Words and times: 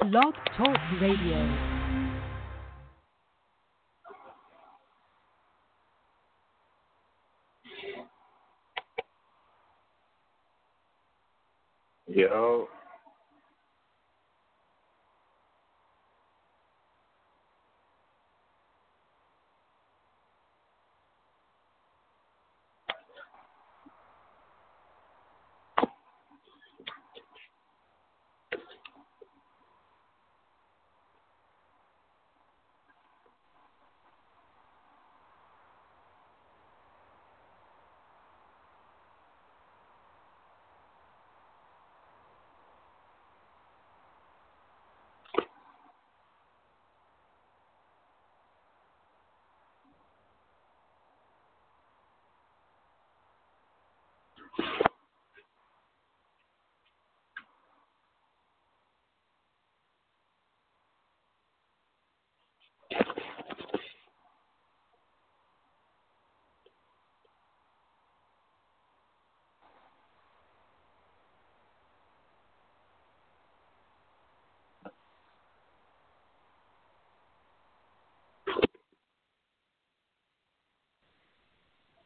Blog 0.00 0.34
Talk 0.56 0.78
Radio. 1.00 1.82
Yo. 12.08 12.51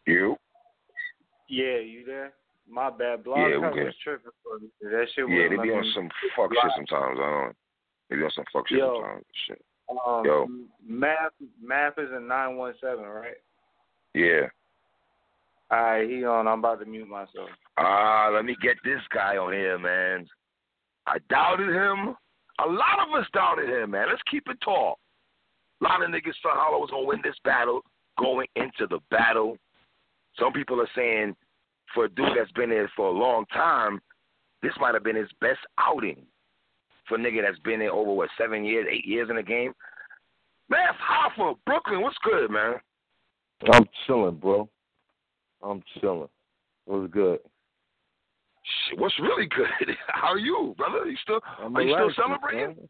You? 0.07 0.37
Yeah, 1.49 1.79
you 1.79 2.05
there? 2.05 2.33
My 2.69 2.91
bad. 2.91 3.25
Blog 3.25 3.39
Yeah, 3.39 3.59
we 3.59 3.85
was 3.85 3.95
tripping 4.03 4.31
for 4.43 4.59
me. 4.59 4.69
That 4.83 5.07
shit 5.15 5.29
Yeah, 5.29 5.49
they 5.49 5.63
be 5.63 5.73
on 5.73 5.85
some 5.95 6.09
fuck 6.37 6.51
shit 6.51 6.73
sometimes. 6.77 7.19
I 7.21 7.45
don't. 7.45 7.57
They 8.11 8.17
be 8.17 8.23
on 8.23 8.31
some 8.35 8.45
fuck 8.53 8.69
shit 8.69 8.79
Yo. 8.79 9.01
sometimes. 9.01 9.25
Shit. 9.47 9.65
Um, 9.89 10.23
Yo. 10.25 10.47
Math, 10.87 11.33
math 11.63 11.99
is 11.99 12.11
a 12.13 12.21
nine 12.21 12.57
one 12.57 12.75
seven, 12.81 13.05
right? 13.05 13.37
Yeah. 14.15 14.49
All 15.71 15.83
right, 15.83 16.09
he 16.09 16.25
on. 16.25 16.47
I'm 16.47 16.61
about 16.61 16.81
to 16.81 16.87
mute 16.87 17.09
myself. 17.09 17.49
Ah, 17.77 18.31
let 18.33 18.45
me 18.45 18.57
get 18.63 18.77
this 18.85 19.01
guy 19.13 19.37
on 19.37 19.53
here, 19.53 19.79
man. 19.79 20.27
I 21.07 21.19
doubted 21.29 21.69
him. 21.69 22.17
A 22.65 22.67
lot 22.67 23.07
of 23.07 23.15
us 23.21 23.27
doubted 23.33 23.69
him, 23.69 23.91
man. 23.91 24.07
Let's 24.09 24.23
keep 24.31 24.45
it 24.49 24.59
tall. 24.65 24.99
A 25.81 25.85
lot 25.85 26.03
of 26.03 26.09
niggas 26.09 26.35
thought 26.43 26.57
Hollow 26.57 26.79
was 26.79 26.91
gonna 26.91 27.07
win 27.07 27.21
this 27.23 27.37
battle 27.45 27.83
going 28.19 28.47
into 28.57 28.87
the 28.89 29.01
battle. 29.11 29.57
Some 30.39 30.53
people 30.53 30.81
are 30.81 30.89
saying 30.95 31.35
for 31.95 32.05
a 32.05 32.09
dude 32.11 32.27
that's 32.37 32.53
been 32.53 32.71
there 32.71 32.91
for 32.97 33.09
a 33.09 33.19
long 33.19 33.47
time, 33.47 34.01
this 34.63 34.73
might 34.81 34.95
have 34.95 35.05
been 35.05 35.17
his 35.17 35.31
best 35.41 35.61
outing. 35.79 36.27
For 37.09 37.15
a 37.17 37.19
nigga 37.19 37.43
that's 37.43 37.59
been 37.61 37.79
there 37.79 37.93
over 37.93 38.13
what 38.13 38.29
seven 38.37 38.65
years, 38.65 38.87
eight 38.91 39.07
years 39.07 39.31
in 39.31 39.37
the 39.37 39.43
game. 39.43 39.73
Man, 40.69 40.81
Hoffa, 41.01 41.55
Brooklyn, 41.65 42.03
what's 42.03 42.17
good, 42.25 42.51
man? 42.51 42.75
I'm 43.73 43.85
chilling, 44.07 44.37
bro. 44.37 44.69
I'm 45.63 45.83
chilling. 46.01 46.29
What's 46.85 47.13
good? 47.13 47.39
Shit, 48.89 48.99
what's 48.99 49.19
really 49.21 49.47
good? 49.47 49.97
How 50.09 50.33
are 50.33 50.39
you, 50.39 50.75
brother? 50.77 51.09
You 51.09 51.17
still 51.23 51.41
I'm 51.63 51.77
are 51.77 51.83
you 51.83 51.95
still 51.95 52.25
celebrating? 52.25 52.77
man. 52.77 52.89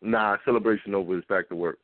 Nah, 0.00 0.36
celebration 0.44 0.94
over. 0.94 1.16
It's 1.16 1.26
back 1.26 1.48
to 1.50 1.54
work. 1.54 1.78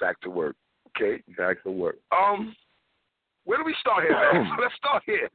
Back 0.00 0.20
to 0.20 0.30
work. 0.30 0.56
Okay. 0.96 1.22
Back 1.36 1.62
to 1.64 1.70
work. 1.70 1.96
Um, 2.12 2.54
where 3.44 3.58
do 3.58 3.64
we 3.64 3.74
start 3.80 4.04
here, 4.04 4.12
man? 4.12 4.50
Let's 4.60 4.74
start 4.76 5.02
here. 5.06 5.28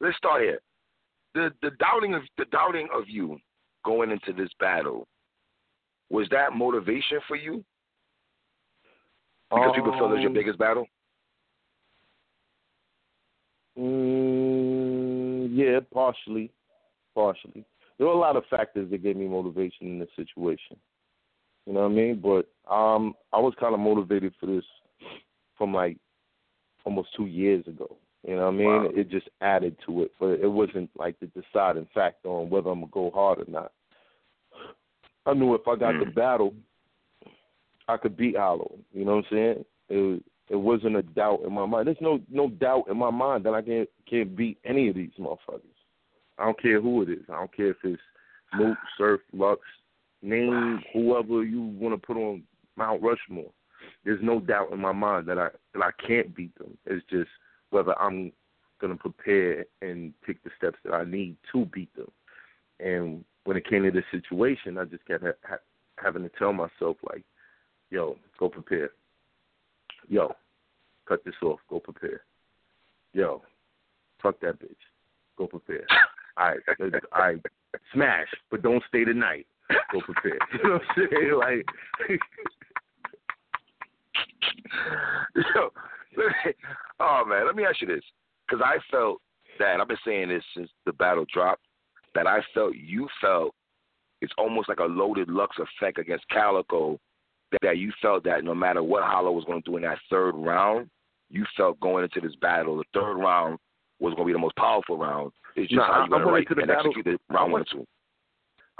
Let's 0.00 0.16
start 0.16 0.42
here. 0.42 0.60
The 1.34 1.50
the 1.62 1.70
doubting 1.78 2.14
of 2.14 2.22
the 2.36 2.46
doubting 2.46 2.88
of 2.94 3.04
you 3.08 3.38
going 3.84 4.10
into 4.10 4.32
this 4.32 4.50
battle 4.58 5.06
was 6.10 6.26
that 6.30 6.52
motivation 6.54 7.18
for 7.26 7.36
you? 7.36 7.64
Because 9.50 9.72
people 9.74 9.92
feel 9.92 10.12
it's 10.12 10.20
your 10.20 10.28
Um, 10.28 10.34
biggest 10.34 10.58
battle. 10.58 10.86
Mm, 13.78 15.48
yeah, 15.52 15.80
partially, 15.92 16.50
partially. 17.14 17.64
There 17.96 18.06
were 18.06 18.12
a 18.12 18.18
lot 18.18 18.36
of 18.36 18.44
factors 18.50 18.90
that 18.90 19.02
gave 19.02 19.16
me 19.16 19.26
motivation 19.26 19.86
in 19.86 19.98
this 19.98 20.08
situation. 20.16 20.76
You 21.66 21.74
know 21.74 21.80
what 21.80 21.92
I 21.92 21.94
mean? 21.94 22.20
But 22.20 22.48
um, 22.72 23.14
I 23.32 23.38
was 23.38 23.54
kind 23.58 23.74
of 23.74 23.80
motivated 23.80 24.34
for 24.38 24.46
this 24.46 24.64
from 25.56 25.72
like 25.72 25.96
almost 26.88 27.14
two 27.14 27.26
years 27.26 27.66
ago. 27.66 27.96
You 28.26 28.34
know 28.34 28.46
what 28.46 28.54
I 28.54 28.56
mean? 28.56 28.66
Wow. 28.66 28.90
It 28.96 29.10
just 29.10 29.28
added 29.42 29.76
to 29.86 30.04
it, 30.04 30.12
but 30.18 30.40
it 30.40 30.50
wasn't 30.50 30.88
like 30.96 31.20
the 31.20 31.26
deciding 31.26 31.86
factor 31.94 32.28
on 32.28 32.48
whether 32.48 32.70
I'm 32.70 32.80
gonna 32.80 32.90
go 32.90 33.10
hard 33.10 33.40
or 33.40 33.50
not. 33.50 33.72
I 35.26 35.34
knew 35.34 35.54
if 35.54 35.68
I 35.68 35.76
got 35.76 35.98
the 35.98 36.06
Mm. 36.06 36.14
battle, 36.14 36.54
I 37.88 37.98
could 37.98 38.16
beat 38.16 38.36
Hollow. 38.38 38.72
You 38.92 39.04
know 39.04 39.16
what 39.16 39.26
I'm 39.26 39.30
saying? 39.30 39.64
It 39.90 39.96
was, 39.98 40.20
it 40.48 40.56
wasn't 40.56 40.96
a 40.96 41.02
doubt 41.02 41.42
in 41.44 41.52
my 41.52 41.66
mind. 41.66 41.86
There's 41.86 42.00
no 42.00 42.20
no 42.30 42.48
doubt 42.48 42.88
in 42.88 42.96
my 42.96 43.10
mind 43.10 43.44
that 43.44 43.54
I 43.54 43.60
can't 43.60 43.88
can't 44.06 44.34
beat 44.34 44.58
any 44.64 44.88
of 44.88 44.94
these 44.94 45.12
motherfuckers. 45.18 45.78
I 46.38 46.46
don't 46.46 46.60
care 46.60 46.80
who 46.80 47.02
it 47.02 47.10
is. 47.10 47.24
I 47.28 47.34
don't 47.34 47.52
care 47.52 47.70
if 47.70 47.84
it's 47.84 48.02
Mook, 48.54 48.78
Surf, 48.96 49.20
Lux, 49.34 49.60
name 50.22 50.82
whoever 50.94 51.44
you 51.44 51.60
want 51.60 51.94
to 51.94 52.06
put 52.06 52.16
on 52.16 52.42
Mount 52.76 53.02
Rushmore. 53.02 53.52
There's 54.04 54.22
no 54.22 54.40
doubt 54.40 54.72
in 54.72 54.80
my 54.80 54.92
mind 54.92 55.26
that 55.26 55.38
I 55.38 55.48
that 55.74 55.82
I 55.82 55.90
can't 56.06 56.34
beat 56.34 56.56
them. 56.58 56.76
It's 56.86 57.04
just 57.10 57.30
whether 57.70 57.98
I'm 57.98 58.32
gonna 58.80 58.96
prepare 58.96 59.64
and 59.82 60.12
take 60.26 60.42
the 60.44 60.50
steps 60.56 60.78
that 60.84 60.94
I 60.94 61.04
need 61.04 61.36
to 61.52 61.66
beat 61.66 61.94
them. 61.94 62.10
And 62.80 63.24
when 63.44 63.56
it 63.56 63.66
came 63.68 63.82
to 63.82 63.90
this 63.90 64.04
situation, 64.10 64.78
I 64.78 64.84
just 64.84 65.04
kept 65.06 65.24
ha- 65.24 65.32
ha- 65.44 65.56
having 65.96 66.22
to 66.22 66.30
tell 66.38 66.52
myself 66.52 66.96
like, 67.08 67.24
"Yo, 67.90 68.16
go 68.38 68.48
prepare. 68.48 68.90
Yo, 70.08 70.34
cut 71.06 71.24
this 71.24 71.34
off. 71.42 71.60
Go 71.68 71.80
prepare. 71.80 72.22
Yo, 73.12 73.42
fuck 74.22 74.38
that 74.40 74.58
bitch. 74.60 74.76
Go 75.36 75.46
prepare. 75.46 75.86
I, 76.36 76.54
I 77.12 77.34
smash, 77.92 78.28
but 78.50 78.62
don't 78.62 78.82
stay 78.88 79.04
the 79.04 79.12
night. 79.12 79.46
Go 79.92 80.00
prepare. 80.00 80.38
You 80.52 80.62
know 80.62 80.74
what 80.74 80.82
I'm 80.96 81.08
saying? 81.10 81.34
Like, 81.36 81.66
Yo, 85.54 85.70
me- 86.16 86.52
oh 87.00 87.24
man, 87.26 87.46
let 87.46 87.56
me 87.56 87.64
ask 87.64 87.80
you 87.80 87.86
this, 87.86 88.02
because 88.48 88.62
I 88.64 88.78
felt 88.90 89.20
that 89.58 89.80
I've 89.80 89.88
been 89.88 89.96
saying 90.04 90.28
this 90.28 90.42
since 90.56 90.70
the 90.86 90.92
battle 90.92 91.24
dropped. 91.32 91.62
That 92.14 92.26
I 92.26 92.40
felt 92.54 92.74
you 92.74 93.06
felt 93.20 93.54
it's 94.22 94.32
almost 94.38 94.68
like 94.68 94.80
a 94.80 94.84
loaded 94.84 95.28
Lux 95.28 95.56
effect 95.58 95.98
against 95.98 96.28
Calicoe. 96.28 96.98
That, 97.52 97.58
that 97.62 97.78
you 97.78 97.92
felt 98.02 98.24
that 98.24 98.44
no 98.44 98.54
matter 98.54 98.82
what 98.82 99.04
Hollow 99.04 99.32
was 99.32 99.44
going 99.44 99.62
to 99.62 99.70
do 99.70 99.76
in 99.76 99.82
that 99.82 99.98
third 100.10 100.32
round, 100.34 100.88
you 101.30 101.44
felt 101.56 101.78
going 101.80 102.04
into 102.04 102.20
this 102.20 102.36
battle, 102.40 102.76
the 102.76 102.84
third 102.92 103.14
round 103.14 103.58
was 104.00 104.14
going 104.14 104.26
to 104.26 104.26
be 104.26 104.32
the 104.32 104.38
most 104.38 104.56
powerful 104.56 104.98
round. 104.98 105.32
It's 105.56 105.70
just 105.70 105.80
how 105.82 106.04
you 106.04 106.10
going 106.10 106.22
to 106.22 106.28
write 106.30 106.46
and 106.50 106.66
battle- 106.66 106.90
execute 106.90 107.04
the 107.04 107.34
I 107.34 107.38
round 107.38 107.52
one 107.52 107.60
went- 107.60 107.68
and 107.72 107.80
two. 107.82 107.86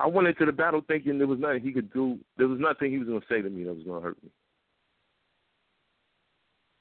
I 0.00 0.06
went 0.06 0.28
into 0.28 0.44
the 0.46 0.52
battle 0.52 0.80
thinking 0.86 1.18
there 1.18 1.26
was 1.26 1.40
nothing 1.40 1.60
he 1.60 1.72
could 1.72 1.92
do. 1.92 2.18
There 2.36 2.46
was 2.46 2.60
nothing 2.60 2.92
he 2.92 2.98
was 2.98 3.08
going 3.08 3.20
to 3.20 3.26
say 3.28 3.42
to 3.42 3.50
me 3.50 3.64
that 3.64 3.74
was 3.74 3.82
going 3.84 4.00
to 4.00 4.06
hurt 4.06 4.22
me. 4.22 4.30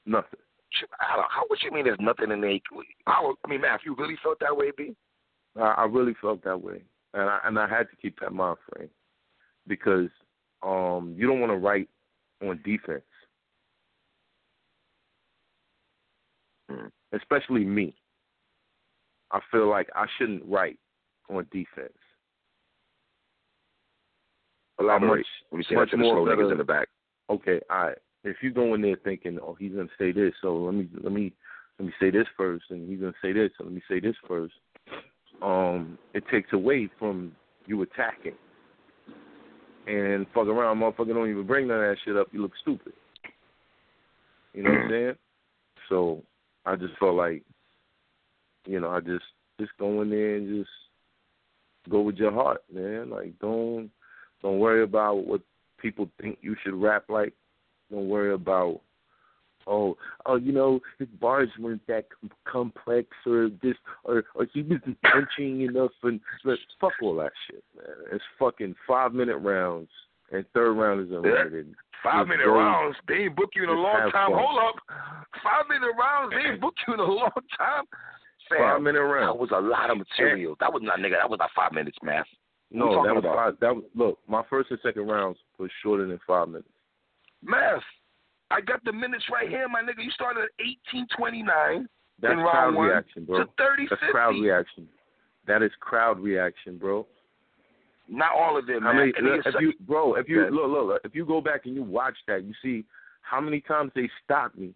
Nothing. 0.08 0.40
How, 0.98 1.24
how 1.30 1.44
what 1.48 1.62
you 1.62 1.70
mean? 1.70 1.84
There's 1.84 1.98
nothing 2.00 2.30
in 2.30 2.40
there. 2.40 2.58
How, 3.06 3.34
I 3.44 3.48
mean, 3.48 3.60
Math, 3.60 3.80
you 3.84 3.94
really 3.96 4.16
felt 4.22 4.40
that 4.40 4.56
way, 4.56 4.70
B? 4.76 4.94
I, 5.56 5.60
I 5.78 5.84
really 5.84 6.14
felt 6.20 6.42
that 6.44 6.60
way, 6.60 6.82
and 7.14 7.22
I 7.28 7.40
and 7.44 7.58
I 7.58 7.68
had 7.68 7.88
to 7.90 7.96
keep 8.00 8.18
that 8.20 8.32
mind 8.32 8.56
frame 8.70 8.88
because 9.66 10.08
um 10.62 11.14
you 11.16 11.26
don't 11.26 11.40
want 11.40 11.52
to 11.52 11.56
write 11.56 11.88
on 12.42 12.60
defense, 12.64 13.02
Mm. 16.70 16.90
especially 17.12 17.64
me. 17.64 17.94
I 19.30 19.40
feel 19.50 19.68
like 19.68 19.88
I 19.94 20.06
shouldn't 20.16 20.44
write 20.46 20.78
on 21.30 21.46
defense. 21.50 21.92
Elaborate. 24.78 25.18
much- 25.18 25.26
when 25.50 25.60
you 25.60 25.64
say 25.64 25.74
much 25.74 25.90
that 25.90 25.96
to 25.96 26.02
the 26.02 26.08
slow 26.08 26.24
niggas 26.26 26.52
in 26.52 26.58
the 26.58 26.64
back. 26.64 26.88
okay, 27.30 27.60
all 27.70 27.86
right. 27.86 27.98
If 28.30 28.36
you 28.42 28.52
go 28.52 28.74
in 28.74 28.82
there 28.82 28.96
thinking, 29.04 29.38
oh, 29.42 29.56
he's 29.58 29.72
gonna 29.72 29.88
say 29.98 30.12
this, 30.12 30.32
so 30.42 30.56
let 30.56 30.74
me 30.74 30.88
let 31.02 31.12
me 31.12 31.32
let 31.78 31.86
me 31.86 31.92
say 32.00 32.10
this 32.10 32.26
first, 32.36 32.64
and 32.70 32.88
he's 32.88 33.00
gonna 33.00 33.12
say 33.22 33.32
this, 33.32 33.50
so 33.58 33.64
let 33.64 33.72
me 33.72 33.82
say 33.88 34.00
this 34.00 34.16
first. 34.26 34.54
Um, 35.42 35.98
it 36.14 36.24
takes 36.30 36.52
away 36.52 36.88
from 36.98 37.32
you 37.66 37.82
attacking. 37.82 38.34
and 39.86 40.26
fuck 40.34 40.46
around, 40.46 40.78
motherfucker 40.78 41.14
don't 41.14 41.30
even 41.30 41.46
bring 41.46 41.66
none 41.68 41.78
of 41.78 41.82
that 41.90 41.96
shit 42.04 42.16
up, 42.16 42.28
you 42.32 42.42
look 42.42 42.52
stupid. 42.62 42.92
You 44.52 44.62
know 44.62 44.70
what 44.70 44.80
I'm 44.80 44.90
saying? 44.90 45.14
So 45.88 46.22
I 46.66 46.76
just 46.76 46.94
felt 46.98 47.14
like, 47.14 47.42
you 48.66 48.80
know, 48.80 48.90
I 48.90 49.00
just 49.00 49.24
just 49.60 49.72
go 49.78 50.02
in 50.02 50.10
there 50.10 50.36
and 50.36 50.60
just 50.60 50.70
go 51.90 52.02
with 52.02 52.16
your 52.16 52.32
heart, 52.32 52.62
man. 52.72 53.10
Like 53.10 53.38
don't 53.40 53.90
don't 54.42 54.58
worry 54.58 54.82
about 54.82 55.26
what 55.26 55.40
people 55.80 56.10
think 56.20 56.38
you 56.42 56.56
should 56.62 56.74
rap 56.74 57.04
like. 57.08 57.32
Don't 57.90 58.08
worry 58.08 58.32
about 58.34 58.80
oh 59.66 59.96
oh 60.26 60.36
you 60.36 60.52
know 60.52 60.80
his 60.98 61.08
bars 61.20 61.48
weren't 61.58 61.86
that 61.86 62.06
com- 62.20 62.30
complex 62.46 63.08
or 63.26 63.50
this 63.62 63.74
or 64.04 64.24
or 64.34 64.46
he 64.52 64.62
wasn't 64.62 64.96
punching 65.12 65.62
enough 65.62 65.90
and 66.02 66.20
but 66.44 66.58
fuck 66.80 66.92
all 67.02 67.16
that 67.16 67.32
shit, 67.50 67.62
man. 67.76 67.86
It's 68.12 68.24
fucking 68.38 68.74
five 68.86 69.12
minute 69.12 69.38
rounds 69.38 69.88
and 70.32 70.44
third 70.54 70.72
round 70.74 71.00
is 71.06 71.10
unlimited. 71.14 71.74
Five 72.02 72.26
Just 72.26 72.28
minute 72.28 72.44
go- 72.46 72.54
rounds, 72.58 72.96
they 73.08 73.14
ain't 73.14 73.36
book 73.36 73.50
you 73.56 73.64
in 73.64 73.70
a 73.70 73.72
just 73.72 73.80
long 73.82 74.10
time. 74.12 74.30
fun. 74.30 74.38
Hold 74.38 74.58
up. 74.68 74.74
Five 75.42 75.64
minute 75.68 75.92
rounds, 75.98 76.32
they 76.32 76.50
ain't 76.52 76.60
book 76.64 76.74
you 76.86 76.94
in 76.94 77.00
a 77.00 77.02
long 77.02 77.30
time. 77.58 77.84
Fam, 78.48 78.58
Five 78.60 78.82
minute 78.82 79.02
rounds. 79.02 79.34
that 79.34 79.38
was 79.38 79.50
a 79.52 79.60
lot 79.60 79.90
of 79.90 79.98
material. 79.98 80.54
That 80.60 80.72
was 80.72 80.80
not 80.84 81.00
nigga, 81.00 81.18
that 81.20 81.28
was 81.28 81.38
not 81.40 81.50
five 81.56 81.72
minutes, 81.72 81.98
man. 82.02 82.22
No, 82.70 83.02
that 83.04 83.14
was 83.14 83.24
about? 83.24 83.34
five, 83.36 83.54
that 83.60 83.74
was 83.74 83.84
look. 83.94 84.18
My 84.28 84.42
first 84.48 84.70
and 84.70 84.78
second 84.82 85.08
rounds 85.08 85.38
was 85.58 85.70
shorter 85.82 86.06
than 86.06 86.20
five 86.26 86.48
minutes. 86.48 86.68
Math. 87.42 87.82
I 88.50 88.60
got 88.60 88.82
the 88.84 88.92
minutes 88.92 89.24
right 89.32 89.48
here, 89.48 89.68
my 89.68 89.82
nigga. 89.82 90.02
You 90.02 90.10
started 90.10 90.44
at 90.44 90.50
eighteen 90.60 91.06
twenty 91.16 91.42
nine 91.42 91.86
That's 92.20 92.32
in 92.32 92.38
crowd 92.40 92.52
round 92.64 92.76
one 92.76 92.88
reaction, 92.88 93.24
bro. 93.24 93.38
to 93.44 93.50
thirty 93.58 93.86
That's 93.88 94.00
fifty. 94.00 94.12
crowd 94.12 94.30
reaction. 94.40 94.88
That 95.46 95.62
is 95.62 95.70
crowd 95.80 96.18
reaction, 96.20 96.78
bro. 96.78 97.06
Not 98.08 98.30
all 98.34 98.58
of 98.58 98.66
them, 98.66 98.84
man. 98.84 98.96
many, 98.96 99.12
niggas 99.12 99.46
if 99.46 99.54
you, 99.60 99.72
bro, 99.86 100.14
if 100.14 100.28
you 100.30 100.40
look, 100.50 100.70
look, 100.70 100.86
look, 100.86 101.00
if 101.04 101.14
you 101.14 101.26
go 101.26 101.42
back 101.42 101.66
and 101.66 101.74
you 101.74 101.82
watch 101.82 102.16
that, 102.26 102.42
you 102.42 102.54
see 102.62 102.84
how 103.20 103.38
many 103.40 103.60
times 103.60 103.92
they 103.94 104.08
stopped 104.24 104.56
me. 104.56 104.72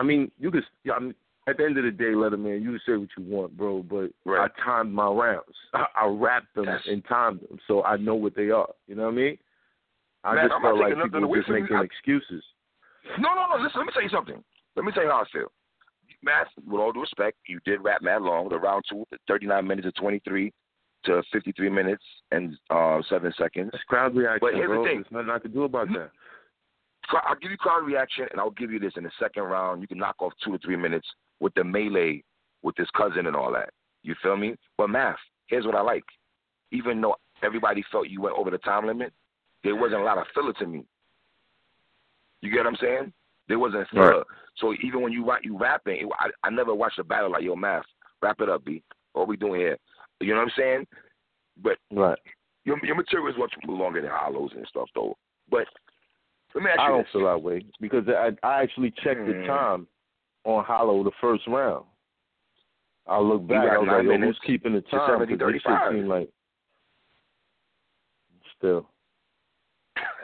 I 0.00 0.02
mean, 0.02 0.30
you 0.40 0.50
could. 0.50 0.64
I 0.92 0.98
mean, 0.98 1.14
at 1.48 1.56
the 1.56 1.64
end 1.64 1.78
of 1.78 1.84
the 1.84 1.92
day, 1.92 2.06
Letterman, 2.14 2.60
you 2.62 2.70
can 2.70 2.80
say 2.84 2.96
what 2.96 3.08
you 3.16 3.22
want, 3.24 3.56
bro, 3.56 3.82
but 3.84 4.10
Right. 4.24 4.50
I 4.50 4.62
timed 4.64 4.92
my 4.92 5.06
rounds. 5.08 5.44
I, 5.74 5.86
I 6.02 6.06
wrapped 6.06 6.52
them 6.56 6.64
That's- 6.66 6.82
and 6.88 7.04
timed 7.08 7.40
them, 7.42 7.58
so 7.68 7.84
I 7.84 7.96
know 7.96 8.16
what 8.16 8.34
they 8.34 8.50
are. 8.50 8.68
You 8.88 8.96
know 8.96 9.04
what 9.04 9.12
I 9.12 9.16
mean? 9.16 9.38
I 10.24 10.34
Man, 10.34 10.44
just 10.44 10.54
I'm 10.54 10.62
not 10.62 10.68
felt 10.68 10.80
like 10.80 11.02
people 11.02 11.28
were 11.28 11.36
just 11.38 11.48
making 11.48 11.76
I- 11.76 11.82
excuses. 11.84 12.44
No, 13.18 13.34
no, 13.34 13.46
no. 13.56 13.62
Listen, 13.62 13.80
let 13.80 13.86
me 13.86 13.92
tell 13.92 14.02
you 14.02 14.08
something. 14.08 14.42
Let 14.76 14.84
me 14.84 14.92
tell 14.92 15.04
you 15.04 15.10
how 15.10 15.22
I 15.22 15.24
feel. 15.32 15.50
Math, 16.22 16.48
with 16.66 16.80
all 16.80 16.92
due 16.92 17.00
respect, 17.02 17.38
you 17.46 17.60
did 17.64 17.80
rap 17.82 18.02
mad 18.02 18.22
long. 18.22 18.48
The 18.48 18.58
round 18.58 18.84
two, 18.90 19.04
39 19.28 19.66
minutes 19.66 19.86
to 19.86 19.92
23 19.92 20.52
to 21.04 21.22
53 21.32 21.70
minutes 21.70 22.02
and 22.32 22.56
uh, 22.70 23.00
seven 23.08 23.32
seconds. 23.38 23.70
That's 23.72 23.84
crowd 23.84 24.14
reaction, 24.16 24.40
But 24.40 24.54
here's 24.54 24.68
the 24.68 24.84
thing. 24.84 25.04
There's 25.10 25.12
nothing 25.12 25.30
I 25.30 25.38
can 25.38 25.52
do 25.52 25.62
about 25.62 25.88
that. 25.88 26.10
I'll 27.26 27.36
give 27.40 27.50
you 27.50 27.56
crowd 27.56 27.86
reaction, 27.86 28.26
and 28.30 28.40
I'll 28.40 28.50
give 28.50 28.70
you 28.70 28.78
this 28.78 28.92
in 28.96 29.04
the 29.04 29.10
second 29.18 29.44
round. 29.44 29.80
You 29.80 29.88
can 29.88 29.98
knock 29.98 30.16
off 30.18 30.32
two 30.44 30.52
to 30.52 30.58
three 30.58 30.76
minutes 30.76 31.06
with 31.40 31.54
the 31.54 31.64
melee 31.64 32.22
with 32.62 32.76
his 32.76 32.88
cousin 32.96 33.26
and 33.26 33.36
all 33.36 33.52
that. 33.52 33.70
You 34.02 34.14
feel 34.22 34.36
me? 34.36 34.56
But 34.76 34.90
math, 34.90 35.16
here's 35.46 35.64
what 35.64 35.74
I 35.74 35.80
like. 35.80 36.04
Even 36.72 37.00
though 37.00 37.16
everybody 37.42 37.82
felt 37.90 38.08
you 38.08 38.20
went 38.20 38.36
over 38.36 38.50
the 38.50 38.58
time 38.58 38.86
limit, 38.86 39.12
there 39.68 39.76
wasn't 39.76 40.00
a 40.00 40.04
lot 40.04 40.16
of 40.16 40.24
filler 40.34 40.54
to 40.54 40.66
me. 40.66 40.82
You 42.40 42.50
get 42.50 42.64
what 42.64 42.68
I'm 42.68 42.76
saying? 42.80 43.12
There 43.48 43.58
wasn't 43.58 43.86
filler. 43.90 44.18
Right. 44.18 44.26
So 44.56 44.72
even 44.82 45.02
when 45.02 45.12
you 45.12 45.28
rap, 45.28 45.40
you 45.44 45.58
rapping, 45.58 45.98
it, 46.00 46.08
I, 46.18 46.30
I 46.42 46.48
never 46.50 46.74
watched 46.74 46.98
a 46.98 47.04
battle 47.04 47.30
like 47.32 47.42
yo 47.42 47.54
math. 47.54 47.84
Wrap 48.22 48.40
it 48.40 48.48
up, 48.48 48.64
B. 48.64 48.82
What 49.12 49.28
we 49.28 49.36
doing 49.36 49.60
here? 49.60 49.76
You 50.20 50.28
know 50.32 50.36
what 50.40 50.44
I'm 50.44 50.52
saying? 50.56 50.86
But 51.62 51.76
Right. 51.92 52.18
your 52.64 52.78
your 52.82 52.96
material 52.96 53.28
is 53.28 53.36
much 53.38 53.52
longer 53.66 54.00
than 54.00 54.10
hollows 54.10 54.52
and 54.56 54.66
stuff, 54.68 54.88
though. 54.94 55.16
But 55.50 55.66
let 56.54 56.64
me 56.64 56.70
ask 56.70 56.78
you 56.80 56.84
I 56.86 56.88
don't 56.88 57.02
this. 57.02 57.12
feel 57.12 57.26
that 57.26 57.42
way 57.42 57.66
because 57.78 58.08
I 58.08 58.30
I 58.42 58.62
actually 58.62 58.90
checked 59.02 59.26
the 59.26 59.34
Mm. 59.34 59.46
time 59.46 59.86
on 60.44 60.64
Hollow 60.64 61.04
the 61.04 61.10
first 61.20 61.46
round. 61.46 61.84
I 63.06 63.18
look 63.18 63.46
back, 63.46 63.68
I 63.68 63.78
was 63.78 63.88
like, 63.88 64.04
yo, 64.04 64.18
who's 64.18 64.38
keeping 64.46 64.72
the 64.72 64.80
time? 64.82 65.00
70, 65.08 65.36
'Cause 65.36 65.52
this 65.52 65.62
shit 65.62 65.62
35. 65.64 65.92
seemed 65.92 66.08
like 66.08 66.30
still. 68.56 68.88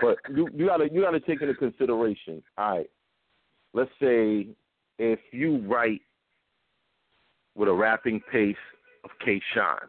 But 0.00 0.18
you 0.34 0.48
you 0.54 0.66
gotta 0.66 0.88
you 0.92 1.02
gotta 1.02 1.20
take 1.20 1.40
into 1.40 1.54
consideration. 1.54 2.42
All 2.58 2.78
right, 2.78 2.90
let's 3.72 3.90
say 4.00 4.48
if 4.98 5.20
you 5.32 5.58
write 5.66 6.02
with 7.54 7.68
a 7.68 7.72
rapping 7.72 8.20
pace 8.32 8.56
of 9.04 9.10
K. 9.24 9.40
Shine, 9.54 9.88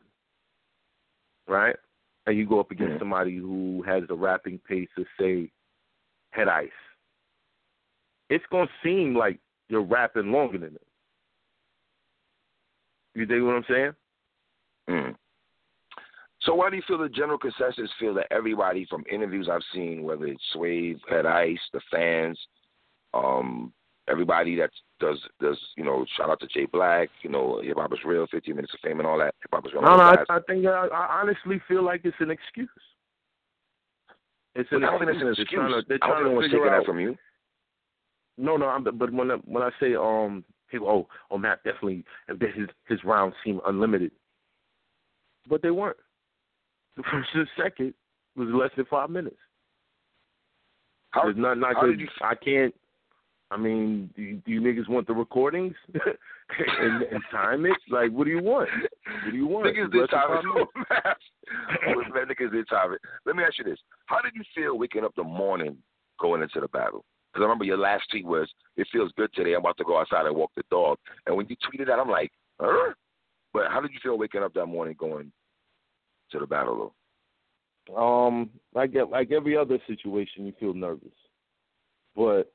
right, 1.47 1.75
and 2.27 2.37
you 2.37 2.45
go 2.45 2.59
up 2.59 2.71
against 2.71 2.95
Mhm. 2.95 2.99
somebody 2.99 3.37
who 3.37 3.81
has 3.83 4.03
the 4.07 4.15
rapping 4.15 4.59
pace 4.59 4.89
of 4.97 5.05
say 5.19 5.51
Head 6.31 6.47
Ice, 6.47 6.71
it's 8.29 8.45
gonna 8.47 8.69
seem 8.83 9.15
like 9.15 9.39
you're 9.69 9.81
rapping 9.81 10.31
longer 10.31 10.57
than 10.59 10.75
it. 10.75 10.87
You 13.15 13.25
dig 13.25 13.41
what 13.41 13.55
I'm 13.55 13.63
saying? 13.65 13.95
Mm. 14.89 15.17
So 16.45 16.53
why 16.53 16.69
do 16.69 16.75
you 16.75 16.83
feel 16.87 16.99
the 16.99 17.09
general 17.09 17.39
consensus 17.39 17.89
feel 17.99 18.13
that 18.15 18.27
everybody 18.31 18.85
from 18.89 19.03
interviews 19.11 19.49
I've 19.51 19.61
seen, 19.73 20.03
whether 20.03 20.25
it's 20.27 20.43
Swave, 20.53 20.99
Head 21.09 21.25
Ice, 21.25 21.59
the 21.73 21.81
fans, 21.91 22.39
um, 23.13 23.73
everybody 24.07 24.55
that 24.57 24.69
does 24.99 25.19
does 25.41 25.57
you 25.75 25.83
know, 25.83 26.05
shout 26.15 26.29
out 26.29 26.39
to 26.41 26.47
Jay 26.47 26.65
Black, 26.71 27.09
you 27.23 27.29
know, 27.29 27.61
Hip 27.63 27.77
Hop 27.77 27.91
is 27.93 27.99
Real, 28.05 28.27
15 28.29 28.55
Minutes 28.55 28.73
of 28.73 28.79
Fame 28.81 28.99
and 28.99 29.07
all 29.07 29.17
that. 29.17 29.33
Hip 29.41 29.49
Hop 29.53 29.65
is 29.65 29.73
Real. 29.73 29.81
No, 29.81 29.95
no, 29.97 30.03
I. 30.03 30.15
I 30.29 30.39
think 30.47 30.65
I, 30.67 30.87
I 30.87 31.21
honestly 31.21 31.59
feel 31.67 31.83
like 31.83 32.01
it's 32.03 32.15
an 32.19 32.29
excuse. 32.29 32.69
It's 34.53 34.69
an 34.71 34.83
I 34.83 34.91
don't 34.91 34.99
think 34.99 35.11
excuse. 35.11 35.37
it's 35.39 35.51
an 35.51 35.57
They're 35.57 35.59
trying 35.59 35.71
to, 35.71 35.77
excuse. 35.79 35.99
they're 35.99 35.99
I 36.03 36.07
don't 36.07 36.23
trying 36.23 36.39
think 36.39 36.41
to 36.43 36.47
figure 36.47 36.59
taking 36.59 36.73
out. 36.73 36.79
that 36.79 36.85
from 36.85 36.99
you. 36.99 37.15
No, 38.37 38.57
no, 38.57 38.67
I'm, 38.67 38.83
but 38.83 39.11
when 39.11 39.31
I, 39.31 39.35
when 39.45 39.63
I 39.63 39.69
say 39.79 39.95
um 39.95 40.43
people, 40.69 40.87
oh, 40.87 41.07
oh, 41.31 41.37
Math 41.37 41.63
definitely 41.63 42.03
his 42.27 42.69
his 42.87 43.03
rounds 43.03 43.35
seem 43.43 43.59
unlimited, 43.65 44.11
but 45.49 45.61
they 45.61 45.71
weren't. 45.71 45.97
The 46.97 47.03
first 47.11 47.29
and 47.33 47.47
second 47.61 47.93
was 48.35 48.47
less 48.51 48.71
than 48.75 48.85
five 48.85 49.09
minutes. 49.09 49.37
How, 51.11 51.23
There's 51.23 51.37
nothing 51.37 51.63
I 51.63 51.73
how 51.73 51.81
could. 51.81 51.97
did 51.97 51.99
you- 52.01 52.09
I 52.21 52.35
can't. 52.35 52.73
I 53.51 53.57
mean, 53.57 54.09
do 54.15 54.21
you, 54.23 54.41
do 54.43 54.51
you 54.51 54.59
niggas 54.59 54.89
want 54.89 55.05
the 55.05 55.13
recordings 55.13 55.75
and, 55.93 57.03
and 57.03 57.21
time 57.31 57.65
it? 57.67 57.77
Like, 57.89 58.11
what 58.11 58.23
do 58.25 58.31
you 58.31 58.41
want? 58.41 58.69
What 59.23 59.31
do 59.31 59.37
you 59.37 59.45
want? 59.45 59.67
Niggas 59.67 59.91
did 59.91 60.09
time 60.09 60.41
it. 60.55 60.67
Man, 62.13 62.25
Niggas 62.27 62.51
did 62.51 62.67
time 62.67 62.93
it. 62.93 63.01
Let 63.25 63.35
me 63.35 63.43
ask 63.43 63.57
you 63.59 63.63
this: 63.63 63.77
How 64.07 64.19
did 64.21 64.33
you 64.35 64.41
feel 64.55 64.77
waking 64.79 65.03
up 65.05 65.13
the 65.15 65.23
morning 65.23 65.77
going 66.19 66.41
into 66.41 66.59
the 66.59 66.67
battle? 66.69 67.05
Because 67.31 67.41
I 67.43 67.47
remember 67.47 67.65
your 67.65 67.77
last 67.77 68.09
tweet 68.09 68.25
was, 68.25 68.49
"It 68.77 68.87
feels 68.91 69.11
good 69.15 69.31
today. 69.33 69.53
I'm 69.53 69.59
about 69.59 69.77
to 69.77 69.83
go 69.83 69.99
outside 69.99 70.25
and 70.25 70.35
walk 70.35 70.51
the 70.55 70.63
dog." 70.71 70.97
And 71.27 71.37
when 71.37 71.45
you 71.47 71.55
tweeted 71.57 71.85
that, 71.85 71.99
I'm 71.99 72.09
like, 72.09 72.31
"Huh?" 72.59 72.93
But 73.53 73.67
how 73.69 73.79
did 73.79 73.91
you 73.91 73.99
feel 74.01 74.17
waking 74.17 74.41
up 74.43 74.53
that 74.55 74.65
morning 74.65 74.95
going 74.97 75.31
to 76.35 76.41
the 76.41 76.47
battle? 76.47 76.93
Though? 77.87 77.95
Um, 77.95 78.49
like 78.73 78.91
like 79.11 79.31
every 79.31 79.55
other 79.55 79.79
situation, 79.87 80.45
you 80.45 80.53
feel 80.59 80.73
nervous, 80.73 81.13
but 82.15 82.51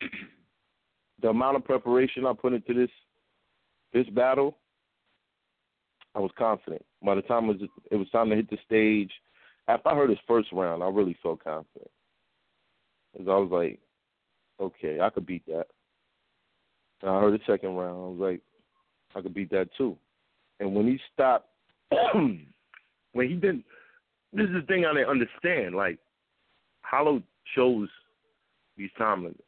the 1.22 1.28
amount 1.28 1.56
of 1.56 1.64
preparation 1.64 2.26
I 2.26 2.32
put 2.32 2.54
into 2.54 2.72
this 2.72 2.90
this 3.92 4.06
battle, 4.14 4.56
I 6.14 6.20
was 6.20 6.30
confident. 6.38 6.84
By 7.02 7.16
the 7.16 7.22
time 7.22 7.50
it 7.50 7.60
was 7.60 7.68
it 7.90 7.96
was 7.96 8.08
time 8.10 8.30
to 8.30 8.36
hit 8.36 8.48
the 8.48 8.58
stage, 8.64 9.10
after 9.68 9.88
I 9.88 9.94
heard 9.94 10.10
his 10.10 10.18
first 10.26 10.48
round, 10.52 10.82
I 10.82 10.88
really 10.88 11.16
felt 11.22 11.44
confident. 11.44 11.90
Cause 13.16 13.26
I 13.28 13.36
was 13.36 13.50
like, 13.50 13.80
okay, 14.60 15.00
I 15.00 15.10
could 15.10 15.26
beat 15.26 15.44
that. 15.46 15.66
And 17.02 17.10
I 17.10 17.20
heard 17.20 17.34
the 17.34 17.44
second 17.46 17.74
round, 17.76 17.96
I 17.96 18.08
was 18.08 18.18
like, 18.18 18.40
I 19.14 19.20
could 19.22 19.34
beat 19.34 19.50
that 19.50 19.68
too. 19.76 19.96
And 20.60 20.74
when 20.74 20.86
he 20.86 20.98
stopped, 21.12 21.48
when 23.16 23.28
he 23.28 23.34
didn't 23.34 23.64
this 24.32 24.46
is 24.48 24.54
the 24.54 24.62
thing 24.62 24.84
I 24.84 24.92
didn't 24.92 25.08
understand. 25.08 25.74
Like, 25.74 25.98
Hollow 26.82 27.22
chose 27.54 27.88
these 28.76 28.90
time 28.98 29.22
limits. 29.22 29.40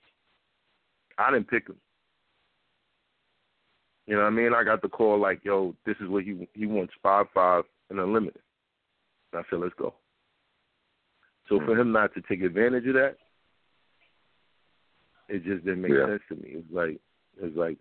I 1.18 1.30
didn't 1.30 1.50
pick 1.50 1.66
them. 1.66 1.76
You 4.06 4.14
know 4.16 4.22
what 4.22 4.28
I 4.28 4.30
mean? 4.30 4.54
I 4.54 4.64
got 4.64 4.80
the 4.80 4.88
call 4.88 5.20
like, 5.20 5.40
yo, 5.44 5.74
this 5.84 5.96
is 6.00 6.08
what 6.08 6.24
he 6.24 6.48
he 6.54 6.64
wants 6.64 6.94
five 7.02 7.26
five 7.34 7.64
and 7.90 8.00
unlimited. 8.00 8.40
And 9.32 9.40
I 9.40 9.50
said, 9.50 9.58
let's 9.58 9.74
go. 9.78 9.94
So 11.48 11.60
for 11.64 11.78
him 11.78 11.92
not 11.92 12.14
to 12.14 12.22
take 12.22 12.42
advantage 12.42 12.86
of 12.86 12.94
that, 12.94 13.16
it 15.28 15.44
just 15.44 15.64
didn't 15.64 15.82
make 15.82 15.92
Yeah. 15.92 16.06
sense 16.06 16.22
to 16.28 16.36
me. 16.36 16.50
It 16.50 16.56
was 16.56 16.64
like, 16.72 17.00
it 17.36 17.44
was 17.44 17.54
like, 17.54 17.78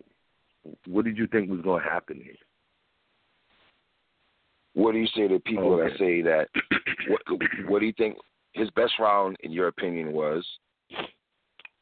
what 0.85 1.05
did 1.05 1.17
you 1.17 1.27
think 1.27 1.49
was 1.49 1.61
going 1.61 1.83
to 1.83 1.89
happen 1.89 2.19
here? 2.21 2.35
What 4.77 4.91
do 4.91 4.99
you 4.99 5.07
say 5.15 5.27
to 5.27 5.39
people 5.39 5.73
Okay. 5.73 5.89
that 5.89 5.97
say 5.97 6.21
that? 6.21 6.49
What, 7.07 7.21
what 7.67 7.79
do 7.79 7.87
you 7.87 7.93
think 7.93 8.15
his 8.53 8.69
best 8.71 8.93
round, 8.99 9.35
in 9.39 9.51
your 9.51 9.69
opinion, 9.69 10.13
was? 10.13 10.45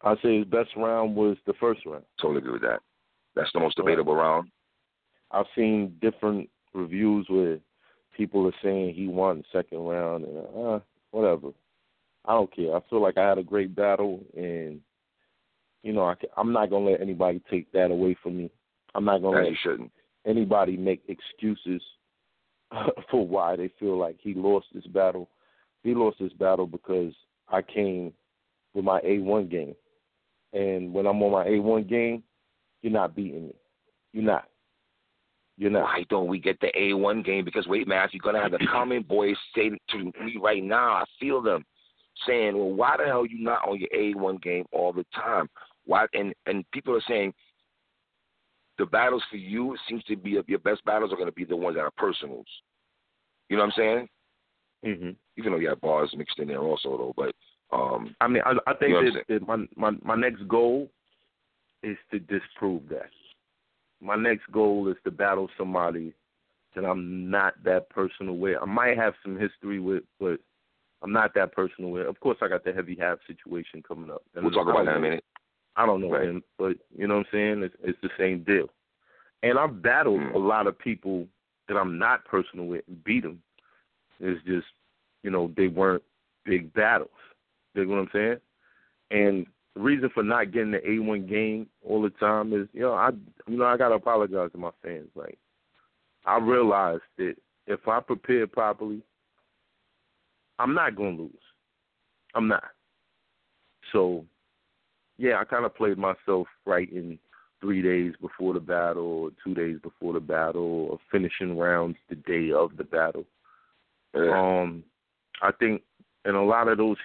I 0.02 0.16
say 0.24 0.38
his 0.38 0.48
best 0.48 0.70
round 0.78 1.14
was 1.14 1.36
the 1.46 1.56
first 1.56 1.86
round. 1.86 2.06
Totally 2.22 2.38
agree 2.38 2.54
with 2.54 2.62
that. 2.62 2.80
That's 3.36 3.52
the 3.52 3.60
most 3.60 3.78
Right. 3.78 3.88
debatable 3.88 4.16
round. 4.16 4.50
I've 5.32 5.46
seen 5.56 5.98
different 6.00 6.50
reviews 6.74 7.28
where 7.28 7.60
people 8.16 8.48
are 8.48 8.56
saying 8.64 8.94
he 8.94 9.08
won 9.08 9.40
the 9.40 9.44
second 9.52 9.80
round 9.80 10.24
and 10.24 10.38
uh, 10.56 10.80
whatever. 11.12 11.50
I 12.24 12.32
don't 12.32 12.56
care. 12.56 12.78
I 12.78 12.80
feel 12.90 13.02
like 13.02 13.18
I 13.18 13.28
had 13.28 13.40
a 13.40 13.44
great 13.44 13.76
battle, 13.76 14.24
and 14.38 14.80
you 15.84 15.92
know, 15.92 16.06
I, 16.06 16.16
I'm 16.38 16.54
not 16.54 16.70
gonna 16.70 16.92
let 16.92 17.02
anybody 17.02 17.42
take 17.52 17.70
that 17.74 17.92
away 17.92 18.16
from 18.24 18.38
me. 18.38 18.50
I'm 18.94 19.04
not 19.04 19.22
gonna 19.22 19.42
let 19.42 19.50
you 19.52 19.58
shouldn't. 19.62 19.92
anybody 20.26 20.78
make 20.78 21.02
excuses 21.10 21.82
for 23.12 23.28
why 23.28 23.56
they 23.56 23.70
feel 23.80 23.98
like 23.98 24.18
he 24.20 24.34
lost 24.34 24.68
this 24.74 24.86
battle. 24.88 25.30
He 25.84 25.94
lost 25.94 26.18
this 26.20 26.34
battle 26.34 26.68
because 26.68 27.14
I 27.50 27.62
came 27.62 28.14
with 28.74 28.86
my 28.86 29.00
A1 29.02 29.50
game, 29.50 29.76
and 30.54 30.94
when 30.94 31.06
I'm 31.06 31.22
on 31.22 31.32
my 31.32 31.46
A1 31.46 31.88
game, 31.88 32.24
you're 32.82 32.94
not 32.94 33.16
beating 33.16 33.48
me. 33.48 33.56
You're 34.14 34.24
not. 34.24 34.46
You're 35.58 35.72
not. 35.72 35.84
Why 35.84 36.06
don't 36.10 36.28
we 36.28 36.40
get 36.40 36.60
the 36.60 36.72
A1 36.78 37.26
game? 37.26 37.46
Because 37.46 37.68
wait, 37.68 37.88
man, 37.88 38.08
you're 38.12 38.22
gonna 38.22 38.42
have 38.42 38.52
the 38.52 38.66
comment 38.72 39.08
boys 39.08 39.36
say 39.56 39.70
to 39.90 39.98
me 39.98 40.38
right 40.42 40.64
now. 40.64 40.94
I 40.94 41.04
feel 41.20 41.42
them 41.42 41.64
saying, 42.28 42.58
"Well, 42.58 42.74
why 42.74 42.98
the 42.98 43.06
hell 43.06 43.26
you 43.26 43.44
not 43.44 43.68
on 43.68 43.80
your 43.80 43.90
A1 43.90 44.42
game 44.42 44.66
all 44.72 44.92
the 44.92 45.06
time? 45.14 45.50
Why?" 45.86 46.08
And 46.14 46.34
and 46.46 46.70
people 46.72 46.96
are 46.96 47.04
saying 47.08 47.34
the 48.78 48.86
battles 48.86 49.24
for 49.30 49.38
you 49.38 49.74
it 49.74 49.80
seems 49.88 50.04
to 50.06 50.16
be 50.16 50.40
your 50.48 50.60
best 50.60 50.84
battles 50.86 51.12
are 51.12 51.16
going 51.18 51.28
to 51.28 51.32
be 51.32 51.46
the 51.46 51.56
ones 51.56 51.76
that 51.76 51.82
are 51.84 51.92
personals. 51.98 52.46
You 53.50 53.58
know 53.58 53.64
what 53.64 53.74
I'm 53.78 54.08
saying? 54.84 54.98
hmm 54.98 55.10
Even 55.38 55.52
though 55.52 55.60
you 55.60 55.70
have 55.70 55.82
bars 55.82 56.14
mixed 56.18 56.40
in 56.40 56.48
there 56.48 56.60
also, 56.62 56.98
though. 56.98 57.14
But 57.16 57.36
um, 57.76 58.16
I 58.22 58.28
mean, 58.28 58.44
I, 58.46 58.52
I 58.68 58.74
think 58.76 58.90
You 58.92 59.04
know 59.04 59.12
that, 59.14 59.28
that 59.28 59.48
my, 59.48 59.66
my 59.76 59.98
my 60.04 60.16
next 60.16 60.48
goal 60.48 60.90
is 61.84 61.98
to 62.12 62.20
disprove 62.20 62.84
that. 62.90 63.10
My 64.02 64.16
next 64.16 64.52
goal 64.52 64.88
is 64.90 64.98
to 65.04 65.12
battle 65.12 65.50
somebody 65.58 66.14
that 66.76 66.86
I'm 66.86 67.30
not 67.30 67.54
that 67.64 67.90
personal 67.90 68.38
with. 68.38 68.58
I 68.62 68.66
might 68.66 68.98
have 68.98 69.14
some 69.24 69.40
history 69.40 69.80
with, 69.80 70.04
but 70.20 70.40
I'm 71.02 71.14
not 71.14 71.34
that 71.36 71.54
personal 71.54 71.92
with. 71.92 72.08
Of 72.08 72.20
course, 72.20 72.38
I 72.42 72.48
got 72.48 72.64
the 72.64 72.74
heavy 72.74 72.98
half 73.00 73.20
situation 73.28 73.82
coming 73.88 74.12
up. 74.12 74.24
and 74.36 74.44
we'll 74.44 74.54
talk 74.54 74.68
about 74.68 74.86
that 74.86 74.92
in 74.92 74.98
a 74.98 75.02
minute. 75.02 75.24
I 75.76 75.86
don't 75.86 76.02
know 76.02 76.12
Right. 76.12 76.28
him, 76.30 76.44
but 76.58 76.78
you 76.96 77.08
know 77.08 77.18
what 77.18 77.28
I'm 77.28 77.32
saying. 77.32 77.64
It's, 77.64 77.76
it's 77.84 78.02
the 78.02 78.10
same 78.18 78.44
deal. 78.44 78.70
And 79.44 79.60
I've 79.60 79.82
battled 79.82 80.22
Mm. 80.22 80.36
a 80.36 80.38
lot 80.38 80.68
of 80.68 80.78
people 80.78 81.28
that 81.68 81.78
I'm 81.78 81.98
not 81.98 82.26
personal 82.26 82.66
with 82.66 82.88
and 82.88 83.04
beat 83.04 83.24
them. 83.24 83.42
It's 84.20 84.44
just, 84.46 84.68
you 85.24 85.32
know, 85.32 85.52
they 85.58 85.68
weren't 85.68 86.04
big 86.46 86.74
battles. 86.74 87.10
You 87.74 87.86
know 87.86 87.96
what 87.96 88.02
I'm 88.02 88.10
saying? 88.14 88.42
And 89.12 89.48
the 89.76 89.82
reason 89.82 90.10
for 90.14 90.24
not 90.24 90.52
getting 90.52 90.72
the 90.72 90.80
A1 90.80 91.28
game 91.28 91.68
all 91.84 92.02
the 92.02 92.10
time 92.12 92.54
is, 92.54 92.68
you 92.72 92.82
know, 92.82 92.94
I, 92.94 93.12
you 93.48 93.58
know, 93.58 93.66
I 93.66 93.78
gotta 93.78 93.96
apologize 93.96 94.52
to 94.54 94.58
my 94.58 94.72
fans. 94.82 95.10
Like, 95.16 95.38
I 96.26 96.38
realized 96.38 97.04
that 97.18 97.36
if 97.68 97.88
I 97.88 98.00
prepare 98.00 98.48
properly, 98.48 99.02
I'm 100.58 100.74
not 100.74 100.96
gonna 100.96 101.18
lose. 101.18 101.32
I'm 102.34 102.48
not. 102.48 102.64
So, 103.92 104.26
yeah, 105.18 105.40
I 105.40 105.46
kind 105.46 105.66
of 105.66 105.76
played 105.76 105.98
myself 105.98 106.48
right 106.66 106.92
in 106.92 107.18
three 107.62 107.82
days 107.82 108.14
before 108.22 108.54
the 108.54 108.60
battle, 108.60 109.04
or 109.04 109.30
two 109.44 109.54
days 109.54 109.78
before 109.82 110.14
the 110.14 110.20
battle, 110.20 110.88
or 110.92 111.00
finishing 111.12 111.58
rounds 111.58 111.98
the 112.10 112.16
day 112.16 112.52
of 112.52 112.76
the 112.78 112.84
battle. 112.84 113.26
Yeah. 114.14 114.62
Um, 114.62 114.84
I 115.42 115.52
think 115.52 115.82
in 116.26 116.36
a 116.36 116.44
lot 116.44 116.68
of 116.68 116.78
those 116.78 116.98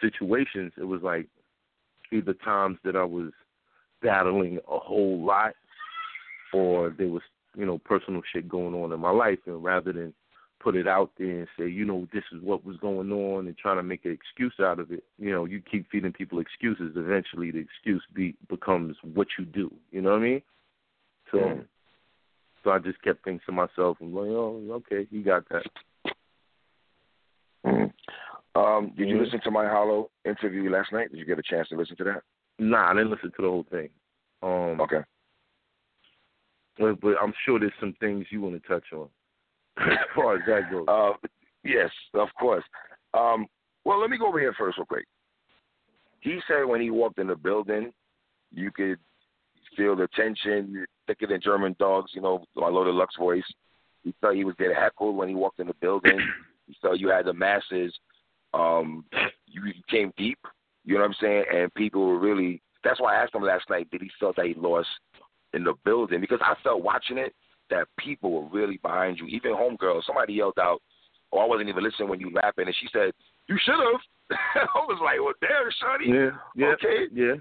situations, 0.00 0.72
it 0.76 0.84
was 0.84 1.02
like 1.02 1.26
either 2.12 2.34
times 2.34 2.78
that 2.84 2.96
I 2.96 3.04
was 3.04 3.32
battling 4.02 4.58
a 4.68 4.78
whole 4.78 5.24
lot, 5.24 5.54
or 6.52 6.90
there 6.90 7.08
was 7.08 7.22
you 7.56 7.66
know 7.66 7.78
personal 7.78 8.22
shit 8.32 8.48
going 8.48 8.74
on 8.74 8.92
in 8.92 9.00
my 9.00 9.10
life, 9.10 9.38
and 9.46 9.62
rather 9.62 9.92
than 9.92 10.14
put 10.60 10.76
it 10.76 10.88
out 10.88 11.10
there 11.18 11.40
and 11.40 11.48
say, 11.58 11.68
you 11.68 11.84
know, 11.84 12.06
this 12.12 12.24
is 12.32 12.42
what 12.42 12.64
was 12.64 12.76
going 12.78 13.12
on, 13.12 13.46
and 13.46 13.56
trying 13.56 13.76
to 13.76 13.82
make 13.82 14.04
an 14.04 14.12
excuse 14.12 14.54
out 14.60 14.78
of 14.78 14.90
it, 14.92 15.04
you 15.18 15.30
know, 15.30 15.44
you 15.44 15.60
keep 15.60 15.90
feeding 15.90 16.12
people 16.12 16.40
excuses. 16.40 16.92
Eventually, 16.96 17.50
the 17.50 17.58
excuse 17.58 18.02
be 18.14 18.34
becomes 18.48 18.96
what 19.14 19.28
you 19.38 19.44
do. 19.44 19.72
You 19.90 20.02
know 20.02 20.10
what 20.10 20.20
I 20.20 20.22
mean? 20.22 20.42
So. 21.30 21.38
Mm. 21.38 21.64
So 22.64 22.70
I 22.72 22.78
just 22.80 23.00
kept 23.02 23.24
thinking 23.24 23.40
to 23.46 23.52
myself, 23.52 23.98
I'm 24.00 24.12
like, 24.12 24.26
oh, 24.26 24.60
okay, 24.70 25.06
you 25.10 25.22
got 25.22 25.48
that. 25.48 25.64
Mhm. 27.64 27.92
Um, 28.54 28.90
did 28.96 29.08
you 29.08 29.16
Mhm. 29.16 29.20
listen 29.20 29.40
to 29.42 29.50
my 29.50 29.66
Hollow 29.68 30.10
interview 30.24 30.68
last 30.68 30.92
night? 30.92 31.10
Did 31.10 31.18
you 31.18 31.24
get 31.24 31.38
a 31.38 31.42
chance 31.42 31.68
to 31.68 31.76
listen 31.76 31.96
to 31.96 32.04
that? 32.04 32.24
Nah, 32.58 32.90
I 32.90 32.94
didn't 32.94 33.10
listen 33.10 33.30
to 33.30 33.42
the 33.42 33.48
whole 33.48 33.62
thing. 33.64 33.90
Um, 34.42 34.80
Okay. 34.80 35.04
but, 36.78 37.00
but 37.00 37.16
I'm 37.22 37.32
sure 37.44 37.60
there's 37.60 37.72
some 37.78 37.92
things 37.94 38.26
you 38.30 38.40
want 38.40 38.60
to 38.60 38.68
touch 38.68 38.92
on 38.92 39.08
as 39.90 39.98
far 40.14 40.36
as 40.36 40.42
that 40.46 40.70
goes. 40.70 40.86
Uh, 40.88 41.12
yes, 41.64 41.90
of 42.14 42.28
course. 42.38 42.64
Um, 43.14 43.46
well, 43.84 44.00
let 44.00 44.10
me 44.10 44.18
go 44.18 44.28
over 44.28 44.40
here 44.40 44.54
first, 44.58 44.78
real 44.78 44.86
quick. 44.86 45.06
He 46.20 46.40
said 46.48 46.64
when 46.64 46.80
he 46.80 46.90
walked 46.90 47.18
in 47.18 47.28
the 47.28 47.36
building, 47.36 47.92
you 48.52 48.70
could 48.70 48.98
feel 49.76 49.94
the 49.94 50.08
tension, 50.14 50.84
thicker 51.06 51.26
than 51.26 51.40
German 51.40 51.76
dogs. 51.78 52.12
You 52.14 52.20
know, 52.20 52.44
my 52.56 52.68
Loaded 52.68 52.94
Lux 52.94 53.14
voice. 53.16 53.44
He 54.04 54.14
thought 54.20 54.34
he 54.34 54.44
was 54.44 54.54
getting 54.58 54.74
heckled 54.74 55.16
when 55.16 55.28
he 55.28 55.34
walked 55.34 55.60
in 55.60 55.66
the 55.66 55.74
building. 55.74 56.18
He 56.66 56.76
felt 56.82 56.98
you 56.98 57.08
had 57.08 57.24
the 57.24 57.32
masses. 57.32 57.94
Um, 58.52 59.04
you, 59.46 59.62
came 59.88 60.12
deep. 60.18 60.38
You 60.84 60.94
know 60.94 61.00
what 61.00 61.06
I'm 61.06 61.14
saying? 61.18 61.44
And 61.50 61.74
people 61.74 62.06
were 62.06 62.18
really. 62.18 62.60
That's 62.84 63.00
why 63.00 63.14
I 63.16 63.22
asked 63.22 63.34
him 63.34 63.42
last 63.42 63.70
night. 63.70 63.90
Did 63.90 64.02
he 64.02 64.10
felt 64.20 64.36
that 64.36 64.44
he 64.44 64.54
lost 64.54 64.88
in 65.54 65.64
the 65.64 65.72
building? 65.84 66.20
Because 66.20 66.40
I 66.42 66.54
felt 66.62 66.82
watching 66.82 67.16
it 67.16 67.34
that 67.70 67.86
people 67.98 68.30
were 68.32 68.48
really 68.48 68.78
behind 68.78 69.18
you. 69.18 69.26
Even 69.26 69.52
homegirl, 69.52 70.02
somebody 70.04 70.34
yelled 70.34 70.58
out, 70.58 70.80
"Oh, 71.32 71.38
I 71.38 71.46
wasn't 71.46 71.68
even 71.68 71.84
listening 71.84 72.08
when 72.08 72.20
you 72.20 72.30
rapping," 72.34 72.66
and 72.66 72.74
she 72.80 72.88
said, 72.92 73.12
"You 73.48 73.56
should 73.62 73.74
have." 73.74 74.00
I 74.74 74.78
was 74.86 74.98
like, 75.02 75.18
"Well, 75.20 75.34
damn, 75.40 75.70
Shorty." 75.80 76.06
yeah, 76.06 76.30
yeah, 76.54 76.74
okay. 76.74 77.04
yeah, 77.12 77.34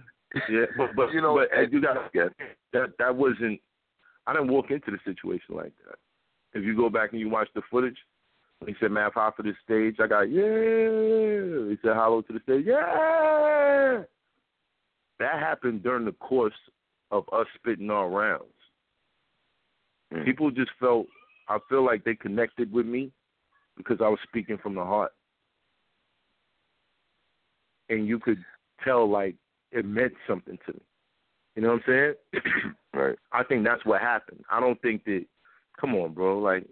yeah. 0.49 0.65
But 0.77 0.95
but 0.95 1.11
You 1.13 1.21
know, 1.21 1.35
but 1.35 1.57
and- 1.57 1.71
you 1.71 1.81
got 1.81 2.09
Yeah. 2.13 2.27
that 2.73 2.93
that 2.99 3.15
wasn't. 3.15 3.59
I 4.25 4.33
didn't 4.33 4.49
walk 4.51 4.71
into 4.71 4.91
the 4.91 4.97
situation 5.05 5.55
like 5.55 5.71
that. 5.85 5.95
If 6.53 6.63
you 6.65 6.75
go 6.75 6.89
back 6.89 7.11
and 7.11 7.19
you 7.21 7.29
watch 7.29 7.47
the 7.55 7.61
footage, 7.71 7.97
when 8.59 8.67
he 8.73 8.75
said 8.79 8.91
Math 8.91 9.13
high 9.13 9.31
for 9.35 9.43
the 9.43 9.53
stage, 9.63 9.95
I 10.01 10.07
got 10.07 10.23
yeah. 10.23 11.69
He 11.69 11.77
said 11.81 11.95
hollow 11.95 12.21
to 12.23 12.33
the 12.33 12.39
stage, 12.43 12.65
yeah. 12.65 14.03
That 15.19 15.39
happened 15.39 15.83
during 15.83 16.05
the 16.05 16.11
course 16.13 16.53
of 17.11 17.23
us 17.31 17.47
spitting 17.55 17.89
our 17.89 18.09
rounds. 18.09 18.43
Mm. 20.13 20.25
People 20.25 20.51
just 20.51 20.71
felt 20.79 21.07
I 21.49 21.59
feel 21.69 21.85
like 21.85 22.03
they 22.03 22.15
connected 22.15 22.71
with 22.71 22.85
me 22.85 23.11
because 23.77 23.97
I 24.01 24.09
was 24.09 24.19
speaking 24.27 24.57
from 24.57 24.75
the 24.75 24.83
heart. 24.83 25.11
And 27.89 28.07
you 28.07 28.19
could 28.19 28.43
tell 28.83 29.09
like 29.09 29.35
it 29.71 29.85
meant 29.85 30.13
something 30.27 30.57
to 30.65 30.73
me. 30.73 30.81
You 31.55 31.61
know 31.63 31.69
what 31.69 31.81
I'm 31.87 32.13
saying? 32.33 32.43
Right. 32.93 33.17
I 33.31 33.43
think 33.43 33.63
that's 33.63 33.85
what 33.85 34.01
happened. 34.01 34.43
I 34.49 34.59
don't 34.59 34.81
think 34.81 35.03
that 35.05 35.23
come 35.79 35.93
on, 35.93 36.13
bro, 36.15 36.39
like 36.39 36.65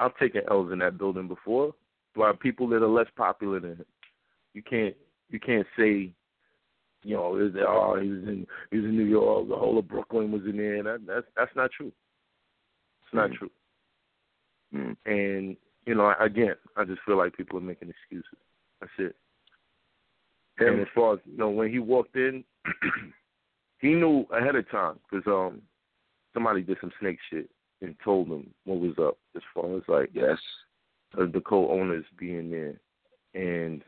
I've 0.00 0.16
taken 0.16 0.42
L's 0.50 0.72
in 0.72 0.80
that 0.80 0.98
building 0.98 1.28
before 1.28 1.72
by 2.16 2.32
people 2.32 2.66
that 2.70 2.82
are 2.82 2.88
less 2.88 3.06
popular 3.16 3.60
than 3.60 3.76
him. 3.76 3.84
You 4.52 4.62
can't 4.62 4.96
you 5.30 5.38
can't 5.38 5.66
say 5.78 6.10
you 7.04 7.14
know, 7.14 7.36
is 7.36 7.52
that 7.52 7.66
oh 7.68 8.00
he 8.00 8.08
was 8.08 8.22
in 8.22 8.46
he 8.70 8.78
was 8.78 8.86
in 8.86 8.96
New 8.96 9.04
York, 9.04 9.48
the 9.48 9.54
whole 9.54 9.78
of 9.78 9.86
Brooklyn 9.86 10.32
was 10.32 10.42
in 10.42 10.56
there. 10.56 10.82
That 10.82 11.06
that's 11.06 11.26
that's 11.36 11.54
not 11.54 11.70
true. 11.70 11.92
Not 13.14 13.30
Mhm. 13.30 13.34
true. 13.36 13.50
Mm. 14.74 14.96
And 15.06 15.56
you 15.86 15.94
know, 15.94 16.14
again, 16.18 16.56
I 16.76 16.84
just 16.84 17.02
feel 17.02 17.16
like 17.16 17.36
people 17.36 17.58
are 17.58 17.62
making 17.62 17.90
excuses. 17.90 18.38
That's 18.80 18.92
it. 18.98 19.16
And 20.58 20.80
as 20.80 20.88
far 20.94 21.14
as 21.14 21.20
you 21.26 21.36
know, 21.36 21.50
when 21.50 21.70
he 21.70 21.78
walked 21.78 22.16
in, 22.16 22.44
he 23.78 23.94
knew 23.94 24.26
ahead 24.30 24.56
of 24.56 24.68
time 24.70 24.98
because 25.08 25.26
um 25.26 25.62
somebody 26.32 26.62
did 26.62 26.78
some 26.80 26.92
snake 27.00 27.18
shit 27.30 27.48
and 27.82 27.96
told 28.00 28.28
him 28.28 28.52
what 28.64 28.80
was 28.80 28.98
up 28.98 29.18
as 29.36 29.42
far 29.52 29.76
as 29.76 29.82
like 29.88 30.10
Yes. 30.12 30.38
uh, 31.18 31.26
the 31.26 31.40
co-owners 31.40 32.04
being 32.16 32.50
there, 32.50 32.80
and 33.34 33.84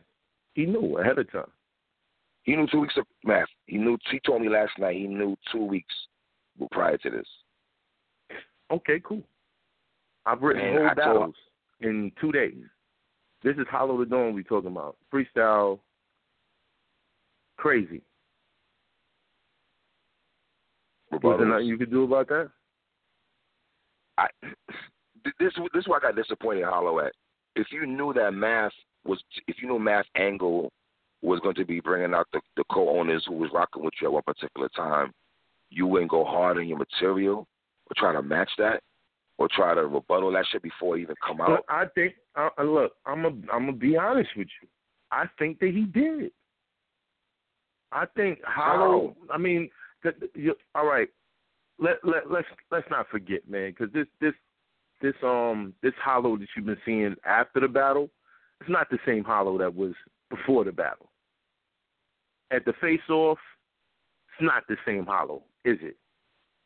he 0.54 0.66
knew 0.66 0.98
ahead 0.98 1.18
of 1.18 1.30
time. 1.32 1.50
He 2.44 2.54
knew 2.54 2.66
two 2.68 2.80
weeks 2.80 2.96
of 2.96 3.06
math. 3.24 3.48
He 3.66 3.78
knew. 3.78 3.98
He 4.10 4.20
told 4.20 4.42
me 4.42 4.48
last 4.48 4.78
night. 4.78 4.96
He 4.96 5.08
knew 5.08 5.36
two 5.50 5.64
weeks 5.64 5.94
prior 6.70 6.96
to 6.98 7.10
this. 7.10 7.26
Okay, 8.70 9.00
cool. 9.04 9.22
I've 10.24 10.42
written 10.42 10.62
Man, 10.62 10.76
whole 10.76 10.86
I 10.88 10.94
told- 10.94 11.36
in 11.80 12.12
two 12.20 12.32
days. 12.32 12.64
This 13.42 13.56
is 13.58 13.66
Hollow 13.68 14.02
Da 14.02 14.10
Don 14.10 14.34
we 14.34 14.42
talking 14.42 14.70
about. 14.70 14.96
Freestyle, 15.12 15.78
crazy. 17.56 18.02
Was 21.12 21.38
there 21.38 21.46
nothing 21.46 21.66
you 21.66 21.78
could 21.78 21.90
do 21.90 22.04
about 22.04 22.28
that? 22.28 22.50
I 24.18 24.28
this 25.38 25.52
this 25.72 25.80
is 25.80 25.88
why 25.88 25.98
I 25.98 26.00
got 26.00 26.16
disappointed 26.16 26.62
in 26.62 26.68
Hollow 26.68 26.98
at. 27.00 27.12
If 27.54 27.68
you 27.70 27.86
knew 27.86 28.12
that 28.14 28.32
math 28.32 28.72
was, 29.04 29.22
if 29.46 29.62
you 29.62 29.68
knew 29.68 29.78
math 29.78 30.06
angle 30.16 30.72
was 31.22 31.40
going 31.40 31.54
to 31.54 31.64
be 31.64 31.80
bringing 31.80 32.14
out 32.14 32.26
the, 32.32 32.40
the 32.56 32.64
co-owners 32.70 33.24
who 33.26 33.34
was 33.34 33.50
rocking 33.52 33.84
with 33.84 33.94
you 34.00 34.08
at 34.08 34.12
one 34.12 34.22
particular 34.22 34.68
time, 34.70 35.12
you 35.70 35.86
wouldn't 35.86 36.10
go 36.10 36.24
hard 36.24 36.58
on 36.58 36.68
your 36.68 36.78
material 36.78 37.46
or 37.86 37.94
try 37.96 38.12
to 38.12 38.22
match 38.22 38.50
that 38.58 38.82
or 39.38 39.48
try 39.54 39.74
to 39.74 39.86
rebuttal 39.86 40.32
that 40.32 40.46
shit 40.50 40.62
before 40.62 40.96
it 40.96 41.02
even 41.02 41.16
come 41.26 41.40
out. 41.40 41.64
I 41.68 41.84
think, 41.94 42.14
uh, 42.36 42.48
look, 42.62 42.92
I'm 43.04 43.24
a, 43.24 43.28
I'm 43.28 43.66
gonna 43.66 43.72
be 43.72 43.96
honest 43.96 44.30
with 44.36 44.48
you. 44.62 44.68
I 45.10 45.24
think 45.38 45.58
that 45.60 45.70
he 45.70 45.82
did. 45.82 46.32
I 47.92 48.06
think 48.16 48.40
Hollow. 48.44 49.16
I 49.30 49.38
mean, 49.38 49.70
the, 50.02 50.12
you, 50.34 50.54
all 50.74 50.86
right. 50.86 51.08
Let 51.78 51.96
let 52.04 52.30
let's 52.30 52.48
let's 52.70 52.86
not 52.90 53.08
forget, 53.10 53.48
man, 53.48 53.70
because 53.70 53.92
this 53.92 54.06
this 54.20 54.32
this 55.02 55.14
um 55.22 55.74
this 55.82 55.92
Hollow 56.02 56.36
that 56.38 56.46
you've 56.56 56.66
been 56.66 56.78
seeing 56.84 57.14
after 57.24 57.60
the 57.60 57.68
battle, 57.68 58.10
it's 58.60 58.70
not 58.70 58.88
the 58.90 58.98
same 59.06 59.24
Hollow 59.24 59.58
that 59.58 59.74
was 59.74 59.92
before 60.30 60.64
the 60.64 60.72
battle. 60.72 61.10
At 62.50 62.64
the 62.64 62.72
face 62.80 63.00
off, 63.10 63.38
it's 64.32 64.44
not 64.44 64.62
the 64.68 64.76
same 64.86 65.04
Hollow, 65.04 65.42
is 65.64 65.78
it? 65.82 65.96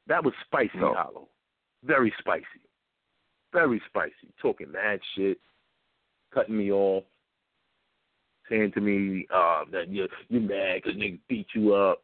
That 0.07 0.25
was 0.25 0.35
spicy 0.45 0.71
No. 0.77 0.95
Hollow, 0.95 1.29
very 1.85 2.13
spicy, 2.19 2.45
very 3.53 3.81
spicy. 3.89 4.33
Talking 4.41 4.73
mad 4.73 5.01
shit, 5.15 5.39
cutting 6.33 6.57
me 6.57 6.73
off, 6.73 7.05
saying 8.49 8.73
to 8.73 8.81
me 8.81 9.27
uh, 9.33 9.65
that 9.73 9.89
you 9.89 10.09
you 10.29 10.41
mad 10.41 10.81
because 10.83 10.99
niggas 10.99 11.21
beat 11.29 11.47
you 11.55 11.75
up. 11.75 12.03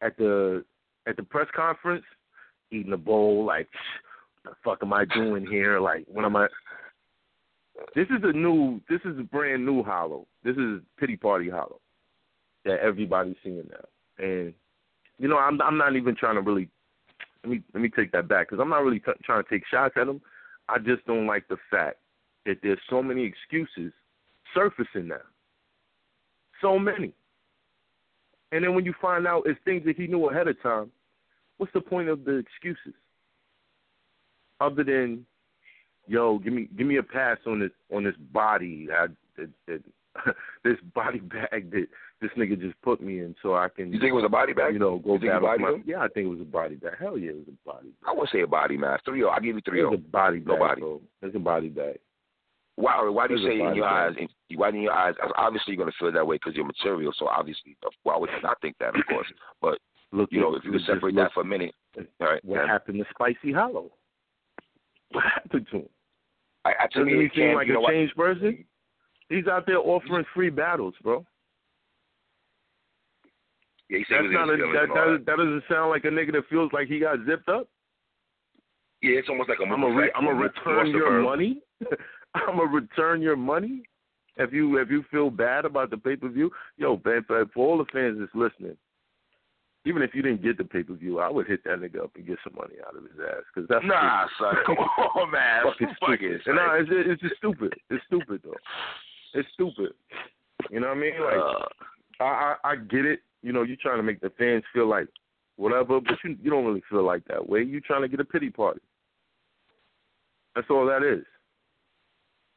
At 0.00 0.16
the 0.16 0.64
at 1.08 1.16
the 1.16 1.22
press 1.22 1.48
conference, 1.54 2.04
eating 2.70 2.92
a 2.92 2.96
bowl 2.96 3.44
like, 3.44 3.68
what 4.42 4.52
the 4.52 4.56
fuck 4.64 4.78
am 4.82 4.92
I 4.92 5.04
doing 5.06 5.46
here? 5.46 5.80
Like, 5.80 6.04
when 6.06 6.24
am 6.24 6.36
I? 6.36 6.46
This 7.94 8.06
is 8.06 8.22
a 8.22 8.32
new, 8.32 8.80
this 8.88 9.00
is 9.04 9.18
a 9.18 9.22
brand 9.22 9.64
new 9.64 9.82
Hollow. 9.82 10.26
This 10.44 10.56
is 10.56 10.80
Pity 10.98 11.16
Party 11.16 11.48
Hollow 11.48 11.80
that 12.64 12.80
everybody's 12.80 13.36
seeing 13.42 13.68
now. 13.70 14.24
And 14.24 14.52
you 15.18 15.28
know, 15.28 15.38
I'm 15.38 15.60
I'm 15.62 15.78
not 15.78 15.96
even 15.96 16.14
trying 16.14 16.36
to 16.36 16.42
really 16.42 16.68
let 17.44 17.50
me 17.50 17.62
let 17.74 17.82
me 17.82 17.88
take 17.88 18.12
that 18.12 18.28
back 18.28 18.48
because 18.48 18.60
I'm 18.60 18.70
not 18.70 18.82
really 18.82 19.00
t- 19.00 19.12
trying 19.24 19.42
to 19.42 19.48
take 19.48 19.66
shots 19.66 19.94
at 19.96 20.08
him. 20.08 20.20
I 20.68 20.78
just 20.78 21.06
don't 21.06 21.26
like 21.26 21.48
the 21.48 21.56
fact 21.70 21.98
that 22.46 22.58
there's 22.62 22.80
so 22.90 23.02
many 23.02 23.24
excuses 23.24 23.92
surfacing 24.54 25.08
now. 25.08 25.16
So 26.60 26.78
many. 26.78 27.14
And 28.50 28.64
then 28.64 28.74
when 28.74 28.84
you 28.84 28.94
find 29.00 29.26
out 29.26 29.44
it's 29.46 29.58
things 29.64 29.84
that 29.84 29.96
he 29.96 30.06
knew 30.06 30.28
ahead 30.30 30.48
of 30.48 30.60
time, 30.62 30.90
what's 31.58 31.72
the 31.72 31.80
point 31.80 32.08
of 32.08 32.24
the 32.24 32.36
excuses? 32.36 32.94
Other 34.60 34.82
than, 34.82 35.24
yo, 36.06 36.38
give 36.38 36.52
me 36.52 36.68
give 36.76 36.86
me 36.86 36.96
a 36.96 37.02
pass 37.02 37.38
on 37.46 37.60
this 37.60 37.70
on 37.94 38.04
this 38.04 38.16
body 38.32 38.88
I, 38.92 39.06
that, 39.36 39.82
this 40.64 40.76
body 40.94 41.20
bag 41.20 41.70
that 41.70 41.86
this 42.20 42.30
nigga 42.36 42.60
just 42.60 42.80
put 42.82 43.00
me 43.00 43.20
in, 43.20 43.34
so 43.42 43.54
I 43.54 43.68
can 43.68 43.92
You 43.92 44.00
think 44.00 44.10
it 44.10 44.14
was 44.14 44.24
a 44.24 44.28
body 44.28 44.52
bag? 44.52 44.72
you 44.72 44.78
know 44.78 44.98
go 44.98 45.14
You 45.14 45.30
battle. 45.30 45.56
my- 45.58 45.82
yeah, 45.84 46.00
I 46.00 46.08
think 46.08 46.26
it 46.26 46.30
was 46.30 46.40
a 46.40 46.44
body 46.44 46.74
bag. 46.76 46.94
Hell 46.98 47.16
yeah, 47.18 47.30
it 47.30 47.36
was 47.36 47.46
a 47.48 47.68
body. 47.68 47.88
I 48.06 48.12
would 48.12 48.28
say 48.30 48.40
a 48.40 48.46
body, 48.46 48.76
man. 48.76 48.98
Three 49.04 49.22
oh, 49.22 49.28
o. 49.28 49.30
I 49.30 49.40
give 49.40 49.54
you 49.56 49.62
three 49.64 49.82
oh. 49.82 49.88
It 49.88 49.90
o. 49.92 49.94
a 49.94 49.98
body 49.98 50.38
bag. 50.38 50.48
Nobody. 50.48 50.80
Bro. 50.80 51.00
It's 51.22 51.36
a 51.36 51.38
body 51.38 51.68
bag. 51.68 51.98
Why? 52.76 53.08
Why 53.08 53.26
do 53.26 53.34
you 53.36 53.46
say 53.48 53.60
in 53.60 53.74
your 53.74 53.86
eyes? 53.86 54.14
In, 54.18 54.28
why 54.56 54.68
in 54.70 54.82
your 54.82 54.92
eyes? 54.92 55.14
Obviously, 55.36 55.74
you're 55.74 55.84
gonna 55.84 55.92
feel 55.98 56.12
that 56.12 56.26
way 56.26 56.36
because 56.36 56.54
you're 56.54 56.64
material. 56.66 57.12
So 57.16 57.26
obviously, 57.28 57.76
why 58.04 58.16
would 58.16 58.30
you 58.30 58.40
not 58.42 58.60
think 58.60 58.76
that? 58.78 58.94
Of 58.96 59.06
course. 59.08 59.26
But 59.60 59.78
Look, 60.12 60.30
you 60.32 60.40
know, 60.40 60.54
if 60.54 60.64
you 60.64 60.72
could 60.72 60.80
separate 60.82 61.14
look- 61.14 61.26
that 61.26 61.32
for 61.34 61.40
a 61.42 61.44
minute, 61.44 61.74
all 61.96 62.04
right. 62.28 62.44
what 62.44 62.58
then. 62.58 62.68
happened 62.68 62.98
to 62.98 63.04
Spicy 63.10 63.52
Hollow? 63.52 63.90
What 65.12 65.24
happened 65.24 65.66
to 65.70 65.76
him? 65.78 65.88
I, 66.64 66.70
I, 66.80 66.86
to 66.88 66.98
Doesn't 67.00 67.18
me, 67.18 67.28
he 67.32 67.40
seem 67.40 67.54
like 67.54 67.68
a 67.68 67.80
what? 67.80 67.90
changed 67.90 68.14
person? 68.16 68.64
He's 69.28 69.46
out 69.46 69.66
there 69.66 69.78
offering 69.78 70.24
free 70.34 70.50
battles, 70.50 70.94
bro. 71.02 71.24
Yeah, 73.90 73.98
he 73.98 74.04
said 74.08 74.18
That's 74.20 74.28
he 74.28 74.34
not 74.34 74.50
a, 74.50 74.56
that, 74.56 74.88
that, 74.94 75.22
that 75.26 75.36
doesn't 75.36 75.64
sound 75.70 75.90
like 75.90 76.04
a 76.04 76.08
nigga 76.08 76.32
that 76.32 76.48
feels 76.50 76.70
like 76.72 76.88
he 76.88 76.98
got 77.00 77.18
zipped 77.26 77.48
up. 77.48 77.68
Yeah, 79.02 79.18
it's 79.18 79.28
almost 79.28 79.48
like 79.48 79.58
a 79.60 79.62
I'm 79.62 79.80
gonna 79.80 79.94
re- 79.94 80.12
I'm 80.14 80.24
gonna 80.24 80.36
return 80.38 80.88
your 80.88 81.22
money. 81.22 81.60
I'm 82.34 82.56
gonna 82.58 82.70
return 82.70 83.22
your 83.22 83.36
money. 83.36 83.82
If 84.36 84.52
you 84.52 84.76
if 84.78 84.90
you 84.90 85.04
feel 85.10 85.30
bad 85.30 85.64
about 85.64 85.90
the 85.90 85.96
pay 85.96 86.16
per 86.16 86.28
view, 86.28 86.50
yo, 86.76 87.00
man, 87.04 87.24
for, 87.26 87.44
for 87.54 87.66
all 87.66 87.78
the 87.78 87.84
fans 87.92 88.18
that's 88.20 88.34
listening, 88.34 88.76
even 89.84 90.02
if 90.02 90.14
you 90.14 90.22
didn't 90.22 90.42
get 90.42 90.58
the 90.58 90.64
pay 90.64 90.82
per 90.82 90.94
view, 90.94 91.18
I 91.20 91.30
would 91.30 91.46
hit 91.46 91.64
that 91.64 91.78
nigga 91.80 92.02
up 92.04 92.10
and 92.16 92.26
get 92.26 92.38
some 92.44 92.54
money 92.56 92.74
out 92.86 92.96
of 92.96 93.02
his 93.04 93.12
ass 93.20 93.42
because 93.54 93.68
that's 93.68 93.84
Nah, 93.86 94.26
son, 94.38 94.54
stupid. 94.64 94.76
come 94.96 95.04
on, 95.22 95.30
man. 95.30 95.62
fucking 95.64 95.88
Fuck 96.00 96.08
stupid. 96.18 96.32
And 96.32 96.40
son. 96.44 96.56
nah, 96.56 96.74
it's 96.74 96.88
just, 96.88 97.08
it's 97.08 97.22
just 97.22 97.36
stupid. 97.36 97.74
It's 97.90 98.04
stupid 98.06 98.40
though. 98.44 98.54
It's 99.34 99.48
stupid. 99.54 99.92
You 100.70 100.80
know 100.80 100.88
what 100.88 100.96
I 100.96 101.00
mean? 101.00 101.12
Like 101.22 101.38
Uh, 101.38 102.24
I, 102.24 102.54
I 102.64 102.70
I 102.72 102.76
get 102.76 103.06
it. 103.06 103.20
You 103.42 103.52
know, 103.52 103.62
you're 103.62 103.76
trying 103.80 103.98
to 103.98 104.02
make 104.02 104.20
the 104.20 104.30
fans 104.38 104.64
feel 104.72 104.88
like 104.88 105.08
whatever, 105.56 106.00
but 106.00 106.16
you 106.24 106.36
you 106.42 106.50
don't 106.50 106.64
really 106.64 106.82
feel 106.90 107.04
like 107.04 107.24
that 107.26 107.48
way. 107.48 107.62
You're 107.62 107.80
trying 107.80 108.02
to 108.02 108.08
get 108.08 108.20
a 108.20 108.24
pity 108.24 108.50
party. 108.50 108.80
That's 110.54 110.68
all 110.70 110.86
that 110.86 111.02
is. 111.02 111.24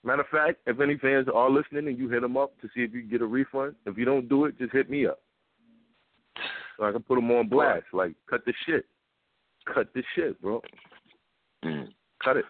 Matter 0.04 0.22
of 0.22 0.28
fact, 0.30 0.60
if 0.66 0.80
any 0.80 0.98
fans 0.98 1.28
are 1.34 1.50
listening 1.50 1.88
and 1.88 1.98
you 1.98 2.10
hit 2.10 2.22
them 2.22 2.36
up 2.36 2.60
to 2.62 2.68
see 2.74 2.82
if 2.82 2.94
you 2.94 3.02
can 3.02 3.10
get 3.10 3.22
a 3.22 3.26
refund, 3.26 3.76
if 3.86 3.98
you 3.98 4.06
don't 4.06 4.28
do 4.28 4.46
it, 4.46 4.58
just 4.58 4.74
hit 4.74 4.90
me 4.90 5.06
up. 5.06 5.20
So 6.78 6.86
I 6.86 6.92
can 6.92 7.04
put 7.04 7.16
them 7.16 7.30
on 7.30 7.48
blast. 7.48 7.86
Like, 7.94 8.14
cut 8.28 8.44
the 8.46 8.54
shit. 8.66 8.86
Cut 9.72 9.94
the 9.94 10.02
shit, 10.16 10.42
bro. 10.42 10.62
mm. 11.64 11.88
Cut 12.24 12.38
it. 12.38 12.46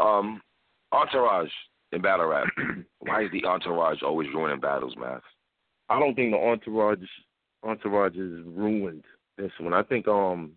Um, 0.00 0.42
entourage 0.90 1.50
in 1.92 2.02
battle 2.02 2.26
rap. 2.26 2.48
Why 2.98 3.24
is 3.24 3.30
the 3.32 3.44
entourage 3.44 4.02
always 4.02 4.28
ruining 4.34 4.58
battles, 4.60 4.94
man? 4.98 5.20
I 5.88 5.98
don't 5.98 6.14
think 6.14 6.32
the 6.32 6.38
entourage 6.38 6.98
entourage 7.64 8.16
is 8.16 8.44
ruined 8.46 9.04
this 9.36 9.52
one. 9.58 9.72
I 9.72 9.82
think 9.82 10.06
um 10.08 10.52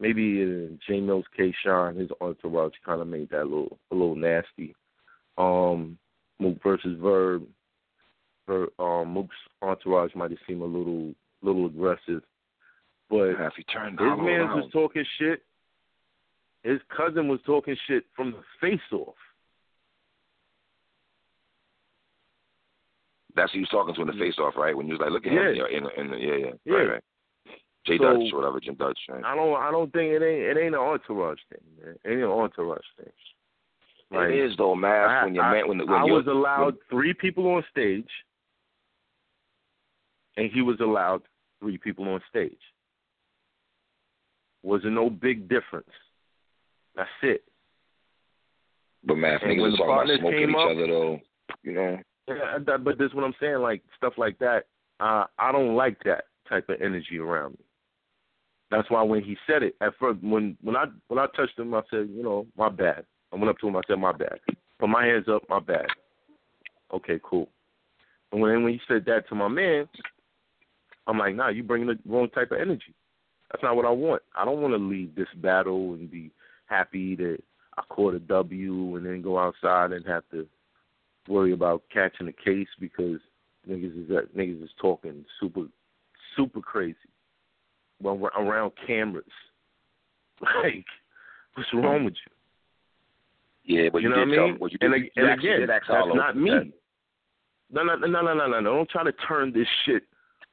maybe 0.00 0.42
in 0.42 0.78
J 0.86 1.00
Mills 1.00 1.24
K 1.36 1.54
Shine 1.64 1.96
his 1.96 2.10
entourage 2.20 2.74
kind 2.84 3.00
of 3.00 3.08
made 3.08 3.30
that 3.30 3.42
a 3.42 3.44
little 3.44 3.78
a 3.90 3.94
little 3.94 4.16
nasty. 4.16 4.74
Um, 5.38 5.98
Mook 6.38 6.62
versus 6.62 6.98
Verb. 7.00 7.44
Ver, 8.46 8.68
um, 8.78 9.12
Mook's 9.12 9.36
entourage 9.62 10.14
might 10.14 10.30
have 10.30 10.40
seemed 10.46 10.62
a 10.62 10.64
little 10.64 11.14
little 11.42 11.66
aggressive, 11.66 12.22
but 13.10 13.34
Have 13.38 13.52
you 13.56 13.64
turned 13.64 13.98
his 13.98 14.08
man 14.18 14.48
was 14.54 14.70
talking 14.72 15.04
shit. 15.18 15.42
His 16.62 16.80
cousin 16.96 17.28
was 17.28 17.40
talking 17.46 17.76
shit 17.86 18.04
from 18.14 18.32
the 18.32 18.42
face 18.60 18.80
off. 18.92 19.14
That's 23.36 23.52
who 23.52 23.58
he 23.58 23.62
was 23.62 23.68
talking 23.68 23.94
to 23.94 24.00
in 24.00 24.06
the 24.08 24.14
face 24.14 24.38
off, 24.38 24.54
right? 24.56 24.76
When 24.76 24.86
you 24.88 24.94
was 24.94 25.00
like, 25.00 25.10
look 25.10 25.26
at 25.26 25.32
him, 25.32 25.54
yeah, 25.54 25.76
in, 25.76 25.84
the- 25.84 26.00
in 26.00 26.08
yeah, 26.18 26.36
yeah, 26.36 26.52
Yeah. 26.64 26.74
right, 26.74 26.88
right. 26.94 27.02
J 27.86 27.98
So- 27.98 28.04
Dutch, 28.04 28.32
whatever, 28.32 28.58
Jim 28.60 28.74
Dutch, 28.74 28.98
right? 29.08 29.22
I 29.24 29.36
don't 29.36 29.54
I 29.56 29.70
don't 29.70 29.92
think 29.92 30.10
it 30.12 30.22
ain't 30.22 30.56
it 30.56 30.60
ain't 30.60 30.74
an 30.74 30.80
entourage 30.80 31.38
thing, 31.50 31.60
man. 31.78 31.94
It 32.04 32.08
ain't 32.10 32.22
an 32.22 32.30
entourage 32.30 32.80
thing. 32.96 33.12
Like, 34.10 34.30
it 34.30 34.38
is 34.38 34.56
though, 34.56 34.74
man. 34.74 35.24
When 35.26 35.34
your 35.34 35.44
I- 35.44 35.52
man, 35.52 35.68
when, 35.68 35.78
when 35.78 35.88
I 35.90 36.04
was 36.04 36.26
allowed 36.26 36.76
three 36.90 37.12
people 37.14 37.46
on 37.54 37.62
stage, 37.70 38.08
and 40.36 40.50
he 40.50 40.62
was 40.62 40.80
allowed 40.80 41.22
three 41.60 41.78
people 41.78 42.08
on 42.08 42.20
stage. 42.28 42.58
Wasn't 44.62 44.92
no 44.92 45.08
big 45.10 45.48
difference. 45.48 45.90
That's 46.94 47.08
it. 47.22 47.44
But 49.04 49.16
man, 49.16 49.38
niggas 49.40 49.72
the 49.72 49.76
talking 49.76 49.92
about 49.92 50.18
smoking 50.20 50.50
each 50.50 50.56
up- 50.56 50.70
other 50.70 50.86
though, 50.86 51.20
you 51.62 51.72
know. 51.72 51.98
Yeah, 52.28 52.58
but 52.58 52.98
this 52.98 53.06
is 53.06 53.14
what 53.14 53.24
I'm 53.24 53.34
saying. 53.40 53.58
Like 53.58 53.82
stuff 53.96 54.14
like 54.16 54.38
that, 54.40 54.64
uh, 55.00 55.24
I 55.38 55.52
don't 55.52 55.76
like 55.76 56.02
that 56.04 56.24
type 56.48 56.68
of 56.68 56.80
energy 56.80 57.18
around 57.18 57.52
me. 57.52 57.64
That's 58.70 58.90
why 58.90 59.02
when 59.02 59.22
he 59.22 59.36
said 59.46 59.62
it 59.62 59.76
at 59.80 59.92
first, 59.98 60.22
when 60.22 60.56
when 60.62 60.76
I 60.76 60.86
when 61.08 61.18
I 61.18 61.26
touched 61.36 61.58
him, 61.58 61.74
I 61.74 61.82
said, 61.90 62.08
you 62.10 62.22
know, 62.22 62.46
my 62.56 62.68
bad. 62.68 63.04
I 63.32 63.36
went 63.36 63.48
up 63.48 63.58
to 63.58 63.68
him, 63.68 63.76
I 63.76 63.82
said, 63.86 63.98
my 63.98 64.12
bad. 64.12 64.38
Put 64.78 64.88
my 64.88 65.04
hands 65.04 65.26
up, 65.28 65.42
my 65.48 65.60
bad. 65.60 65.86
Okay, 66.92 67.20
cool. 67.22 67.48
And 68.32 68.40
when 68.40 68.64
when 68.64 68.72
he 68.72 68.80
said 68.88 69.04
that 69.06 69.28
to 69.28 69.34
my 69.34 69.48
man, 69.48 69.88
I'm 71.06 71.18
like, 71.18 71.36
nah, 71.36 71.48
you 71.48 71.62
bringing 71.62 71.88
the 71.88 71.98
wrong 72.06 72.28
type 72.30 72.50
of 72.50 72.60
energy. 72.60 72.94
That's 73.50 73.62
not 73.62 73.76
what 73.76 73.84
I 73.84 73.90
want. 73.90 74.22
I 74.34 74.44
don't 74.44 74.60
want 74.60 74.74
to 74.74 74.78
leave 74.78 75.14
this 75.14 75.28
battle 75.36 75.94
and 75.94 76.10
be 76.10 76.32
happy 76.66 77.14
that 77.16 77.38
I 77.78 77.82
caught 77.88 78.14
a 78.14 78.18
W 78.18 78.96
and 78.96 79.06
then 79.06 79.22
go 79.22 79.38
outside 79.38 79.92
and 79.92 80.04
have 80.06 80.24
to 80.32 80.46
worry 81.28 81.52
about 81.52 81.82
catching 81.92 82.28
a 82.28 82.32
case 82.32 82.68
because 82.80 83.20
niggas 83.68 84.02
is 84.02 84.08
that 84.08 84.36
niggas 84.36 84.62
is 84.62 84.70
talking 84.80 85.24
super 85.40 85.66
super 86.36 86.60
crazy. 86.60 86.96
Well, 88.00 88.16
we're 88.16 88.28
around 88.30 88.72
cameras. 88.86 89.24
Like, 90.62 90.84
what's 91.54 91.72
wrong 91.72 92.00
hmm. 92.00 92.04
with 92.04 92.14
you? 92.14 92.32
Yeah, 93.66 93.88
but 93.90 94.02
you 94.02 94.10
you, 94.10 94.14
know 94.14 94.20
what 94.20 94.28
I 94.28 94.46
mean? 94.46 94.58
well, 94.60 94.70
you 94.70 94.78
and 94.82 94.92
did, 94.92 95.02
ag- 95.02 95.10
you 95.16 95.24
and 95.24 95.40
again, 95.40 95.66
that's 95.66 95.88
not 95.88 96.36
me. 96.36 96.50
that- 96.50 96.72
No, 97.70 97.82
no, 97.82 97.96
no, 97.96 98.06
no, 98.06 98.34
no, 98.34 98.46
no, 98.46 98.60
no. 98.60 98.74
Don't 98.76 98.90
try 98.90 99.02
to 99.02 99.12
turn 99.26 99.52
this 99.52 99.66
shit 99.86 100.02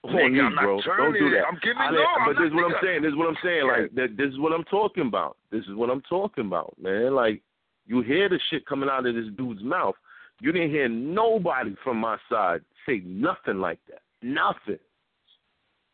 on 0.05 0.13
Nigga, 0.13 0.31
me, 0.31 0.39
I'm 0.39 0.55
bro. 0.55 0.81
Don't 0.81 1.13
do 1.13 1.29
that. 1.31 1.43
I'm 1.47 1.59
giving 1.61 1.77
I 1.77 1.91
no, 1.91 1.97
didn't- 1.97 2.07
I'm 2.17 2.33
but 2.33 2.41
this 2.41 2.47
is 2.47 2.53
what 2.53 2.65
I'm 2.65 2.77
saying. 2.81 3.01
This 3.01 3.09
is 3.09 3.17
what 3.17 3.27
I'm 3.27 3.37
saying. 3.43 3.67
Like, 3.67 4.15
this 4.17 4.29
is 4.31 4.39
what 4.39 4.53
I'm 4.53 4.63
talking 4.63 5.05
about. 5.05 5.37
This 5.51 5.63
is 5.65 5.75
what 5.75 5.89
I'm 5.89 6.01
talking 6.01 6.45
about, 6.45 6.73
man. 6.81 7.13
Like, 7.13 7.41
you 7.85 8.01
hear 8.01 8.29
the 8.29 8.39
shit 8.49 8.65
coming 8.65 8.89
out 8.89 9.05
of 9.05 9.13
this 9.13 9.27
dude's 9.37 9.63
mouth. 9.63 9.95
You 10.41 10.51
didn't 10.51 10.71
hear 10.71 10.89
nobody 10.89 11.75
from 11.83 11.97
my 11.97 12.17
side 12.29 12.61
say 12.87 13.01
nothing 13.05 13.59
like 13.59 13.79
that. 13.89 14.01
Nothing. 14.21 14.79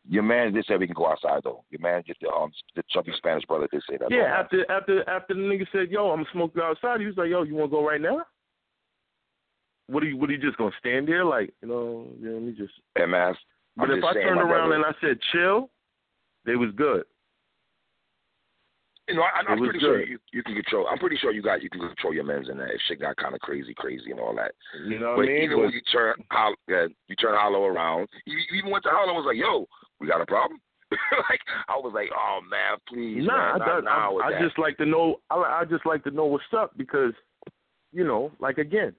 Your 0.08 0.22
man 0.22 0.52
did 0.52 0.64
say 0.66 0.76
we 0.76 0.86
can 0.86 0.94
go 0.94 1.08
outside 1.08 1.42
though. 1.44 1.62
Your 1.70 1.80
man 1.80 2.02
just 2.06 2.20
the 2.20 2.28
um 2.28 2.50
the 2.74 2.82
chubby 2.90 3.12
Spanish 3.16 3.44
brother 3.44 3.68
did 3.70 3.82
say 3.88 3.96
that. 3.98 4.10
Yeah, 4.10 4.24
after 4.24 4.68
after 4.70 5.08
after 5.08 5.34
the 5.34 5.40
nigga 5.40 5.66
said, 5.72 5.90
"Yo, 5.90 6.10
I'm 6.10 6.26
smoking 6.32 6.62
outside," 6.62 7.00
he 7.00 7.06
was 7.06 7.16
like, 7.16 7.28
"Yo, 7.28 7.42
you 7.42 7.54
want 7.54 7.70
to 7.70 7.76
go 7.76 7.86
right 7.86 8.00
now?" 8.00 8.22
what 9.90 10.02
are 10.02 10.06
you? 10.06 10.16
What 10.16 10.30
are 10.30 10.32
you 10.32 10.38
just 10.38 10.56
gonna 10.56 10.70
stand 10.78 11.08
there 11.08 11.24
like 11.24 11.52
you 11.62 11.68
know? 11.68 12.06
Yeah, 12.20 12.32
let 12.32 12.42
me 12.42 12.52
just. 12.56 12.72
Hey, 12.94 13.06
man. 13.06 13.34
But 13.76 13.90
I'm 13.90 13.98
if 13.98 14.04
I 14.04 14.14
turned 14.14 14.40
around 14.40 14.68
brother- 14.68 14.74
and 14.74 14.84
I 14.84 14.92
said 15.00 15.18
chill, 15.32 15.70
they 16.44 16.56
was 16.56 16.70
good. 16.76 17.04
You 19.10 19.16
know, 19.16 19.22
I, 19.22 19.54
was 19.54 19.58
pretty 19.58 19.80
sure 19.80 20.04
you 20.04 20.18
you 20.32 20.42
can 20.44 20.54
control. 20.54 20.86
I'm 20.88 20.98
pretty 20.98 21.16
sure 21.16 21.32
you 21.32 21.42
got 21.42 21.62
you 21.62 21.68
can 21.68 21.80
control 21.80 22.14
your 22.14 22.22
men's 22.22 22.48
and 22.48 22.60
that 22.60 22.70
if 22.70 22.80
shit 22.86 23.00
got 23.00 23.16
kind 23.16 23.34
of 23.34 23.40
crazy, 23.40 23.74
crazy 23.74 24.12
and 24.12 24.20
all 24.20 24.34
that. 24.36 24.52
You 24.86 25.00
know 25.00 25.16
but 25.16 25.26
what 25.26 25.28
I 25.28 25.32
mean? 25.32 25.42
even 25.42 25.58
when 25.58 25.70
you 25.70 25.80
turn 25.92 26.14
Hol- 26.30 26.54
uh, 26.70 26.86
you 27.08 27.16
turn 27.16 27.34
Hollow 27.34 27.64
around, 27.64 28.08
you, 28.24 28.38
you 28.38 28.58
even 28.58 28.70
went 28.70 28.84
to 28.84 28.90
Hollow 28.90 29.16
and 29.16 29.16
was 29.16 29.26
like, 29.26 29.36
"Yo, 29.36 29.66
we 29.98 30.06
got 30.06 30.20
a 30.20 30.26
problem." 30.26 30.60
like 31.28 31.40
I 31.68 31.74
was 31.74 31.92
like, 31.92 32.10
"Oh 32.14 32.38
man, 32.48 32.78
please, 32.88 33.26
nah, 33.26 33.58
man, 33.58 33.62
I, 33.62 33.80
not 33.80 33.88
I, 33.88 34.12
with 34.12 34.24
I 34.24 34.40
just 34.40 34.58
like 34.60 34.76
to 34.78 34.86
know. 34.86 35.16
I, 35.28 35.62
I 35.62 35.64
just 35.68 35.84
like 35.84 36.04
to 36.04 36.12
know 36.12 36.26
what's 36.26 36.44
up 36.56 36.76
because, 36.76 37.12
you 37.92 38.04
know, 38.04 38.30
like 38.38 38.58
again, 38.58 38.94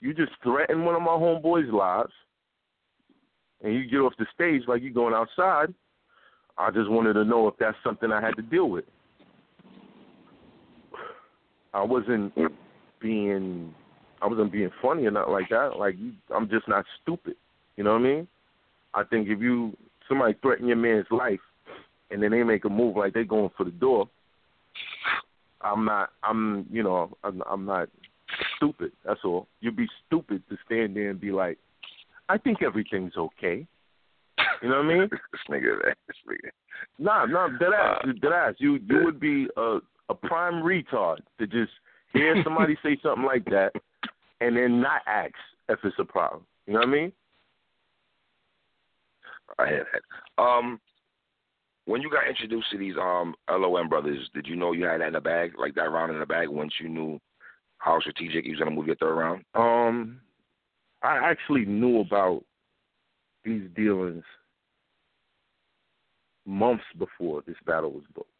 you 0.00 0.12
just 0.12 0.32
threaten 0.42 0.84
one 0.84 0.96
of 0.96 1.02
my 1.02 1.12
homeboys' 1.12 1.72
lives, 1.72 2.12
and 3.62 3.74
you 3.74 3.86
get 3.86 3.98
off 3.98 4.14
the 4.18 4.26
stage 4.34 4.62
like 4.66 4.82
you're 4.82 4.90
going 4.90 5.14
outside. 5.14 5.72
I 6.58 6.70
just 6.72 6.90
wanted 6.90 7.12
to 7.14 7.24
know 7.24 7.46
if 7.46 7.54
that's 7.58 7.76
something 7.84 8.10
I 8.10 8.20
had 8.20 8.36
to 8.36 8.42
deal 8.42 8.68
with. 8.68 8.84
I 11.74 11.82
wasn't 11.82 12.32
being, 13.00 13.74
I 14.20 14.26
wasn't 14.26 14.52
being 14.52 14.70
funny 14.80 15.06
or 15.06 15.10
not 15.10 15.30
like 15.30 15.48
that. 15.50 15.78
Like 15.78 15.96
you, 15.98 16.12
I'm 16.34 16.48
just 16.48 16.68
not 16.68 16.84
stupid. 17.02 17.34
You 17.76 17.84
know 17.84 17.92
what 17.92 18.00
I 18.00 18.04
mean? 18.04 18.28
I 18.94 19.04
think 19.04 19.28
if 19.28 19.40
you 19.40 19.76
somebody 20.08 20.34
threaten 20.42 20.66
your 20.66 20.76
man's 20.76 21.06
life 21.10 21.40
and 22.10 22.22
then 22.22 22.30
they 22.30 22.42
make 22.42 22.64
a 22.64 22.68
move 22.68 22.96
like 22.96 23.14
they 23.14 23.24
going 23.24 23.50
for 23.56 23.64
the 23.64 23.70
door, 23.70 24.08
I'm 25.62 25.84
not. 25.84 26.10
I'm 26.22 26.66
you 26.70 26.82
know 26.82 27.10
I'm, 27.24 27.42
I'm 27.50 27.64
not 27.64 27.88
stupid. 28.56 28.92
That's 29.04 29.20
all. 29.24 29.46
You'd 29.60 29.76
be 29.76 29.88
stupid 30.06 30.42
to 30.50 30.56
stand 30.66 30.96
there 30.96 31.10
and 31.10 31.20
be 31.20 31.30
like, 31.30 31.58
I 32.28 32.38
think 32.38 32.62
everything's 32.62 33.16
okay. 33.16 33.66
You 34.62 34.68
know 34.68 34.76
what 34.76 34.86
I 34.86 34.88
mean? 34.88 35.08
this 35.10 35.40
nigga, 35.50 35.94
this 36.06 36.16
nigga. 36.28 36.50
Nah, 36.98 37.26
nah, 37.26 37.48
dead 37.58 37.72
ass, 37.72 38.00
Uh, 38.04 38.12
dead 38.20 38.32
ass. 38.32 38.54
You 38.58 38.78
you 38.88 39.04
would 39.04 39.20
be 39.20 39.48
a 39.56 39.78
a 40.12 40.26
prime 40.26 40.62
retard 40.62 41.18
to 41.38 41.46
just 41.46 41.72
hear 42.12 42.42
somebody 42.44 42.76
say 42.82 42.98
something 43.02 43.24
like 43.24 43.44
that 43.46 43.72
and 44.40 44.56
then 44.56 44.80
not 44.80 45.02
ask 45.06 45.34
if 45.68 45.78
it's 45.84 45.96
a 45.98 46.04
problem. 46.04 46.44
You 46.66 46.74
know 46.74 46.80
what 46.80 46.88
I 46.88 46.92
mean? 46.92 47.12
I 49.58 49.66
hear 49.68 49.86
that. 49.92 50.42
Um, 50.42 50.80
when 51.84 52.00
you 52.00 52.10
got 52.10 52.28
introduced 52.28 52.70
to 52.70 52.78
these 52.78 52.94
um 53.00 53.34
LOM 53.50 53.88
brothers, 53.88 54.28
did 54.34 54.46
you 54.46 54.56
know 54.56 54.72
you 54.72 54.84
had 54.84 55.00
that 55.00 55.08
in 55.08 55.12
the 55.14 55.20
bag, 55.20 55.52
like 55.58 55.74
that 55.74 55.90
round 55.90 56.12
in 56.12 56.20
the 56.20 56.26
bag, 56.26 56.48
once 56.48 56.74
you 56.80 56.88
knew 56.88 57.20
how 57.78 57.98
strategic 58.00 58.44
you 58.44 58.52
was 58.52 58.58
gonna 58.58 58.70
move 58.70 58.86
your 58.86 58.96
third 58.96 59.14
round? 59.14 59.44
Um, 59.54 60.20
I 61.02 61.16
actually 61.18 61.64
knew 61.64 62.00
about 62.00 62.44
these 63.44 63.62
dealings 63.74 64.24
months 66.46 66.84
before 66.98 67.42
this 67.46 67.56
battle 67.66 67.92
was 67.92 68.04
booked, 68.14 68.30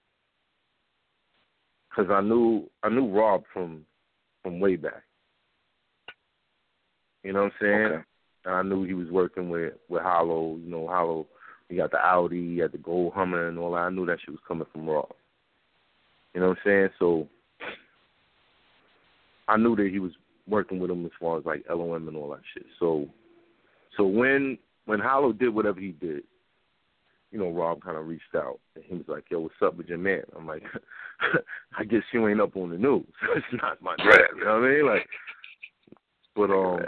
because 1.94 2.10
I 2.10 2.20
knew 2.20 2.68
I 2.82 2.88
knew 2.88 3.08
Rob 3.08 3.42
from 3.52 3.84
from 4.42 4.60
way 4.60 4.76
back. 4.76 5.02
You 7.22 7.32
know 7.32 7.44
what 7.44 7.52
I'm 7.52 7.58
saying? 7.60 7.86
Okay. 7.86 8.04
And 8.44 8.54
I 8.54 8.62
knew 8.62 8.84
he 8.84 8.94
was 8.94 9.08
working 9.10 9.48
with 9.50 9.74
with 9.88 10.02
Hollow. 10.02 10.56
You 10.56 10.70
know, 10.70 10.86
Hollow. 10.88 11.26
He 11.68 11.76
got 11.76 11.90
the 11.90 12.04
Audi, 12.04 12.54
he 12.54 12.58
had 12.58 12.72
the 12.72 12.78
gold 12.78 13.14
Hummer, 13.14 13.48
and 13.48 13.58
all 13.58 13.72
that. 13.72 13.78
I 13.78 13.90
knew 13.90 14.04
that 14.04 14.18
shit 14.20 14.30
was 14.30 14.40
coming 14.46 14.66
from 14.72 14.86
Rob. 14.86 15.08
You 16.34 16.40
know 16.40 16.48
what 16.48 16.58
I'm 16.58 16.70
saying? 16.70 16.88
So 16.98 17.28
I 19.48 19.56
knew 19.56 19.74
that 19.76 19.88
he 19.90 19.98
was 19.98 20.12
working 20.46 20.80
with 20.80 20.90
him 20.90 21.06
as 21.06 21.12
far 21.18 21.38
as 21.38 21.46
like 21.46 21.64
LOM 21.70 22.08
and 22.08 22.16
all 22.16 22.30
that 22.30 22.40
shit. 22.52 22.66
So 22.78 23.06
so 23.96 24.04
when 24.04 24.58
when 24.84 25.00
Hollow 25.00 25.32
did 25.32 25.54
whatever 25.54 25.80
he 25.80 25.92
did, 25.92 26.24
you 27.32 27.38
know, 27.38 27.50
Rob 27.50 27.82
kind 27.82 27.96
of 27.96 28.06
reached 28.06 28.34
out 28.36 28.60
and 28.74 28.84
he 28.86 28.94
was 28.94 29.08
like, 29.08 29.24
"Yo, 29.30 29.40
what's 29.40 29.54
up 29.62 29.76
with 29.76 29.88
your 29.88 29.98
man?" 29.98 30.22
I'm 30.36 30.46
like, 30.46 30.62
"I 31.78 31.84
guess 31.84 32.02
you 32.12 32.28
ain't 32.28 32.40
up 32.40 32.56
on 32.56 32.70
the 32.70 32.78
news. 32.78 33.06
it's 33.36 33.62
not 33.62 33.82
my 33.82 33.94
Right. 34.04 34.20
You 34.36 34.44
know 34.44 34.60
what 34.60 34.64
I 34.64 34.68
mean? 34.68 34.86
Like, 34.86 35.08
but 36.36 36.50
um, 36.50 36.80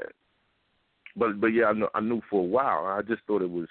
but 1.17 1.41
but 1.41 1.49
yeah, 1.49 1.67
I 1.67 1.73
knew, 1.73 1.89
I 1.95 2.01
knew 2.01 2.21
for 2.29 2.41
a 2.41 2.47
while. 2.47 2.87
I 2.87 3.01
just 3.03 3.23
thought 3.27 3.43
it 3.43 3.51
was, 3.51 3.69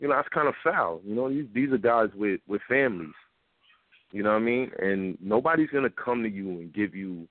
you 0.00 0.08
know, 0.08 0.16
that's 0.16 0.28
kind 0.28 0.48
of 0.48 0.54
foul. 0.64 1.00
You 1.04 1.14
know, 1.14 1.28
these 1.28 1.46
these 1.54 1.70
are 1.72 1.78
guys 1.78 2.08
with 2.14 2.40
with 2.48 2.60
families. 2.68 3.14
You 4.12 4.24
know 4.24 4.30
what 4.30 4.36
I 4.36 4.40
mean? 4.40 4.70
And 4.80 5.16
nobody's 5.20 5.70
gonna 5.70 5.90
come 5.90 6.24
to 6.24 6.28
you 6.28 6.48
and 6.48 6.74
give 6.74 6.94
you 6.94 7.28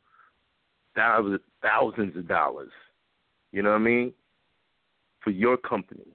thousands 0.96 1.42
thousands 1.62 2.16
of 2.16 2.28
dollars. 2.30 2.72
You 3.52 3.62
know 3.62 3.72
what 3.72 3.76
I 3.78 3.80
mean? 3.80 4.14
For 5.22 5.32
your 5.32 5.58
company. 5.58 6.06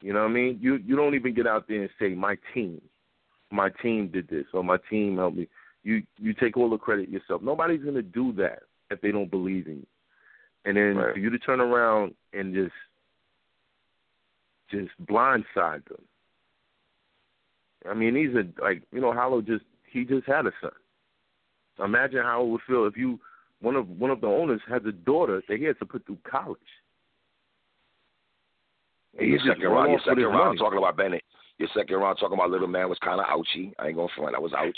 You 0.00 0.12
know 0.12 0.20
what 0.20 0.30
I 0.30 0.34
mean? 0.34 0.58
You 0.60 0.76
you 0.76 0.96
don't 0.96 1.14
even 1.14 1.34
get 1.34 1.46
out 1.46 1.66
there 1.68 1.82
and 1.82 1.90
say 1.98 2.10
my 2.10 2.36
team, 2.52 2.80
my 3.50 3.70
team 3.82 4.08
did 4.08 4.28
this 4.28 4.44
or 4.52 4.62
my 4.62 4.78
team 4.90 5.16
helped 5.16 5.36
me. 5.36 5.48
You 5.82 6.02
you 6.18 6.34
take 6.34 6.56
all 6.56 6.70
the 6.70 6.78
credit 6.78 7.08
yourself. 7.08 7.42
Nobody's 7.42 7.82
gonna 7.82 8.02
do 8.02 8.32
that 8.34 8.62
if 8.90 9.00
they 9.00 9.10
don't 9.10 9.30
believe 9.30 9.66
in 9.66 9.76
you. 9.76 9.86
And 10.64 10.76
then 10.76 10.96
Right. 10.96 11.14
for 11.14 11.18
you 11.20 11.30
to 11.30 11.38
turn 11.38 11.60
around 11.60 12.14
and 12.32 12.54
just 12.54 12.74
just 14.70 14.90
blindside 15.06 15.84
them. 15.88 16.02
I 17.88 17.94
mean, 17.94 18.16
he's 18.16 18.34
a 18.34 18.46
like 18.62 18.82
you 18.92 19.00
know, 19.00 19.12
Hollow 19.12 19.40
just 19.40 19.64
he 19.84 20.04
just 20.04 20.26
had 20.26 20.46
a 20.46 20.52
son. 20.60 20.72
Imagine 21.78 22.22
how 22.22 22.42
it 22.42 22.48
would 22.48 22.62
feel 22.62 22.86
if 22.86 22.96
you 22.96 23.20
one 23.60 23.76
of 23.76 23.88
one 23.88 24.10
of 24.10 24.20
the 24.20 24.26
owners 24.26 24.60
has 24.68 24.82
a 24.86 24.92
daughter 24.92 25.42
that 25.48 25.58
he 25.58 25.64
had 25.64 25.78
to 25.78 25.86
put 25.86 26.04
through 26.06 26.18
college. 26.28 26.58
And 29.18 29.28
your 29.28 29.40
second 29.46 29.68
round, 29.68 29.90
your 29.90 30.00
second 30.00 30.24
round 30.24 30.48
money. 30.48 30.58
talking 30.58 30.78
about 30.78 30.96
Bennett. 30.96 31.22
Your 31.58 31.68
second 31.74 31.96
round 31.96 32.18
talking 32.18 32.34
about 32.36 32.50
little 32.50 32.66
man 32.68 32.88
was 32.88 32.98
kind 33.02 33.20
of 33.20 33.26
ouchy. 33.28 33.72
I 33.78 33.88
ain't 33.88 33.96
gonna 33.96 34.08
front. 34.16 34.34
I 34.34 34.38
was 34.38 34.52
ouch. 34.52 34.76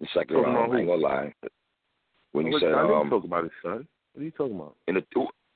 The 0.00 0.06
second 0.14 0.36
Talking 0.36 0.54
round, 0.54 0.74
I 0.74 0.78
ain't 0.78 0.88
gonna 0.88 1.02
lie. 1.02 1.34
When 2.32 2.46
you 2.46 2.56
I 2.56 2.60
said 2.60 2.66
didn't 2.66 2.90
um 2.90 3.10
talk 3.10 3.24
about 3.24 3.44
his 3.44 3.52
son. 3.62 3.86
What 4.12 4.22
are 4.22 4.24
you 4.24 4.30
talking 4.30 4.56
about? 4.56 4.76
in 4.88 4.94
the 4.96 5.04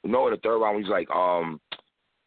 no 0.05 0.27
in 0.29 0.35
the 0.35 0.41
third 0.43 0.59
round, 0.59 0.79
he's 0.79 0.91
like 0.91 1.11
um 1.11 1.61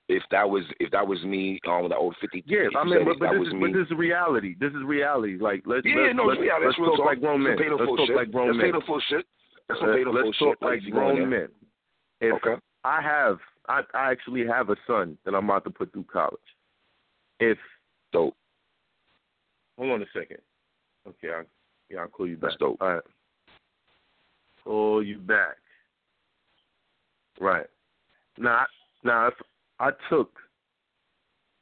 if 0.09 0.23
that 0.31 0.49
was 0.49 0.63
if 0.79 0.91
that 0.91 1.07
was 1.07 1.23
me 1.23 1.59
um 1.67 1.87
the 1.89 1.95
old 1.95 2.15
fifty. 2.19 2.43
Yeah, 2.47 2.67
I 2.77 2.83
mean, 2.83 3.05
but, 3.05 3.19
but 3.19 3.31
this 3.31 3.47
is 3.47 3.53
me. 3.53 3.59
but 3.59 3.77
this 3.77 3.87
is 3.87 3.97
reality. 3.97 4.55
This 4.59 4.71
is 4.71 4.83
reality. 4.83 5.37
Like 5.39 5.63
let's 5.65 5.85
yeah, 5.85 6.07
let's, 6.07 6.15
no, 6.15 6.23
let's, 6.23 6.41
yeah, 6.43 6.59
let's 6.63 6.79
real 6.79 6.95
talk 6.95 6.97
talk. 6.97 7.05
like 7.05 7.21
grown 7.21 7.43
men. 7.43 7.55
Let's 7.59 7.91
talk 7.91 8.07
shit. 8.07 8.15
like 8.15 8.31
grown 8.31 8.57
men. 8.57 8.71
painful 8.71 9.01
shit. 9.09 9.25
That's 9.69 9.79
some 9.79 9.89
Let's, 9.89 10.25
let's 10.25 10.37
talk 10.39 10.57
like 10.61 10.79
grown 10.91 11.29
men. 11.29 11.47
If 12.21 12.33
Okay. 12.35 12.55
I 12.83 13.01
have, 13.01 13.37
I, 13.67 13.81
I 13.93 14.11
actually 14.11 14.45
have 14.47 14.69
a 14.69 14.75
son 14.85 15.17
that 15.25 15.35
I'm 15.35 15.45
about 15.45 15.63
to 15.65 15.69
put 15.69 15.91
through 15.91 16.05
college. 16.11 16.39
If 17.39 17.57
Dope. 18.13 18.35
hold 19.77 19.91
on 19.91 20.01
a 20.01 20.05
second. 20.13 20.37
Okay, 21.07 21.29
I'll, 21.33 21.43
yeah, 21.89 21.99
I'll 21.99 22.07
call 22.07 22.27
you 22.27 22.35
back. 22.35 22.49
That's 22.49 22.59
dope. 22.59 22.77
All 22.81 22.93
right. 22.95 23.03
Call 24.63 25.03
you 25.03 25.19
back. 25.19 25.57
Right. 27.39 27.67
Now, 28.37 28.65
now 29.03 29.27
if 29.27 29.33
I 29.79 29.91
took 30.09 30.31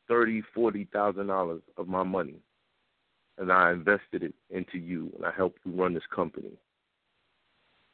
thirty, 0.07 0.43
forty 0.53 0.87
thousand 0.93 1.27
dollars 1.27 1.61
of 1.77 1.87
my 1.87 2.03
money 2.03 2.35
and 3.37 3.51
I 3.51 3.71
invested 3.71 4.23
it 4.23 4.33
into 4.49 4.77
you 4.77 5.11
and 5.17 5.25
I 5.25 5.31
helped 5.35 5.59
you 5.65 5.73
run 5.73 5.93
this 5.93 6.03
company, 6.15 6.51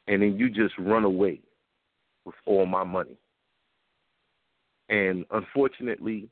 and 0.06 0.22
then 0.22 0.38
you 0.38 0.48
just 0.48 0.74
run 0.78 1.04
away 1.04 1.40
with 2.24 2.36
all 2.46 2.66
my 2.66 2.84
money. 2.84 3.16
And 4.92 5.24
unfortunately, 5.30 6.28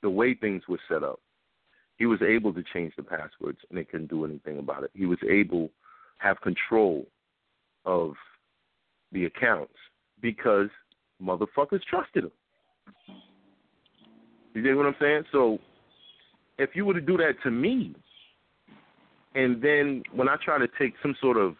the 0.00 0.08
way 0.08 0.32
things 0.32 0.62
were 0.68 0.78
set 0.88 1.02
up, 1.02 1.18
he 1.98 2.06
was 2.06 2.22
able 2.22 2.54
to 2.54 2.62
change 2.72 2.92
the 2.96 3.02
passwords 3.02 3.58
and 3.68 3.76
they 3.76 3.82
couldn't 3.82 4.08
do 4.08 4.24
anything 4.24 4.60
about 4.60 4.84
it. 4.84 4.90
He 4.94 5.06
was 5.06 5.18
able 5.28 5.66
to 5.66 5.72
have 6.18 6.40
control 6.40 7.04
of 7.84 8.12
the 9.10 9.24
accounts 9.24 9.74
because 10.22 10.68
motherfuckers 11.20 11.82
trusted 11.90 12.24
him. 12.24 12.30
You 14.54 14.62
get 14.62 14.76
what 14.76 14.86
I'm 14.86 14.94
saying? 15.00 15.24
So 15.32 15.58
if 16.58 16.70
you 16.74 16.84
were 16.84 16.94
to 16.94 17.00
do 17.00 17.16
that 17.16 17.32
to 17.42 17.50
me, 17.50 17.96
and 19.34 19.60
then 19.60 20.04
when 20.14 20.28
I 20.28 20.36
try 20.44 20.58
to 20.58 20.68
take 20.78 20.94
some 21.02 21.16
sort 21.20 21.36
of 21.38 21.56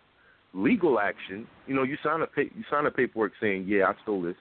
legal 0.55 1.01
action, 1.01 1.49
you 1.67 1.75
know, 1.75 1.83
you 1.83 1.97
sign 2.05 2.23
a 2.23 2.27
pa- 2.27 2.41
you 2.41 2.65
sign 2.71 2.87
a 2.87 2.91
paperwork 2.91 3.33
saying, 3.41 3.65
"Yeah, 3.67 3.91
I 3.91 4.03
stole 4.03 4.23
this, 4.23 4.37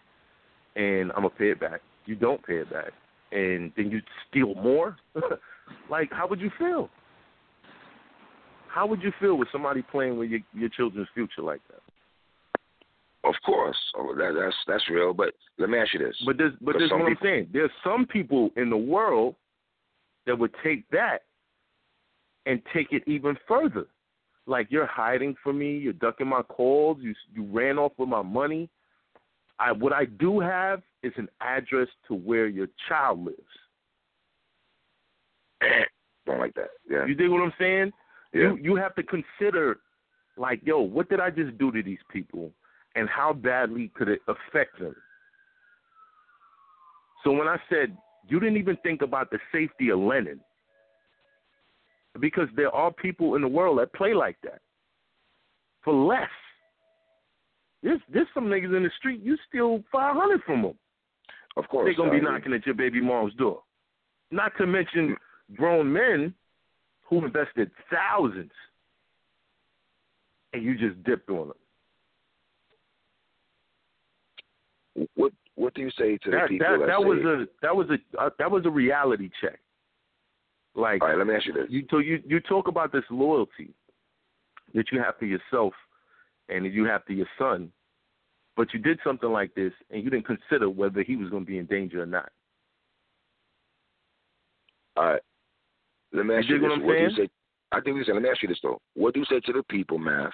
and 0.75 1.11
I'm 1.11 1.23
gonna 1.23 1.31
pay 1.31 1.49
it 1.49 1.59
back." 1.59 1.81
You 2.05 2.15
don't 2.15 2.45
pay 2.45 2.57
it 2.57 2.71
back, 2.71 2.91
and 3.31 3.71
then 3.75 3.91
you 3.91 4.01
steal 4.29 4.53
more. 4.55 4.97
like, 5.89 6.11
how 6.11 6.27
would 6.27 6.39
you 6.39 6.51
feel? 6.57 6.89
How 8.67 8.85
would 8.85 9.01
you 9.01 9.11
feel 9.19 9.37
with 9.37 9.47
somebody 9.51 9.81
playing 9.81 10.17
with 10.17 10.29
your 10.29 10.41
your 10.53 10.69
children's 10.69 11.07
future 11.13 11.41
like 11.41 11.61
that? 11.69 11.81
Of 13.25 13.33
course. 13.43 13.77
Oh, 13.97 14.13
that, 14.15 14.33
that's 14.39 14.55
that's 14.67 14.89
real. 14.89 15.13
But 15.13 15.33
let 15.57 15.69
me 15.69 15.79
ask 15.79 15.93
you 15.93 15.99
this. 15.99 16.15
But 16.25 16.37
this, 16.37 16.51
but 16.61 16.73
For 16.73 16.79
this 16.79 16.85
is 16.85 16.89
some 16.91 16.99
what 16.99 17.09
I'm 17.09 17.17
saying. 17.23 17.47
There's 17.51 17.71
some 17.83 18.05
people 18.05 18.51
in 18.55 18.69
the 18.69 18.77
world 18.77 19.35
that 20.27 20.37
would 20.37 20.53
take 20.63 20.87
that 20.91 21.19
and 22.45 22.61
take 22.73 22.91
it 22.91 23.03
even 23.07 23.35
further. 23.47 23.87
Like 24.45 24.67
you're 24.69 24.85
hiding 24.85 25.35
from 25.43 25.57
me, 25.57 25.77
you're 25.77 25.93
ducking 25.93 26.27
my 26.27 26.43
calls, 26.43 26.97
you 27.01 27.15
you 27.33 27.45
ran 27.51 27.79
off 27.79 27.93
with 27.97 28.09
my 28.09 28.21
money. 28.21 28.69
I 29.57 29.71
what 29.71 29.93
I 29.93 30.05
do 30.05 30.39
have 30.39 30.83
is 31.05 31.13
an 31.17 31.29
address 31.41 31.87
to 32.07 32.15
where 32.15 32.47
your 32.47 32.67
child 32.89 33.23
lives. 33.23 33.39
Don't 36.25 36.39
like 36.39 36.55
that. 36.55 36.69
Yeah. 36.89 37.05
You 37.05 37.15
dig 37.15 37.29
what 37.29 37.41
I'm 37.41 37.53
saying? 37.59 37.91
Yeah. 38.33 38.41
You 38.41 38.57
you 38.61 38.75
have 38.75 38.95
to 38.95 39.03
consider 39.03 39.77
like, 40.37 40.59
yo, 40.63 40.79
what 40.81 41.09
did 41.09 41.19
I 41.19 41.29
just 41.29 41.57
do 41.57 41.71
to 41.71 41.81
these 41.81 41.99
people 42.11 42.51
and 42.95 43.07
how 43.07 43.33
badly 43.33 43.91
could 43.95 44.09
it 44.09 44.21
affect 44.27 44.79
them? 44.79 44.95
So 47.23 47.31
when 47.31 47.47
I 47.47 47.57
said 47.69 47.95
you 48.27 48.39
didn't 48.39 48.57
even 48.57 48.77
think 48.77 49.01
about 49.01 49.29
the 49.29 49.39
safety 49.51 49.89
of 49.89 49.99
Lennon, 49.99 50.39
because 52.19 52.47
there 52.55 52.73
are 52.73 52.91
people 52.91 53.35
in 53.35 53.41
the 53.41 53.47
world 53.47 53.79
that 53.79 53.93
play 53.93 54.13
like 54.13 54.37
that 54.43 54.61
for 55.83 55.93
less. 55.93 56.29
There's 57.83 58.01
there's 58.11 58.27
some 58.33 58.45
niggas 58.45 58.75
in 58.75 58.83
the 58.83 58.91
street 58.97 59.21
you 59.21 59.37
steal 59.47 59.83
five 59.91 60.15
hundred 60.15 60.41
from 60.43 60.63
them. 60.63 60.73
Of 61.57 61.67
course. 61.69 61.85
They're 61.85 61.95
gonna 62.05 62.17
be 62.17 62.23
knocking 62.23 62.53
at 62.53 62.65
your 62.65 62.75
baby 62.75 63.01
mom's 63.01 63.33
door. 63.35 63.63
Not 64.31 64.51
to 64.57 64.65
mention 64.65 65.15
grown 65.55 65.91
men 65.91 66.33
who 67.03 67.23
invested 67.25 67.71
thousands, 67.91 68.51
and 70.53 70.63
you 70.63 70.77
just 70.77 71.01
dipped 71.03 71.29
on 71.29 71.51
them. 74.95 75.07
What 75.15 75.33
What 75.55 75.73
do 75.73 75.81
you 75.81 75.91
say 75.91 76.17
to 76.17 76.31
the 76.31 76.39
people 76.49 76.67
that 76.67 76.79
that, 76.79 76.87
that 76.87 76.99
say, 76.99 77.05
was 77.05 77.19
a 77.19 77.45
that 77.61 77.75
was 77.75 77.87
a 77.89 78.21
uh, 78.21 78.29
that 78.39 78.49
was 78.49 78.65
a 78.65 78.69
reality 78.69 79.29
check. 79.41 79.59
Like 80.75 81.01
All 81.01 81.09
right, 81.09 81.17
let 81.17 81.27
me 81.27 81.35
ask 81.35 81.45
you 81.45 81.53
this. 81.53 81.65
you 81.69 81.85
so 81.89 81.99
you 81.99 82.21
you 82.25 82.39
talk 82.41 82.67
about 82.67 82.91
this 82.91 83.03
loyalty 83.09 83.73
that 84.73 84.91
you 84.91 84.99
have 84.99 85.17
for 85.17 85.25
yourself 85.25 85.73
and 86.49 86.65
you 86.65 86.85
have 86.85 87.05
to 87.05 87.13
your 87.13 87.27
son, 87.39 87.71
but 88.55 88.73
you 88.73 88.79
did 88.79 88.99
something 89.03 89.29
like 89.29 89.53
this 89.55 89.73
and 89.91 90.03
you 90.03 90.09
didn't 90.09 90.25
consider 90.27 90.69
whether 90.69 91.03
he 91.03 91.15
was 91.15 91.29
going 91.29 91.43
to 91.43 91.51
be 91.51 91.57
in 91.57 91.65
danger 91.65 92.01
or 92.01 92.05
not. 92.05 92.29
All 94.97 95.05
right. 95.05 95.21
Let 96.13 96.25
me 96.25 96.35
ask 96.35 96.47
You 96.47 96.55
you, 96.55 96.61
this. 96.61 96.69
what 96.69 96.83
what 96.83 96.93
do 96.93 97.03
you 97.03 97.15
say? 97.15 97.29
I 97.71 97.81
think 97.81 97.97
we 97.97 98.05
said. 98.05 98.13
Let 98.13 98.23
me 98.23 98.29
ask 98.29 98.41
you 98.41 98.47
this 98.47 98.59
though. 98.63 98.79
What 98.93 99.13
do 99.13 99.19
you 99.19 99.25
say 99.25 99.39
to 99.41 99.53
the 99.53 99.63
people, 99.63 99.97
math, 99.97 100.31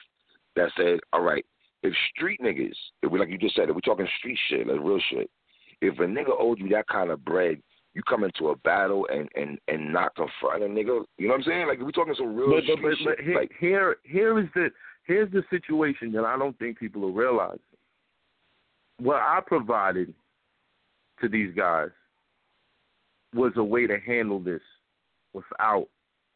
that 0.55 0.69
said, 0.77 0.99
all 1.11 1.21
right, 1.21 1.43
if 1.81 1.93
street 2.15 2.39
niggas, 2.41 2.75
if 3.01 3.11
we 3.11 3.17
like 3.17 3.29
you 3.29 3.37
just 3.37 3.55
said, 3.55 3.69
if 3.69 3.75
we're 3.75 3.81
talking 3.81 4.07
street 4.19 4.37
shit, 4.49 4.67
like 4.67 4.79
real 4.79 4.99
shit, 5.09 5.29
if 5.81 5.97
a 5.97 6.03
nigga 6.03 6.29
owed 6.37 6.59
you 6.59 6.69
that 6.69 6.87
kind 6.87 7.09
of 7.09 7.25
bread, 7.25 7.59
you 7.93 8.03
come 8.07 8.23
into 8.23 8.49
a 8.49 8.55
battle 8.57 9.07
and 9.11 9.27
and 9.35 9.57
and 9.67 9.91
not 9.91 10.15
confront 10.15 10.63
a 10.63 10.67
nigga. 10.67 11.03
You 11.17 11.27
know 11.27 11.33
what 11.33 11.37
I'm 11.37 11.43
saying? 11.43 11.67
Like 11.67 11.79
we're 11.79 11.91
talking 11.91 12.13
some 12.15 12.35
real 12.35 12.51
But, 12.51 12.63
but, 12.67 12.81
but, 12.83 12.91
but 13.03 13.17
shit, 13.17 13.25
here, 13.25 13.35
like 13.35 13.51
here 13.59 13.95
here 14.03 14.39
is 14.39 14.47
the 14.53 14.69
here's 15.05 15.31
the 15.31 15.43
situation 15.49 16.11
that 16.11 16.23
I 16.25 16.37
don't 16.37 16.57
think 16.59 16.77
people 16.77 17.05
are 17.05 17.11
realizing. 17.11 17.59
What 19.01 19.17
I 19.17 19.39
provided 19.43 20.13
to 21.21 21.27
these 21.27 21.51
guys 21.55 21.89
was 23.33 23.51
a 23.55 23.63
way 23.63 23.87
to 23.87 23.99
handle 23.99 24.39
this 24.39 24.61
without 25.33 25.87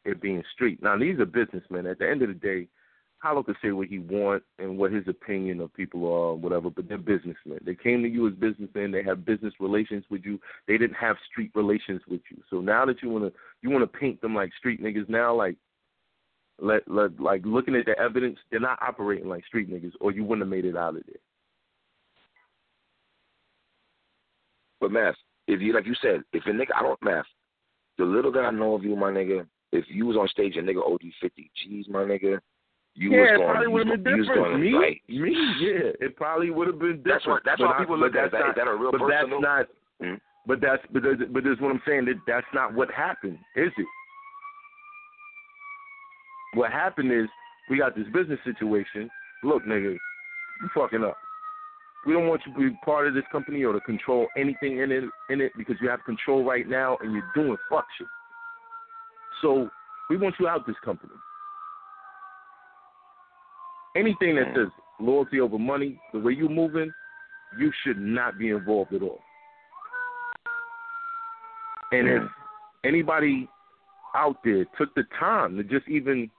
it 0.04 0.19
being 0.19 0.41
street. 0.51 0.82
Now 0.82 0.97
these 0.97 1.19
are 1.19 1.28
businessmen. 1.28 1.86
At 1.86 1.99
the 1.99 2.10
end 2.10 2.23
of 2.23 2.30
the 2.30 2.34
day, 2.34 2.67
Hollow 3.19 3.43
can 3.43 3.56
say 3.62 3.71
what 3.71 3.88
he 3.88 3.99
want 3.99 4.41
and 4.58 4.80
what 4.80 4.91
his 4.91 5.08
opinion 5.08 5.60
of 5.60 5.75
people 5.75 6.06
are, 6.06 6.32
or 6.32 6.38
whatever, 6.38 6.71
but 6.71 6.88
they're 6.88 6.97
businessmen. 6.97 7.60
They 7.63 7.75
came 7.75 8.01
to 8.01 8.10
you 8.10 8.28
as 8.28 8.34
businessmen. 8.34 8.91
They 8.91 9.04
have 9.04 9.25
business 9.25 9.54
relations 9.60 10.04
with 10.10 10.25
you. 10.25 10.39
They 10.67 10.80
didn't 10.80 10.97
have 10.97 11.17
street 11.32 11.51
relations 11.54 12.01
with 12.08 12.21
you. 12.32 12.41
So 12.49 12.62
now 12.62 12.84
that 12.86 13.04
you 13.04 13.10
wanna 13.10 13.32
you 13.62 13.69
wanna 13.69 13.86
paint 13.86 14.21
them 14.21 14.34
like 14.34 14.51
street 14.58 14.82
niggas 14.82 15.08
now, 15.08 15.36
like 15.36 15.56
let, 16.60 16.89
let 16.89 17.19
like 17.19 17.45
looking 17.45 17.75
at 17.75 17.86
the 17.86 17.97
evidence, 17.99 18.39
they're 18.49 18.60
not 18.60 18.82
operating 18.82 19.30
like 19.30 19.45
street 19.45 19.69
niggas, 19.71 19.93
or 20.01 20.12
you 20.12 20.23
wouldn't 20.23 20.47
have 20.47 20.49
made 20.49 20.65
it 20.65 20.75
out 20.75 20.95
of 20.95 21.04
there. 21.06 21.21
But 24.81 24.91
math, 24.91 25.15
if 25.47 25.61
you 25.61 25.73
like 25.73 25.85
you 25.85 25.95
said, 26.01 26.21
if 26.33 26.45
a 26.45 26.49
nigga, 26.49 26.75
I 26.75 26.81
don't 26.81 27.01
math. 27.03 27.25
The 27.97 28.03
little 28.03 28.31
that 28.33 28.45
I 28.45 28.51
know 28.51 28.75
of 28.75 28.83
you, 28.83 28.95
my 28.95 29.11
nigga, 29.11 29.45
if 29.71 29.85
you 29.88 30.05
was 30.05 30.17
on 30.17 30.27
stage 30.27 30.57
and 30.57 30.67
nigga 30.67 30.81
owed 30.85 31.01
you 31.01 31.11
fifty 31.21 31.49
G's, 31.63 31.88
my 31.89 32.03
nigga, 32.03 32.39
you 32.93 33.11
yeah, 33.11 33.21
was 33.21 33.29
it 33.29 33.38
going, 33.38 33.49
probably 33.51 33.67
would 33.67 33.88
have 33.88 34.03
been 34.03 34.03
going, 34.03 34.15
you 34.15 34.29
was 34.29 34.38
different. 34.38 34.61
Me, 34.61 34.73
right. 34.73 35.01
me, 35.07 35.35
yeah, 35.61 36.05
it 36.05 36.15
probably 36.15 36.49
would 36.49 36.67
have 36.67 36.79
been 36.79 36.97
different. 37.03 37.05
That's 37.05 37.27
what. 37.27 37.41
That's 37.45 37.59
but 37.61 37.67
why 37.67 37.79
people 37.79 37.97
look 37.97 38.15
at 38.15 38.31
that. 38.31 38.49
Is 38.49 38.55
that 38.55 38.67
a 38.67 38.75
real 38.75 38.91
But 38.91 39.01
person? 39.01 39.29
that's 39.29 39.41
not. 39.41 39.65
Mhm. 40.01 40.19
But 40.47 40.61
that's 40.61 40.83
but 40.91 41.03
that's, 41.03 41.21
but 41.31 41.43
that's 41.43 41.59
what 41.61 41.71
I'm 41.71 41.81
saying. 41.88 42.05
That 42.05 42.19
that's 42.27 42.47
not 42.53 42.73
what 42.73 42.91
happened, 42.91 43.39
is 43.55 43.71
it? 43.77 43.88
What 46.53 46.71
happened 46.71 47.11
is 47.11 47.27
we 47.69 47.77
got 47.77 47.95
this 47.95 48.07
business 48.13 48.39
situation. 48.45 49.09
Look, 49.43 49.63
nigga, 49.65 49.93
you 49.93 50.69
fucking 50.73 51.03
up. 51.03 51.17
We 52.06 52.13
don't 52.13 52.28
want 52.28 52.41
you 52.46 52.54
to 52.54 52.60
be 52.72 52.78
part 52.86 53.08
of 53.08 53.13
this 53.13 53.24
company 53.32 53.63
or 53.63 53.74
to 53.74 53.80
control 53.80 54.28
anything 54.38 54.80
in 54.80 54.91
it 54.91 55.04
in 55.30 55.41
it 55.41 55.52
because 55.58 55.76
you 55.82 55.89
have 55.89 56.04
control 56.06 56.44
right 56.44 56.68
now 56.68 56.98
and 57.02 57.13
you're 57.13 57.32
doing 57.34 57.58
fuck 57.70 57.86
shit. 57.98 58.08
So 59.41 59.70
we 60.10 60.18
want 60.18 60.36
you 60.39 60.48
out 60.48 60.68
this 60.68 60.76
company. 60.84 61.13
Anything 63.96 64.36
that 64.36 64.50
hmm. 64.50 64.56
says 64.56 64.68
loyalty 65.00 65.39
over 65.39 65.58
money, 65.58 66.00
the 66.13 66.20
way 66.20 66.34
you're 66.34 66.50
moving, 66.50 66.91
you 67.60 67.72
should 67.84 67.98
not 67.98 68.38
be 68.38 68.50
involved 68.50 68.94
at 68.94 69.02
all. 69.02 69.20
And 71.91 72.08
if 72.08 72.22
hmm. 72.22 72.28
anybody 72.88 73.50
out 74.15 74.38
there 74.44 74.65
took 74.78 74.94
the 74.96 75.04
time 75.20 75.58
to 75.58 75.63
just 75.63 75.88
even 75.88 76.30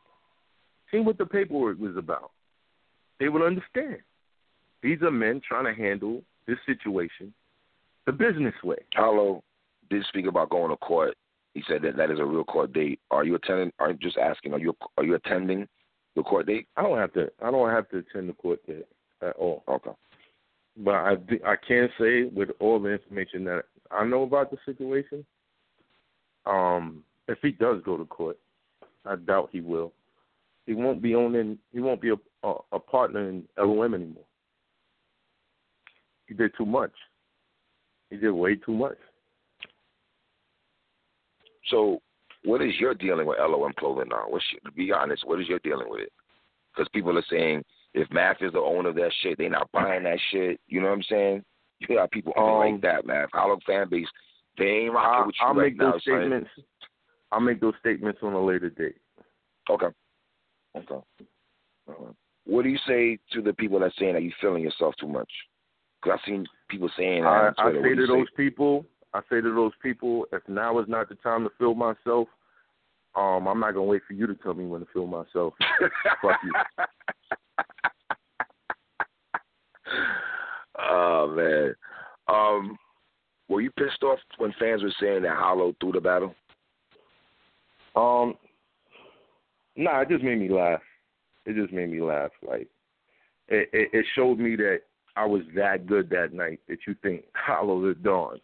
see 0.91 1.01
what 1.01 1.19
the 1.19 1.27
paperwork 1.27 1.79
was 1.79 1.97
about, 1.97 2.31
they 3.19 3.29
would 3.29 3.43
understand. 3.43 3.99
These 4.87 5.03
are 5.03 5.11
men 5.11 5.40
trying 5.40 5.64
to 5.64 5.75
handle 5.75 6.22
this 6.46 6.59
situation 6.64 7.35
the 8.07 8.12
business 8.12 8.55
way. 8.62 8.77
Hollow 8.94 9.42
did 9.90 10.05
speak 10.07 10.27
about 10.27 10.51
going 10.51 10.70
to 10.70 10.77
court. 10.77 11.16
He 11.55 11.64
said 11.66 11.83
that 11.83 11.96
that 11.96 12.12
is 12.12 12.20
a 12.20 12.25
real 12.25 12.44
court 12.44 12.72
date. 12.72 13.01
Are 13.11 13.25
you 13.25 13.35
attending? 13.35 13.72
Are 13.81 13.90
you 13.90 13.99
just 14.01 14.16
asking? 14.16 14.53
Are 14.53 14.61
you 14.61 14.77
are 14.96 15.03
you 15.03 15.16
attending 15.16 15.66
the 16.14 16.22
court 16.22 16.46
date? 16.46 16.68
I 16.77 16.83
don't 16.83 16.99
have 16.99 17.12
to. 17.14 17.27
I 17.42 17.51
don't 17.51 17.68
have 17.68 17.88
to 17.88 17.99
attend 17.99 18.29
the 18.29 18.35
court 18.35 18.64
date 18.64 18.87
at 19.22 19.35
all. 19.35 19.64
Okay. 19.66 19.90
But 20.77 20.94
I 20.94 21.16
I 21.44 21.57
can 21.66 21.88
say 21.99 22.22
with 22.33 22.51
all 22.61 22.79
the 22.79 22.90
information 22.90 23.42
that 23.46 23.64
I 23.90 24.05
know 24.05 24.22
about 24.22 24.53
the 24.53 24.59
situation, 24.64 25.27
um, 26.44 27.03
if 27.27 27.38
he 27.42 27.51
does 27.51 27.83
go 27.85 27.96
to 27.96 28.05
court, 28.05 28.38
I 29.05 29.16
doubt 29.16 29.49
he 29.51 29.61
will. 29.62 29.92
He 30.64 30.75
won't 30.75 31.03
be 31.03 31.16
owning. 31.16 31.59
He 31.72 31.81
won't 31.81 32.01
be 32.01 32.11
a 32.11 32.46
a, 32.46 32.55
a 32.70 32.79
partner 32.79 33.29
in 33.29 33.42
LOM 33.59 33.92
anymore. 33.92 34.22
He 36.27 36.35
did 36.35 36.53
too 36.57 36.67
much. 36.67 36.93
He 38.11 38.17
did 38.17 38.31
way 38.31 38.57
too 38.57 38.73
much. 38.73 38.97
So, 41.69 42.01
what 42.45 42.62
is 42.62 42.75
your 42.79 42.95
dealing 42.95 43.27
with 43.27 43.39
LOM 43.41 43.73
clothing 43.79 44.09
now? 44.11 44.25
What's 44.29 44.45
your, 44.53 44.61
to 44.71 44.77
be 44.77 44.93
honest, 44.93 45.27
what 45.27 45.41
is 45.41 45.49
your 45.49 45.59
dealing 45.61 45.89
with 45.91 46.03
it? 46.03 46.12
Because 46.75 46.89
people 46.93 47.17
are 47.19 47.25
saying 47.29 47.65
if 47.95 48.11
Math 48.12 48.37
is 48.41 48.53
the 48.53 48.59
owner 48.61 48.91
of 48.91 48.95
that 48.97 49.12
shit, 49.23 49.39
they 49.39 49.49
not 49.49 49.71
buying 49.73 50.05
that 50.05 50.19
shit. 50.31 50.61
You 50.69 50.81
know 50.81 50.89
what 50.89 50.95
I'm 50.95 51.03
saying? 51.05 51.45
You 51.81 51.97
got 51.97 52.11
people 52.11 52.33
Um, 52.37 52.73
like 52.73 52.81
that, 52.83 53.07
Math. 53.07 53.31
Hollow 53.33 53.59
fan 53.67 53.89
base, 53.89 54.07
they 54.59 54.65
ain't 54.65 54.93
rocking 54.93 55.21
I'll, 55.21 55.27
with 55.27 55.35
you 55.41 55.47
I'll 55.47 55.55
right 55.55 55.65
make 55.65 55.77
now. 55.77 55.93
those 55.93 56.05
son. 56.05 56.21
statements. 56.21 56.51
I'll 57.33 57.41
make 57.41 57.61
those 57.61 57.75
statements 57.81 58.21
on 58.23 58.33
a 58.35 58.41
later 58.45 58.71
date. 58.71 58.97
Okay. 59.69 59.89
Okay. 60.77 61.01
Uh, 61.89 61.93
what 62.45 62.62
do 62.62 62.69
you 62.69 62.79
say 62.87 63.19
to 63.33 63.43
the 63.43 63.53
people 63.55 63.81
that 63.81 63.93
saying 63.99 64.15
that 64.15 64.23
you 64.23 64.33
feeling 64.41 64.62
yourself 64.62 64.95
too 65.01 65.09
much? 65.09 65.31
Because 66.03 66.19
I've 66.19 66.29
seen 66.29 66.47
people 66.69 66.91
saying 66.97 67.23
that 67.23 67.55
I, 67.59 67.69
I 67.69 67.73
say 67.73 67.95
to 67.95 68.07
those 68.07 68.27
people, 68.37 68.87
I 69.15 69.21
say 69.31 69.41
to 69.41 69.55
those 69.55 69.73
people, 69.83 70.27
if 70.33 70.43
now 70.49 70.79
is 70.79 70.89
not 70.89 71.09
the 71.09 71.15
time 71.17 71.45
to 71.45 71.51
feel 71.59 71.75
myself, 71.75 72.29
um, 73.15 73.47
I'm 73.49 73.61
not 73.61 73.73
gonna 73.73 73.85
wait 73.85 74.03
for 74.07 74.13
you 74.13 74.27
to 74.27 74.35
tell 74.35 74.55
me 74.55 74.67
when 74.67 74.81
to 74.81 74.87
feel 74.93 75.07
myself. 75.07 75.55
Fuck 76.23 76.41
you. 76.45 76.53
oh 80.79 81.33
man. 81.35 81.75
Um, 82.29 82.77
were 83.49 83.61
you 83.61 83.71
pissed 83.71 84.03
off 84.03 84.19
when 84.39 84.53
fans 84.59 84.83
were 84.83 84.93
saying 85.01 85.23
that 85.23 85.37
Hollow 85.37 85.75
threw 85.81 85.93
the 85.93 86.01
battle? 86.01 86.35
Um, 87.95 88.35
nah, 89.77 90.01
it 90.01 90.09
just 90.09 90.25
made 90.25 90.39
me 90.39 90.51
laugh. 90.51 90.83
It 91.47 91.55
just 91.55 91.73
made 91.73 91.91
me 91.91 92.03
laugh. 92.03 92.31
Like, 92.47 92.69
it, 93.49 93.71
it, 93.73 93.91
it 93.93 94.07
showed 94.15 94.39
me 94.39 94.57
that 94.57 94.81
I 95.17 95.25
was 95.25 95.43
that 95.55 95.87
good 95.87 96.11
that 96.11 96.33
night 96.33 96.61
that 96.69 96.79
you 96.87 96.95
think 97.03 97.25
Hollow 97.35 97.93
Da 97.93 97.99
Don, 98.03 98.41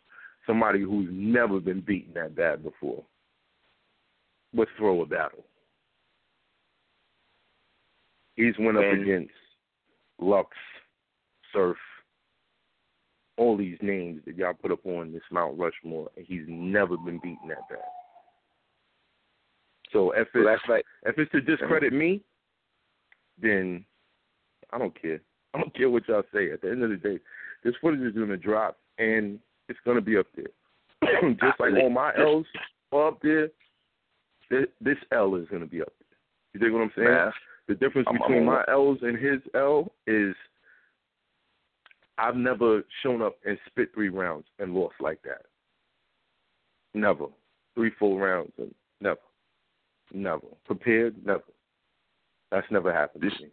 somebody 0.47 0.81
who's 0.81 1.09
never 1.11 1.61
been 1.61 1.81
beaten 1.81 2.15
that 2.15 2.35
bad 2.35 2.63
before, 2.63 3.05
would 4.55 4.69
throw 4.77 5.03
a 5.03 5.07
battle. 5.07 5.45
He's 8.37 8.55
went 8.59 8.79
up 8.79 8.85
And- 8.85 9.03
against 9.03 9.35
Lux, 10.19 10.57
Surf, 11.53 11.77
all 13.37 13.57
these 13.57 13.79
names 13.83 14.25
that 14.25 14.37
y'all 14.37 14.55
put 14.55 14.73
up 14.73 14.85
on 14.87 15.13
this 15.13 15.23
Mount 15.31 15.59
Rushmore, 15.59 16.11
and 16.17 16.27
he's 16.27 16.45
never 16.49 16.97
been 16.97 17.19
beaten 17.19 17.49
that 17.49 17.69
bad. 17.69 17.79
So 19.91 20.13
if 20.13 20.29
it's, 20.35 20.47
that's 20.47 20.69
like 20.69 20.85
if 21.05 21.19
it's 21.19 21.31
to 21.33 21.41
discredit 21.43 21.93
me, 21.93 22.23
then 23.37 23.85
I 24.71 24.79
don't 24.79 24.95
care. 25.01 25.21
I 25.55 25.59
don't 25.61 25.75
care 25.75 25.91
what 25.91 26.09
y'all 26.09 26.23
say. 26.33 26.51
At 26.51 26.63
the 26.63 26.71
end 26.71 26.83
of 26.83 26.91
the 26.91 26.97
day, 26.97 27.19
This 27.65 27.75
footage 27.81 28.01
is 28.01 28.15
gonna 28.15 28.37
drop, 28.37 28.79
and 28.99 29.39
it's 29.69 29.79
gonna 29.85 30.01
be 30.01 30.17
up 30.17 30.27
there. 30.35 30.51
Just 31.33 31.61
like 31.61 31.75
all 31.81 31.91
my 31.91 32.13
L's 32.17 32.47
are 32.93 33.09
up 33.09 33.21
there, 33.23 33.49
this, 34.51 34.97
L 35.13 35.35
is 35.37 35.47
gonna 35.51 35.67
be 35.67 35.81
up 35.81 35.93
there. 36.01 36.19
You 36.55 36.61
dig 36.61 36.73
what 36.73 36.83
I'm 36.83 36.93
saying? 36.97 37.09
Math. 37.09 37.33
The 37.69 37.75
difference 37.75 38.07
I'm- 38.09 38.19
between 38.19 38.39
I'm- 38.39 38.47
my 38.47 38.65
L's 38.69 38.99
and 39.03 39.17
his 39.19 39.41
L 39.55 39.93
is 40.07 40.35
I've 42.19 42.37
never 42.37 42.83
shown 43.03 43.23
up 43.23 43.37
and 43.47 43.59
spit 43.67 43.93
three 43.95 44.09
rounds 44.11 44.47
and 44.59 44.75
lost 44.75 44.95
like 45.01 45.23
that. 45.23 45.47
Never. 46.95 47.27
Three 47.75 47.91
full 47.99 48.19
rounds 48.19 48.53
and 48.59 48.75
never. 49.01 49.21
Never. 50.13 50.47
Prepared, 50.67 51.25
never. 51.25 51.43
That's 52.51 52.71
never 52.71 52.93
happened 52.93 53.23
This- 53.25 53.37
to 53.39 53.45
me. 53.45 53.51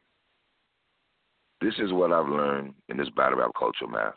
This 1.62 1.74
is 1.80 1.92
what 1.92 2.12
I've 2.12 2.28
learned 2.28 2.74
in 2.90 2.98
this 2.98 3.10
battle 3.10 3.40
rap 3.40 3.52
culture, 3.58 3.88
math. 3.88 4.14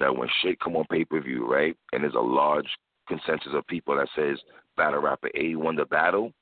That 0.00 0.16
when 0.16 0.28
shit 0.42 0.60
come 0.60 0.76
on 0.76 0.84
pay 0.90 1.04
per 1.04 1.20
view, 1.20 1.46
right, 1.46 1.76
and 1.92 2.02
there's 2.02 2.14
a 2.14 2.20
large 2.20 2.66
consensus 3.08 3.52
of 3.52 3.66
people 3.66 3.96
that 3.96 4.08
says 4.16 4.38
battle 4.76 5.00
rapper 5.00 5.30
A 5.34 5.54
won 5.54 5.76
the 5.76 5.84
battle, 5.84 6.32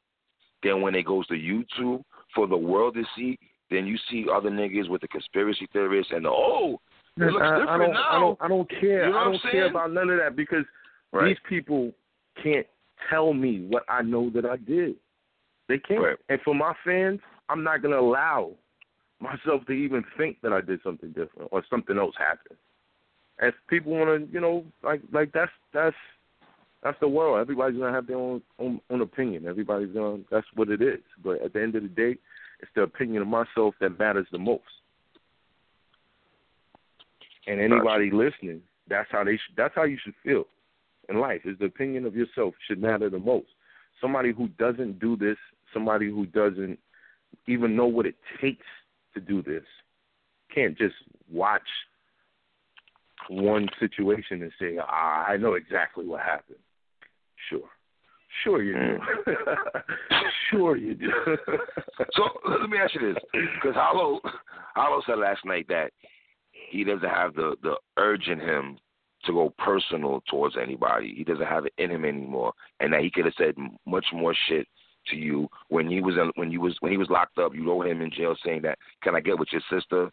then 0.62 0.80
when 0.80 0.94
it 0.94 1.06
goes 1.06 1.26
to 1.26 1.34
YouTube 1.34 2.02
for 2.34 2.46
the 2.46 2.56
world 2.56 2.94
to 2.94 3.04
see, 3.16 3.38
then 3.70 3.86
you 3.86 3.98
see 4.10 4.26
other 4.32 4.50
niggas 4.50 4.88
with 4.88 5.00
the 5.00 5.08
conspiracy 5.08 5.68
theorists 5.72 6.12
and 6.14 6.24
the 6.24 6.30
oh, 6.30 6.80
it 7.18 7.24
looks 7.24 7.44
I, 7.44 7.58
different 7.58 7.68
I 7.68 7.78
don't, 7.78 7.92
now. 7.92 8.08
I 8.10 8.20
don't. 8.20 8.38
I 8.42 8.48
don't 8.48 8.70
care. 8.70 9.06
You 9.06 9.12
know 9.12 9.18
I 9.18 9.24
don't 9.24 9.42
care 9.50 9.66
about 9.70 9.92
none 9.92 10.08
of 10.08 10.18
that 10.18 10.34
because 10.34 10.64
right. 11.12 11.28
these 11.28 11.36
people 11.48 11.92
can't 12.42 12.66
tell 13.10 13.34
me 13.34 13.66
what 13.68 13.84
I 13.88 14.02
know 14.02 14.30
that 14.30 14.46
I 14.46 14.56
did. 14.56 14.94
They 15.68 15.78
can't. 15.78 16.02
Right. 16.02 16.16
And 16.28 16.40
for 16.42 16.54
my 16.54 16.72
fans, 16.84 17.20
I'm 17.48 17.62
not 17.62 17.82
gonna 17.82 17.98
allow 17.98 18.52
myself 19.22 19.64
to 19.66 19.72
even 19.72 20.04
think 20.16 20.38
that 20.42 20.52
I 20.52 20.60
did 20.60 20.80
something 20.82 21.10
different 21.10 21.48
or 21.50 21.64
something 21.70 21.98
else 21.98 22.14
happened. 22.18 22.58
If 23.40 23.54
people 23.68 23.92
want 23.92 24.26
to, 24.26 24.32
you 24.32 24.40
know, 24.40 24.64
like 24.82 25.00
like 25.12 25.32
that's 25.32 25.50
that's 25.72 25.96
that's 26.82 26.98
the 27.00 27.08
world. 27.08 27.40
Everybody's 27.40 27.78
gonna 27.78 27.92
have 27.92 28.06
their 28.06 28.16
own, 28.16 28.42
own 28.58 28.80
own 28.90 29.00
opinion. 29.00 29.46
Everybody's 29.46 29.94
gonna. 29.94 30.18
That's 30.30 30.46
what 30.54 30.68
it 30.68 30.82
is. 30.82 31.00
But 31.22 31.40
at 31.42 31.52
the 31.52 31.62
end 31.62 31.76
of 31.76 31.82
the 31.82 31.88
day, 31.88 32.16
it's 32.60 32.70
the 32.74 32.82
opinion 32.82 33.22
of 33.22 33.28
myself 33.28 33.74
that 33.80 33.98
matters 33.98 34.26
the 34.32 34.38
most. 34.38 34.62
And 37.46 37.60
anybody 37.60 38.10
listening, 38.12 38.60
that's 38.88 39.08
how 39.10 39.24
they 39.24 39.32
should, 39.32 39.56
that's 39.56 39.74
how 39.74 39.84
you 39.84 39.98
should 40.02 40.14
feel 40.22 40.44
in 41.08 41.18
life. 41.18 41.40
Is 41.44 41.58
the 41.58 41.64
opinion 41.66 42.04
of 42.06 42.14
yourself 42.14 42.54
should 42.68 42.80
matter 42.80 43.10
the 43.10 43.18
most. 43.18 43.48
Somebody 44.00 44.32
who 44.32 44.48
doesn't 44.58 45.00
do 45.00 45.16
this, 45.16 45.36
somebody 45.74 46.08
who 46.08 46.26
doesn't 46.26 46.78
even 47.48 47.74
know 47.74 47.86
what 47.86 48.06
it 48.06 48.14
takes 48.40 48.66
to 49.14 49.20
do 49.20 49.42
this, 49.42 49.64
can't 50.54 50.76
just 50.76 50.94
watch 51.30 51.62
one 53.28 53.68
situation 53.78 54.42
and 54.42 54.52
say, 54.60 54.78
ah, 54.80 55.26
I 55.26 55.36
know 55.36 55.54
exactly 55.54 56.06
what 56.06 56.20
happened. 56.20 56.58
Sure. 57.48 57.68
Sure 58.42 58.62
you 58.62 58.72
do. 58.74 59.32
sure 60.50 60.76
you 60.76 60.94
do. 60.94 61.10
So 62.16 62.28
let 62.60 62.68
me 62.68 62.78
ask 62.78 62.94
you 62.94 63.14
this, 63.14 63.22
because 63.32 63.74
Hollow, 63.74 64.20
Hollow 64.74 65.02
said 65.06 65.18
last 65.18 65.44
night 65.44 65.66
that 65.68 65.92
he 66.70 66.84
doesn't 66.84 67.08
have 67.08 67.34
the 67.34 67.54
the 67.62 67.76
urge 67.96 68.28
in 68.28 68.40
him 68.40 68.78
to 69.24 69.32
go 69.32 69.54
personal 69.58 70.22
towards 70.28 70.56
anybody. 70.60 71.14
He 71.16 71.24
doesn't 71.24 71.46
have 71.46 71.66
it 71.66 71.74
in 71.78 71.90
him 71.90 72.04
anymore, 72.04 72.52
and 72.80 72.92
that 72.92 73.02
he 73.02 73.10
could 73.10 73.24
have 73.24 73.34
said 73.38 73.54
much 73.86 74.06
more 74.12 74.34
shit 74.48 74.66
to 75.10 75.16
you 75.16 75.48
when 75.68 75.88
he 75.88 76.00
was 76.00 76.16
in, 76.16 76.30
when 76.36 76.50
you 76.50 76.60
was 76.60 76.76
when 76.80 76.92
he 76.92 76.98
was 76.98 77.10
locked 77.10 77.38
up. 77.38 77.54
You 77.54 77.68
wrote 77.68 77.86
him 77.86 78.00
in 78.00 78.10
jail 78.10 78.34
saying 78.44 78.62
that, 78.62 78.78
"Can 79.02 79.14
I 79.14 79.20
get 79.20 79.38
with 79.38 79.48
your 79.52 79.62
sister?" 79.70 80.10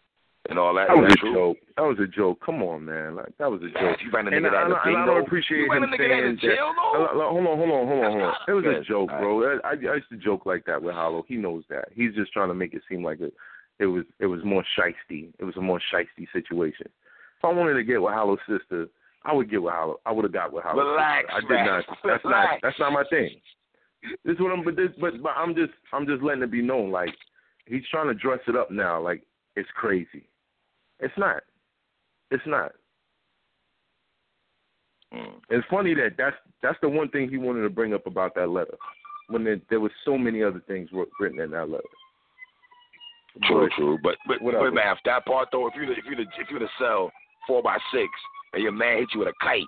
and 0.47 0.58
all 0.58 0.73
that. 0.75 0.88
That 0.88 0.97
was 0.97 1.10
that 1.10 1.17
a 1.17 1.19
true? 1.19 1.34
joke. 1.34 1.58
That 1.75 1.84
was 1.84 1.97
a 1.99 2.08
joke. 2.08 2.39
Come 2.45 2.63
on, 2.63 2.86
man. 2.86 3.15
Like 3.15 3.38
that 3.38 3.52
was 3.52 3.62
a 3.62 3.69
joke. 3.69 3.97
You 4.04 4.12
ran 4.12 4.28
a 4.28 4.32
nigga 4.32 4.54
I, 4.54 4.63
out 4.63 4.71
of 4.71 4.78
and 4.86 4.97
I 4.97 5.06
don't 5.06 5.21
appreciate 5.25 5.60
you 5.60 5.71
him 5.71 5.84
a 5.84 5.88
nigga 5.88 6.10
out 6.10 6.23
saying 6.23 6.39
jail, 6.41 6.71
that. 6.73 6.99
Uh, 6.99 7.04
uh, 7.04 7.30
Hold 7.30 7.47
on, 7.47 7.58
hold 7.58 7.71
on, 7.71 7.88
hold 7.88 8.04
on, 8.06 8.12
hold 8.12 8.23
on. 8.23 8.34
It 8.47 8.54
was 8.54 8.63
Good. 8.63 8.78
a 8.78 8.84
joke, 8.84 9.10
bro. 9.10 9.60
I, 9.63 9.71
I 9.71 9.95
used 9.95 10.10
to 10.10 10.17
joke 10.17 10.45
like 10.45 10.65
that 10.65 10.82
with 10.82 10.95
Hollow. 10.95 11.23
He 11.28 11.36
knows 11.36 11.63
that. 11.69 11.89
He's 11.93 12.15
just 12.15 12.32
trying 12.32 12.49
to 12.49 12.56
make 12.56 12.73
it 12.73 12.82
seem 12.89 13.04
like 13.04 13.19
it, 13.19 13.34
it 13.80 13.86
was 13.86 14.06
it 14.19 14.28
was 14.28 14.39
more 14.43 14.63
shisty. 14.78 15.34
It 15.39 15.43
was 15.43 15.58
a 15.58 15.62
more 15.62 15.82
shisty 15.93 16.28
situation. 16.32 16.88
If 16.88 17.45
I 17.45 17.54
wanted 17.54 17.75
to 17.75 17.84
get 17.84 18.02
with 18.02 18.13
Hollow's 18.13 18.39
sister, 18.47 18.88
I 19.23 19.34
would 19.34 19.49
get 19.49 19.62
with 19.62 19.73
Hollow. 19.73 19.99
I 20.06 20.12
would 20.12 20.25
have 20.25 20.34
got 20.34 20.54
with 20.54 20.63
Hollow. 20.63 20.84
Relax, 20.84 21.28
I 21.32 21.39
did 21.41 21.49
not. 21.49 21.84
That's 22.04 22.23
not. 22.23 22.30
Relax. 22.30 22.60
That's 22.63 22.80
not 22.80 22.93
my 22.93 23.04
thing. 23.10 23.30
This 24.24 24.36
is 24.36 24.40
what 24.40 24.52
I'm. 24.52 24.64
But 24.64 24.76
this. 24.76 24.90
But, 25.00 25.22
but 25.22 25.34
I'm 25.36 25.56
just. 25.56 25.74
I'm 25.94 26.06
just 26.06 26.24
letting 26.24 26.44
it 26.44 26.52
be 26.52 26.62
known. 26.62 26.92
Like 26.92 27.14
he's 27.66 27.84
trying 27.92 28.08
to 28.08 28.14
dress 28.14 28.40
it 28.48 28.56
up 28.56 28.72
now. 28.72 29.02
Like 29.02 29.24
it's 29.56 29.70
crazy. 29.76 30.28
It's 31.00 31.14
not. 31.18 31.44
It's 32.32 32.44
not. 32.46 32.72
Mm. 35.14 35.40
It's 35.50 35.68
funny 35.70 35.94
that 35.96 36.12
that's 36.18 36.36
that's 36.62 36.78
the 36.82 36.90
one 36.90 37.10
thing 37.10 37.30
he 37.30 37.38
wanted 37.38 37.62
to 37.62 37.70
bring 37.70 37.94
up 37.94 38.06
about 38.06 38.36
that 38.36 38.50
letter. 38.50 38.76
When 39.30 39.44
there, 39.44 39.60
there 39.70 39.80
was 39.80 39.92
so 40.06 40.18
many 40.18 40.44
other 40.44 40.62
things 40.68 40.90
wr- 40.92 41.04
written 41.20 41.40
in 41.40 41.52
that 41.52 41.70
letter. 41.70 41.84
True, 43.44 43.68
But- 43.68 43.76
true. 43.76 43.98
But 44.04 44.16
but 44.28 44.38
but 44.42 44.74
man, 44.74 44.96
if 44.96 45.00
that 45.06 45.26
part 45.26 45.50
though, 45.52 45.68
if 45.68 45.74
you 45.76 45.84
if 45.92 46.06
you 46.06 46.26
if 46.40 46.52
you 46.52 46.60
to 46.60 46.68
sell 46.80 47.12
four 47.48 47.62
by 47.62 47.78
six 47.94 48.10
and 48.54 48.64
your 48.64 48.72
man 48.72 48.98
hit 49.00 49.10
you 49.14 49.20
with 49.20 49.30
a 49.30 49.34
kite, 49.42 49.64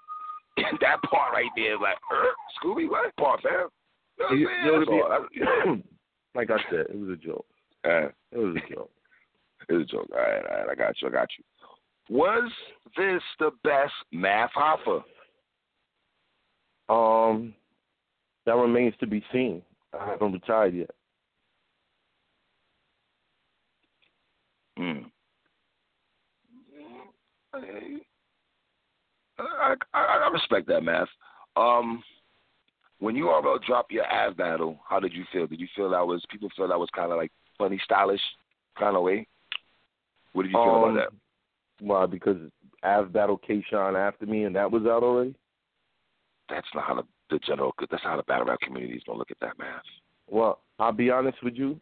that 0.81 1.01
part 1.09 1.33
right 1.33 1.49
there 1.55 1.75
is 1.75 1.79
like, 1.81 1.97
er, 2.11 2.31
Scooby, 2.61 2.89
what 2.89 3.15
part, 3.17 3.41
fam? 3.41 3.67
You 4.29 4.47
know 4.65 4.79
what 4.79 5.11
I'm 5.11 5.27
You- 5.33 5.33
you 5.33 5.45
know, 5.45 5.61
to 5.65 5.75
be-. 5.75 5.83
Like 6.35 6.49
I 6.49 6.57
said, 6.69 6.85
it 6.89 6.97
was 6.97 7.09
a 7.09 7.15
joke. 7.15 7.45
It 7.83 8.13
was 8.37 8.55
a 8.55 8.73
joke. 8.73 8.91
it 9.69 9.73
was 9.73 9.83
a 9.83 9.85
joke. 9.85 10.07
All 10.13 10.19
right, 10.19 10.45
all 10.49 10.57
right, 10.57 10.69
I 10.71 10.75
got 10.75 11.01
you, 11.01 11.07
I 11.07 11.11
got 11.11 11.29
you. 11.37 11.43
Was 12.09 12.51
this 12.97 13.21
the 13.39 13.51
best 13.63 13.93
Math 14.11 14.51
Hoffa? 14.55 15.03
Um, 16.89 17.53
that 18.45 18.55
remains 18.55 18.93
to 18.99 19.07
be 19.07 19.23
seen. 19.31 19.61
I 19.97 20.07
haven't 20.07 20.33
retired 20.33 20.75
yet. 20.75 20.91
Mm. 24.79 25.05
I, 27.53 27.99
I, 29.93 29.93
I 29.93 30.29
respect 30.31 30.67
that, 30.67 30.81
Math. 30.81 31.07
Um, 31.55 32.03
when 33.01 33.15
you 33.15 33.29
all 33.29 33.59
dropped 33.65 33.91
your 33.91 34.05
ass 34.05 34.33
battle, 34.37 34.79
how 34.87 34.99
did 34.99 35.11
you 35.11 35.25
feel? 35.33 35.47
Did 35.47 35.59
you 35.59 35.67
feel 35.75 35.89
that 35.89 36.05
was 36.05 36.23
people 36.31 36.49
feel 36.55 36.67
that 36.67 36.79
was 36.79 36.89
kind 36.95 37.11
of 37.11 37.17
like 37.17 37.31
funny, 37.57 37.81
stylish 37.83 38.21
kind 38.77 38.95
of 38.95 39.01
way? 39.01 39.27
What 40.33 40.43
did 40.43 40.51
you 40.51 40.57
feel 40.57 40.75
um, 40.75 40.83
about 40.83 40.95
that? 40.95 41.85
Why? 41.85 42.05
Because 42.05 42.37
Av 42.83 43.11
battled 43.11 43.41
Kayshawn 43.41 43.95
after 43.97 44.27
me, 44.27 44.43
and 44.43 44.55
that 44.55 44.71
was 44.71 44.83
out 44.83 45.01
already. 45.01 45.35
That's 46.47 46.67
not 46.75 46.85
how 46.85 46.93
the, 46.93 47.03
the 47.31 47.39
general. 47.39 47.73
That's 47.79 48.03
not 48.03 48.11
how 48.11 48.17
the 48.17 48.23
battle 48.23 48.45
rap 48.45 48.59
community 48.61 48.93
is 48.93 49.03
gonna 49.05 49.17
look 49.17 49.31
at 49.31 49.39
that, 49.41 49.57
Math. 49.57 49.81
Well, 50.29 50.59
I'll 50.77 50.91
be 50.91 51.09
honest 51.09 51.43
with 51.43 51.55
you. 51.55 51.81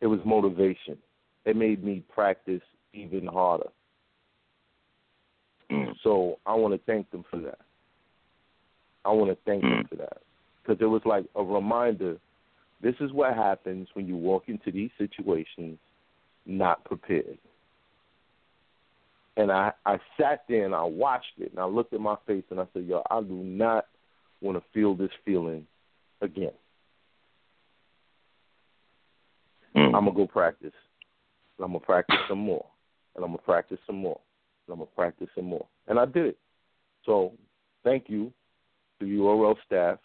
It 0.00 0.06
was 0.06 0.20
motivation. 0.24 0.96
It 1.44 1.56
made 1.56 1.82
me 1.82 2.04
practice 2.14 2.62
even 2.92 3.26
harder. 3.26 3.68
Mm. 5.72 5.94
So 6.04 6.38
I 6.46 6.54
want 6.54 6.72
to 6.72 6.80
thank 6.86 7.10
them 7.10 7.24
for 7.28 7.38
that. 7.40 7.58
I 9.04 9.10
want 9.10 9.30
to 9.30 9.36
thank 9.44 9.62
them 9.62 9.84
Mm. 9.84 9.88
for 9.88 9.96
that 9.96 10.22
because 10.62 10.80
it 10.80 10.86
was 10.86 11.04
like 11.04 11.26
a 11.34 11.42
reminder. 11.42 12.18
This 12.80 12.94
is 13.00 13.12
what 13.12 13.34
happens 13.34 13.88
when 13.94 14.06
you 14.06 14.16
walk 14.16 14.48
into 14.48 14.70
these 14.70 14.90
situations 14.98 15.78
not 16.46 16.84
prepared. 16.84 17.38
And 19.36 19.50
I 19.50 19.72
I 19.84 19.98
sat 20.16 20.44
there 20.48 20.64
and 20.64 20.74
I 20.74 20.84
watched 20.84 21.38
it 21.38 21.50
and 21.50 21.60
I 21.60 21.64
looked 21.64 21.92
at 21.92 22.00
my 22.00 22.16
face 22.26 22.44
and 22.50 22.60
I 22.60 22.66
said, 22.72 22.86
"Yo, 22.86 23.02
I 23.10 23.20
do 23.20 23.34
not 23.34 23.86
want 24.40 24.56
to 24.58 24.70
feel 24.72 24.94
this 24.94 25.12
feeling 25.24 25.66
again. 26.20 26.52
Mm. 29.74 29.86
I'm 29.86 30.04
gonna 30.04 30.12
go 30.12 30.26
practice. 30.26 30.74
And 31.58 31.64
I'm 31.64 31.72
gonna 31.72 31.80
practice 31.80 32.20
some 32.28 32.38
more, 32.38 32.64
and 33.14 33.24
I'm 33.24 33.30
gonna 33.32 33.42
practice 33.42 33.78
some 33.86 33.96
more, 33.96 34.20
and 34.66 34.72
I'm 34.72 34.78
gonna 34.78 34.90
practice 34.94 35.28
some 35.34 35.46
more, 35.46 35.66
and 35.88 35.98
I 35.98 36.04
did 36.04 36.26
it. 36.26 36.38
So, 37.04 37.32
thank 37.82 38.08
you 38.08 38.32
to 39.00 39.06
URL 39.06 39.56
staff 39.66 39.98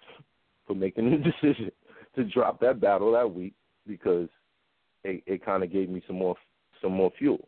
for 0.68 0.76
making 0.76 1.12
the 1.12 1.18
decision 1.42 1.72
to 2.16 2.24
drop 2.24 2.60
that 2.62 2.80
battle 2.80 3.12
that 3.14 3.34
week 3.34 3.54
because 3.88 4.30
it, 5.04 5.24
it 5.26 5.46
kind 5.46 5.64
of 5.64 5.72
gave 5.72 5.90
me 5.90 6.02
some 6.08 6.18
more 6.18 6.36
some 6.82 6.94
more 6.94 7.12
fuel. 7.18 7.48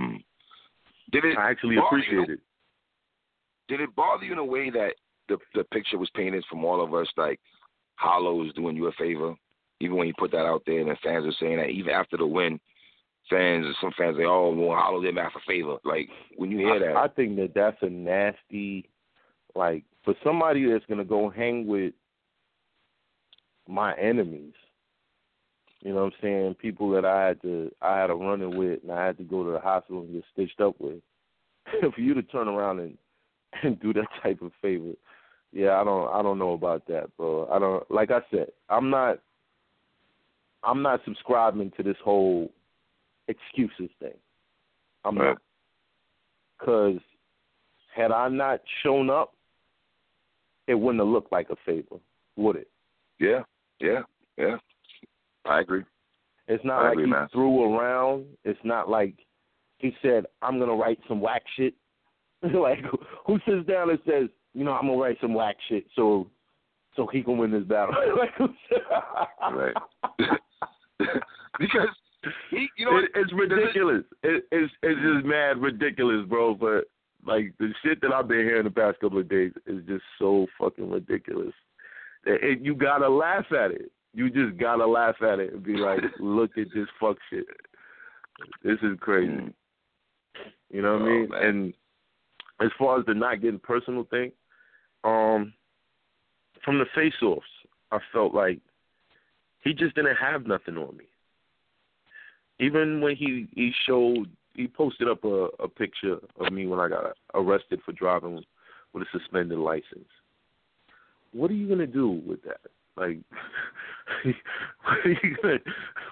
Mm. 0.00 0.22
Did 1.12 1.24
it? 1.24 1.38
I 1.38 1.50
actually 1.50 1.76
bother 1.76 1.86
appreciate 1.86 2.30
it. 2.30 2.40
Did 3.68 3.80
it 3.80 3.94
bother 3.94 4.24
you 4.24 4.32
in 4.32 4.38
a 4.38 4.44
way 4.44 4.70
that 4.70 4.94
the 5.28 5.38
the 5.54 5.64
picture 5.64 5.98
was 5.98 6.10
painted 6.14 6.44
from 6.48 6.64
all 6.64 6.82
of 6.82 6.94
us 6.94 7.08
like 7.16 7.40
Hollow 7.96 8.44
is 8.44 8.52
doing 8.54 8.76
you 8.76 8.86
a 8.86 8.92
favor? 8.92 9.34
Even 9.80 9.96
when 9.96 10.08
you 10.08 10.14
put 10.18 10.32
that 10.32 10.46
out 10.46 10.62
there 10.66 10.80
and 10.80 10.90
the 10.90 10.96
fans 11.02 11.26
are 11.26 11.36
saying 11.38 11.58
that 11.58 11.70
even 11.70 11.92
after 11.92 12.16
the 12.16 12.26
win, 12.26 12.58
fans 13.30 13.66
or 13.66 13.74
some 13.80 13.92
fans 13.96 14.16
say, 14.16 14.24
Oh, 14.24 14.52
well 14.54 14.76
Hollow 14.76 15.02
did 15.02 15.14
Math 15.14 15.32
a 15.36 15.40
favor. 15.46 15.76
Like 15.84 16.08
when 16.36 16.50
you 16.50 16.58
hear 16.58 16.78
that 16.80 16.96
I, 16.96 17.04
I 17.04 17.08
think 17.08 17.36
that 17.36 17.52
that's 17.54 17.76
a 17.82 17.90
nasty, 17.90 18.88
like 19.54 19.84
for 20.04 20.14
somebody 20.24 20.70
that's 20.70 20.84
gonna 20.86 21.04
go 21.04 21.30
hang 21.30 21.66
with 21.66 21.94
my 23.68 23.94
enemies. 23.94 24.54
You 25.80 25.90
know 25.90 26.04
what 26.04 26.14
I'm 26.14 26.20
saying? 26.22 26.54
People 26.54 26.90
that 26.90 27.04
I 27.04 27.28
had 27.28 27.42
to 27.42 27.70
I 27.80 27.98
had 27.98 28.10
a 28.10 28.14
running 28.14 28.56
with 28.56 28.82
and 28.82 28.92
I 28.92 29.06
had 29.06 29.18
to 29.18 29.24
go 29.24 29.44
to 29.44 29.52
the 29.52 29.60
hospital 29.60 30.02
and 30.02 30.12
get 30.12 30.24
stitched 30.32 30.60
up 30.60 30.76
with. 30.78 30.98
For 31.94 32.00
you 32.00 32.14
to 32.14 32.22
turn 32.22 32.48
around 32.48 32.80
and 32.80 32.98
and 33.62 33.80
do 33.80 33.92
that 33.94 34.06
type 34.22 34.42
of 34.42 34.52
favor, 34.60 34.92
yeah, 35.52 35.80
I 35.80 35.84
don't 35.84 36.12
I 36.12 36.22
don't 36.22 36.38
know 36.38 36.52
about 36.52 36.86
that, 36.88 37.14
bro. 37.16 37.48
I 37.50 37.58
don't 37.58 37.88
like 37.90 38.10
I 38.10 38.20
said, 38.30 38.48
I'm 38.68 38.90
not 38.90 39.18
I'm 40.64 40.82
not 40.82 41.00
subscribing 41.04 41.72
to 41.76 41.82
this 41.82 41.96
whole 42.04 42.50
excuses 43.28 43.90
thing. 44.00 44.14
I'm 45.04 45.16
Right. 45.16 45.28
not. 45.28 45.38
Cause 46.58 46.98
had 47.94 48.10
I 48.10 48.28
not 48.28 48.60
shown 48.82 49.10
up, 49.10 49.34
it 50.68 50.74
wouldn't 50.74 51.00
have 51.00 51.08
looked 51.08 51.32
like 51.32 51.50
a 51.50 51.56
favor, 51.66 51.96
would 52.36 52.56
it? 52.56 52.68
Yeah, 53.18 53.42
yeah, 53.80 54.02
yeah. 54.36 54.56
I 55.44 55.60
agree. 55.60 55.82
It's 56.46 56.64
not 56.64 56.80
I 56.80 56.82
like 56.84 56.92
agree, 56.92 57.04
he 57.06 57.10
man. 57.10 57.28
threw 57.32 57.74
around. 57.76 58.26
It's 58.44 58.60
not 58.64 58.88
like 58.88 59.14
he 59.78 59.92
said, 60.02 60.26
"I'm 60.42 60.58
gonna 60.58 60.74
write 60.76 61.00
some 61.08 61.20
whack 61.20 61.42
shit." 61.56 61.74
like 62.42 62.78
who 63.26 63.38
sits 63.46 63.66
down 63.66 63.90
and 63.90 63.98
says, 64.06 64.28
"You 64.54 64.64
know, 64.64 64.72
I'm 64.72 64.86
gonna 64.86 64.98
write 65.00 65.18
some 65.20 65.34
whack 65.34 65.56
shit 65.68 65.86
so 65.96 66.28
so 66.96 67.06
he 67.06 67.22
can 67.22 67.38
win 67.38 67.50
this 67.50 67.64
battle." 67.64 67.94
like, 68.18 68.34
who 68.36 68.48
said- 68.68 69.54
Right. 69.54 69.74
because 71.58 71.88
he, 72.50 72.68
you 72.76 72.86
know, 72.86 72.98
it, 72.98 73.10
it's 73.14 73.32
ridiculous. 73.32 74.04
It, 74.22 74.44
it's 74.52 74.72
it's 74.82 75.00
just 75.00 75.24
mad 75.26 75.58
ridiculous, 75.58 76.26
bro. 76.28 76.54
But 76.54 76.84
like 77.26 77.52
the 77.58 77.72
shit 77.84 78.00
that 78.02 78.12
I've 78.12 78.28
been 78.28 78.38
hearing 78.44 78.64
the 78.64 78.70
past 78.70 79.00
couple 79.00 79.18
of 79.18 79.28
days 79.28 79.52
is 79.66 79.84
just 79.86 80.04
so 80.18 80.46
fucking 80.58 80.90
ridiculous. 80.90 81.52
It, 82.24 82.60
you 82.60 82.74
gotta 82.74 83.08
laugh 83.08 83.46
at 83.52 83.70
it. 83.70 83.90
You 84.14 84.30
just 84.30 84.58
gotta 84.58 84.86
laugh 84.86 85.16
at 85.22 85.38
it 85.38 85.52
and 85.52 85.62
be 85.62 85.76
like, 85.76 86.00
"Look 86.20 86.56
at 86.58 86.66
this 86.74 86.88
fuck 87.00 87.16
shit. 87.30 87.46
This 88.62 88.78
is 88.82 88.98
crazy." 89.00 89.32
Mm. 89.32 89.54
You 90.70 90.82
know 90.82 90.94
what 90.94 91.02
I 91.02 91.04
Oh, 91.04 91.08
mean? 91.08 91.28
man. 91.30 91.42
And 91.44 91.74
as 92.60 92.70
far 92.78 92.98
as 92.98 93.06
the 93.06 93.14
not 93.14 93.40
getting 93.40 93.58
personal 93.60 94.04
thing, 94.04 94.32
um, 95.04 95.52
from 96.64 96.78
the 96.78 96.86
face 96.94 97.14
offs, 97.22 97.46
I 97.92 97.98
felt 98.12 98.34
like 98.34 98.60
he 99.62 99.72
just 99.72 99.94
didn't 99.94 100.16
have 100.16 100.46
nothing 100.46 100.76
on 100.76 100.96
me. 100.96 101.04
Even 102.60 103.00
when 103.00 103.16
he 103.16 103.48
he 103.54 103.72
showed 103.86 104.28
he 104.58 104.66
posted 104.66 105.08
up 105.08 105.22
a, 105.24 105.48
a 105.60 105.68
picture 105.68 106.18
of 106.40 106.52
me 106.52 106.66
when 106.66 106.80
I 106.80 106.88
got 106.88 107.16
arrested 107.34 107.80
for 107.86 107.92
driving 107.92 108.42
with 108.92 109.04
a 109.04 109.18
suspended 109.18 109.58
license. 109.58 110.08
What 111.32 111.50
are 111.52 111.54
you 111.54 111.68
gonna 111.68 111.86
do 111.86 112.20
with 112.26 112.42
that? 112.42 112.60
Like, 112.96 113.18
what 114.24 114.98
are 115.04 115.10
you 115.10 115.36
gonna 115.40 115.58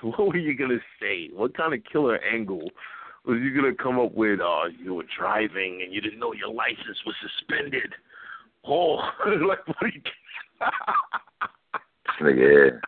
what 0.03 0.29
were 0.29 0.37
you 0.37 0.57
gonna 0.57 0.79
say? 1.01 1.29
What 1.35 1.57
kind 1.57 1.75
of 1.75 1.81
killer 1.91 2.21
angle 2.23 2.71
was 3.27 3.39
you 3.43 3.53
gonna 3.53 3.75
come 3.75 3.99
up 3.99 4.15
with? 4.15 4.39
Oh, 4.41 4.69
you 4.81 4.95
were 4.95 5.05
driving 5.19 5.81
and 5.83 5.93
you 5.93 6.01
didn't 6.01 6.21
know 6.21 6.33
your 6.33 6.55
license 6.55 6.99
was 7.05 7.17
suspended. 7.21 7.93
Oh, 8.65 8.99
like 9.27 9.67
what? 9.67 9.77
Are 9.81 9.89
you, 9.89 10.03
nigga, 12.23 12.71
yeah. 12.73 12.79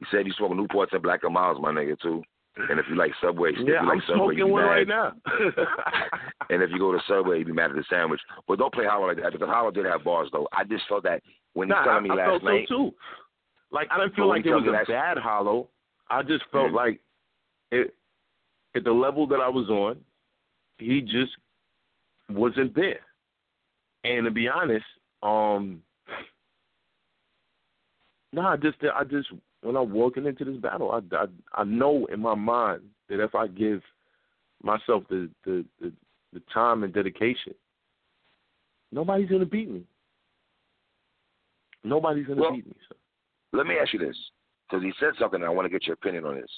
He 0.00 0.06
said 0.10 0.26
you 0.26 0.32
smoking 0.36 0.56
Newports 0.56 0.92
and 0.92 1.02
Black 1.02 1.20
and 1.22 1.34
Miles, 1.34 1.58
my 1.60 1.70
nigga, 1.70 2.00
too. 2.00 2.22
And 2.56 2.78
if 2.80 2.86
you 2.88 2.96
like 2.96 3.12
Subway, 3.22 3.50
if 3.52 3.58
yeah, 3.60 3.82
you 3.82 3.88
like 3.88 3.96
I'm 3.98 4.02
Subway, 4.08 4.34
smoking 4.36 4.50
one 4.50 4.62
mad. 4.64 4.68
right 4.70 4.88
now. 4.88 5.12
And 6.50 6.62
if 6.62 6.70
you 6.72 6.78
go 6.80 6.90
to 6.92 6.98
Subway, 7.08 7.38
you 7.38 7.44
be 7.44 7.52
mad 7.52 7.70
at 7.70 7.76
the 7.76 7.84
sandwich. 7.88 8.20
But 8.48 8.58
don't 8.58 8.74
play 8.74 8.84
Hollow 8.86 9.06
like 9.06 9.18
that 9.18 9.32
because 9.32 9.48
Hollow 9.48 9.70
did 9.70 9.86
have 9.86 10.02
bars 10.02 10.28
though. 10.32 10.48
I 10.52 10.64
just 10.64 10.82
felt 10.88 11.04
that 11.04 11.22
when 11.52 11.68
he 11.68 11.74
Nah, 11.74 12.00
me 12.00 12.10
I, 12.10 12.12
I 12.12 12.16
last 12.16 12.26
felt 12.28 12.42
night. 12.44 12.66
so 12.68 12.74
too. 12.76 12.94
Like 13.70 13.86
I 13.90 13.98
didn't 13.98 14.16
feel 14.16 14.26
like 14.28 14.42
he 14.42 14.50
it 14.50 14.54
was 14.54 14.64
a 14.66 14.72
that's- 14.72 14.88
bad 14.88 15.16
hollow. 15.16 15.68
I 16.10 16.22
just 16.24 16.44
felt 16.50 16.72
Mhm. 16.72 16.74
like 16.74 17.00
it 17.70 17.94
at 18.74 18.82
the 18.82 18.90
level 18.92 19.28
that 19.28 19.40
I 19.40 19.48
was 19.48 19.68
on, 19.70 20.04
he 20.78 21.00
just 21.02 21.32
wasn't 22.28 22.74
there. 22.74 23.00
And 24.02 24.24
to 24.24 24.30
be 24.32 24.48
honest, 24.48 24.84
um 25.22 25.82
no, 28.32 28.42
I 28.42 28.56
just 28.56 28.78
I 28.94 29.04
just 29.04 29.28
when 29.62 29.76
I'm 29.76 29.92
walking 29.92 30.26
into 30.26 30.44
this 30.44 30.56
battle, 30.56 30.90
I, 30.92 31.16
I 31.16 31.26
I 31.54 31.64
know 31.64 32.06
in 32.06 32.20
my 32.20 32.34
mind 32.34 32.82
that 33.08 33.22
if 33.22 33.34
I 33.34 33.46
give 33.46 33.82
myself 34.62 35.04
the 35.08 35.28
the 35.44 35.64
the, 35.80 35.92
the 36.32 36.42
time 36.52 36.82
and 36.84 36.92
dedication, 36.92 37.54
nobody's 38.92 39.28
gonna 39.28 39.46
beat 39.46 39.70
me. 39.70 39.82
Nobody's 41.84 42.26
gonna 42.26 42.40
Well, 42.40 42.52
beat 42.52 42.66
me. 42.66 42.74
So. 42.88 42.96
Let 43.52 43.66
me 43.66 43.74
ask 43.80 43.92
you 43.92 43.98
this, 43.98 44.16
because 44.68 44.82
he 44.84 44.92
said 45.00 45.14
something. 45.18 45.40
and 45.40 45.48
I 45.48 45.52
want 45.52 45.66
to 45.66 45.70
get 45.70 45.86
your 45.86 45.94
opinion 45.94 46.24
on 46.24 46.36
this. 46.36 46.50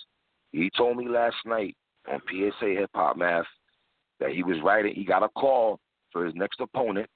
He 0.53 0.71
told 0.77 0.97
me 0.99 1.09
last 1.09 1.37
night 1.47 1.77
on 2.11 2.21
PSA 2.29 2.67
Hip 2.67 2.91
Hop 2.95 3.17
Math 3.17 3.47
that 4.21 4.31
he 4.31 4.43
was 4.43 4.59
writing. 4.63 4.95
He 4.95 5.05
got 5.05 5.23
a 5.23 5.29
call 5.31 5.81
for 6.13 6.25
his 6.27 6.35
next 6.35 6.61
opponent, 6.61 7.09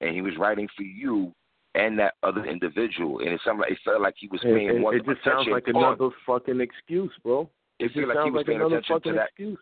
and 0.00 0.14
he 0.14 0.22
was 0.22 0.32
writing 0.38 0.68
for 0.76 0.82
you 0.82 1.34
and 1.74 1.98
that 1.98 2.14
other 2.22 2.44
individual. 2.44 3.20
And 3.20 3.28
it 3.30 3.40
sounded 3.44 3.62
like 3.62 3.72
it 3.72 3.78
felt 3.84 4.00
like 4.02 4.14
he 4.18 4.28
was 4.28 4.40
paying 4.42 4.68
it, 4.68 4.80
more 4.80 4.94
it 4.94 5.04
just 5.06 5.24
sounds 5.24 5.48
like 5.50 5.66
on- 5.68 5.76
another 5.76 6.10
fucking 6.26 6.60
excuse, 6.60 7.12
bro. 7.22 7.48
It 7.78 7.86
It 7.86 7.92
feel 7.94 8.08
like 8.08 8.18
he 8.24 8.30
was 8.30 8.38
like 8.40 8.46
paying 8.46 8.60
attention 8.62 9.00
to 9.02 9.12
that. 9.14 9.28
excuse. 9.28 9.58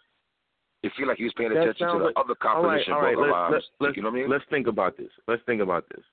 It 0.82 0.92
feel 0.96 1.06
like 1.08 1.18
he 1.18 1.24
was 1.24 1.32
paying 1.36 1.50
That 1.54 1.60
attention 1.62 1.86
to 1.88 1.98
the 1.98 2.04
like- 2.06 2.14
other 2.16 2.34
All 2.44 2.62
right, 2.64 2.84
competition 2.84 2.92
all 2.94 3.02
right. 3.02 3.50
Let's, 3.52 3.66
let's, 3.80 3.96
you 3.96 4.02
know 4.02 4.08
what 4.10 4.16
I 4.18 4.20
mean? 4.22 4.30
let's 4.30 4.44
think 4.50 4.66
about 4.66 4.96
this. 4.96 5.10
Let's 5.28 5.42
think 5.44 5.60
about 5.62 5.84
this. 5.94 6.04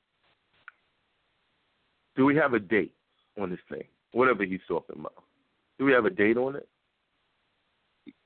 Do 2.16 2.26
we 2.26 2.36
have 2.36 2.54
a 2.54 2.60
date 2.60 2.93
on 3.39 3.50
this 3.50 3.60
thing? 3.70 3.84
Whatever 4.12 4.43
he's 4.43 4.60
talking 4.68 5.00
about. 5.00 5.14
Do 5.80 5.86
we 5.86 5.91
have 5.93 6.06
a 6.06 6.10
date 6.10 6.38
on 6.38 6.56
it? 6.56 6.68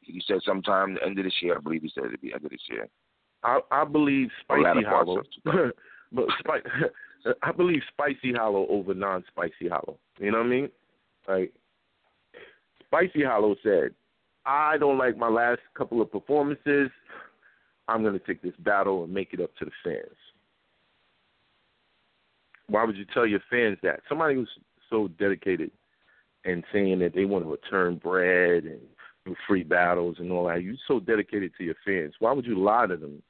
He 0.01 0.21
said 0.25 0.39
sometime 0.45 0.95
the 0.95 1.03
end 1.05 1.17
of 1.19 1.25
this 1.25 1.33
year. 1.41 1.55
I 1.57 1.59
believe 1.59 1.81
he 1.83 1.91
said 1.93 2.05
it'd 2.05 2.21
be 2.21 2.33
end 2.33 2.43
of 2.45 2.51
this 2.51 2.61
year. 2.69 2.87
I, 3.43 3.59
I 3.71 3.83
believe 3.85 4.29
Spicy 4.41 4.83
Hollow, 4.87 5.23
but 6.11 6.25
Spi- 6.39 6.61
I 7.43 7.51
believe 7.51 7.81
Spicy 7.91 8.33
Hollow 8.33 8.67
over 8.67 8.93
non-Spicy 8.93 9.67
Hollow. 9.69 9.97
You 10.19 10.31
know 10.31 10.39
what 10.39 10.47
I 10.47 10.49
mean? 10.49 10.69
Like 11.27 11.53
Spicy 12.85 13.23
Hollow 13.23 13.55
said, 13.63 13.93
"I 14.45 14.77
don't 14.77 14.97
like 14.97 15.17
my 15.17 15.29
last 15.29 15.61
couple 15.73 16.01
of 16.01 16.11
performances. 16.11 16.89
I'm 17.87 18.03
to 18.03 18.19
take 18.19 18.41
this 18.41 18.55
battle 18.59 19.03
and 19.03 19.13
make 19.13 19.33
it 19.33 19.41
up 19.41 19.55
to 19.57 19.65
the 19.65 19.71
fans." 19.83 20.17
Why 22.67 22.85
would 22.85 22.95
you 22.95 23.05
tell 23.05 23.25
your 23.25 23.41
fans 23.49 23.77
that? 23.83 24.01
Somebody 24.07 24.35
who's 24.35 24.49
so 24.89 25.09
dedicated 25.19 25.71
and 26.45 26.63
saying 26.71 26.99
that 26.99 27.13
they 27.13 27.25
want 27.25 27.43
to 27.43 27.51
return 27.51 27.97
bread 27.97 28.63
and 28.63 28.79
do 29.25 29.35
free 29.47 29.63
battles 29.63 30.17
and 30.19 30.31
all 30.31 30.47
that. 30.47 30.63
You're 30.63 30.75
so 30.87 30.99
dedicated 30.99 31.51
to 31.57 31.63
your 31.63 31.75
fans. 31.85 32.13
Why 32.19 32.31
would 32.31 32.45
you 32.45 32.55
lie 32.55 32.87
to 32.87 32.97
them 32.97 33.21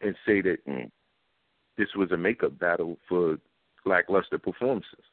and 0.00 0.16
say 0.26 0.40
that 0.40 0.64
Mm. 0.66 0.90
This 1.78 1.88
was 1.96 2.10
a 2.12 2.16
makeup 2.16 2.58
battle 2.58 2.98
for 3.08 3.38
lackluster 3.84 4.38
performances? 4.38 5.04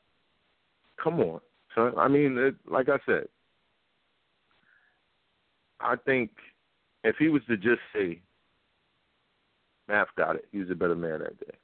Come 1.02 1.20
on, 1.22 1.40
son. 1.76 1.94
I 1.98 2.08
mean, 2.08 2.38
it, 2.38 2.56
like 2.70 2.90
I 2.90 2.98
said, 3.06 3.28
I 5.80 5.96
think 6.06 6.32
if 7.04 7.16
he 7.18 7.30
was 7.30 7.42
to 7.48 7.56
just 7.56 7.80
say, 7.94 8.20
Math 9.88 10.08
got 10.18 10.36
it, 10.36 10.46
he 10.52 10.60
was 10.60 10.70
a 10.70 10.76
better 10.76 10.96
man 10.96 11.20
that 11.20 11.40
day. 11.40 11.56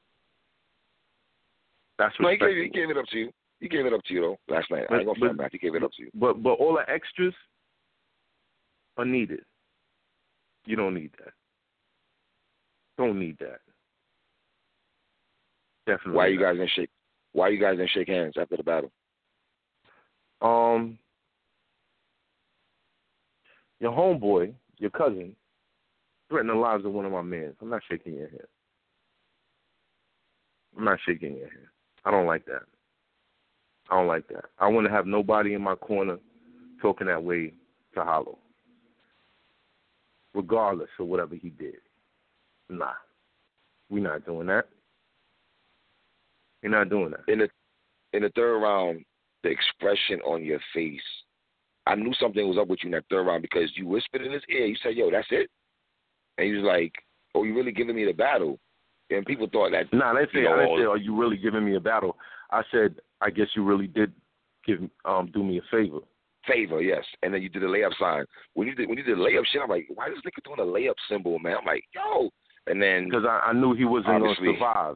That's 1.99 2.15
No, 2.19 2.29
he 2.29 2.37
gave, 2.37 2.55
he 2.55 2.69
gave 2.69 2.89
it 2.89 2.97
up 2.97 3.05
to 3.11 3.17
you. 3.17 3.31
He 3.59 3.69
gave 3.69 3.85
it 3.85 3.93
up 3.93 4.03
to 4.05 4.13
you 4.13 4.21
though 4.21 4.53
last 4.53 4.69
night. 4.71 4.85
I 4.89 4.97
ain't 4.97 5.05
gonna 5.05 5.19
But- 5.19 5.37
back. 5.37 5.51
He 5.51 5.57
gave 5.57 5.75
it 5.75 5.83
up 5.83 5.91
to 5.93 6.03
you. 6.03 6.11
But 6.13 6.41
but 6.43 6.53
all 6.53 6.73
the 6.73 6.89
extras 6.89 7.33
are 8.97 9.05
needed. 9.05 9.43
You 10.65 10.75
don't 10.75 10.93
need 10.93 11.11
that. 11.19 11.33
Don't 12.97 13.19
need 13.19 13.37
that. 13.39 13.61
Definitely. 15.85 16.17
Why 16.17 16.27
you 16.27 16.39
guys 16.39 16.55
didn't 16.57 16.71
shake? 16.75 16.89
Why 17.33 17.49
you 17.49 17.59
guys 17.59 17.77
didn't 17.77 17.91
shake 17.91 18.07
hands 18.07 18.33
after 18.39 18.57
the 18.57 18.63
battle? 18.63 18.91
Um, 20.41 20.97
your 23.79 23.91
homeboy, 23.91 24.53
your 24.77 24.89
cousin, 24.89 25.35
threatened 26.29 26.49
the 26.49 26.55
lives 26.55 26.85
of 26.85 26.91
one 26.91 27.05
of 27.05 27.11
my 27.11 27.21
men. 27.21 27.53
I'm 27.61 27.69
not 27.69 27.81
shaking 27.89 28.15
your 28.15 28.29
hand. 28.29 28.47
I'm 30.77 30.85
not 30.85 30.99
shaking 31.05 31.37
your 31.37 31.49
hand. 31.49 31.67
I 32.03 32.11
don't 32.11 32.25
like 32.25 32.45
that. 32.45 32.63
I 33.89 33.95
don't 33.95 34.07
like 34.07 34.27
that. 34.29 34.45
I 34.59 34.67
want 34.67 34.87
to 34.87 34.93
have 34.93 35.05
nobody 35.05 35.53
in 35.53 35.61
my 35.61 35.75
corner 35.75 36.17
talking 36.81 37.07
that 37.07 37.23
way 37.23 37.53
to 37.93 38.03
Hollow, 38.03 38.37
regardless 40.33 40.89
of 40.99 41.07
whatever 41.07 41.35
he 41.35 41.49
did. 41.49 41.75
Nah, 42.69 42.93
we're 43.89 44.03
not 44.03 44.25
doing 44.25 44.47
that. 44.47 44.67
We're 46.65 46.71
not 46.71 46.89
doing 46.89 47.11
that. 47.11 47.31
In 47.31 47.39
the 47.39 47.49
in 48.13 48.23
the 48.23 48.29
third 48.29 48.57
round, 48.57 49.05
the 49.43 49.49
expression 49.49 50.19
on 50.25 50.43
your 50.43 50.59
face, 50.73 50.99
I 51.85 51.93
knew 51.93 52.11
something 52.19 52.47
was 52.47 52.57
up 52.57 52.67
with 52.67 52.79
you 52.81 52.87
in 52.87 52.93
that 52.93 53.03
third 53.09 53.27
round 53.27 53.43
because 53.43 53.69
you 53.75 53.87
whispered 53.87 54.23
in 54.23 54.31
his 54.31 54.41
ear. 54.49 54.65
You 54.65 54.75
said, 54.81 54.95
"Yo, 54.95 55.11
that's 55.11 55.27
it," 55.29 55.47
and 56.39 56.47
he 56.47 56.53
was 56.53 56.63
like, 56.63 56.93
"Oh, 57.35 57.43
you 57.43 57.55
really 57.55 57.71
giving 57.71 57.95
me 57.95 58.05
the 58.05 58.13
battle?" 58.13 58.57
And 59.11 59.23
people 59.27 59.47
thought 59.51 59.71
that 59.73 59.93
No, 59.93 60.05
I 60.05 60.15
didn't 60.15 60.31
say. 60.33 60.39
You 60.39 60.45
know, 60.45 60.55
I 60.55 60.65
didn't 60.65 60.79
say. 60.79 60.85
Are 60.85 60.97
you 60.97 61.15
really 61.15 61.37
giving 61.37 61.63
me 61.63 61.75
a 61.75 61.79
battle? 61.79 62.17
I 62.51 62.63
said. 62.71 62.95
I 63.21 63.29
guess 63.29 63.47
you 63.55 63.63
really 63.63 63.87
did 63.87 64.11
give 64.65 64.79
um 65.05 65.29
do 65.31 65.43
me 65.43 65.59
a 65.59 65.61
favor. 65.69 65.99
Favor, 66.47 66.81
yes. 66.81 67.03
And 67.21 67.31
then 67.31 67.43
you 67.43 67.49
did 67.49 67.61
the 67.61 67.67
layup 67.67 67.95
sign. 67.99 68.25
When 68.55 68.67
you 68.67 68.73
did 68.73 68.89
when 68.89 68.97
you 68.97 69.03
did 69.03 69.17
the 69.17 69.21
layup 69.21 69.45
shit, 69.51 69.61
I'm 69.61 69.69
like, 69.69 69.85
why 69.93 70.07
is 70.07 70.13
this 70.15 70.31
nigga 70.31 70.43
doing 70.43 70.67
a 70.67 70.71
layup 70.71 70.95
symbol, 71.09 71.37
man? 71.37 71.57
I'm 71.59 71.65
like, 71.65 71.83
yo. 71.93 72.29
And 72.67 72.81
then 72.81 73.05
Because 73.05 73.25
I, 73.27 73.49
I 73.49 73.53
knew 73.53 73.75
he 73.75 73.85
wasn't 73.85 74.19
going 74.19 74.35
to 74.35 74.53
survive 74.53 74.95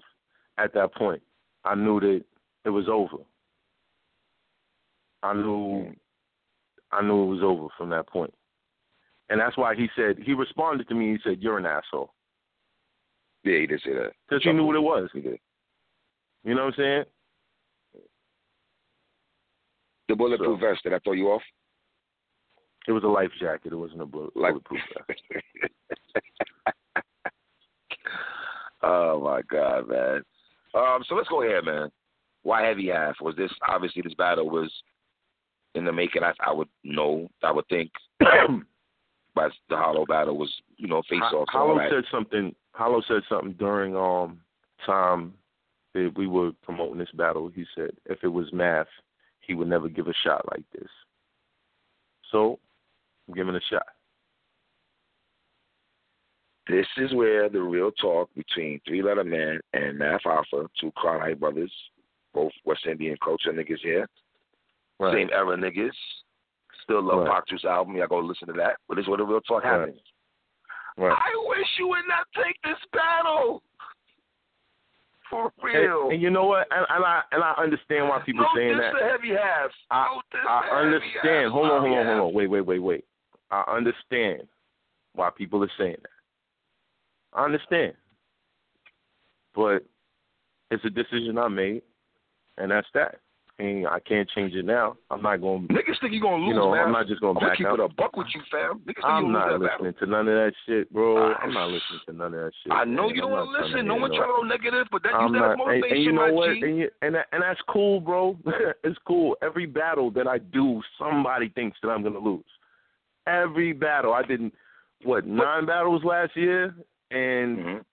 at 0.58 0.74
that 0.74 0.94
point. 0.96 1.22
I 1.70 1.76
knew 1.76 2.00
that 2.00 2.24
it 2.66 2.70
was 2.70 2.86
over. 2.90 3.18
I 5.22 5.34
knew 5.34 5.94
I 6.92 7.02
knew 7.04 7.24
it 7.24 7.36
was 7.36 7.44
over 7.44 7.68
from 7.78 7.90
that 7.92 8.08
point. 8.08 8.34
And 9.30 9.40
that's 9.40 9.56
why 9.56 9.76
he 9.76 9.88
said 9.96 10.18
he 10.26 10.34
responded 10.34 10.88
to 10.90 10.96
me. 10.96 11.12
He 11.14 11.18
said, 11.24 11.42
"You're 11.44 11.60
an 11.60 11.68
asshole," 11.68 12.12
yeah, 13.44 13.60
he 13.60 13.68
did 13.68 13.82
say 13.86 13.94
that. 13.94 14.14
because 14.28 14.44
he 14.44 14.52
knew 14.52 14.66
what 14.66 14.76
it 14.76 14.82
was. 14.82 15.10
He 15.14 15.22
did. 15.22 15.40
You 16.44 16.56
know 16.56 16.66
what 16.66 16.74
I'm 16.80 16.82
saying? 16.82 17.04
The 20.08 20.16
bulletproof 20.16 20.60
vest. 20.60 20.82
Did 20.84 20.94
I 20.94 21.00
throw 21.00 21.14
you 21.14 21.28
off? 21.28 21.44
It 22.88 22.92
was 22.94 23.04
a 23.04 23.08
life 23.08 23.30
jacket. 23.40 23.72
It 23.74 23.76
wasn't 23.76 24.02
a 24.02 24.06
bullet, 24.08 24.36
Like- 24.36 24.54
bulletproof 24.54 24.82
vest. 25.08 25.22
oh 28.82 29.20
my 29.24 29.42
god, 29.44 29.88
man. 29.88 30.24
Um, 30.74 31.04
so 31.08 31.16
let's 31.16 31.30
go 31.30 31.44
ahead, 31.44 31.66
man. 31.66 31.90
Why 32.44 32.66
heavy 32.66 32.88
half? 32.88 33.16
Was 33.22 33.36
this 33.36 33.52
obviously 33.68 34.02
this 34.02 34.14
battle 34.14 34.50
was 34.50 34.72
in 35.76 35.86
the 35.86 35.92
making? 35.92 36.24
I, 36.24 36.34
I 36.46 36.52
would 36.52 36.70
know. 36.84 37.28
I 37.44 37.52
would 37.52 37.68
think, 37.68 37.92
but 38.20 39.52
the 39.70 39.78
Hollow 39.78 40.06
battle 40.06 40.38
was, 40.38 40.54
you 40.78 40.88
know, 40.88 41.02
face 41.10 41.20
off. 41.34 41.48
Hollow 41.50 41.80
said 41.90 42.04
something. 42.12 42.56
Hollow 42.72 43.02
said 43.08 43.22
something 43.28 43.54
during 43.54 43.96
um 43.96 44.40
time 44.86 45.34
that 45.94 46.14
we 46.16 46.28
were 46.28 46.52
promoting 46.64 47.00
this 47.00 47.12
battle. 47.14 47.52
He 47.54 47.66
said 47.76 47.92
if 48.06 48.24
it 48.24 48.30
was 48.30 48.52
math, 48.54 48.88
he 49.42 49.54
would 49.54 49.68
never 49.68 49.90
give 49.90 50.08
a 50.08 50.14
shot 50.24 50.46
like 50.52 50.64
this. 50.72 50.90
So 52.32 52.60
I'm 53.28 53.34
giving 53.34 53.56
a 53.56 53.62
shot. 53.70 53.88
This 56.70 56.86
is 56.98 57.14
where 57.14 57.50
the 57.50 57.62
real 57.62 57.92
talk 57.92 58.30
between 58.36 58.80
Three 58.88 59.02
Letter 59.02 59.24
Man 59.24 59.60
and 59.74 59.98
Math 59.98 60.22
Hoffa, 60.24 60.68
two 60.80 60.92
Crown 60.96 61.34
brothers, 61.40 61.72
both 62.34 62.52
West 62.64 62.86
Indian 62.86 63.18
culture 63.24 63.52
niggas 63.52 63.80
here, 63.82 64.08
same 65.02 65.30
era 65.34 65.58
niggas. 65.58 65.92
Still 66.84 67.02
love 67.04 67.26
Right. 67.28 67.66
Album. 67.66 67.96
Y'all 67.96 68.08
go 68.08 68.20
listen 68.20 68.48
to 68.48 68.54
that. 68.54 68.78
But 68.88 68.96
this 68.96 69.04
is 69.04 69.10
where 69.10 69.18
the 69.18 69.24
real 69.26 69.42
talk 69.42 69.64
Right. 69.64 69.80
happens. 69.80 70.02
Right. 70.98 71.12
I 71.18 71.46
wish 71.48 71.68
you 71.80 71.88
would 71.88 72.08
not 72.08 72.28
take 72.36 72.60
this 72.64 72.78
battle. 72.94 73.62
For 75.30 75.52
real. 75.62 76.10
and 76.10 76.20
you 76.22 76.32
know 76.32 76.46
what? 76.46 76.68
And, 76.72 76.86
and 76.90 77.06
I 77.06 77.22
and 77.32 77.44
I 77.44 77.54
understand 77.54 78.10
why 78.10 78.20
people 78.20 78.42
no 78.44 78.50
saying 78.56 78.70
diss 78.78 78.82
that. 78.82 78.94
the 79.00 79.06
heavy 79.10 79.30
half. 79.30 79.72
I- 79.92 80.20
I 80.48 80.82
understand. 80.82 81.52
Hold 81.52 81.70
on, 81.70 81.82
hold 81.82 81.98
on, 82.00 82.06
hold 82.06 82.20
on. 82.30 82.34
Wait, 82.34 82.48
wait, 82.48 82.62
wait, 82.62 82.80
wait. 82.80 83.06
I 83.52 83.62
understand 83.68 84.48
why 85.14 85.30
people 85.30 85.64
are 85.64 85.72
saying 85.78 85.98
that. 86.02 86.10
I 87.34 87.46
understand. 87.46 87.94
But 89.56 89.84
it's 90.72 90.84
a 90.86 90.90
decision 90.90 91.38
I 91.38 91.48
made, 91.48 91.82
and 92.58 92.72
that's 92.72 92.88
that. 92.94 93.20
And 93.58 93.86
I 93.88 94.00
can't 94.00 94.30
change 94.30 94.54
it 94.54 94.64
now. 94.64 94.96
I'm 95.12 95.22
not 95.22 95.42
going. 95.42 95.68
to 95.68 95.74
Niggas 95.74 96.00
think 96.00 96.14
you're 96.14 96.22
gonna 96.22 96.38
lose, 96.46 96.48
You 96.48 96.54
know, 96.56 96.72
man. 96.72 96.86
I'm 96.86 96.92
not 96.94 97.08
just 97.08 97.20
going 97.20 97.36
I'm 97.36 97.36
to 97.36 97.40
gonna 97.42 97.50
back 97.52 97.58
keep 97.58 97.68
out. 97.68 97.80
it 97.80 97.84
a 97.84 97.90
buck 97.90 98.16
with 98.16 98.28
you, 98.34 98.40
fam. 98.50 98.80
Niggas 98.80 98.86
think 98.86 98.98
I'm 99.04 99.26
you 99.26 99.32
not 99.34 99.52
lose 99.52 99.60
listening 99.62 99.92
battle. 99.92 100.08
to 100.08 100.12
none 100.12 100.28
of 100.30 100.34
that 100.36 100.54
shit, 100.66 100.94
bro. 100.94 101.34
I'm 101.34 101.54
not 101.54 101.66
listening 101.66 102.00
to 102.08 102.14
none 102.14 102.34
of 102.34 102.40
that 102.40 102.52
shit. 102.64 102.72
I 102.72 102.86
know 102.86 103.08
man. 103.08 103.16
you 103.16 103.22
don't 103.22 103.32
want 103.32 103.50
to 103.60 103.66
listen. 103.68 103.86
No 103.86 103.96
one 103.96 104.12
trying 104.12 104.30
to 104.30 104.34
go 104.38 104.44
negative, 104.44 104.88
but 104.94 105.04
that 105.04 105.14
I'm 105.14 105.34
use 105.34 105.34
that 105.34 105.40
not, 105.40 105.52
and, 105.52 105.60
motivation, 105.60 105.96
and 105.98 106.04
you 106.06 106.12
know 106.14 106.28
my 106.28 106.32
what? 106.32 106.54
G. 106.54 106.62
And, 106.64 106.78
you, 106.78 106.90
and 107.02 107.16
that- 107.16 107.28
and 107.34 107.44
that's 107.44 107.60
cool, 107.68 108.00
bro. 108.00 108.38
it's 108.86 108.98
cool. 109.06 109.36
Every 109.42 109.66
battle 109.66 110.10
that 110.12 110.26
I 110.26 110.38
do, 110.38 110.82
somebody 110.98 111.50
thinks 111.50 111.78
that 111.84 111.90
I'm 111.90 112.02
gonna 112.02 112.18
lose. 112.20 112.46
Every 113.28 113.74
battle 113.74 114.14
I 114.14 114.22
didn't. 114.24 114.54
what 115.04 115.26
nine 115.28 115.66
battles 115.66 116.06
last 116.06 116.32
year, 116.38 116.74
and 117.12 117.58
Mhm. 117.60 117.86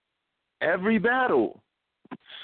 every 0.61 0.97
battle, 0.97 1.63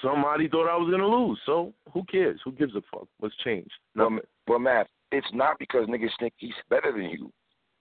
somebody 0.01 0.47
thought 0.47 0.67
I 0.67 0.75
was 0.75 0.89
gonna 0.89 1.07
lose. 1.07 1.39
So 1.45 1.73
who 1.91 2.03
cares? 2.05 2.41
Who 2.43 2.51
gives 2.51 2.75
a 2.75 2.81
fuck? 2.83 3.07
What's 3.19 3.35
changed? 3.37 3.73
But, 3.95 4.09
Nothing. 4.09 4.27
but 4.47 4.59
Math, 4.59 4.89
it's 5.11 5.31
not 5.33 5.59
because 5.59 5.87
niggas 5.87 6.17
think 6.19 6.33
he's 6.37 6.55
better 6.69 6.91
than 6.91 7.09
you. 7.09 7.31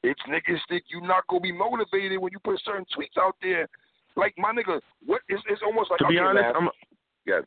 It's 0.02 0.20
niggas 0.22 0.60
think 0.68 0.84
you're 0.88 1.00
not 1.00 1.26
gonna 1.28 1.40
be 1.40 1.52
motivated 1.52 2.18
when 2.18 2.32
you 2.32 2.38
put 2.40 2.60
certain 2.60 2.84
tweets 2.86 3.16
out 3.18 3.36
there. 3.40 3.68
Like 4.16 4.36
my 4.36 4.52
nigga, 4.52 4.80
what 5.04 5.22
it's, 5.28 5.42
it's 5.48 5.62
almost 5.62 5.90
like 5.90 5.98
to 5.98 6.06
be 6.08 6.18
okay, 6.18 6.26
honest, 6.26 6.42
Math, 6.42 6.56
I'm. 6.56 6.70
Yeah. 7.24 7.40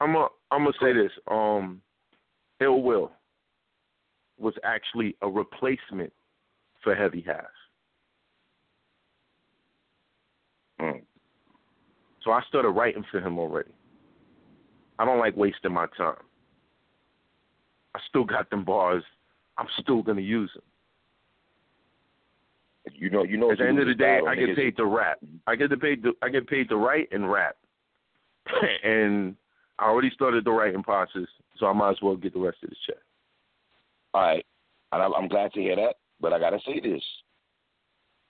I'm 0.00 0.16
a, 0.16 0.28
I'm 0.50 0.64
gonna 0.64 0.72
say 0.80 0.92
this. 0.92 1.12
Um, 1.28 1.80
Ill 2.60 2.82
Will 2.82 3.12
was 4.38 4.54
actually 4.64 5.16
a 5.22 5.28
replacement 5.28 6.12
for 6.82 6.94
Heavy 6.94 7.20
Half. 7.20 7.44
Mm. 10.82 11.02
So 12.24 12.32
I 12.32 12.42
started 12.48 12.70
writing 12.70 13.04
for 13.10 13.20
him 13.20 13.38
already. 13.38 13.70
I 14.98 15.04
don't 15.04 15.18
like 15.18 15.36
wasting 15.36 15.72
my 15.72 15.86
time. 15.96 16.16
I 17.94 18.00
still 18.08 18.24
got 18.24 18.50
them 18.50 18.64
bars. 18.64 19.02
I'm 19.58 19.66
still 19.80 20.02
gonna 20.02 20.20
use 20.20 20.50
them. 20.54 20.62
you 22.94 23.10
know, 23.10 23.22
you 23.24 23.36
know. 23.36 23.52
At 23.52 23.58
the 23.58 23.68
end 23.68 23.78
of 23.78 23.86
the 23.86 23.94
day, 23.94 24.20
I 24.26 24.34
get 24.34 24.56
paid 24.56 24.76
to 24.76 24.86
rap. 24.86 25.18
I 25.46 25.56
get 25.56 25.78
paid 25.80 26.02
to 26.02 26.12
I 26.22 26.28
get 26.28 26.46
paid 26.46 26.68
to 26.70 26.76
write 26.76 27.08
and 27.12 27.30
rap. 27.30 27.56
and 28.84 29.36
I 29.78 29.84
already 29.86 30.10
started 30.14 30.44
the 30.44 30.50
writing 30.50 30.82
process, 30.82 31.28
so 31.58 31.66
I 31.66 31.72
might 31.72 31.90
as 31.90 32.02
well 32.02 32.16
get 32.16 32.34
the 32.34 32.40
rest 32.40 32.58
of 32.62 32.70
this 32.70 32.78
check. 32.86 32.96
All 34.14 34.22
right, 34.22 34.44
and 34.92 35.02
I'm, 35.02 35.14
I'm 35.14 35.28
glad 35.28 35.52
to 35.52 35.60
hear 35.60 35.76
that. 35.76 35.94
But 36.20 36.32
I 36.32 36.38
gotta 36.38 36.58
say 36.66 36.80
this: 36.80 37.02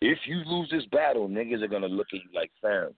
if 0.03 0.19
you 0.27 0.43
lose 0.47 0.69
this 0.71 0.85
battle, 0.87 1.29
niggas 1.29 1.63
are 1.63 1.69
gonna 1.69 1.87
look 1.89 2.09
at 2.13 2.21
you 2.21 2.29
like, 2.35 2.51
fam, 2.61 2.91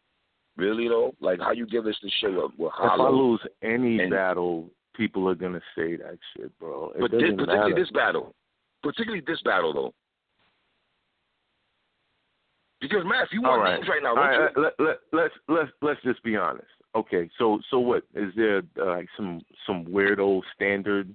really 0.56 0.88
though? 0.88 1.14
Like 1.20 1.40
how 1.40 1.52
you 1.52 1.66
give 1.66 1.86
us 1.86 1.96
the 2.02 2.10
shit 2.20 2.36
up? 2.38 2.50
with 2.58 2.72
If 2.78 2.90
I 3.00 3.08
lose 3.08 3.40
any 3.62 4.00
And- 4.00 4.10
battle, 4.10 4.70
people 4.94 5.28
are 5.28 5.34
gonna 5.34 5.62
say 5.76 5.96
that 5.96 6.18
shit, 6.36 6.56
bro. 6.58 6.90
It 6.90 7.00
But 7.00 7.10
this, 7.10 7.20
particularly 7.20 7.70
matter. 7.70 7.74
this 7.74 7.90
battle, 7.90 8.34
particularly 8.82 9.22
this 9.26 9.40
battle 9.42 9.72
though. 9.72 9.94
Because 12.80 13.04
Math, 13.06 13.28
you 13.32 13.40
want 13.40 13.62
right. 13.62 13.74
names 13.76 13.88
right 13.88 14.02
now, 14.02 14.14
don't 14.14 14.24
right, 14.24 14.50
you? 14.56 14.62
let, 14.62 14.72
let, 14.78 14.96
let's 15.12 15.34
let's 15.48 15.70
let's 15.80 16.02
just 16.02 16.22
be 16.22 16.36
honest. 16.36 16.68
Okay, 16.94 17.30
so 17.38 17.58
so 17.70 17.78
what 17.78 18.04
is 18.14 18.32
there 18.36 18.62
uh, 18.78 18.86
like 18.86 19.08
some 19.16 19.40
some 19.66 19.84
weirdo 19.86 20.42
standard 20.54 21.12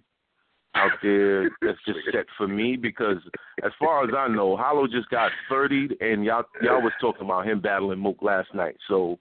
out 0.79 0.91
there 1.03 1.49
that's 1.61 1.77
just 1.85 1.99
set 2.11 2.25
for 2.37 2.47
me? 2.47 2.75
Because 2.75 3.17
as 3.63 3.71
far 3.79 4.03
as 4.03 4.11
I 4.15 4.27
know, 4.27 4.55
Hollow 4.57 4.87
just 4.87 5.09
got 5.09 5.31
thirty, 5.49 5.89
and 6.01 6.23
y'all 6.23 6.43
y'all 6.61 6.81
was 6.81 6.93
talking 7.01 7.25
about 7.25 7.47
him 7.47 7.59
battling 7.61 7.99
Mook 7.99 8.17
last 8.21 8.53
night. 8.53 8.75
So 8.87 9.19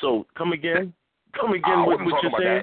so 0.00 0.26
come 0.36 0.52
again, 0.52 0.92
come 1.38 1.52
again. 1.52 1.80
What, 1.80 2.00
wasn't 2.00 2.12
what 2.12 2.22
you're 2.22 2.32
saying? 2.38 2.62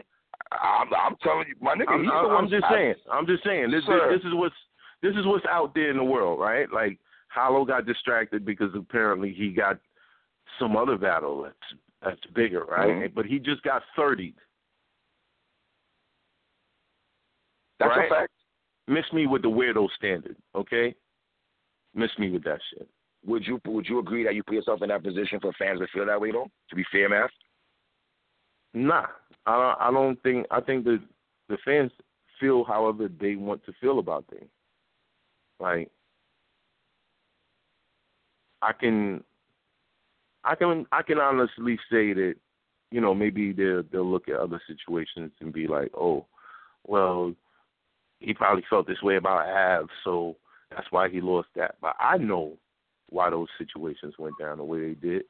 I'm, 0.51 0.87
I'm 0.93 1.15
telling 1.21 1.47
you, 1.47 1.55
my 1.61 1.75
nigga. 1.75 1.89
I'm, 1.89 2.09
I'm, 2.09 2.37
I'm 2.45 2.49
just 2.49 2.63
I- 2.65 2.73
saying. 2.73 2.95
I'm 3.11 3.27
just 3.27 3.43
saying. 3.43 3.71
This, 3.71 3.83
Sir. 3.85 4.11
this 4.11 4.25
is 4.25 4.33
what's 4.33 4.55
this 5.01 5.15
is 5.15 5.25
what's 5.25 5.45
out 5.49 5.73
there 5.75 5.91
in 5.91 5.97
the 5.97 6.03
world, 6.03 6.39
right? 6.39 6.71
Like 6.71 6.97
Hollow 7.27 7.65
got 7.65 7.85
distracted 7.85 8.45
because 8.45 8.71
apparently 8.75 9.33
he 9.33 9.51
got 9.51 9.77
some 10.59 10.75
other 10.75 10.97
battle 10.97 11.43
that's 11.43 11.55
that's 12.03 12.33
bigger, 12.33 12.65
right? 12.65 12.89
Mhm. 12.89 13.13
But 13.13 13.25
he 13.25 13.39
just 13.39 13.61
got 13.63 13.83
thirty. 13.95 14.33
That's 17.80 17.95
right? 17.95 18.05
a 18.05 18.09
fact. 18.09 18.34
Miss 18.88 19.05
me 19.13 19.27
with 19.27 19.43
the 19.43 19.49
weirdo 19.49 19.88
standard, 19.95 20.36
okay? 20.55 20.95
Miss 21.93 22.09
me 22.17 22.32
with 22.32 22.43
that 22.43 22.59
shit. 22.71 22.88
Would 23.25 23.45
you 23.45 23.59
would 23.65 23.88
you 23.88 23.99
agree 23.99 24.23
that 24.23 24.36
you 24.36 24.43
put 24.43 24.55
yourself 24.55 24.82
in 24.82 24.89
that 24.89 25.03
position 25.03 25.39
for 25.39 25.51
fans 25.59 25.80
to 25.80 25.88
feel 25.93 26.05
that 26.05 26.19
way 26.19 26.32
though? 26.32 26.47
To 26.69 26.75
be 26.75 26.86
fair, 26.91 27.09
Math. 27.09 27.30
Nah, 28.73 29.07
I 29.45 29.57
don't. 29.57 29.82
I 29.82 29.91
don't 29.91 30.23
think. 30.23 30.45
I 30.51 30.61
think 30.61 30.86
the 30.86 30.99
the 31.49 31.57
fans 31.65 31.91
feel 32.39 32.63
however 32.63 33.09
they 33.19 33.36
want 33.36 33.65
to 33.65 33.73
feel 33.82 33.99
about 33.99 34.25
things. 34.30 34.49
Like, 35.59 35.89
I 38.61 38.71
can, 38.71 39.23
I 40.43 40.55
can, 40.55 40.86
I 40.91 41.01
can 41.01 41.19
honestly 41.19 41.77
say 41.91 42.13
that, 42.13 42.36
you 42.91 43.01
know, 43.01 43.13
maybe 43.13 43.51
they'll 43.51 43.84
they'll 43.91 44.09
look 44.09 44.30
at 44.30 44.36
other 44.36 44.61
situations 44.67 45.32
and 45.41 45.51
be 45.51 45.67
like, 45.67 45.91
oh, 45.97 46.25
well, 46.88 47.34
he 48.20 48.34
probably 48.34 48.63
felt 48.70 48.88
this 48.88 49.01
way 49.01 49.15
about 49.15 49.47
Av, 49.47 49.88
so 50.03 50.36
that's 50.72 50.91
why 50.91 51.09
he 51.09 51.22
lost 51.22 51.47
that. 51.55 51.76
But 51.82 51.95
I 51.99 52.17
know 52.17 52.57
why 53.09 53.30
those 53.30 53.47
situations 53.57 54.15
went 54.20 54.36
down 54.39 54.57
the 54.57 54.63
way 54.63 54.80
they 54.80 54.93
did, 54.93 55.24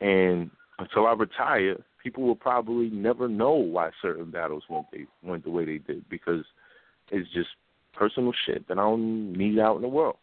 and 0.00 0.50
until 0.78 1.06
I 1.06 1.12
retire, 1.12 1.76
people 2.02 2.24
will 2.24 2.36
probably 2.36 2.90
never 2.90 3.28
know 3.28 3.52
why 3.52 3.90
certain 4.02 4.30
battles 4.30 4.64
went 4.68 4.86
they 4.92 5.06
went 5.22 5.44
the 5.44 5.50
way 5.50 5.64
they 5.64 5.78
did 5.78 6.08
because 6.08 6.44
it's 7.10 7.30
just 7.32 7.48
personal 7.92 8.32
shit 8.46 8.66
that 8.68 8.78
I 8.78 8.82
don't 8.82 9.32
need 9.32 9.58
out 9.58 9.76
in 9.76 9.82
the 9.82 9.88
world. 9.88 10.16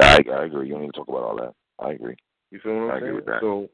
I, 0.00 0.20
I 0.32 0.44
agree. 0.44 0.68
You 0.68 0.74
don't 0.74 0.82
need 0.82 0.92
to 0.92 0.98
talk 0.98 1.08
about 1.08 1.22
all 1.22 1.36
that. 1.36 1.54
I 1.78 1.92
agree. 1.92 2.16
You 2.50 2.60
feel 2.62 2.74
what 2.74 2.82
I'm 2.84 2.90
I 2.90 2.96
agree 2.96 3.08
saying? 3.08 3.16
with 3.16 3.26
that. 3.26 3.40
So, 3.40 3.68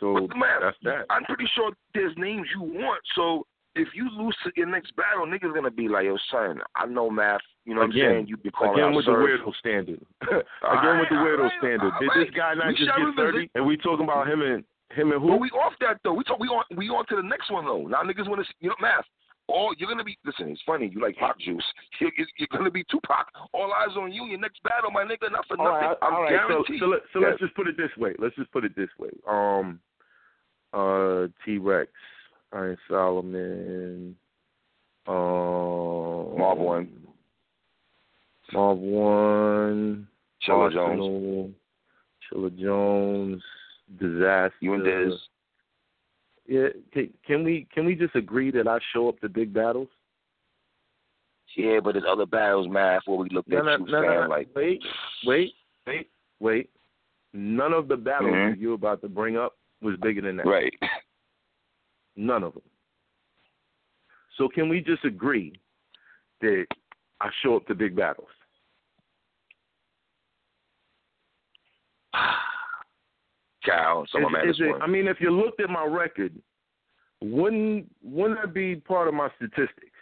so 0.00 0.26
But 0.28 0.36
man, 0.36 0.60
that's 0.62 0.76
that. 0.84 1.06
I'm 1.10 1.24
pretty 1.24 1.48
sure 1.54 1.72
there's 1.94 2.14
names 2.16 2.46
you 2.54 2.62
want. 2.62 3.00
So 3.14 3.46
if 3.78 3.88
you 3.94 4.08
lose 4.16 4.36
to 4.44 4.50
your 4.56 4.66
next 4.66 4.94
battle, 4.96 5.26
niggas 5.26 5.54
gonna 5.54 5.70
be 5.70 5.88
like, 5.88 6.04
yo, 6.04 6.16
son, 6.30 6.60
I 6.76 6.86
know 6.86 7.08
math. 7.10 7.40
You 7.64 7.74
know 7.74 7.82
what 7.82 7.90
Again, 7.90 8.04
I'm 8.04 8.12
saying? 8.12 8.26
You've 8.28 8.42
been 8.42 8.52
calling 8.52 8.74
Again 8.74 8.90
out 8.90 8.96
with 8.96 9.04
serve. 9.06 9.18
the 9.20 9.24
weirdo 9.24 9.54
standard. 9.58 10.00
Again 10.22 10.42
Alright, 10.64 11.00
with 11.00 11.08
the 11.10 11.14
weirdo 11.16 11.38
alright, 11.48 11.58
standard. 11.58 11.92
Did 12.00 12.08
alright. 12.10 12.26
this 12.26 12.34
guy 12.36 12.54
not 12.54 12.68
We 12.68 12.74
just 12.74 12.90
get 12.90 13.16
thirty? 13.16 13.50
And 13.54 13.66
we 13.66 13.76
talking 13.76 14.04
about 14.04 14.28
him 14.28 14.42
and 14.42 14.64
him 14.92 15.12
and 15.12 15.20
who? 15.20 15.28
But 15.28 15.40
we 15.40 15.48
off 15.50 15.74
that 15.80 15.98
though. 16.04 16.14
We 16.14 16.24
talk. 16.24 16.38
We 16.38 16.48
on. 16.48 16.64
We 16.76 16.88
on 16.88 17.06
to 17.08 17.16
the 17.16 17.22
next 17.22 17.50
one 17.50 17.64
though. 17.66 17.86
Now 17.86 18.02
niggas 18.02 18.28
want 18.28 18.40
to. 18.40 18.46
See 18.46 18.54
You 18.60 18.70
know, 18.70 18.76
math. 18.80 19.04
All 19.48 19.72
you're 19.78 19.88
gonna 19.88 20.04
be. 20.04 20.18
Listen, 20.24 20.48
it's 20.48 20.60
funny. 20.66 20.90
You 20.92 21.00
like 21.00 21.16
pop 21.16 21.38
juice. 21.40 21.64
You're, 22.00 22.10
you're 22.38 22.48
gonna 22.52 22.70
be 22.70 22.84
Tupac. 22.90 23.26
All 23.54 23.72
eyes 23.72 23.96
on 23.96 24.12
you. 24.12 24.24
Your 24.26 24.38
next 24.40 24.62
battle, 24.62 24.90
my 24.90 25.04
nigga. 25.04 25.30
Not 25.32 25.46
for 25.48 25.58
all 25.58 25.72
nothing. 25.72 25.88
right, 25.88 25.96
I'm 26.02 26.14
all 26.14 26.22
right. 26.22 26.32
So, 26.42 26.48
guaranteed. 26.48 26.80
so, 26.80 26.86
let, 26.86 27.00
so 27.14 27.20
Yes. 27.20 27.28
let's 27.30 27.40
just 27.40 27.54
put 27.54 27.66
it 27.68 27.76
this 27.78 27.90
way. 27.96 28.12
Let's 28.18 28.36
just 28.36 28.50
put 28.52 28.64
it 28.66 28.76
this 28.76 28.90
way. 28.98 29.08
Um, 29.26 29.80
uh, 30.74 31.28
T 31.44 31.56
Rex, 31.58 31.90
Iron 32.52 32.76
Solomon, 32.88 34.16
um, 35.06 36.38
Marv 36.38 36.58
Won. 36.58 36.88
Marv 38.52 38.78
Won, 38.78 40.08
Chilla 40.46 40.72
Jones. 40.72 40.76
Arsenal, 40.78 41.50
Chilla 42.32 42.58
Jones, 42.58 43.42
Dizaster. 44.00 44.52
You 44.60 44.74
and 44.74 44.84
Diz. 44.84 45.20
Yeah, 46.46 46.68
can, 46.92 47.10
can 47.26 47.44
we 47.44 47.66
can 47.74 47.84
we 47.84 47.94
just 47.94 48.14
agree 48.16 48.50
that 48.52 48.66
I 48.66 48.78
show 48.94 49.08
up 49.08 49.20
to 49.20 49.28
big 49.28 49.52
battles? 49.52 49.88
Yeah, 51.56 51.80
but 51.82 51.92
there's 51.92 52.04
other 52.08 52.24
battles, 52.26 52.68
math, 52.70 53.02
where 53.06 53.18
we 53.18 53.28
looked 53.30 53.48
No, 53.48 53.58
at 53.58 53.64
no, 53.64 53.76
you 53.86 53.92
no, 53.92 54.00
no, 54.22 54.26
like, 54.28 54.48
wait, 54.54 54.80
wait, 55.26 55.52
wait, 55.86 56.10
wait. 56.40 56.70
None 57.34 57.72
of 57.74 57.88
the 57.88 57.96
battles 57.96 58.32
Mhm. 58.32 58.58
you're 58.60 58.74
about 58.74 59.02
to 59.02 59.08
bring 59.08 59.36
up 59.36 59.58
was 59.82 59.96
bigger 59.98 60.22
than 60.22 60.36
that. 60.38 60.46
right. 60.46 60.72
None 62.18 62.42
of 62.42 62.52
them. 62.52 62.62
So 64.36 64.48
can 64.48 64.68
we 64.68 64.80
just 64.80 65.04
agree 65.04 65.52
that 66.40 66.66
I 67.20 67.30
show 67.42 67.56
up 67.56 67.66
to 67.68 67.74
big 67.76 67.94
battles? 67.94 68.28
Cal, 73.64 74.04
some 74.10 74.24
of 74.24 74.44
Is- 74.44 74.56
is 74.56 74.60
it- 74.62 74.82
I 74.82 74.86
mean, 74.88 75.06
if 75.06 75.20
you 75.20 75.30
looked 75.30 75.60
at 75.60 75.70
my 75.70 75.84
record, 75.84 76.34
wouldn't 77.20 77.88
wouldn't 78.02 78.40
that 78.40 78.52
be 78.52 78.76
part 78.76 79.06
of 79.08 79.14
my 79.14 79.30
statistics? 79.36 79.98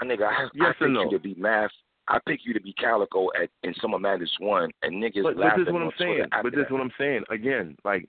My 0.00 0.06
nigga, 0.08 0.28
I, 0.28 0.48
Yes 0.54 0.76
I 0.76 0.84
pick 0.84 0.90
no? 0.90 1.04
you 1.04 1.10
to 1.10 1.18
be 1.18 1.34
math. 1.34 1.70
I 2.08 2.18
pick 2.26 2.44
you 2.44 2.52
to 2.52 2.60
be 2.60 2.72
Calicoe 2.74 3.30
at 3.40 3.50
in 3.62 3.74
Summer 3.74 3.98
Madness 3.98 4.38
one, 4.38 4.70
and 4.82 5.02
niggas 5.02 5.22
But, 5.22 5.36
but 5.36 5.56
this 5.56 5.66
is 5.66 5.72
what 5.72 5.82
I'm 5.82 5.92
saying. 5.98 6.28
But 6.42 6.52
this 6.52 6.66
is 6.66 6.70
what 6.70 6.80
I'm 6.80 6.92
saying. 6.98 7.24
Again, 7.30 7.76
like, 7.84 8.08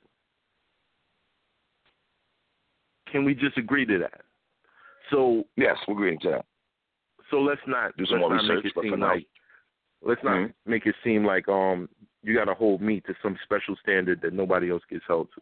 can 3.12 3.24
we 3.26 3.34
just 3.34 3.58
agree 3.58 3.86
to 3.86 3.98
that? 4.00 4.22
So 5.12 5.46
Yes, 5.56 5.78
we're 5.88 5.94
agreeing 5.94 6.20
to 6.22 6.30
that. 6.32 6.46
so 7.30 7.40
let's 7.42 7.62
not 7.68 7.96
Do 7.98 8.06
some 8.06 8.20
more 8.20 8.34
research, 8.34 8.64
make 8.64 8.66
it 8.66 8.72
but 8.76 8.82
for 8.84 8.90
seem 8.90 9.00
now- 9.00 9.14
like 9.14 9.28
let's 10.02 10.24
not 10.24 10.36
Mhm. 10.38 10.54
make 10.66 10.86
it 10.86 10.96
seem 11.04 11.26
like 11.26 11.48
um 11.48 11.90
you 12.24 12.34
got 12.34 12.46
to 12.46 12.54
hold 12.56 12.82
me 12.82 13.02
to 13.02 13.14
some 13.22 13.38
special 13.44 13.76
standard 13.78 14.20
that 14.22 14.34
nobody 14.34 14.72
else 14.72 14.84
gets 14.90 15.06
held 15.08 15.32
to. 15.34 15.42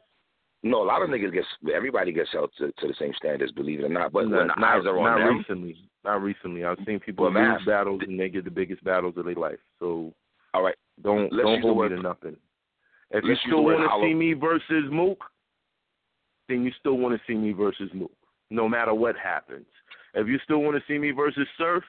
No, 0.63 0.81
a 0.81 0.85
lot 0.85 1.01
of 1.01 1.09
niggas 1.09 1.31
get 1.31 1.45
everybody 1.73 2.11
gets 2.11 2.31
held 2.31 2.51
to, 2.57 2.71
to 2.73 2.87
the 2.87 2.93
same 2.95 3.13
standards, 3.15 3.51
believe 3.53 3.79
it 3.79 3.85
or 3.85 3.89
not. 3.89 4.11
But 4.13 4.29
when 4.29 4.31
not, 4.47 4.55
the 4.55 4.61
not, 4.61 4.79
eyes 4.79 4.85
are 4.85 4.97
on 4.97 5.03
not 5.03 5.17
them, 5.19 5.37
recently, 5.39 5.77
not 6.03 6.21
recently. 6.21 6.63
I've 6.65 6.77
seen 6.85 6.99
people 6.99 7.23
Well, 7.29 7.33
lose 7.33 7.65
battles 7.65 8.01
and 8.05 8.19
they 8.19 8.29
get 8.29 8.43
the 8.45 8.51
biggest 8.51 8.83
battles 8.83 9.15
of 9.17 9.25
their 9.25 9.35
life. 9.35 9.59
So 9.79 10.13
all 10.53 10.61
right, 10.63 10.75
don't 11.01 11.31
Let's 11.31 11.45
don't 11.45 11.61
the 11.61 11.67
hold 11.67 11.89
me 11.91 11.95
to 11.97 12.01
nothing. 12.01 12.37
If 13.11 13.23
you 13.25 13.35
still 13.45 13.63
want 13.63 13.79
to 13.79 14.05
see 14.07 14.13
me 14.13 14.33
versus 14.33 14.89
Mook, 14.91 15.23
then 16.47 16.63
you 16.63 16.71
still 16.79 16.97
want 16.97 17.15
to 17.15 17.21
see 17.25 17.37
me 17.37 17.51
versus 17.51 17.89
Mook, 17.93 18.11
no 18.49 18.67
matter 18.67 18.93
what 18.93 19.15
happens. 19.17 19.65
If 20.13 20.27
you 20.27 20.37
still 20.43 20.59
want 20.59 20.75
to 20.75 20.83
see 20.87 20.97
me 20.97 21.11
versus 21.11 21.47
Surf, 21.57 21.83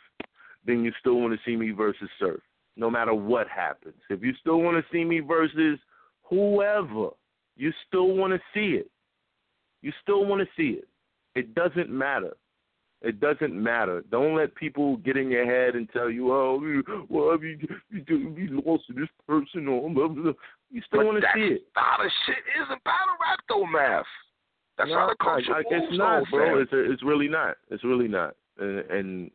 then 0.66 0.84
you 0.84 0.92
still 1.00 1.20
want 1.20 1.34
to 1.34 1.40
see 1.44 1.56
me 1.56 1.70
versus 1.70 2.08
Surf, 2.18 2.40
no 2.76 2.90
matter 2.90 3.14
what 3.14 3.48
happens. 3.48 4.00
If 4.08 4.22
you 4.22 4.32
still 4.40 4.60
want 4.60 4.76
to 4.76 4.92
see 4.92 5.04
me 5.04 5.20
versus 5.20 5.78
whoever, 6.22 7.10
you 7.56 7.72
still 7.86 8.16
want 8.16 8.32
to 8.32 8.40
see 8.52 8.76
it. 8.76 8.90
You 9.82 9.92
still 10.02 10.24
want 10.24 10.40
to 10.40 10.48
see 10.56 10.78
it. 10.78 10.88
It 11.34 11.54
doesn't 11.54 11.90
matter. 11.90 12.32
It 13.02 13.20
doesn't 13.20 13.52
matter. 13.52 14.02
Don't 14.10 14.34
let 14.34 14.54
people 14.54 14.96
get 14.98 15.18
in 15.18 15.30
your 15.30 15.44
head 15.44 15.74
and 15.74 15.90
tell 15.90 16.08
you, 16.08 16.32
"Oh, 16.32 16.58
well, 17.10 17.32
have 17.32 17.42
you 17.42 17.58
you, 17.90 18.34
you 18.34 18.62
lost 18.64 18.86
to 18.86 18.94
this 18.94 19.10
person?" 19.28 19.68
Or 19.68 19.90
blah, 19.90 20.08
blah, 20.08 20.22
blah. 20.22 20.32
you 20.70 20.80
still 20.86 21.04
want 21.04 21.20
to 21.20 21.28
see 21.34 21.54
it. 21.56 21.68
how 21.74 21.98
the 21.98 22.10
shit 22.24 22.38
is 22.38 22.66
in 22.70 22.78
battle 22.82 23.16
rap 23.20 23.40
though, 23.46 23.66
math. 23.66 24.06
That's 24.76 24.90
No, 24.90 24.96
how 24.96 25.06
the 25.06 25.08
like, 25.10 25.18
culture 25.18 25.52
like, 25.52 25.66
moves, 25.70 25.84
it's 25.90 25.98
not, 25.98 26.24
though, 26.30 26.36
bro. 26.38 26.52
fam. 26.54 26.62
It's 26.62 26.70
it's 26.92 27.02
really 27.02 27.28
not. 27.28 27.56
It's 27.70 27.84
really 27.84 28.08
not. 28.08 28.34
And 28.58 28.78
and 28.90 29.30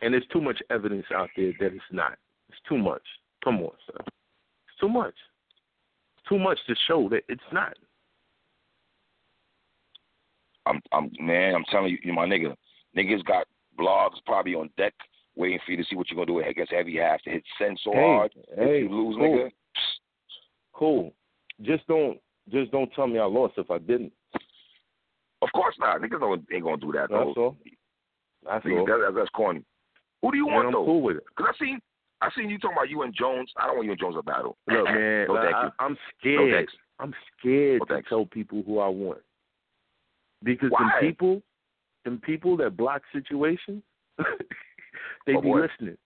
and 0.00 0.12
there's 0.14 0.26
too 0.32 0.40
much 0.40 0.60
evidence 0.70 1.06
out 1.14 1.30
there 1.36 1.52
that 1.60 1.66
it's 1.74 1.92
not. 1.92 2.18
It's 2.48 2.58
too 2.68 2.78
much. 2.78 3.02
Come 3.44 3.60
on, 3.62 3.70
son. 3.86 4.04
It's 4.06 4.78
too 4.80 4.88
much. 4.88 5.14
It's 6.18 6.28
too 6.28 6.38
much 6.38 6.58
to 6.66 6.74
show 6.86 7.08
that 7.08 7.22
it's 7.28 7.40
not. 7.52 7.76
I'm, 10.66 10.80
I'm, 10.92 11.10
man, 11.18 11.54
I'm 11.54 11.64
telling 11.70 11.90
you, 11.90 11.98
you 12.04 12.12
my 12.12 12.26
nigga. 12.26 12.54
Niggas 12.96 13.24
got 13.24 13.46
blogs 13.78 14.16
probably 14.26 14.54
on 14.54 14.70
deck 14.76 14.94
waiting 15.34 15.58
for 15.64 15.72
you 15.72 15.78
to 15.78 15.84
see 15.84 15.96
what 15.96 16.10
you're 16.10 16.16
gonna 16.24 16.26
do 16.40 16.46
against 16.46 16.72
heavy 16.72 16.98
half 16.98 17.22
to 17.22 17.30
hit 17.30 17.42
send 17.58 17.80
so 17.82 17.90
Hey, 17.92 18.00
hard. 18.00 18.32
hey, 18.56 18.76
if 18.76 18.82
you 18.82 18.88
lose, 18.90 19.16
cool. 19.16 19.28
nigga. 19.36 19.50
Cool. 20.74 21.12
Just 21.62 21.86
don't 21.86 22.18
just 22.50 22.70
don't 22.70 22.92
tell 22.94 23.06
me 23.06 23.18
I 23.18 23.24
lost 23.24 23.54
if 23.56 23.70
I 23.70 23.78
didn't. 23.78 24.12
Of 25.54 25.60
course 25.60 25.74
not. 25.78 26.00
Niggas 26.00 26.20
don't, 26.20 26.44
ain't 26.52 26.64
gonna 26.64 26.76
do 26.78 26.92
that 26.92 27.10
though. 27.10 27.26
That's 27.26 27.36
all. 27.36 27.56
That's 28.44 28.64
Niggas, 28.64 28.80
all. 28.80 28.86
that, 28.86 29.12
that's 29.14 29.30
corny. 29.30 29.62
Who 30.22 30.30
do 30.30 30.36
you 30.38 30.46
And 30.46 30.54
want 30.54 30.66
I'm 30.68 30.72
though? 30.72 30.84
cool 30.84 31.02
with 31.02 31.16
it. 31.16 31.24
Cause 31.36 31.48
I 31.50 31.64
seen, 31.64 31.80
I 32.20 32.30
seen 32.36 32.48
you 32.48 32.58
talking 32.58 32.76
about 32.76 32.88
you 32.88 33.02
and 33.02 33.14
Jones. 33.14 33.50
I 33.56 33.66
don't 33.66 33.76
want 33.76 33.86
you 33.86 33.92
and 33.92 34.00
Jones 34.00 34.14
to 34.16 34.22
battle. 34.22 34.56
Look, 34.68 34.84
man, 34.86 35.26
no, 35.28 35.34
like, 35.34 35.54
I, 35.54 35.70
No 35.88 35.96
scared. 36.18 36.54
thanks. 36.54 36.72
I'm 36.98 37.14
scared 37.38 37.80
No 37.80 37.84
to 37.86 37.94
thanks. 37.94 38.08
tell 38.08 38.26
people 38.26 38.62
who 38.64 38.78
I 38.78 38.88
want. 38.88 39.18
Because 40.42 40.70
Why? 40.70 40.80
them 40.80 40.90
people, 41.00 41.42
them 42.04 42.20
people 42.24 42.56
that 42.58 42.76
block 42.76 43.02
situations, 43.12 43.82
they 45.26 45.34
Oh, 45.34 45.40
be 45.40 45.48
boy. 45.48 45.60
listening. 45.60 45.96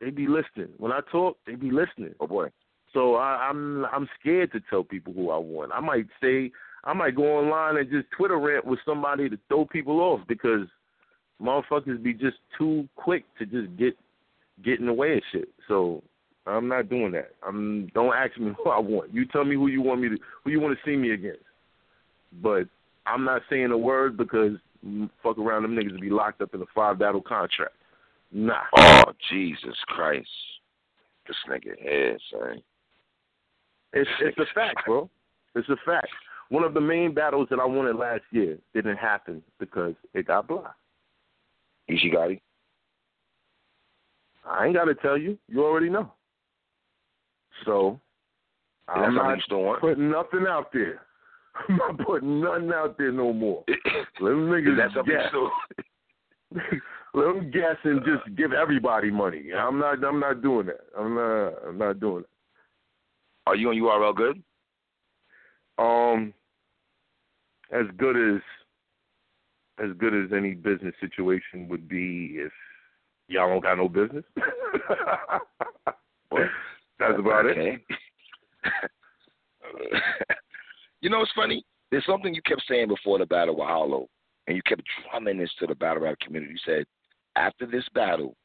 They 0.00 0.10
be 0.10 0.26
listening. 0.26 0.70
When 0.78 0.92
I 0.92 1.00
talk, 1.12 1.36
they 1.46 1.54
be 1.54 1.70
listening. 1.70 2.14
Oh 2.20 2.26
boy. 2.26 2.48
So 2.92 3.16
I, 3.16 3.48
I'm 3.48 3.84
I'm 3.86 4.08
scared 4.18 4.50
to 4.52 4.60
tell 4.70 4.82
people 4.82 5.12
who 5.12 5.30
I 5.30 5.36
want. 5.36 5.72
I 5.72 5.80
might 5.80 6.06
say 6.22 6.50
I 6.84 6.92
might 6.92 7.16
go 7.16 7.38
online 7.38 7.76
and 7.76 7.90
just 7.90 8.10
Twitter 8.16 8.38
rant 8.38 8.64
with 8.64 8.78
somebody 8.84 9.28
to 9.28 9.38
throw 9.48 9.66
people 9.66 10.00
off 10.00 10.20
because 10.26 10.66
motherfuckers 11.40 12.02
be 12.02 12.14
just 12.14 12.38
too 12.56 12.88
quick 12.96 13.24
to 13.38 13.46
just 13.46 13.76
get 13.76 13.96
get 14.64 14.80
in 14.80 14.86
the 14.86 14.92
way 14.92 15.14
of 15.14 15.22
shit. 15.32 15.48
So 15.68 16.02
I'm 16.46 16.68
not 16.68 16.88
doing 16.88 17.12
that. 17.12 17.32
I'm 17.46 17.88
don't 17.94 18.14
ask 18.14 18.36
me 18.38 18.52
who 18.64 18.70
I 18.70 18.78
want. 18.78 19.12
You 19.12 19.26
tell 19.26 19.44
me 19.44 19.56
who 19.56 19.68
you 19.68 19.82
want 19.82 20.00
me 20.00 20.08
to 20.10 20.16
who 20.44 20.50
you 20.50 20.60
want 20.60 20.76
to 20.76 20.90
see 20.90 20.96
me 20.96 21.12
against. 21.12 21.44
But 22.42 22.64
I'm 23.06 23.24
not 23.24 23.42
saying 23.50 23.70
a 23.72 23.78
word 23.78 24.16
because 24.16 24.52
fuck 25.22 25.38
around 25.38 25.62
them 25.62 25.76
niggas 25.76 26.00
be 26.00 26.10
locked 26.10 26.40
up 26.40 26.54
in 26.54 26.62
a 26.62 26.66
five 26.74 26.98
battle 26.98 27.22
contract. 27.22 27.74
Nah. 28.32 28.62
Oh 28.76 29.12
Jesus 29.30 29.76
Christ. 29.86 30.28
This 31.26 31.36
nigga 31.48 31.78
here, 31.78 32.18
son. 32.30 32.62
It's 33.92 34.10
it's 34.20 34.38
a 34.38 34.54
fact, 34.54 34.86
bro. 34.86 35.10
It's 35.54 35.68
a 35.68 35.76
fact. 35.84 36.08
One 36.50 36.64
of 36.64 36.74
the 36.74 36.80
main 36.80 37.14
battles 37.14 37.46
that 37.50 37.60
I 37.60 37.64
wanted 37.64 37.96
last 37.96 38.22
year 38.32 38.58
didn't 38.74 38.96
happen 38.96 39.42
because 39.58 39.94
it 40.14 40.26
got 40.26 40.48
blocked. 40.48 40.76
Ishigati. 41.88 42.40
I 44.44 44.66
ain't 44.66 44.74
got 44.74 44.84
to 44.84 44.94
tell 44.96 45.16
you. 45.16 45.38
You 45.48 45.64
already 45.64 45.88
know. 45.88 46.12
So 47.64 48.00
I'm 48.88 49.14
not 49.14 49.38
putting 49.80 50.10
nothing 50.10 50.46
out 50.48 50.72
there. 50.72 51.02
I'm 51.68 51.76
not 51.76 51.98
putting 51.98 52.40
nothing 52.40 52.72
out 52.74 52.98
there 52.98 53.12
no 53.12 53.32
more. 53.32 53.64
Let 54.20 54.30
them 54.30 54.48
niggas 54.48 54.94
you 54.94 55.04
guess. 55.04 55.32
Let 57.14 57.24
them 57.24 57.50
guess 57.50 57.76
and 57.84 58.02
just 58.04 58.36
give 58.36 58.52
everybody 58.52 59.10
money. 59.10 59.52
I'm 59.56 59.78
not. 59.78 60.02
I'm 60.04 60.20
not 60.20 60.42
doing 60.42 60.66
that. 60.66 60.80
I'm 60.98 61.14
not. 61.14 61.68
I'm 61.68 61.78
not 61.78 62.00
doing 62.00 62.24
it. 62.24 62.30
Are 63.46 63.56
you 63.56 63.70
on 63.70 63.76
URL 63.76 64.16
good? 64.16 64.42
Um, 65.78 66.34
as 67.72 67.86
good 67.96 68.16
as 68.16 68.40
as 69.82 69.90
good 69.96 70.14
as 70.14 70.32
any 70.36 70.52
business 70.52 70.94
situation 71.00 71.66
would 71.68 71.88
be 71.88 72.32
if 72.34 72.52
y'all 73.28 73.48
don't 73.48 73.62
got 73.62 73.78
no 73.78 73.88
business. 73.88 74.24
That's 76.98 77.18
about 77.18 77.46
it. 77.46 77.80
you 81.00 81.08
know 81.08 81.20
what's 81.20 81.32
funny? 81.34 81.64
There's 81.90 82.04
something 82.04 82.34
you 82.34 82.42
kept 82.42 82.62
saying 82.68 82.88
before 82.88 83.18
the 83.18 83.24
battle 83.24 83.56
with 83.56 83.66
Hollow, 83.66 84.06
and 84.46 84.54
you 84.54 84.62
kept 84.66 84.82
drumming 85.10 85.38
this 85.38 85.50
to 85.60 85.66
the 85.66 85.74
battle 85.74 86.02
rap 86.02 86.18
community. 86.20 86.52
You 86.52 86.58
said, 86.64 86.84
after 87.36 87.64
this 87.66 87.84
battle, 87.94 88.36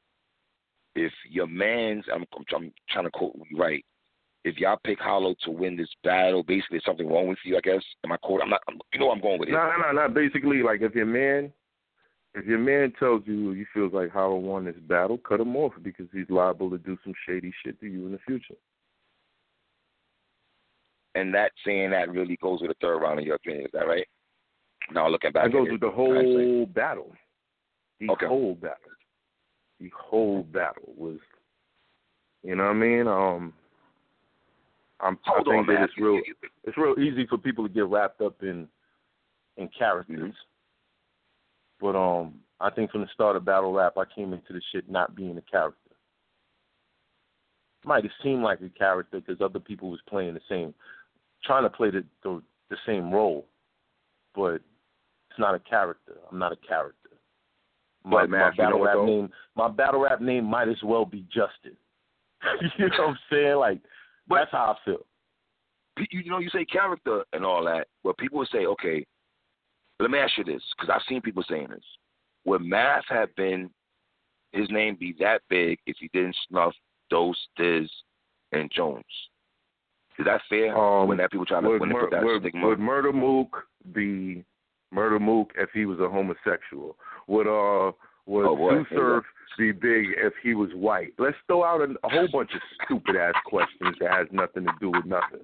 if 0.95 1.11
your 1.29 1.47
man's, 1.47 2.05
I'm, 2.13 2.23
I'm, 2.33 2.45
I'm 2.55 2.71
trying 2.89 3.05
to 3.05 3.11
quote 3.11 3.35
you 3.49 3.57
right, 3.57 3.83
if 4.45 4.57
y'all 4.59 4.79
pick 4.83 4.99
Hollow 4.99 5.35
to 5.43 5.51
win 5.51 5.75
this 5.75 5.89
battle, 6.03 6.43
basically 6.43 6.75
there's 6.75 6.85
something 6.85 7.09
wrong 7.09 7.27
with 7.27 7.39
you. 7.43 7.57
I 7.57 7.61
guess. 7.61 7.83
Am 8.03 8.11
I 8.11 8.17
quote? 8.17 8.41
I'm 8.43 8.49
not. 8.49 8.61
I'm, 8.69 8.79
you 8.93 8.99
know 8.99 9.07
where 9.07 9.15
I'm 9.15 9.21
going 9.21 9.39
with 9.39 9.49
it. 9.49 9.53
No, 9.53 9.71
no, 9.81 9.91
no. 9.91 10.07
Basically, 10.07 10.61
like 10.61 10.81
if 10.81 10.93
your 10.93 11.07
man, 11.07 11.51
if 12.35 12.45
your 12.45 12.59
man 12.59 12.93
tells 12.99 13.23
you 13.25 13.51
he 13.51 13.65
feels 13.73 13.91
like 13.91 14.11
Hollow 14.11 14.35
won 14.35 14.65
this 14.65 14.75
battle, 14.87 15.17
cut 15.17 15.39
him 15.39 15.55
off 15.55 15.73
because 15.81 16.05
he's 16.13 16.29
liable 16.29 16.69
to 16.69 16.77
do 16.77 16.95
some 17.03 17.13
shady 17.27 17.51
shit 17.63 17.79
to 17.79 17.87
you 17.87 18.05
in 18.05 18.11
the 18.11 18.19
future. 18.19 18.53
And 21.15 21.33
that 21.33 21.51
saying 21.65 21.89
that 21.91 22.11
really 22.11 22.37
goes 22.39 22.61
with 22.61 22.69
the 22.69 22.75
third 22.79 22.99
round 22.99 23.19
in 23.19 23.25
your 23.25 23.35
opinion. 23.35 23.65
Is 23.65 23.71
that 23.73 23.87
right? 23.87 24.05
Now 24.91 25.09
looking 25.09 25.31
back, 25.31 25.45
That 25.45 25.53
goes 25.53 25.67
with 25.71 25.75
it, 25.75 25.81
the 25.81 25.89
whole 25.89 26.67
battle. 26.67 27.15
The 27.99 28.11
Okay. 28.11 28.27
whole 28.27 28.53
battle. 28.53 28.91
The 29.79 29.91
whole 29.97 30.43
battle 30.43 30.93
was, 30.95 31.17
you 32.43 32.55
know 32.55 32.65
what 32.65 32.69
I 32.71 32.73
mean? 32.73 33.07
Um, 33.07 33.53
I'm, 35.01 35.17
I 35.25 35.31
Hold 35.31 35.45
think 35.45 35.55
on, 35.59 35.67
that 35.67 35.73
man. 35.73 35.83
it's 35.83 35.97
real. 35.97 36.19
It's 36.63 36.77
real 36.77 36.95
easy 36.99 37.25
for 37.27 37.37
people 37.37 37.67
to 37.67 37.73
get 37.73 37.85
wrapped 37.87 38.21
up 38.21 38.41
in 38.41 38.67
in 39.57 39.69
characters. 39.77 40.17
Mm-hmm. 40.33 41.81
But 41.81 41.95
um, 41.97 42.35
I 42.59 42.69
think 42.69 42.91
from 42.91 43.01
the 43.01 43.07
start 43.13 43.35
of 43.35 43.45
battle 43.45 43.73
rap, 43.73 43.97
I 43.97 44.03
came 44.15 44.31
into 44.33 44.53
the 44.53 44.61
shit 44.71 44.89
not 44.89 45.15
being 45.15 45.37
a 45.37 45.41
character. 45.41 45.79
Might 47.83 48.03
have 48.03 48.13
seemed 48.23 48.41
like 48.41 48.61
a 48.61 48.69
character 48.69 49.19
because 49.19 49.41
other 49.41 49.59
people 49.59 49.91
was 49.91 49.99
playing 50.09 50.33
the 50.33 50.39
same, 50.49 50.73
trying 51.43 51.63
to 51.63 51.69
play 51.69 51.91
the, 51.91 52.03
the 52.23 52.41
the 52.69 52.77
same 52.87 53.11
role, 53.11 53.45
but 54.33 54.55
it's 54.55 55.39
not 55.39 55.53
a 55.53 55.59
character. 55.59 56.13
I'm 56.31 56.39
not 56.39 56.51
a 56.51 56.67
character. 56.67 57.09
My, 58.03 58.21
But, 58.21 58.29
man, 58.31 58.39
my 58.39 58.55
battle 58.55 58.81
rap 58.83 58.95
though? 58.95 59.05
name, 59.05 59.29
my 59.55 59.67
battle 59.67 59.99
rap 60.01 60.21
name 60.21 60.45
might 60.45 60.69
as 60.69 60.81
well 60.83 61.05
be 61.05 61.25
Justin. 61.31 61.77
you 62.77 62.87
know 62.89 62.95
what 62.99 63.09
I'm 63.09 63.17
saying? 63.31 63.55
Like 63.57 63.81
But- 64.27 64.35
that's 64.39 64.51
how 64.51 64.75
I 64.77 64.85
feel. 64.85 65.05
You, 66.11 66.29
know, 66.29 66.39
you 66.39 66.49
say 66.49 66.65
character 66.65 67.23
and 67.31 67.45
all 67.45 67.63
that, 67.65 67.87
but 68.03 68.17
people 68.17 68.39
would 68.39 68.49
say, 68.49 68.65
okay, 68.65 69.05
let 70.01 70.11
me 70.11 70.17
ask 70.19 70.37
you 70.37 70.43
this, 70.43 70.61
because 70.75 70.93
I've 70.93 71.05
seen 71.07 71.21
people 71.21 71.43
saying 71.49 71.67
this. 71.69 71.83
Would 72.43 72.61
Math 72.63 73.05
have 73.07 73.33
been 73.37 73.69
his 74.51 74.69
name 74.69 74.97
be 74.99 75.15
that 75.19 75.41
big 75.49 75.79
if 75.87 75.95
he 75.99 76.09
didn't 76.11 76.35
snuff 76.49 76.73
Dose, 77.09 77.37
Diz, 77.55 77.89
and 78.51 78.69
Jones? 78.75 79.05
Is 80.19 80.25
that 80.25 80.41
fair? 80.49 80.77
Um, 80.77 81.07
when 81.07 81.17
that 81.17 81.31
people 81.31 81.45
trying 81.45 81.63
to 81.63 81.69
would, 81.69 81.79
when 81.81 81.89
Mur- 81.89 82.01
put 82.01 82.11
that 82.11 82.23
would, 82.25 82.41
stigma? 82.41 82.67
would 82.67 82.79
Murda 82.79 83.13
Mook 83.13 83.63
be 83.93 84.43
Murda 84.93 85.19
Mook 85.19 85.51
if 85.55 85.69
he 85.73 85.85
was 85.85 85.99
a 85.99 86.09
homosexual? 86.09 86.97
Would 87.27 87.47
uh 87.47 87.91
would 88.25 88.45
Oh. 88.45 88.83
Tsu 88.83 88.95
Surf 88.95 89.25
be 89.57 89.71
big 89.71 90.05
if 90.17 90.33
he 90.43 90.53
was 90.53 90.69
white? 90.73 91.13
Let's 91.17 91.37
throw 91.47 91.63
out 91.63 91.81
a, 91.81 91.93
a 92.05 92.09
whole 92.09 92.27
bunch 92.31 92.51
of 92.53 92.61
stupid 92.83 93.15
ass 93.15 93.35
questions 93.45 93.95
that 93.99 94.11
has 94.11 94.27
nothing 94.31 94.65
to 94.65 94.71
do 94.79 94.91
with 94.91 95.05
nothing. 95.05 95.41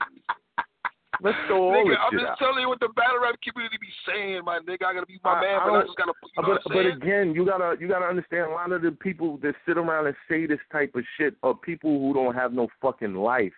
Let's 1.23 1.37
throw 1.45 1.69
all 1.69 1.73
Nigga, 1.85 1.89
this 1.89 1.97
I'm 2.01 2.11
shit 2.11 2.19
just 2.21 2.31
out. 2.31 2.37
telling 2.39 2.61
you 2.61 2.67
what 2.69 2.79
the 2.79 2.89
battle 2.95 3.21
rap 3.21 3.35
community 3.45 3.77
be 3.79 3.93
saying, 4.09 4.41
my 4.43 4.57
nigga. 4.59 4.85
I 4.89 4.93
gotta 4.95 5.05
be 5.05 5.19
my 5.23 5.33
I- 5.33 5.41
man, 5.41 5.59
I 5.61 5.65
but 5.69 5.73
I 5.75 5.81
just 5.83 5.97
gotta. 5.97 6.13
You 6.35 6.43
uh, 6.43 6.47
know 6.47 6.59
but 6.65 6.73
but 6.73 6.85
again, 6.87 7.35
you 7.35 7.45
gotta 7.45 7.75
you 7.79 7.87
gotta 7.87 8.05
understand 8.05 8.49
a 8.49 8.53
lot 8.53 8.71
of 8.71 8.81
the 8.81 8.91
people 8.91 9.37
that 9.43 9.53
sit 9.67 9.77
around 9.77 10.07
and 10.07 10.15
say 10.27 10.47
this 10.47 10.59
type 10.71 10.95
of 10.95 11.03
shit 11.17 11.35
are 11.43 11.53
people 11.53 11.99
who 11.99 12.13
don't 12.15 12.33
have 12.33 12.53
no 12.53 12.69
fucking 12.81 13.13
life, 13.13 13.53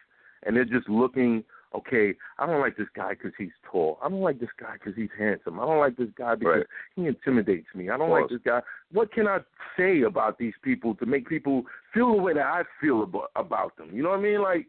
and 0.46 0.56
they're 0.58 0.66
just 0.66 0.90
looking. 0.90 1.44
Okay, 1.76 2.14
I 2.38 2.46
don't 2.46 2.60
like 2.60 2.78
this 2.78 2.88
guy 2.96 3.14
because 3.14 3.32
he's 3.38 3.52
tall. 3.70 3.98
I 4.04 4.10
don't 4.10 4.22
like 4.22 4.40
this 4.40 4.50
guy 4.60 4.74
because 4.74 4.94
he's 4.96 5.10
handsome. 5.18 5.60
I 5.60 5.66
don't 5.66 5.80
like 5.80 5.98
this 5.98 6.10
guy 6.16 6.36
because 6.36 6.58
Right. 6.58 6.68
he 6.96 7.08
intimidates 7.08 7.68
me. 7.74 7.90
I 7.90 7.98
don't 7.98 8.12
like 8.12 8.30
this 8.30 8.42
guy. 8.46 8.62
What 8.92 9.12
can 9.12 9.28
I 9.28 9.40
say 9.76 10.04
about 10.04 10.38
these 10.38 10.54
people 10.62 10.94
to 10.96 11.08
make 11.08 11.28
people 11.28 11.66
feel 11.92 12.16
the 12.16 12.22
way 12.22 12.34
that 12.34 12.46
I 12.46 12.64
feel 12.80 13.02
about, 13.02 13.32
about 13.36 13.76
them? 13.76 13.90
You 13.92 14.04
know 14.04 14.10
what 14.10 14.20
I 14.20 14.22
mean? 14.22 14.42
Like, 14.42 14.68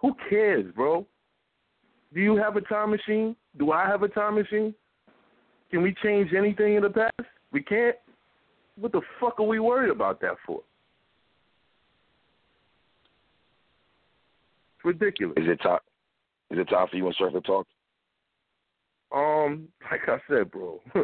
who 0.00 0.14
cares, 0.28 0.70
bro? 0.74 1.06
Do 2.12 2.20
you 2.20 2.36
have 2.36 2.56
a 2.56 2.60
time 2.60 2.90
machine? 2.90 3.34
Do 3.56 3.72
I 3.72 3.86
have 3.86 4.02
a 4.02 4.08
time 4.08 4.34
machine? 4.34 4.74
Can 5.70 5.82
we 5.82 5.94
change 6.02 6.34
anything 6.34 6.74
in 6.74 6.82
the 6.82 6.90
past? 6.90 7.28
We 7.52 7.62
can't. 7.62 7.96
What 8.76 8.92
the 8.92 9.00
fuck 9.18 9.40
are 9.40 9.46
we 9.46 9.60
worried 9.60 9.90
about 9.90 10.20
that 10.20 10.36
for? 10.46 10.60
It's 14.76 14.84
ridiculous. 14.84 15.36
Is 15.38 15.48
it 15.48 15.62
time? 15.62 15.80
Is 16.50 16.58
it 16.58 16.64
time 16.68 16.86
for 16.90 16.96
you 16.96 17.06
and 17.06 17.14
Surf 17.18 17.32
to 17.32 17.40
talk? 17.40 17.66
Um, 19.14 19.68
like 19.90 20.00
I 20.08 20.18
said, 20.28 20.50
bro, 20.50 20.80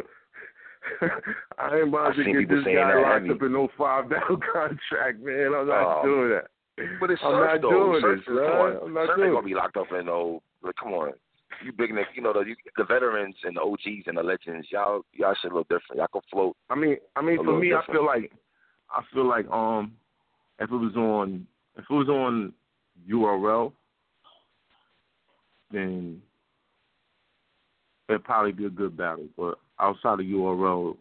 I 1.57 1.77
ain't 1.77 1.87
about 1.89 2.07
I've 2.11 2.15
to 2.15 2.23
get 2.23 2.35
people 2.35 2.55
this 2.57 2.65
saying 2.65 2.75
guy 2.77 2.93
that 2.95 3.01
locked 3.01 3.13
heavy. 3.25 3.29
up 3.31 3.41
in 3.43 3.53
no 3.53 3.67
five 3.77 4.09
dollar 4.09 4.39
contract, 4.53 5.19
man. 5.23 5.53
I'm 5.55 5.67
not 5.67 5.99
Oh. 6.01 6.05
doing 6.05 6.29
that. 6.31 6.47
But 6.99 7.11
it's 7.11 7.21
I'm 7.23 7.31
Surf 7.33 7.47
not 7.53 7.61
though. 7.61 7.69
doing 7.69 8.01
Surf 8.01 8.19
this, 8.19 8.21
is, 8.21 8.39
come 8.39 8.59
on. 8.59 8.73
man. 8.73 8.79
I'm 8.85 8.93
not 8.93 9.07
Surf 9.07 9.15
doing 9.17 9.27
ain't 9.27 9.35
gonna 9.37 9.47
be 9.47 9.55
locked 9.55 9.77
up 9.77 9.91
in 9.97 10.05
no. 10.05 10.41
Like, 10.63 10.75
come 10.81 10.93
on, 10.93 11.13
you 11.63 11.71
big 11.71 11.91
nigga. 11.91 12.05
You 12.15 12.21
know 12.23 12.33
the 12.33 12.41
you, 12.41 12.55
the 12.77 12.83
veterans 12.83 13.35
and 13.43 13.55
the 13.55 13.61
OGs 13.61 14.07
and 14.07 14.17
the 14.17 14.23
legends. 14.23 14.67
Y'all 14.71 15.01
y'all 15.13 15.35
shit 15.41 15.51
a 15.51 15.55
little 15.55 15.63
different. 15.69 15.97
Y'all 15.99 16.07
can 16.11 16.21
float. 16.31 16.55
I 16.69 16.75
mean, 16.75 16.97
I 17.15 17.21
mean, 17.21 17.37
for 17.37 17.45
little 17.45 17.59
me, 17.59 17.73
I 17.73 17.85
feel 17.91 18.05
like, 18.05 18.31
I 18.89 19.01
feel 19.13 19.25
like, 19.27 19.49
um, 19.51 19.93
if 20.59 20.69
it 20.69 20.75
was 20.75 20.95
on, 20.95 21.45
if 21.77 21.85
it 21.89 21.93
was 21.93 22.09
on 22.09 22.53
URL, 23.09 23.71
then 25.71 26.21
it'd 28.09 28.23
probably 28.23 28.51
be 28.51 28.65
a 28.65 28.69
good 28.69 28.95
battle. 28.97 29.27
But 29.37 29.55
outside 29.79 30.19
of 30.19 30.25
URL, 30.25 30.97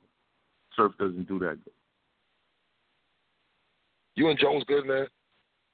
Surf 0.77 0.93
doesn't 0.99 1.29
do 1.29 1.39
that 1.41 1.59
good. 1.65 1.73
You 4.17 4.29
and 4.29 4.39
Jones 4.39 4.65
good 4.67 4.87
man. 4.87 5.07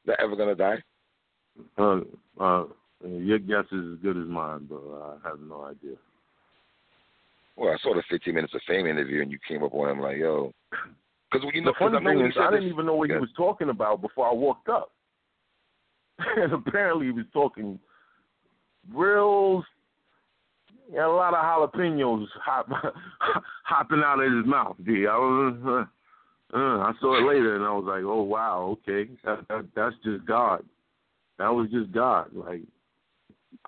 Not 0.06 0.20
ever 0.20 0.36
gonna 0.36 0.54
die. 0.54 0.82
Uh, 1.78 2.00
uh, 2.40 2.64
your 3.04 3.38
guess 3.38 3.64
is 3.72 3.94
as 3.94 3.98
good 4.02 4.16
as 4.16 4.28
mine, 4.28 4.66
but 4.68 4.76
I 4.78 5.28
have 5.28 5.40
no 5.40 5.64
idea. 5.64 5.96
Well, 7.56 7.72
I 7.72 7.76
saw 7.82 7.94
the 7.94 8.02
15 8.10 8.34
minutes 8.34 8.54
of 8.54 8.60
fame 8.68 8.86
interview 8.86 9.22
and 9.22 9.32
you 9.32 9.38
came 9.48 9.64
up 9.64 9.72
on 9.74 9.88
him 9.90 10.00
like, 10.00 10.18
yo. 10.18 10.52
Because 11.32 11.48
you 11.54 11.60
know, 11.60 11.72
the 11.72 11.78
funny 11.80 11.96
I 11.96 12.04
thing 12.14 12.24
is, 12.24 12.34
I 12.38 12.50
didn't 12.52 12.66
this- 12.66 12.72
even 12.72 12.86
know 12.86 12.94
what 12.94 13.08
Yeah. 13.08 13.16
he 13.16 13.20
was 13.20 13.32
talking 13.36 13.68
about 13.68 14.00
before 14.00 14.28
I 14.28 14.32
walked 14.32 14.68
up. 14.68 14.92
and 16.18 16.52
apparently, 16.52 17.06
he 17.06 17.12
was 17.12 17.24
talking 17.32 17.80
real. 18.94 19.64
He 20.88 20.96
had 20.96 21.06
a 21.06 21.08
lot 21.10 21.34
of 21.34 21.44
jalapenos 21.72 22.26
hop, 22.44 22.68
hopping 23.64 24.02
out 24.04 24.20
of 24.22 24.32
his 24.32 24.46
mouth. 24.46 24.76
G. 24.84 25.06
I 25.10 25.16
was, 25.16 25.56
uh, 26.54 26.56
uh, 26.56 26.78
I 26.78 26.92
saw 27.00 27.18
it 27.18 27.26
later, 27.28 27.56
and 27.56 27.64
I 27.64 27.72
was 27.72 27.84
like, 27.86 28.04
"Oh 28.04 28.22
wow, 28.22 28.78
okay, 28.88 29.10
that, 29.24 29.46
that 29.48 29.66
that's 29.74 29.96
just 30.04 30.24
God. 30.26 30.62
That 31.38 31.48
was 31.48 31.68
just 31.70 31.90
God." 31.92 32.30
Like 32.32 32.62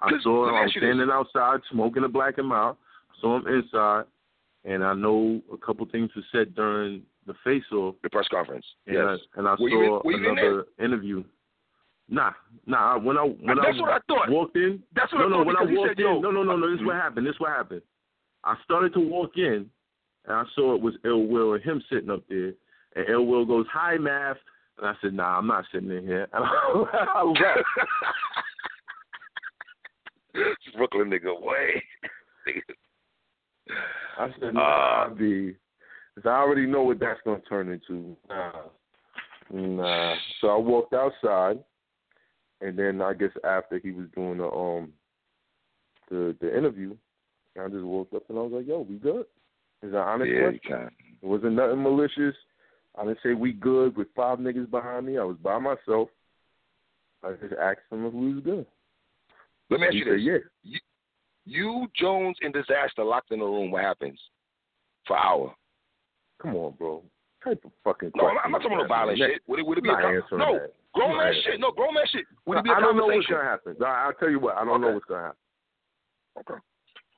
I 0.01 0.11
saw 0.23 0.49
him. 0.49 0.55
I 0.55 0.61
was 0.61 0.67
ask 0.69 0.75
you 0.77 0.81
this. 0.83 0.89
standing 0.89 1.11
outside 1.13 1.61
smoking 1.71 2.05
a 2.05 2.09
black 2.09 2.39
and 2.39 2.47
mild. 2.49 2.77
Saw 3.21 3.39
him 3.39 3.49
inside, 3.49 4.05
and 4.65 4.85
I 4.85 4.95
know 4.95 5.41
a 5.53 5.57
couple 5.57 5.85
things 5.91 6.11
were 6.15 6.23
said 6.31 6.55
during 6.55 7.03
the 7.27 7.35
face 7.43 7.65
off. 7.73 7.97
the 8.05 8.11
press 8.11 8.29
conference. 8.29 8.65
And 8.87 8.95
yes. 8.97 9.19
I, 9.35 9.39
and 9.41 9.49
I 9.49 9.51
Were 9.53 9.57
saw 9.59 9.67
you 9.69 9.83
in- 9.85 9.91
were 10.05 10.13
you 10.13 10.31
in 10.31 10.39
another 10.39 10.65
interview. 10.79 11.25
Nah, 12.09 12.33
nah. 12.67 12.99
When 12.99 13.19
I 13.19 13.23
when 13.23 13.57
That's 13.59 13.77
I 13.79 13.81
what 13.81 13.91
I 13.93 13.99
thought. 14.09 14.31
walked 14.31 14.57
in, 14.57 14.83
That's 14.95 15.13
what 15.13 15.21
no, 15.21 15.27
I 15.27 15.29
no. 15.31 15.37
thought 15.39 15.47
When 15.47 15.57
I 15.57 15.63
walked 15.65 15.91
said, 15.91 15.99
in, 16.01 16.21
no, 16.23 16.31
no, 16.31 16.43
no, 16.43 16.57
no. 16.57 16.71
This 16.71 16.81
is 16.81 16.87
what 16.87 16.97
happened. 16.97 17.27
This 17.27 17.35
is 17.35 17.41
what 17.41 17.51
happened. 17.51 17.83
I 18.45 18.57
started 18.65 18.95
to 18.95 19.01
walk 19.01 19.33
in, 19.37 19.69
and 20.27 20.37
I 20.37 20.45
saw 20.55 20.75
it 20.75 20.81
was 20.81 20.95
Ill 21.05 21.25
Will 21.27 21.55
and 21.55 21.63
him 21.63 21.83
sitting 21.91 22.11
up 22.11 22.23
there. 22.29 22.53
And 22.97 23.09
Ill 23.11 23.27
Will 23.27 23.45
goes, 23.45 23.67
"Hi, 23.73 23.99
Math," 23.99 24.39
and 24.79 24.87
I 24.87 24.95
said, 25.03 25.13
"Nah, 25.13 25.37
I'm 25.39 25.47
not 25.47 25.65
sitting 25.73 25.91
in 25.91 26.05
here." 26.07 26.27
And 26.35 26.45
I 26.45 27.23
left. 27.23 27.65
Brooklyn 30.77 31.11
nigga, 31.11 31.39
way. 31.41 31.83
I 34.19 34.29
said, 34.41 34.55
"Nah, 34.55 35.05
Uh, 35.07 35.09
B," 35.11 35.55
because 36.15 36.29
I 36.29 36.39
already 36.39 36.67
know 36.67 36.83
what 36.85 36.99
that's 37.01 37.21
gonna 37.25 37.41
turn 37.49 37.69
into. 37.71 38.17
Nah, 38.29 38.53
nah. 39.51 40.15
So 40.41 40.49
I 40.49 40.57
walked 40.57 40.95
outside, 40.95 41.63
and 42.61 42.79
then 42.79 43.01
I 43.01 43.13
guess 43.15 43.31
after 43.45 43.79
he 43.79 43.93
was 43.93 44.07
doing 44.15 44.39
the 44.39 44.51
um 44.51 44.93
the 46.11 46.37
the 46.41 46.57
interview, 46.57 46.97
I 47.61 47.69
just 47.69 47.85
woke 47.85 48.09
up 48.15 48.25
and 48.29 48.39
I 48.39 48.43
was 48.43 48.53
like, 48.53 48.67
"Yo, 48.67 48.81
we 48.81 48.97
good?" 48.97 49.27
It's 49.83 49.93
an 49.93 49.97
honest 49.97 50.31
yeah, 50.31 50.51
question. 50.51 50.91
It 51.23 51.27
wasn't 51.27 51.55
nothing 51.55 51.83
malicious. 51.83 52.35
I 52.97 53.05
didn't 53.05 53.19
say 53.23 53.35
we 53.35 53.53
good 53.53 53.97
with 53.97 54.09
five 54.17 54.39
niggas 54.39 54.71
behind 54.71 55.07
me. 55.07 55.19
I 55.19 55.25
was 55.25 55.37
by 55.43 55.59
myself. 55.59 56.09
I 57.23 57.33
just 57.41 57.55
asked 57.55 57.81
him 57.91 58.07
if 58.07 58.13
we 58.13 58.35
was 58.35 58.45
good. 58.45 58.67
Let 59.71 59.81
me 59.81 59.87
ask 59.87 59.93
He 59.93 59.99
you 59.99 60.05
said, 60.05 60.15
this. 60.15 60.43
"Yeah." 60.65 60.79
You, 61.51 61.87
Jones, 61.97 62.37
and 62.43 62.53
Dizaster 62.53 63.07
locked 63.07 63.33
in 63.33 63.41
a 63.41 63.45
room. 63.45 63.71
What 63.71 63.83
happens 63.83 64.21
for 65.07 65.17
hour? 65.17 65.55
Come 66.43 66.55
on, 66.57 66.75
bro. 66.79 67.03
What 67.43 67.55
type 67.55 67.65
of 67.65 67.73
fucking 67.85 68.13
No, 68.15 68.29
I'm 68.29 68.35
question 68.35 68.41
I'm 68.45 68.53
not 68.53 68.63
talking 68.63 68.79
about 68.79 68.89
violent 68.89 69.19
shit. 69.19 69.41
Would 69.47 69.61
it, 69.61 69.67
would 69.67 69.79
it 69.79 69.85
be 69.85 69.89
a 69.89 69.93
not 69.93 70.25
no 70.33 70.53
that. 70.55 70.73
Grown 70.99 71.17
man 71.17 71.33
shit? 71.45 71.61
No 71.61 71.71
grown 71.73 71.95
man 71.95 72.05
shit. 72.11 72.25
Would 72.47 72.59
it 72.59 72.65
be 72.65 72.71
a 72.71 72.75
I 72.75 72.81
don't 72.81 72.97
know 72.97 73.07
what's 73.07 73.27
gonna 73.27 73.45
happen. 73.45 73.77
I- 73.85 74.05
I'll 74.07 74.13
tell 74.15 74.31
you 74.31 74.41
what. 74.41 74.57
I 74.57 74.65
don't 74.65 74.81
know 74.81 74.93
what's 74.93 75.07
gonna 75.07 75.23
happen. 75.23 75.39
Okay. 76.41 76.61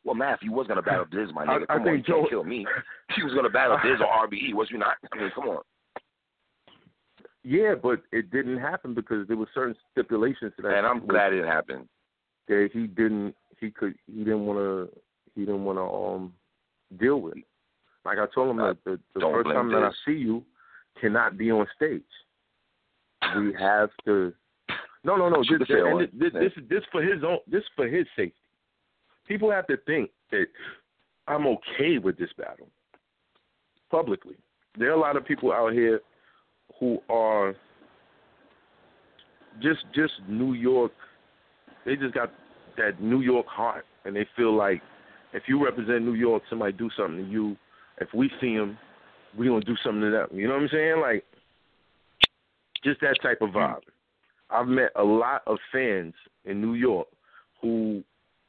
Well, 0.05 0.15
Math, 0.15 0.39
you 0.43 0.53
was 0.53 0.67
gonna 0.67 0.83
battle 0.83 1.05
Diz, 1.11 1.29
my 1.35 1.45
nigga. 1.45 1.63
I 1.65 1.67
Come 1.67 1.79
on, 1.81 1.85
think 1.85 2.09
you 2.09 2.15
can't 2.15 2.29
kill 2.31 2.45
me. 2.45 2.67
He 3.17 3.23
was 3.23 3.35
gonna 3.35 3.51
battle 3.51 3.79
Diz 3.83 4.01
or 4.01 4.07
RBE, 4.07 4.55
was 4.55 4.71
you 4.71 4.79
not? 4.79 4.97
I 5.13 5.17
mean, 5.19 5.31
come 5.35 5.49
on. 5.49 5.63
Yeah, 7.43 7.75
but 7.75 8.03
it 8.13 8.31
didn't 8.31 8.59
happen 8.59 8.95
because 8.95 9.27
there 9.29 9.37
were 9.37 9.49
certain 9.55 9.75
stipulations 9.93 10.53
to 10.57 10.63
that. 10.63 10.75
And 10.77 10.87
I'm 10.87 11.07
glad 11.07 11.33
it 11.33 11.45
happened. 11.45 11.89
That 12.49 12.71
he 12.73 12.87
didn't. 12.87 13.35
He 13.59 13.71
could. 13.71 13.95
He 14.07 14.25
didn't 14.25 14.47
want 14.47 14.59
to. 14.59 15.01
He 15.35 15.43
didn't 15.43 15.65
want 15.65 15.79
to 15.79 15.83
um 15.83 16.33
deal 16.99 17.21
with. 17.21 17.35
Like 18.05 18.19
I 18.19 18.27
told 18.35 18.51
him 18.51 18.61
Uh, 18.61 18.69
that 18.69 18.85
the, 18.85 19.01
the 19.15 19.21
first 19.21 19.49
time 19.51 19.71
that 19.73 19.83
I 19.83 19.91
see 20.05 20.13
you 20.19 20.45
cannot 21.01 21.37
be 21.39 21.51
on 21.51 21.67
stage. 21.77 22.03
We 23.37 23.55
have 23.59 23.91
to. 24.07 24.33
No, 25.05 25.17
no, 25.17 25.29
no. 25.29 25.43
This, 25.43 25.67
and 25.69 26.01
this, 26.01 26.09
this, 26.13 26.33
this, 26.33 26.65
this 26.69 26.83
for 26.93 27.03
his 27.03 27.23
own. 27.25 27.39
This 27.51 27.63
for 27.77 27.87
his 27.87 28.07
safety. 28.17 28.35
People 29.27 29.51
have 29.51 29.67
to 29.69 29.77
think 29.87 30.11
that 30.31 30.47
I'm 31.29 31.47
okay 31.47 31.99
with 31.99 32.19
this 32.19 32.31
battle 32.37 32.69
publicly. 33.91 34.37
There 34.79 34.91
are 34.91 34.95
a 34.95 35.01
lot 35.01 35.17
of 35.17 35.25
people 35.25 35.53
out 35.53 35.73
here 35.73 36.01
who 36.79 36.99
are 37.09 37.55
just 39.63 39.81
just 39.95 40.13
New 40.29 40.55
York. 40.55 40.93
They 41.85 41.97
just 41.97 42.15
got 42.15 42.33
that 42.77 43.01
New 43.01 43.21
York 43.21 43.47
heart, 43.47 43.85
and 44.05 44.15
they 44.15 44.27
feel 44.37 44.55
like 44.55 44.83
if 45.33 45.45
you 45.47 45.65
represent 45.65 46.05
New 46.05 46.15
York, 46.15 46.43
somebody 46.49 46.73
do 46.73 46.91
something 46.97 47.25
to 47.25 47.31
you. 47.31 47.57
If 48.01 48.09
we 48.15 48.31
see 48.41 48.57
them, 48.57 48.79
we 49.37 49.47
gonna 49.47 49.61
do 49.61 49.77
something 49.85 50.03
to 50.03 50.11
them. 50.11 50.29
You 50.33 50.49
know 50.49 50.55
what 50.55 50.63
I'm 50.63 50.69
saying? 50.73 51.01
Like 51.01 51.25
just 52.83 53.01
that 53.01 53.19
type 53.23 53.39
of 53.41 53.51
vibe. 53.51 53.81
I've 54.51 54.67
met 54.67 54.91
a 54.97 55.05
lot 55.05 55.43
of 55.47 55.59
fans 55.73 56.15
in 56.45 56.61
New 56.61 56.75
York 56.75 57.07
who 57.61 58.03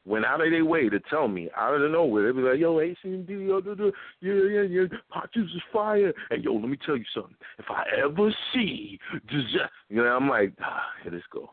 went 0.04 0.24
out 0.24 0.40
of 0.44 0.50
their 0.50 0.64
way 0.64 0.88
to 0.88 0.98
tell 1.10 1.28
me 1.28 1.48
out 1.56 1.74
of 1.74 1.90
nowhere. 1.90 2.32
They 2.32 2.38
be 2.38 2.44
like, 2.44 2.58
"Yo, 2.58 2.76
ACMD, 2.76 3.28
yo, 3.28 3.60
do, 3.60 3.74
do, 3.74 3.92
yeah, 4.20 4.60
yeah, 4.60 4.62
yeah, 4.62 4.98
Pot 5.10 5.32
Juice 5.32 5.50
is 5.54 5.62
fire." 5.72 6.12
And 6.30 6.42
yo, 6.42 6.54
let 6.54 6.68
me 6.68 6.78
tell 6.84 6.96
you 6.96 7.04
something. 7.14 7.36
If 7.58 7.66
I 7.70 7.84
ever 8.04 8.34
see, 8.52 8.98
you 9.30 9.96
know, 9.96 10.16
I'm 10.16 10.28
like, 10.28 10.54
ah, 10.60 10.82
here 11.02 11.12
this 11.12 11.22
go. 11.32 11.50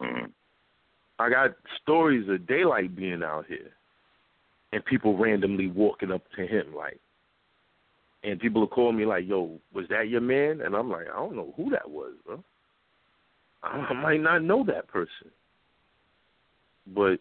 Mm. 0.00 0.30
I 1.18 1.30
got 1.30 1.50
stories 1.82 2.28
of 2.28 2.40
Daylyt 2.40 2.96
being 2.96 3.22
out 3.22 3.46
here, 3.46 3.70
and 4.72 4.84
people 4.84 5.18
randomly 5.18 5.68
walking 5.68 6.10
up 6.10 6.22
to 6.36 6.46
him 6.46 6.74
like, 6.74 7.00
and 8.24 8.40
people 8.40 8.60
will 8.60 8.68
call 8.68 8.92
me 8.92 9.04
like, 9.04 9.26
"Yo, 9.26 9.58
was 9.72 9.86
that 9.88 10.08
your 10.08 10.20
man?" 10.20 10.60
And 10.60 10.74
I'm 10.74 10.90
like, 10.90 11.06
I 11.12 11.16
don't 11.16 11.36
know 11.36 11.54
who 11.56 11.70
that 11.70 11.90
was, 11.90 12.12
bro. 12.24 12.42
I, 13.62 13.92
might 13.92 14.20
not 14.20 14.42
know 14.42 14.64
that 14.64 14.88
person, 14.88 15.30
but 16.88 17.18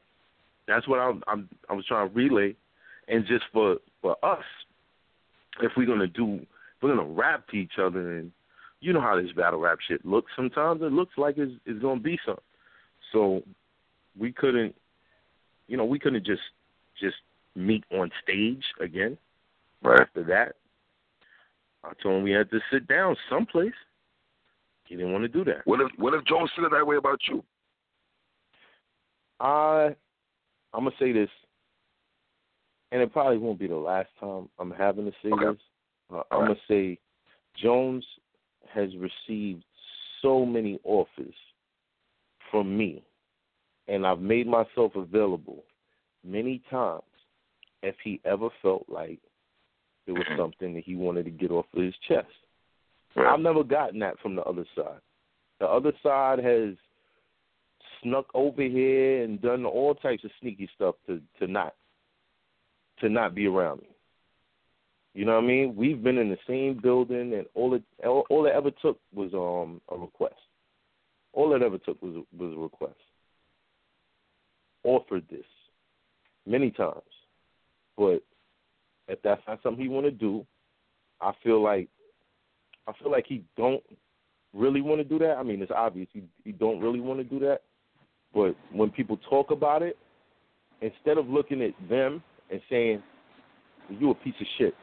that's 0.68 0.88
what 0.88 1.00
I'm, 1.00 1.22
I'm 1.28 1.50
I 1.70 1.74
was 1.74 1.86
trying 1.86 2.10
to 2.10 2.16
relay, 2.16 2.56
and 3.08 3.26
just 3.28 3.44
for 3.54 3.78
for 4.02 4.16
us, 4.24 4.44
if 5.62 5.72
we're 5.78 5.86
gonna 5.86 6.08
do, 6.08 6.36
if 6.36 6.82
we're 6.82 6.96
gonna 6.96 7.08
rap 7.08 7.48
to 7.50 7.58
each 7.58 7.74
other, 7.80 8.18
and 8.18 8.32
you 8.80 8.94
know 8.94 9.02
how 9.02 9.20
this 9.22 9.32
battle 9.34 9.60
rap 9.60 9.78
shit 9.88 10.06
looks. 10.06 10.32
Sometimes 10.36 10.82
it 10.82 10.92
looks 10.92 11.18
like 11.18 11.38
it's, 11.38 11.54
it's 11.66 11.82
gonna 11.82 12.00
be 12.00 12.18
something. 12.26 12.44
So 13.12 13.44
we 14.18 14.32
couldn't, 14.32 14.76
you 15.68 15.78
know, 15.78 15.86
we 15.86 16.00
couldn't 16.00 16.26
just 16.26 16.42
just 17.00 17.18
meet 17.56 17.84
on 17.92 18.12
stage 18.24 18.64
again. 18.80 19.18
Right. 19.84 20.02
After 20.02 20.24
that, 20.26 20.56
I 21.84 21.92
told 22.02 22.18
him 22.18 22.24
we 22.24 22.32
had 22.32 22.50
to 22.52 22.60
sit 22.72 22.88
down 22.88 23.16
someplace. 23.30 23.74
He 24.86 24.96
didn't 24.96 25.14
want 25.14 25.24
to 25.24 25.30
do 25.30 25.44
that. 25.46 25.62
What 25.66 25.80
if 25.82 25.88
what 25.98 26.14
if 26.14 26.26
Jones 26.26 26.52
said 26.56 26.66
it 26.66 26.72
that 26.72 26.86
way 26.86 26.98
about 26.98 27.20
you? 27.30 27.44
I, 29.40 29.96
I'm 30.74 30.84
gonna 30.84 30.92
say 31.00 31.12
this, 31.12 31.30
and 32.92 33.02
it 33.02 33.12
probably 33.12 33.38
won't 33.38 33.60
be 33.60 33.68
the 33.68 33.76
last 33.76 34.10
time 34.20 34.50
I'm 34.60 34.72
having 34.72 35.06
to 35.06 35.12
say 35.24 35.32
Okay. 35.32 35.46
this. 35.46 35.62
Uh, 36.14 36.24
I'm 36.30 36.42
gonna 36.42 36.56
say, 36.68 37.00
Jones 37.56 38.06
has 38.74 38.90
received 38.98 39.64
so 40.22 40.46
many 40.46 40.80
offers 40.84 41.34
from 42.52 42.78
me, 42.78 43.04
and 43.88 44.06
I've 44.06 44.20
made 44.20 44.46
myself 44.46 44.96
available 44.96 45.64
many 46.24 46.62
times. 46.70 47.04
If 47.84 47.96
he 48.04 48.22
ever 48.26 48.50
felt 48.62 48.86
like 48.88 49.20
there 50.12 50.24
was 50.38 50.38
something 50.38 50.74
that 50.74 50.84
he 50.84 50.96
wanted 50.96 51.26
to 51.26 51.32
get 51.32 51.52
off 51.52 51.66
of 51.74 51.84
his 51.84 51.94
chest, 52.08 52.28
I've 53.16 53.40
never 53.40 53.64
gotten 53.64 54.00
that 54.00 54.20
from 54.20 54.36
the 54.36 54.44
other 54.44 54.66
side. 54.76 55.00
The 55.60 55.68
other 55.68 55.94
side 56.02 56.40
has 56.40 56.76
snuck 58.02 58.26
over 58.34 58.62
here 58.62 59.24
and 59.24 59.42
done 59.42 59.66
all 59.66 59.96
types 59.96 60.24
of 60.24 60.32
sneaky 60.40 60.70
stuff 60.76 60.96
to 61.08 61.22
to 61.40 61.48
not 61.48 61.76
to 63.00 63.10
not 63.10 63.36
be 63.36 63.48
around 63.48 63.82
me. 63.82 63.88
You 65.14 65.26
know 65.26 65.36
what 65.36 65.44
I 65.44 65.48
mean? 65.48 65.76
We've 65.76 66.02
been 66.02 66.18
in 66.18 66.30
the 66.30 66.38
same 66.48 66.80
building, 66.82 67.34
and 67.34 67.46
all 67.54 67.74
it 67.74 67.84
all, 68.06 68.26
all 68.30 68.46
it 68.46 68.54
ever 68.54 68.72
took 68.82 68.98
was 69.14 69.34
um 69.34 69.82
a 69.94 69.98
request. 70.00 70.36
All 71.34 71.54
it 71.54 71.62
ever 71.62 71.78
took 71.78 72.02
was 72.02 72.24
was 72.38 72.54
a 72.54 72.60
request. 72.60 72.96
Offered 74.84 75.26
this 75.30 75.46
many 76.48 76.72
times, 76.72 77.02
but 77.98 78.24
if 79.08 79.22
that's 79.24 79.42
not 79.48 79.60
something 79.64 79.82
he 79.82 79.90
want 79.90 80.06
to 80.06 80.12
do, 80.12 80.46
I 81.22 81.32
feel 81.44 81.62
like 81.62 81.88
I 82.88 82.94
feel 83.02 83.12
like 83.12 83.26
he 83.28 83.44
don't 83.58 83.84
really 84.54 84.82
want 84.82 85.00
to 85.00 85.04
do 85.04 85.20
that. 85.20 85.38
I 85.38 85.44
mean, 85.44 85.62
it's 85.62 85.72
obvious 85.72 86.08
he 86.14 86.24
he 86.44 86.52
don't 86.52 86.80
really 86.80 87.00
want 87.00 87.20
to 87.20 87.24
do 87.24 87.40
that. 87.40 87.62
But 88.34 88.56
when 88.72 88.90
people 88.90 89.18
talk 89.30 89.52
about 89.52 89.82
it, 89.82 89.98
instead 90.82 91.18
of 91.18 91.28
looking 91.28 91.62
at 91.62 91.72
them 91.90 92.24
and 92.50 92.62
saying, 92.70 93.04
"You 93.90 94.12
a 94.12 94.16
piece 94.16 94.36
of 94.40 94.48
shit 94.58 94.74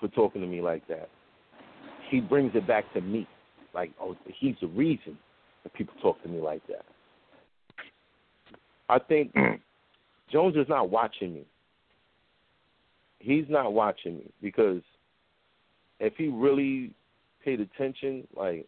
for 0.00 0.08
talking 0.08 0.40
to 0.40 0.46
me 0.46 0.60
like 0.60 0.86
that," 0.88 1.08
he 2.10 2.20
brings 2.20 2.54
it 2.54 2.66
back 2.66 2.92
to 2.94 3.00
me, 3.00 3.26
like, 3.74 3.92
"Oh, 4.00 4.16
he's 4.26 4.56
the 4.60 4.68
reason 4.68 5.18
that 5.62 5.72
people 5.74 5.94
talk 6.00 6.22
to 6.22 6.28
me 6.28 6.40
like 6.40 6.66
that." 6.66 6.84
I 8.88 8.98
think 8.98 9.34
Jones 10.32 10.56
is 10.56 10.68
not 10.68 10.90
watching 10.90 11.34
me. 11.34 11.44
He's 13.18 13.44
not 13.48 13.72
watching 13.72 14.18
me 14.18 14.30
because 14.40 14.82
if 16.00 16.14
he 16.16 16.28
really 16.28 16.92
paid 17.44 17.60
attention, 17.60 18.26
like 18.36 18.66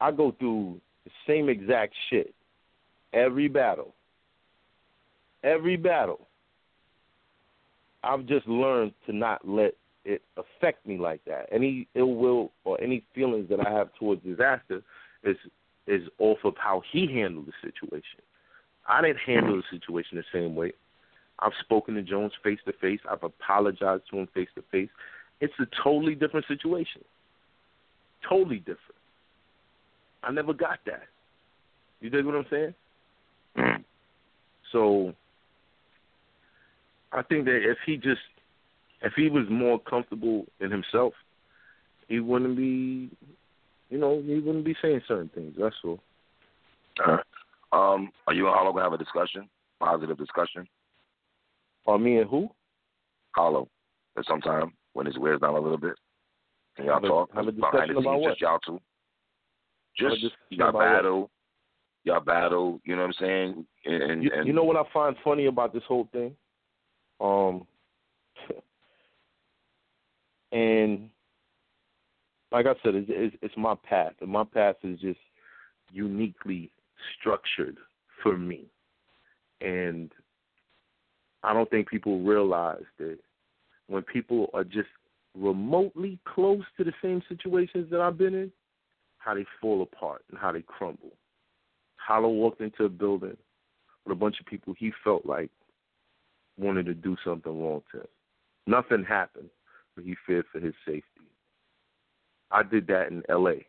I 0.00 0.10
go 0.10 0.34
through 0.38 0.80
the 1.04 1.10
same 1.26 1.48
exact 1.48 1.94
shit 2.10 2.34
every 3.12 3.48
battle. 3.48 3.94
Every 5.44 5.76
battle. 5.76 6.26
I've 8.04 8.26
just 8.26 8.46
learned 8.46 8.92
to 9.06 9.12
not 9.12 9.46
let 9.46 9.74
it 10.04 10.22
affect 10.36 10.86
me 10.86 10.98
like 10.98 11.24
that. 11.26 11.46
Any 11.52 11.86
ill 11.94 12.14
will 12.14 12.50
or 12.64 12.80
any 12.80 13.04
feelings 13.14 13.48
that 13.48 13.64
I 13.64 13.70
have 13.70 13.90
towards 13.98 14.22
Dizaster 14.22 14.82
is 15.24 15.36
is 15.86 16.02
off 16.18 16.38
of 16.44 16.54
how 16.56 16.82
he 16.92 17.06
handled 17.12 17.46
the 17.46 17.70
situation. 17.70 18.20
I 18.88 19.02
didn't 19.02 19.18
handle 19.18 19.56
the 19.56 19.78
situation 19.78 20.16
the 20.16 20.24
same 20.32 20.54
way. 20.54 20.72
I've 21.42 21.52
spoken 21.60 21.94
to 21.94 22.02
Jones 22.02 22.32
face 22.42 22.58
to 22.66 22.72
face. 22.74 23.00
I've 23.10 23.22
apologized 23.22 24.04
to 24.10 24.18
him 24.18 24.28
face 24.34 24.48
to 24.54 24.62
face. 24.70 24.90
It's 25.40 25.54
a 25.60 25.66
totally 25.82 26.14
different 26.14 26.46
situation. 26.46 27.02
Totally 28.28 28.58
different. 28.58 28.78
I 30.22 30.30
never 30.30 30.52
got 30.52 30.78
that. 30.86 31.02
You 32.00 32.10
dig 32.10 32.24
what 32.24 32.36
I'm 32.36 32.46
saying? 32.50 32.74
Mm. 33.58 33.84
So 34.70 35.14
I 37.12 37.22
think 37.22 37.44
that 37.46 37.68
if 37.68 37.78
he 37.84 37.96
just 37.96 38.20
if 39.02 39.12
he 39.16 39.28
was 39.28 39.46
more 39.50 39.80
comfortable 39.80 40.46
in 40.60 40.70
himself, 40.70 41.12
he 42.08 42.20
wouldn't 42.20 42.56
be 42.56 43.10
you 43.92 43.98
know, 43.98 44.22
he 44.24 44.38
wouldn't 44.38 44.64
be 44.64 44.74
saying 44.80 45.02
certain 45.06 45.30
things, 45.34 45.54
that's 45.58 45.74
all. 45.84 46.00
Uh, 47.06 47.18
um, 47.76 48.10
are 48.26 48.32
you 48.32 48.46
and 48.46 48.56
Hollow 48.56 48.72
gonna 48.72 48.84
have 48.84 48.94
a 48.94 48.98
discussion? 48.98 49.48
Positive 49.78 50.16
discussion? 50.16 50.66
Or 51.84 51.98
me 51.98 52.18
and 52.18 52.28
who? 52.30 52.48
Hollow. 53.34 53.68
At 54.16 54.26
some 54.26 54.40
time 54.40 54.72
when 54.92 55.06
his 55.06 55.18
wears 55.18 55.40
down 55.40 55.54
a 55.54 55.60
little 55.60 55.78
bit. 55.78 55.94
Can 56.76 56.86
y'all 56.86 56.94
Have 56.94 57.04
a- 57.04 57.08
talk? 57.08 57.30
have 57.34 57.48
a 57.48 57.52
behind 57.52 57.72
discussion 57.72 57.94
the 57.94 58.00
about 58.00 58.14
scenes, 58.14 58.22
what? 58.22 58.30
just 58.30 58.40
y'all 58.40 58.58
two. 58.60 58.80
Just 59.96 60.34
y'all 60.50 60.68
about 60.68 60.74
what? 60.74 60.84
battle. 60.84 61.30
Y'all 62.04 62.20
battle, 62.20 62.80
you 62.84 62.96
know 62.96 63.02
what 63.02 63.08
I'm 63.08 63.12
saying? 63.20 63.66
And, 63.84 64.02
and, 64.02 64.22
You, 64.24 64.30
you 64.46 64.52
know 64.52 64.64
what 64.64 64.76
I 64.76 64.82
find 64.92 65.14
funny 65.22 65.46
about 65.46 65.72
this 65.72 65.84
whole 65.86 66.08
thing? 66.12 66.34
Um, 67.20 67.64
and 70.52 71.08
like 72.50 72.66
I 72.66 72.74
said, 72.82 72.94
it's, 72.96 73.06
it's, 73.08 73.36
it's 73.40 73.56
my 73.56 73.74
path, 73.88 74.14
and 74.20 74.28
my 74.30 74.44
path 74.44 74.76
is 74.82 74.98
just 75.00 75.20
uniquely 75.92 76.70
structured 77.18 77.76
for 78.22 78.36
me. 78.36 78.66
And 79.60 80.10
I 81.42 81.52
don't 81.52 81.68
think 81.70 81.88
people 81.88 82.20
realize 82.20 82.84
that 82.98 83.18
when 83.88 84.02
people 84.02 84.50
are 84.54 84.64
just 84.64 84.88
remotely 85.34 86.18
close 86.24 86.62
to 86.76 86.84
the 86.84 86.92
same 87.02 87.22
situations 87.28 87.88
that 87.90 88.00
I've 88.00 88.18
been 88.18 88.34
in, 88.34 88.52
how 89.18 89.34
they 89.34 89.46
fall 89.60 89.82
apart 89.82 90.24
and 90.30 90.38
how 90.38 90.52
they 90.52 90.62
crumble. 90.62 91.12
Hollow 91.96 92.28
walked 92.28 92.60
into 92.60 92.84
a 92.84 92.88
building 92.88 93.36
with 94.04 94.12
a 94.12 94.18
bunch 94.18 94.40
of 94.40 94.46
people 94.46 94.74
he 94.76 94.92
felt 95.04 95.24
like 95.24 95.50
wanted 96.58 96.86
to 96.86 96.94
do 96.94 97.16
something 97.24 97.62
wrong 97.62 97.82
to 97.92 98.00
him. 98.00 98.08
Nothing 98.66 99.04
happened, 99.04 99.50
but 99.94 100.04
he 100.04 100.14
feared 100.26 100.46
for 100.52 100.60
his 100.60 100.74
safety. 100.84 101.04
I 102.50 102.62
did 102.62 102.86
that 102.88 103.08
in 103.08 103.22
L.A. 103.28 103.66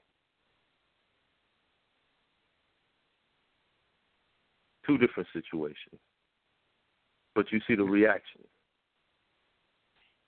Two 4.86 4.98
different 4.98 5.30
situations, 5.32 6.00
but 7.36 7.52
you 7.52 7.60
see 7.68 7.76
the 7.76 7.84
reaction. 7.84 8.42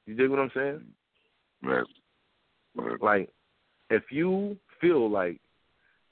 You 0.05 0.15
dig 0.15 0.29
what 0.29 0.39
I'm 0.39 0.51
saying? 0.55 0.81
Right. 1.63 1.85
Right. 2.75 3.01
Like, 3.01 3.29
if 3.89 4.03
you 4.11 4.57
feel 4.81 5.09
like 5.09 5.39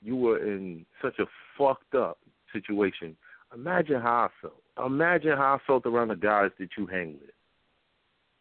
you 0.02 0.16
were 0.16 0.44
in 0.44 0.86
such 1.02 1.20
a 1.20 1.26
fucked 1.58 1.96
up 1.96 2.18
situation, 2.52 3.16
imagine 3.54 4.02
how 4.02 4.30
I 4.30 4.30
felt. 4.41 4.62
Imagine 4.86 5.38
how 5.38 5.56
I 5.56 5.68
felt 5.68 5.86
around 5.86 6.10
the 6.10 6.16
guys 6.16 6.52
that 6.60 6.70
you 6.78 6.88
hang 6.88 7.14
with 7.14 7.30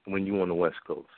when 0.06 0.26
you 0.26 0.40
on 0.40 0.48
the 0.48 0.54
West 0.54 0.76
Coast. 0.86 1.08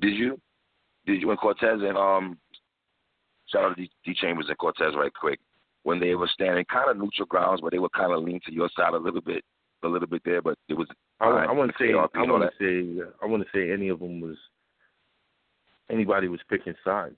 Did 0.00 0.14
you? 0.14 0.38
Did 1.06 1.20
you 1.20 1.28
when 1.28 1.36
Cortez 1.38 1.80
and 1.80 1.96
um 1.96 2.38
shout 3.50 3.64
out 3.64 3.76
to 3.76 3.82
D, 3.82 3.90
D 4.04 4.14
Chambers 4.14 4.46
and 4.48 4.58
Cortez 4.58 4.94
right 4.94 5.12
quick 5.12 5.40
when 5.88 5.98
they 5.98 6.14
were 6.14 6.28
standing 6.34 6.66
kind 6.66 6.90
of 6.90 6.98
neutral 6.98 7.24
grounds, 7.24 7.62
but 7.62 7.72
they 7.72 7.78
were 7.78 7.88
kind 7.88 8.12
of 8.12 8.22
lean 8.22 8.38
to 8.44 8.52
your 8.52 8.68
side 8.76 8.92
a 8.92 8.98
little 8.98 9.22
bit, 9.22 9.42
a 9.82 9.88
little 9.88 10.06
bit 10.06 10.20
there, 10.22 10.42
but 10.42 10.58
it 10.68 10.74
was. 10.74 10.86
I, 11.18 11.28
I 11.28 11.52
want 11.52 11.72
to 11.72 11.82
say 11.82 11.94
I 11.94 12.22
want 12.24 12.42
to 12.42 12.50
say 12.60 13.02
I 13.22 13.24
want 13.24 13.42
to 13.42 13.48
say 13.54 13.72
any 13.72 13.88
of 13.88 14.00
them 14.00 14.20
was 14.20 14.36
anybody 15.90 16.28
was 16.28 16.40
picking 16.50 16.74
sides. 16.84 17.16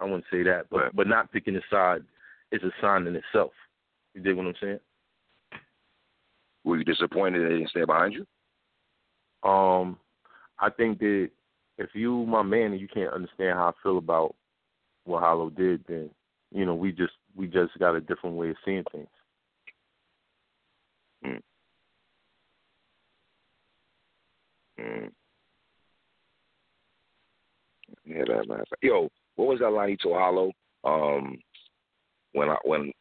I 0.00 0.04
wouldn't 0.06 0.24
say 0.28 0.42
that, 0.42 0.66
but 0.70 0.76
Right. 0.76 0.96
but 0.96 1.06
not 1.06 1.30
picking 1.30 1.54
a 1.54 1.60
side 1.70 2.02
is 2.50 2.64
a 2.64 2.72
sign 2.80 3.06
in 3.06 3.14
itself. 3.14 3.52
You 4.12 4.22
dig 4.22 4.34
what 4.34 4.46
I'm 4.46 4.54
saying? 4.60 4.80
Were 6.64 6.76
you 6.76 6.84
disappointed 6.84 7.44
they 7.44 7.54
didn't 7.54 7.70
stay 7.70 7.84
behind 7.84 8.14
you? 8.14 9.48
Um, 9.48 9.98
I 10.58 10.68
think 10.68 10.98
that 10.98 11.30
if 11.78 11.90
you 11.94 12.26
my 12.26 12.42
man 12.42 12.72
and 12.72 12.80
you 12.80 12.88
can't 12.88 13.14
understand 13.14 13.56
how 13.56 13.68
I 13.68 13.82
feel 13.84 13.98
about 13.98 14.34
what 15.04 15.22
Hollow 15.22 15.48
did, 15.48 15.84
then 15.86 16.10
you 16.50 16.66
know 16.66 16.74
we 16.74 16.90
just 16.90 17.12
we 17.36 17.46
just 17.46 17.78
got 17.78 17.94
a 17.94 18.00
different 18.00 18.36
way 18.36 18.50
of 18.50 18.56
seeing 18.64 18.84
things. 18.92 19.08
Mm. 21.24 21.40
Yeah, 28.04 28.24
that 28.28 28.48
man. 28.48 28.64
Yo, 28.82 29.08
what 29.36 29.48
was 29.48 29.60
that 29.60 29.70
line 29.70 29.96
told 30.02 30.16
Hollow? 30.16 30.52
Um, 30.84 31.38
when 32.32 32.50
I 32.50 32.56
when 32.64 32.92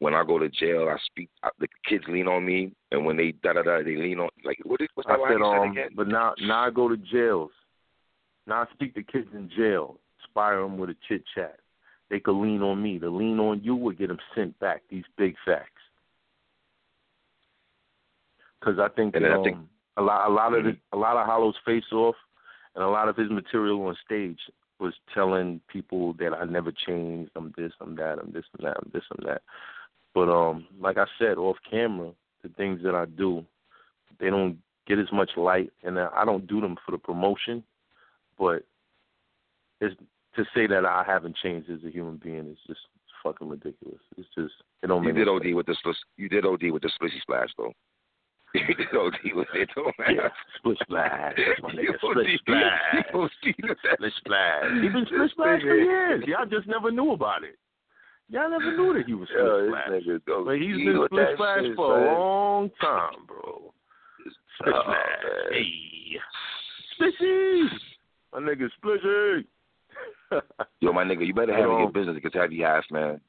when 0.00 0.14
I 0.14 0.24
go 0.24 0.38
to 0.38 0.48
jail, 0.48 0.88
I 0.88 0.98
speak. 1.06 1.30
I, 1.42 1.50
the 1.58 1.68
kids 1.88 2.04
lean 2.08 2.28
on 2.28 2.44
me, 2.44 2.72
and 2.90 3.04
when 3.04 3.16
they 3.16 3.32
da 3.42 3.52
da 3.54 3.62
da, 3.62 3.78
they 3.78 3.96
lean 3.96 4.20
on. 4.20 4.28
Like 4.44 4.58
what? 4.64 4.80
Is, 4.80 4.88
what's 4.94 5.08
I 5.08 5.16
line 5.16 5.32
said, 5.32 5.38
said 5.38 5.62
um, 5.62 5.70
again? 5.72 5.88
but 5.94 6.08
now 6.08 6.34
now 6.40 6.66
I 6.66 6.70
go 6.70 6.88
to 6.88 6.96
jails. 6.96 7.50
Now 8.46 8.62
I 8.62 8.66
speak 8.74 8.94
to 8.94 9.02
kids 9.02 9.28
in 9.32 9.50
jail, 9.56 9.98
inspire 10.22 10.62
them 10.62 10.76
with 10.78 10.90
a 10.90 10.96
chit 11.08 11.22
chat. 11.34 11.58
They 12.10 12.20
could 12.20 12.40
lean 12.40 12.60
on 12.62 12.82
me. 12.82 12.98
To 12.98 13.08
lean 13.08 13.38
on 13.38 13.62
you 13.62 13.74
would 13.76 13.98
get 13.98 14.08
them 14.08 14.18
sent 14.34 14.58
back. 14.58 14.82
These 14.90 15.04
big 15.16 15.36
facts. 15.44 15.70
Because 18.58 18.78
I 18.78 18.88
think 18.88 19.14
And 19.14 19.24
that 19.24 19.28
then 19.28 19.32
I 19.32 19.38
um, 19.38 19.44
think- 19.44 19.58
a 19.96 20.02
lot 20.02 20.28
a 20.28 20.32
lot 20.32 20.54
of 20.54 20.64
the, 20.64 20.76
a 20.92 20.96
lot 20.96 21.16
of 21.16 21.26
Hollow's 21.26 21.56
face 21.64 21.92
off, 21.92 22.14
and 22.74 22.82
a 22.84 22.88
lot 22.88 23.08
of 23.08 23.16
his 23.16 23.28
material 23.30 23.82
on 23.86 23.96
stage 24.04 24.38
was 24.78 24.94
telling 25.12 25.60
people 25.68 26.14
that 26.14 26.32
I 26.32 26.44
never 26.44 26.72
changed. 26.72 27.30
I'm 27.36 27.52
this, 27.56 27.72
I'm 27.80 27.96
that, 27.96 28.18
I'm 28.18 28.32
this, 28.32 28.44
and 28.56 28.66
that, 28.66 28.76
I'm 28.78 28.90
this, 28.94 29.02
and 29.16 29.26
that. 29.28 29.42
But 30.14 30.30
um, 30.30 30.66
like 30.80 30.96
I 30.96 31.04
said, 31.18 31.38
off 31.38 31.56
camera, 31.68 32.12
the 32.42 32.48
things 32.50 32.80
that 32.84 32.94
I 32.94 33.04
do, 33.04 33.44
they 34.20 34.30
don't 34.30 34.58
get 34.86 34.98
as 34.98 35.10
much 35.12 35.30
light, 35.36 35.70
and 35.82 35.98
I 35.98 36.24
don't 36.24 36.46
do 36.46 36.60
them 36.60 36.76
for 36.86 36.92
the 36.92 36.98
promotion. 36.98 37.62
But 38.38 38.64
it's 39.80 39.94
to 40.36 40.44
say 40.54 40.66
that 40.66 40.84
I 40.86 41.02
haven't 41.06 41.36
changed 41.42 41.68
as 41.70 41.80
a 41.86 41.90
human 41.90 42.16
being 42.16 42.46
is 42.50 42.58
just 42.66 42.80
fucking 43.22 43.48
ridiculous. 43.48 44.00
It's 44.16 44.28
just 44.34 44.54
it 44.82 44.86
don't 44.88 45.02
You 45.02 45.08
make 45.12 45.16
did 45.16 45.28
OD 45.28 45.42
sense. 45.42 45.54
with 45.56 45.66
the 45.66 45.76
you 46.16 46.28
did 46.28 46.46
OD 46.46 46.70
with 46.70 46.82
the 46.82 46.90
splissy 47.00 47.20
splash 47.20 47.48
though. 47.58 47.72
you 48.54 48.74
did 48.74 48.94
OD 48.96 49.14
with 49.34 49.48
it 49.54 49.68
though, 49.76 49.92
man. 49.98 50.14
Yeah, 50.16 50.28
split 50.58 50.78
splash. 50.82 51.34
That's 51.36 51.62
my 51.62 51.72
You 51.82 51.92
nigga. 51.92 51.96
Split 51.98 52.16
OD. 52.18 52.38
splash. 52.40 53.04
You 53.12 53.20
OD 53.20 53.68
with 53.68 53.78
that. 53.84 53.94
Split 53.94 54.12
splash. 54.18 54.64
He 54.82 54.88
been 54.88 55.06
splish 55.06 55.30
splash 55.32 55.60
for 55.62 55.76
years. 55.76 56.24
Y'all 56.26 56.46
just 56.46 56.66
never 56.68 56.90
knew 56.90 57.12
about 57.12 57.44
it. 57.44 57.56
Y'all 58.28 58.48
never 58.50 58.76
knew 58.76 58.94
that 58.94 59.06
he 59.06 59.14
was 59.14 59.28
splish 59.28 59.42
Yo, 59.42 59.68
splash. 59.68 59.88
nigga 59.90 60.44
But 60.46 60.56
he's 60.58 60.76
been 60.76 61.02
split 61.06 61.10
that 61.26 61.34
splash 61.34 61.62
shit, 61.62 61.76
for 61.76 61.98
a 61.98 62.14
long 62.14 62.70
time, 62.80 63.26
bro. 63.26 63.72
Splish 64.58 64.74
Oh, 64.74 64.82
splash. 64.82 64.96
man. 65.24 65.52
Hey. 65.52 66.18
Splitty. 66.98 67.68
My 68.32 68.38
nigga 68.40 68.68
Splitty. 68.82 69.44
Yo, 70.80 70.92
my 70.92 71.04
nigga, 71.04 71.26
you 71.26 71.34
better 71.34 71.52
handle 71.52 71.78
your 71.78 71.86
Um, 71.86 71.92
business 71.92 72.14
because 72.14 72.32
heavy 72.34 72.62
ass, 72.64 72.84
man. 72.90 73.20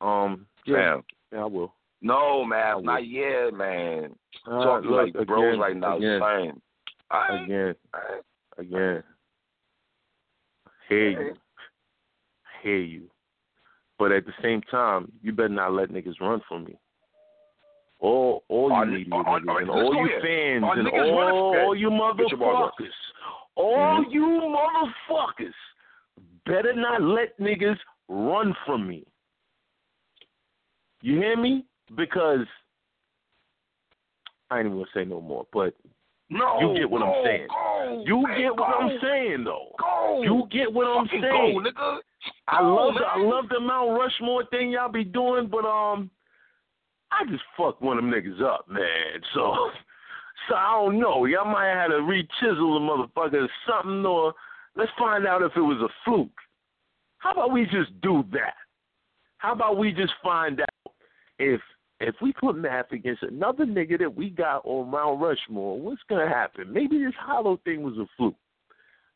um, 0.00 0.46
yeah, 0.64 1.00
yeah, 1.32 1.42
I 1.42 1.44
will. 1.46 1.74
No, 2.00 2.44
man, 2.44 2.82
not 2.84 3.06
yet, 3.06 3.52
man. 3.52 4.16
Uh, 4.46 4.64
Talking 4.64 4.90
look, 4.90 5.14
like 5.14 5.26
bros 5.26 5.48
again, 5.54 5.60
right 5.60 5.76
now, 5.76 5.96
Again, 5.96 6.20
saying. 6.22 6.62
Alright, 7.12 7.44
again, 7.44 7.74
again. 8.56 9.02
Hear 10.88 11.10
you. 11.10 11.34
Hear 12.62 12.76
you. 12.78 13.10
But 13.98 14.12
at 14.12 14.24
the 14.24 14.32
same 14.42 14.62
time, 14.62 15.12
you 15.22 15.32
better 15.32 15.48
not 15.50 15.72
let 15.72 15.90
niggas 15.90 16.20
run 16.20 16.40
from 16.48 16.64
me. 16.64 16.78
All 17.98 18.44
all 18.48 18.70
you 18.70 18.92
media 18.92 19.14
are- 19.14 19.26
are- 19.26 19.40
niggas 19.40 19.60
and 19.60 19.70
all 19.70 19.94
you 19.94 20.20
fans 20.22 20.64
and 20.78 20.88
all, 20.88 21.54
all 21.54 21.74
you 21.74 21.90
your 21.90 21.90
balls 21.90 22.32
motherfuckers, 22.32 22.90
all 23.56 24.04
you 24.08 24.22
motherfuckers 24.22 25.52
better 26.50 26.72
not 26.74 27.02
let 27.02 27.38
niggas 27.38 27.78
run 28.08 28.54
from 28.66 28.86
me. 28.88 29.06
You 31.02 31.16
hear 31.16 31.36
me? 31.36 31.64
Because 31.96 32.46
I 34.50 34.58
ain't 34.58 34.66
even 34.66 34.78
gonna 34.78 34.90
say 34.92 35.04
no 35.04 35.20
more, 35.20 35.46
but 35.52 35.74
No, 36.28 36.60
You 36.60 36.78
get 36.78 36.90
what 36.90 37.02
I'm 37.02 37.24
saying. 37.24 37.46
Go, 37.48 38.02
you 38.06 38.22
man, 38.22 38.38
get 38.40 38.56
what 38.56 38.68
go, 38.68 38.78
I'm 38.78 38.98
saying 39.02 39.44
though. 39.44 39.74
Go. 39.78 40.22
You 40.22 40.46
get 40.50 40.72
what 40.72 40.86
I'm 40.86 41.06
Fucking 41.06 41.22
saying. 41.22 41.62
Go, 41.62 41.70
nigga. 41.70 41.98
I 42.48 42.60
Go, 42.60 42.74
love 42.74 42.94
the. 42.94 43.04
I 43.04 43.18
love 43.18 43.44
the 43.48 43.60
Mount 43.60 43.98
Rushmore 43.98 44.44
thing 44.50 44.70
y'all 44.70 44.90
be 44.92 45.04
doing, 45.04 45.48
but 45.48 45.64
um, 45.64 46.10
I 47.12 47.24
just 47.30 47.42
fucked 47.56 47.82
one 47.82 47.98
of 47.98 48.04
them 48.04 48.12
niggas 48.12 48.42
up, 48.42 48.68
man. 48.68 49.20
So, 49.34 49.70
so 50.48 50.54
I 50.54 50.72
don't 50.72 50.98
know. 51.00 51.24
Y'all 51.24 51.44
might 51.50 51.68
have 51.68 51.90
had 51.90 51.96
to 51.96 52.02
re-chisel 52.02 52.74
the 52.74 52.80
motherfucker 52.80 53.46
or 53.46 53.48
something, 53.66 54.04
or 54.04 54.34
let's 54.80 54.92
find 54.98 55.26
out 55.26 55.42
if 55.42 55.52
it 55.56 55.60
was 55.60 55.78
a 55.78 55.88
fluke. 56.04 56.28
How 57.18 57.32
about 57.32 57.52
we 57.52 57.64
just 57.64 57.98
do 58.00 58.24
that? 58.32 58.54
How 59.38 59.52
about 59.52 59.76
we 59.78 59.92
just 59.92 60.12
find 60.22 60.60
out 60.60 60.92
if 61.38 61.60
if 62.00 62.14
we 62.22 62.32
put 62.32 62.56
math 62.56 62.92
against 62.92 63.22
another 63.22 63.66
nigga 63.66 63.98
that 63.98 64.14
we 64.14 64.30
got 64.30 64.62
on 64.64 64.90
Mount 64.90 65.20
Rushmore, 65.20 65.78
what's 65.78 66.00
gonna 66.08 66.28
happen? 66.28 66.72
Maybe 66.72 66.98
this 66.98 67.12
hollow 67.18 67.60
thing 67.64 67.82
was 67.82 67.96
a 67.98 68.06
fluke. 68.16 68.34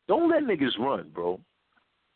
Don't 0.07 0.29
let 0.29 0.43
niggas 0.43 0.77
run, 0.79 1.09
bro. 1.09 1.39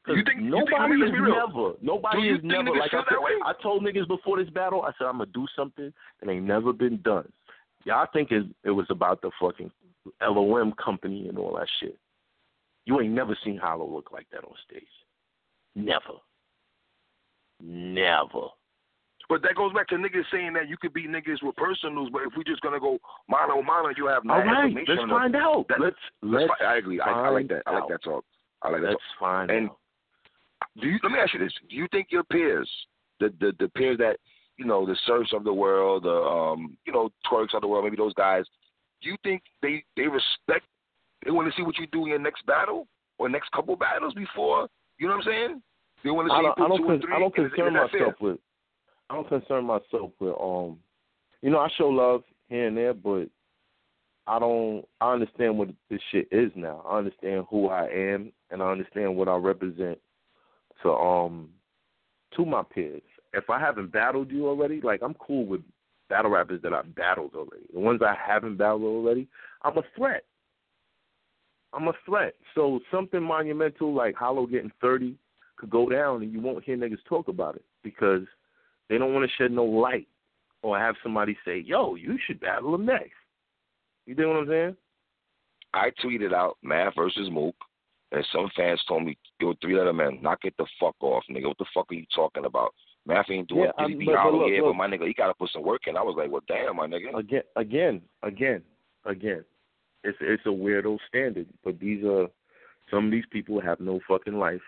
You 0.07 0.15
think- 0.15 0.27
you 0.41 0.51
think- 0.51 0.69
nobody 0.69 0.93
is 1.03 1.11
never 1.11 1.73
nobody 1.81 2.29
is 2.29 2.43
never 2.43 2.71
like 2.75 2.93
I, 2.93 3.03
said. 3.03 3.17
I 3.45 3.53
told 3.61 3.83
niggas 3.83 4.07
before 4.07 4.37
this 4.37 4.49
battle, 4.51 4.83
I 4.83 4.91
said 4.97 5.07
I'm 5.07 5.17
gonna 5.17 5.25
do 5.33 5.47
something 5.55 5.91
that 6.19 6.29
ain't 6.29 6.45
never 6.45 6.71
been 6.71 6.97
done. 7.01 7.31
Y'all 7.85 8.07
think 8.13 8.31
it, 8.31 8.45
it 8.63 8.71
was 8.71 8.87
about 8.89 9.21
the 9.21 9.31
fucking 9.39 9.71
LOM 10.21 10.71
company 10.73 11.27
and 11.27 11.37
all 11.37 11.55
that 11.55 11.67
shit. 11.79 11.97
You 12.89 12.99
ain't 13.01 13.13
never 13.13 13.37
seen 13.45 13.55
Hollow 13.57 13.87
look 13.87 14.09
like 14.11 14.25
that 14.31 14.43
on 14.43 14.53
stage. 14.67 14.81
Never. 15.75 16.17
Never. 17.61 18.47
But 19.29 19.43
that 19.43 19.53
goes 19.55 19.71
back 19.73 19.87
to 19.89 19.95
niggas 19.95 20.23
saying 20.31 20.53
that 20.53 20.67
you 20.67 20.75
could 20.75 20.91
be 20.91 21.03
niggas 21.07 21.43
with 21.43 21.55
personals, 21.55 22.09
but 22.11 22.23
if 22.23 22.29
we're 22.35 22.43
just 22.43 22.61
gonna 22.61 22.79
go 22.79 22.97
mano 23.29 23.59
a 23.59 23.63
mano, 23.63 23.89
you 23.95 24.07
have 24.07 24.25
no 24.25 24.33
All 24.33 24.39
right, 24.43 24.73
let's 24.87 25.01
find 25.07 25.35
out. 25.35 25.67
That- 25.69 25.79
let's 25.79 25.95
Let's 26.23 26.49
let's 26.49 26.61
I 26.65 26.77
agree. 26.77 26.99
I, 26.99 27.11
I 27.11 27.29
like 27.29 27.47
that. 27.49 27.61
I 27.67 27.73
like 27.77 27.89
that 27.89 28.03
talk. 28.03 28.25
I 28.63 28.69
like 28.69 28.81
that. 28.81 28.87
Let's 28.89 29.01
Talk. 29.19 29.19
find 29.19 29.51
And- 29.51 29.69
out. 29.69 29.77
Do 30.81 30.87
you? 30.87 30.97
Let 31.03 31.11
me 31.11 31.19
ask 31.19 31.31
you 31.33 31.39
this: 31.39 31.53
Do 31.69 31.75
you 31.75 31.87
think 31.91 32.07
your 32.09 32.23
peers, 32.23 32.69
the 33.19 33.31
the 33.39 33.53
the 33.59 33.69
peers 33.69 33.99
that 33.99 34.17
you 34.57 34.65
know, 34.65 34.83
the 34.87 34.95
surfs 35.05 35.31
of 35.31 35.43
the 35.43 35.53
world, 35.53 36.03
the 36.03 36.11
um, 36.11 36.75
you 36.87 36.91
know, 36.93 37.11
twerks 37.31 37.53
of 37.53 37.61
the 37.61 37.67
world, 37.67 37.83
maybe 37.85 37.97
those 37.97 38.13
guys, 38.15 38.45
do 39.03 39.09
you 39.09 39.15
think 39.23 39.43
they 39.61 39.83
they 39.95 40.07
respect? 40.07 40.65
They 41.26 41.32
want 41.32 41.51
to 41.51 41.57
see 41.57 41.63
what 41.63 41.78
you 41.78 41.88
do 41.88 42.03
in 42.03 42.07
your 42.07 42.20
next 42.20 42.45
battle 42.45 42.88
or 43.17 43.30
next 43.30 43.51
couple 43.51 43.76
battles 43.76 44.13
before. 44.13 44.67
You 44.97 45.07
know 45.07 45.15
what 45.15 45.28
I'm 45.28 45.32
saying? 45.32 45.61
They 46.03 46.11
want 46.11 46.30
to 46.30 46.34
see 46.34 46.38
I 46.38 46.41
don't, 46.41 46.57
you 46.57 46.63
I 46.63 46.67
do 46.67 46.70
don't, 46.70 46.78
two 46.78 46.88
con- 46.88 47.01
three. 47.01 47.15
I 47.15 47.20
don't 47.20 47.36
concern 47.36 47.74
myself 47.74 48.13
it. 48.20 48.22
with. 48.22 48.38
I 49.09 49.15
don't 49.15 49.28
concern 49.28 49.65
myself 49.65 50.11
with. 50.20 50.36
Um, 50.39 50.78
you 51.41 51.49
know, 51.49 51.59
I 51.59 51.70
show 51.78 51.89
love 51.89 52.24
here 52.47 52.67
and 52.67 52.78
there, 52.78 52.93
but 52.93 53.26
I 54.28 54.39
don't. 54.39 54.86
I 55.01 55.13
understand 55.13 55.57
what 55.57 55.70
this 55.89 56.01
shit 56.11 56.28
is 56.32 56.51
now. 56.55 56.86
I 56.88 56.97
understand 56.99 57.45
who 57.49 57.67
I 57.67 57.88
am, 57.88 58.32
and 58.51 58.61
I 58.61 58.72
understand 58.72 59.15
what 59.15 59.28
I 59.28 59.36
represent 59.36 59.97
to 60.84 60.91
um 60.91 61.49
to 62.36 62.45
my 62.45 62.63
peers. 62.63 63.01
If 63.34 63.49
I 63.49 63.59
haven't 63.59 63.91
battled 63.91 64.32
you 64.32 64.47
already, 64.47 64.82
like 64.82 65.01
I'm 65.03 65.15
cool 65.15 65.45
with 65.45 65.61
battle 66.09 66.32
rappers 66.32 66.61
that 66.63 66.74
I've 66.74 66.95
battled 66.95 67.36
already. 67.36 67.65
The 67.74 67.80
ones 67.80 68.01
I 68.01 68.15
haven't 68.15 68.57
battled 68.57 68.84
already, 68.84 69.28
I'm 69.63 69.78
a 69.78 69.84
threat. 69.95 70.24
I'm 71.74 71.88
a 71.88 71.93
threat. 72.05 72.34
So 72.55 72.80
something 72.91 73.22
monumental 73.22 73.93
like 73.93 74.15
Hollow 74.15 74.45
getting 74.47 74.72
30 74.82 75.15
could 75.57 75.70
go 75.70 75.88
down, 75.89 76.22
and 76.24 76.32
you 76.32 76.39
won't 76.39 76.63
hear 76.63 76.78
niggas 76.78 77.03
talk 77.07 77.28
about 77.28 77.55
it 77.55 77.63
because 77.84 78.24
they 78.88 78.97
don't 78.97 79.13
want 79.13 79.30
to 79.30 79.36
shed 79.36 79.51
no 79.51 79.65
light 79.65 80.07
or 80.61 80.78
have 80.80 80.95
somebody 81.03 81.38
say, 81.45 81.59
"Yo, 81.59 81.95
you 81.95 82.17
should 82.26 82.39
battle 82.39 82.74
him 82.76 82.86
next." 82.86 83.13
You 84.05 84.15
dig 84.15 84.26
what 84.26 84.38
I'm 84.38 84.47
saying? 84.47 84.78
I 85.74 85.91
tweeted 86.03 86.34
out 86.34 86.57
Math 86.63 86.95
versus 86.95 87.30
Mook, 87.30 87.55
and 88.11 88.26
some 88.32 88.49
fans 88.55 88.84
told 88.88 89.03
me, 89.05 89.17
"Yo, 89.39 89.53
3Letterman, 89.53 90.22
knock 90.22 90.39
it 90.45 90.55
the 90.57 90.65
fuck 90.80 90.95
off, 91.01 91.24
nigga. 91.30 91.47
What 91.47 91.59
the 91.59 91.65
fuck 91.74 91.91
are 91.91 91.95
you 91.95 92.05
talking 92.13 92.45
about? 92.45 92.74
Math 93.05 93.30
ain't 93.30 93.47
doing 93.47 93.61
Yeah, 93.61 93.72
yeah, 93.78 93.84
I'm- 93.84 93.97
be 93.97 94.05
but- 94.05 94.13
but 94.13 94.22
hollow 94.22 94.39
look, 94.39 94.49
here, 94.49 94.63
but 94.63 94.74
my 94.76 94.88
nigga, 94.88 95.07
he 95.07 95.13
gotta 95.13 95.36
put 95.36 95.51
some 95.51 95.61
work 95.61 95.88
in." 95.88 95.95
I 95.95 96.01
was 96.01 96.15
like, 96.15 96.32
"Well, 96.32 96.43
damn, 96.47 96.78
my 96.78 96.88
nigga." 96.88 97.15
Again, 97.15 97.43
again, 97.55 98.01
again, 98.24 98.63
again. 99.05 99.45
It's 100.03 100.17
it's 100.21 100.45
a 100.45 100.49
weirdo 100.49 100.97
standard, 101.07 101.47
but 101.63 101.79
these 101.79 102.03
are 102.05 102.27
some 102.89 103.05
of 103.05 103.11
these 103.11 103.25
people 103.31 103.61
have 103.61 103.79
no 103.79 103.99
fucking 104.07 104.37
life, 104.37 104.61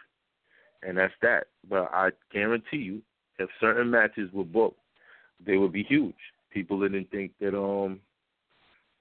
and 0.84 0.98
that's 0.98 1.14
that. 1.22 1.48
But 1.70 1.90
I 1.94 2.10
guarantee 2.32 2.78
you, 2.78 3.02
if 3.40 3.50
certain 3.60 3.90
matches 3.90 4.30
were 4.34 4.44
booked, 4.44 4.80
they 5.46 5.58
would 5.58 5.72
be 5.72 5.84
huge. 5.84 6.16
People 6.52 6.80
didn't 6.82 7.10
think 7.12 7.32
that 7.40 7.58
um, 7.58 8.02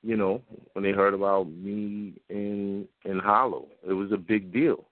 you 0.02 0.16
know, 0.16 0.40
when 0.72 0.82
they 0.82 0.92
heard 0.92 1.14
about 1.14 1.48
me 1.50 2.14
in 2.28 2.86
in 3.04 3.18
Hollow, 3.18 3.66
it 3.86 3.92
was 3.92 4.12
a 4.12 4.16
big 4.16 4.52
deal. 4.52 4.86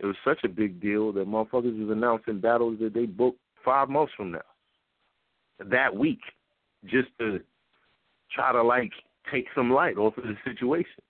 It 0.00 0.06
was 0.06 0.16
such 0.24 0.42
a 0.44 0.48
big 0.48 0.80
deal 0.80 1.12
that 1.12 1.28
motherfuckers 1.28 1.78
was 1.78 1.96
announcing 1.96 2.40
battles 2.40 2.78
that 2.80 2.92
they 2.92 3.06
booked 3.06 3.38
five 3.64 3.88
months 3.88 4.12
from 4.16 4.32
now, 4.32 4.40
that 5.64 5.96
week, 5.96 6.20
just 6.84 7.08
to 7.20 7.40
try 8.34 8.52
to 8.52 8.62
like 8.62 8.90
take 9.30 9.46
some 9.54 9.72
light 9.72 9.96
off 9.98 10.16
of 10.18 10.24
the 10.24 10.36
situation. 10.44 11.02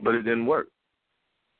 But 0.00 0.14
it 0.14 0.22
didn't 0.22 0.46
work. 0.46 0.68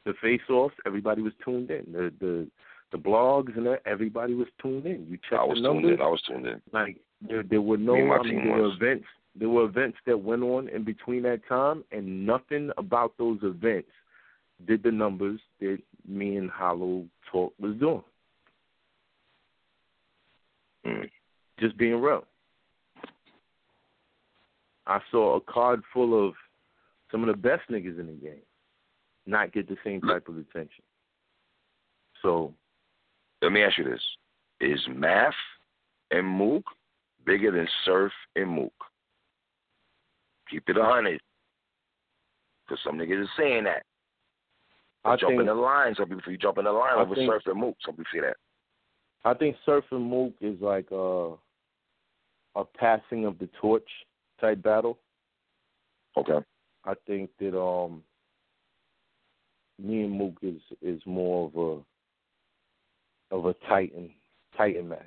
The 0.05 0.15
face 0.21 0.41
offs, 0.51 0.75
everybody 0.85 1.23
was 1.23 1.33
tuned 1.45 1.71
in. 1.71 1.93
The 1.93 2.13
the 2.21 2.49
the 2.91 2.99
blogs 2.99 3.57
and 3.57 3.67
that, 3.67 3.81
everybody 3.87 4.35
was 4.35 4.49
tuned 4.61 4.85
in. 4.87 5.07
You 5.09 5.19
check 5.29 5.39
I 5.39 5.45
was 5.45 5.59
the 5.59 5.63
tuned 5.69 5.83
numbers. 5.83 5.99
in. 5.99 6.05
I 6.05 6.09
was 6.09 6.23
tuned 6.29 6.47
in. 6.47 6.61
Like 6.73 6.97
there, 7.27 7.43
there 7.43 7.63
were 7.63 7.79
no 7.79 7.95
Me 7.95 8.01
and 8.01 8.09
my 8.09 8.17
I 8.17 8.23
mean, 8.23 8.33
team 8.33 8.45
there 8.49 8.63
were 8.63 8.73
events. 8.75 9.07
There 9.39 9.49
were 9.49 9.65
events 9.65 9.97
that 10.07 10.19
went 10.19 10.43
on 10.43 10.69
in 10.69 10.85
between 10.85 11.23
that 11.23 11.41
time, 11.49 11.85
and 11.93 12.27
nothing 12.27 12.71
about 12.77 13.15
those 13.17 13.39
events 13.43 13.89
did 14.67 14.83
the 14.83 14.91
numbers 14.91 15.41
that 15.61 15.79
me 16.07 16.37
and 16.37 16.51
Hollow 16.51 17.05
Talk 17.31 17.53
was 17.59 17.75
doing. 17.77 18.03
Mm. 20.87 21.09
Just 21.59 21.77
being 21.79 22.01
real. 22.01 22.25
I 24.87 25.01
saw 25.11 25.37
a 25.37 25.41
card 25.41 25.83
full 25.93 26.29
of 26.29 26.35
some 27.11 27.23
of 27.23 27.29
the 27.29 27.41
best 27.41 27.63
niggas 27.71 28.01
in 28.01 28.07
the 28.07 28.13
game 28.13 28.43
not 29.27 29.53
get 29.53 29.69
the 29.69 29.77
same 29.85 30.01
type 30.01 30.27
of 30.29 30.37
attention. 30.39 30.83
So 32.23 32.53
Let 33.41 33.53
me 33.53 33.63
ask 33.63 33.79
you 33.79 33.85
this: 33.85 34.01
Is 34.61 34.81
Math 34.89 35.35
and 36.11 36.27
Mook 36.27 36.65
bigger 37.25 37.51
than 37.51 37.69
Surf 37.85 38.13
and 38.37 38.49
Mook? 38.51 38.73
Keep 40.51 40.69
it 40.69 40.77
a 40.77 40.85
hundred, 40.85 41.21
because 42.65 42.83
some 42.85 42.99
niggas 42.99 43.23
is 43.23 43.29
saying 43.39 43.65
that. 43.65 43.85
I 45.05 45.17
jump 45.17 45.31
think 45.31 45.41
in 45.41 45.47
the 45.47 45.55
line. 45.55 45.95
Some 45.97 46.09
people 46.09 46.31
you 46.31 46.39
jump 46.39 46.59
in 46.59 46.65
the 46.65 46.73
line 46.73 46.99
I 46.99 47.03
over 47.03 47.15
think- 47.15 47.31
Surf 47.31 47.43
and 47.47 47.59
Mook. 47.61 47.77
Some 47.85 47.95
people 47.97 48.11
say 48.13 48.21
that. 48.21 48.37
I 49.25 49.35
think 49.35 49.57
Surf 49.65 49.85
and 49.93 50.05
Mook 50.05 50.35
is 50.41 50.61
like 50.61 50.91
a 50.91 51.35
a 52.55 52.65
passing 52.65 53.25
of 53.25 53.39
the 53.39 53.49
torch 53.61 53.89
type 54.43 54.63
battle. 54.63 54.99
Okay. 56.17 56.45
I 56.85 56.95
think 57.07 57.31
that 57.41 57.59
um 57.59 58.03
me 59.83 60.03
and 60.03 60.13
Mook 60.13 60.35
is 60.43 60.61
is 60.83 61.01
more 61.07 61.47
of 61.47 61.57
a 61.57 63.35
of 63.37 63.47
a 63.47 63.55
Titan 63.69 64.11
Titan 64.57 64.89
match 64.89 65.01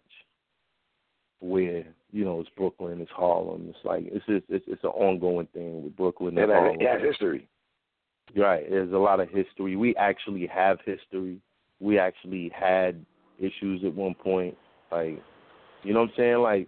where 1.39 1.83
you 2.11 2.25
know 2.25 2.39
it's 2.39 2.49
Brooklyn, 2.57 3.01
it's 3.01 3.11
Harlem, 3.11 3.67
it's 3.69 3.85
like 3.85 4.05
it's 4.07 4.25
just 4.25 4.45
it's 4.49 4.65
it's 4.67 4.83
an 4.83 4.89
ongoing 4.91 5.47
thing 5.53 5.83
with 5.83 5.95
Brooklyn 5.95 6.37
and 6.37 6.51
And 6.51 6.51
Harlem. 6.51 6.81
it 6.81 6.87
has 6.89 7.01
history. 7.01 7.47
Right. 8.35 8.67
There's 8.69 8.91
a 8.91 8.97
lot 8.97 9.19
of 9.19 9.29
history. 9.29 9.75
We 9.75 9.95
actually 9.97 10.47
have 10.47 10.79
history. 10.85 11.39
We 11.79 11.99
actually 11.99 12.51
had 12.53 13.05
issues 13.39 13.83
at 13.85 13.93
one 13.93 14.15
point. 14.15 14.57
Like, 14.91 15.21
you 15.83 15.93
know 15.93 16.01
what 16.01 16.09
I'm 16.09 16.13
saying? 16.17 16.37
Like, 16.39 16.67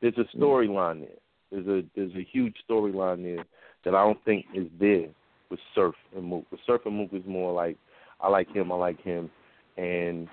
there's 0.00 0.18
a 0.18 0.36
storyline 0.36 1.00
there. 1.00 1.16
There's 1.50 1.66
a 1.66 1.82
there's 1.96 2.12
a 2.14 2.26
huge 2.30 2.54
storyline 2.68 3.22
there 3.22 3.44
that 3.84 3.94
I 3.94 4.04
don't 4.04 4.22
think 4.24 4.46
is 4.54 4.66
there 4.78 5.06
with 5.50 5.60
Surf 5.74 5.94
and 6.14 6.24
Mook. 6.24 6.44
With 6.50 6.60
Surf 6.66 6.82
and 6.84 6.96
Mook 6.96 7.10
is 7.12 7.22
more 7.26 7.52
like 7.52 7.76
I 8.20 8.28
like 8.28 8.48
him, 8.54 8.70
I 8.72 8.76
like 8.76 9.00
him, 9.02 9.30
and 9.76 10.28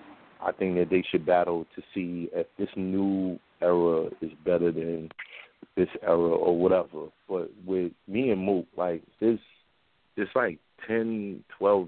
I 0.45 0.51
think 0.51 0.75
that 0.75 0.89
they 0.89 1.03
should 1.09 1.25
battle 1.25 1.65
to 1.75 1.81
see 1.93 2.29
if 2.33 2.47
this 2.57 2.69
new 2.75 3.39
era 3.61 4.07
is 4.21 4.31
better 4.43 4.71
than 4.71 5.09
this 5.77 5.87
era 6.03 6.17
or 6.17 6.57
whatever. 6.57 7.07
But 7.29 7.49
with 7.65 7.91
me 8.07 8.31
and 8.31 8.41
Mook, 8.41 8.65
like 8.77 9.03
this, 9.21 9.39
it's 10.17 10.31
like 10.35 10.59
ten, 10.87 11.43
twelve 11.57 11.87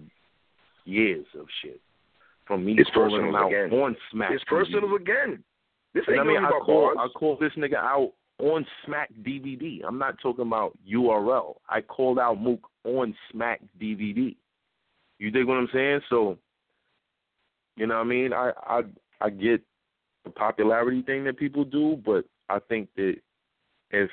years 0.85 1.25
of 1.37 1.47
shit 1.61 1.81
from 2.45 2.63
me 2.63 2.75
It's 2.77 2.89
calling 2.93 3.27
him 3.27 3.35
out 3.35 3.47
again. 3.47 3.77
on 3.77 3.95
Smack. 4.11 4.31
It's 4.31 4.43
personal 4.45 4.95
again. 4.95 5.43
This 5.93 6.05
And 6.07 6.15
ain't 6.17 6.25
I 6.25 6.27
mean, 6.27 6.45
I 6.45 6.49
call 6.49 6.93
bars. 6.95 6.97
I 6.99 7.07
call 7.19 7.37
this 7.37 7.51
nigga 7.57 7.75
out 7.75 8.13
on 8.39 8.65
Smack 8.85 9.09
DVD. 9.23 9.81
I'm 9.87 9.97
not 9.97 10.19
talking 10.21 10.45
about 10.45 10.77
URL. 10.89 11.55
I 11.69 11.81
called 11.81 12.19
out 12.19 12.39
Mook 12.39 12.67
on 12.83 13.15
Smack 13.31 13.61
DVD. 13.81 14.35
You 15.19 15.31
dig 15.31 15.47
what 15.47 15.57
I'm 15.57 15.69
saying? 15.73 16.01
So, 16.09 16.37
you 17.75 17.87
know 17.87 17.95
what 17.95 18.05
I 18.05 18.09
mean? 18.09 18.33
I 18.33 18.51
I 18.65 18.81
I 19.21 19.29
get 19.29 19.61
the 20.23 20.29
popularity 20.29 21.01
thing 21.01 21.23
that 21.23 21.37
people 21.37 21.63
do, 21.63 22.01
but 22.05 22.25
I 22.49 22.59
think 22.59 22.89
that 22.95 23.15
if 23.91 24.09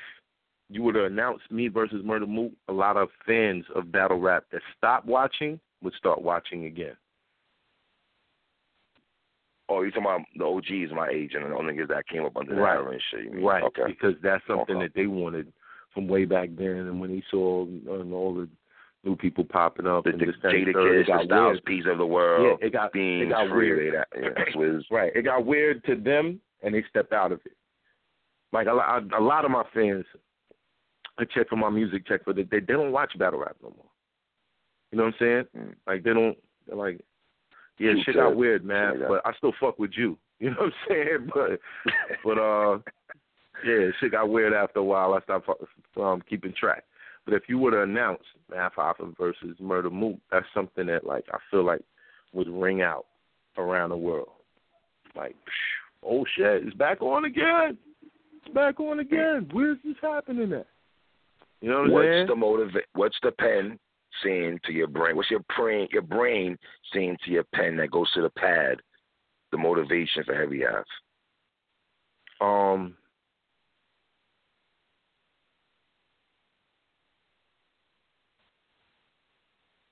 you 0.70 0.82
were 0.82 0.92
to 0.94 1.04
announce 1.04 1.40
me 1.50 1.68
versus 1.68 2.02
Murda 2.04 2.26
Mook, 2.26 2.52
a 2.68 2.72
lot 2.72 2.96
of 2.96 3.08
fans 3.26 3.64
of 3.74 3.92
battle 3.92 4.18
rap 4.18 4.44
that 4.52 4.62
stopped 4.76 5.06
watching 5.06 5.60
would 5.82 5.94
start 5.94 6.22
watching 6.22 6.64
again. 6.64 6.96
Oh, 9.68 9.82
you 9.82 9.90
talking 9.90 10.02
about 10.04 10.20
the 10.36 10.44
OGs 10.44 10.92
my 10.94 11.08
age 11.08 11.32
and 11.34 11.50
all 11.52 11.64
the 11.64 11.72
niggas 11.72 11.88
that 11.88 12.06
came 12.06 12.24
up 12.24 12.36
under 12.36 12.54
the 12.54 12.60
Right. 12.60 12.74
era 12.76 12.90
and 12.90 13.02
shit. 13.10 13.42
Right, 13.42 13.62
Okay. 13.62 13.84
because 13.86 14.14
that's 14.22 14.46
something 14.46 14.76
Okay. 14.76 14.86
that 14.86 14.94
they 14.94 15.06
wanted 15.06 15.52
from 15.92 16.06
way 16.08 16.24
back 16.26 16.50
then, 16.56 16.66
and 16.88 17.00
when 17.00 17.10
they 17.10 17.22
saw 17.30 17.66
uh, 17.88 18.02
all 18.12 18.34
the 18.34 18.48
new 19.04 19.16
people 19.16 19.44
popping 19.44 19.86
up 19.86 20.04
The, 20.04 20.10
and 20.10 20.20
the 20.20 20.26
this, 20.26 20.36
Jadakiss, 20.36 21.06
the 21.06 21.24
Styles. 21.24 21.60
P's 21.66 21.86
of 21.86 21.98
the 21.98 22.06
world. 22.06 22.58
Yeah, 22.60 22.66
it 22.66 22.72
got 22.72 22.92
Beans, 22.92 23.26
it 23.26 23.30
got 23.30 23.48
Free, 23.48 23.70
weird. 23.72 23.94
That, 23.94 24.08
yeah, 24.16 24.44
Swizz. 24.54 24.84
Right, 24.90 25.12
it 25.14 25.22
got 25.22 25.44
weird 25.46 25.82
to 25.84 25.94
them, 25.94 26.40
and 26.62 26.74
they 26.74 26.82
stepped 26.90 27.12
out 27.12 27.32
of 27.32 27.40
it. 27.47 27.56
Like 28.52 28.66
a 28.66 28.72
lot, 28.72 29.05
a 29.16 29.20
lot 29.20 29.44
of 29.44 29.51
my 29.51 29.64
fans, 29.72 30.05
I 31.18 31.24
check 31.24 31.48
for 31.48 31.56
my 31.56 31.70
music, 31.70 32.06
check 32.06 32.24
for 32.24 32.32
the, 32.32 32.43
they 32.44 32.60
they 32.60 32.72
don't 32.72 32.93
watch 32.93 33.16
battle 33.18 33.40
rap 33.40 33.56
no 33.62 33.70
more. 33.70 33.86
You 34.90 34.98
know 34.98 35.05
what 35.05 35.14
I'm 35.14 35.18
saying? 35.20 35.44
Mm. 35.56 35.74
Like 35.86 36.02
they 36.02 36.12
don't. 36.12 36.36
They're 36.66 36.76
like, 36.76 37.01
yeah, 37.78 37.92
shit 38.05 38.14
got 38.16 38.36
weird, 38.36 38.64
man, 38.64 39.02
but 39.09 39.20
I 39.24 39.32
still 39.38 39.52
fuck 39.60 39.78
with 39.78 39.92
you. 39.96 40.18
You 40.40 40.51
know 40.51 40.56
what 40.59 40.66
I'm 40.66 40.72
saying? 40.88 41.30
But 41.32 41.60
but 42.24 42.38
uh, 42.38 42.78
yeah, 43.64 43.90
shit 44.01 44.10
got 44.10 44.28
weird 44.28 44.52
after 44.52 44.80
a 44.80 44.84
while. 44.84 45.14
I 45.14 45.20
stopped 45.20 45.48
um, 45.96 46.22
keeping 46.28 46.52
track. 46.59 46.82
But 47.24 47.34
if 47.34 47.44
you 47.48 47.56
were 47.59 47.70
to 47.70 47.82
announce 47.82 48.20
Math 48.51 48.74
Hoffa 48.76 49.16
versus 49.16 49.56
Murda 49.62 49.90
Mook, 49.90 50.16
that's 50.30 50.44
something 50.52 50.86
that 50.86 51.06
like 51.06 51.24
I 51.32 51.38
feel 51.51 51.64
like 51.64 51.80
would 52.32 52.48
ring 52.48 52.82
out 52.82 53.06
around 53.56 53.90
the 53.90 53.96
world. 53.96 54.28
Like, 55.16 55.36
oh 56.05 56.24
shit, 56.36 56.66
it's 56.66 56.76
back 56.76 57.01
on 57.01 57.24
again. 57.24 57.78
It's 58.44 58.52
back 58.55 58.80
on 58.80 58.98
again. 58.98 59.48
Where's 59.52 59.78
this 59.84 59.96
happening 60.02 60.52
at? 60.52 60.66
You 61.60 61.70
know 61.70 61.76
what 61.78 61.84
I'm 61.84 61.92
What's 61.92 62.06
saying? 62.06 62.26
the 62.26 62.36
motive? 62.36 62.70
What's 62.94 63.16
the 63.22 63.30
pen 63.30 63.78
saying 64.23 64.61
to 64.66 64.73
your 64.73 64.86
brain? 64.86 65.16
What's 65.16 65.31
your 65.31 65.45
brain? 65.57 65.89
Your 65.91 66.03
brain 66.03 66.57
saying 66.93 67.16
to 67.24 67.31
your 67.31 67.45
pen 67.55 67.77
that 67.77 67.91
goes 67.91 68.11
to 68.12 68.23
the 68.23 68.31
pad? 68.31 68.81
The 69.53 69.59
motivation 69.59 70.24
for 70.24 70.35
heavy 70.35 70.65
ass. 70.65 70.85
Um, 72.41 72.95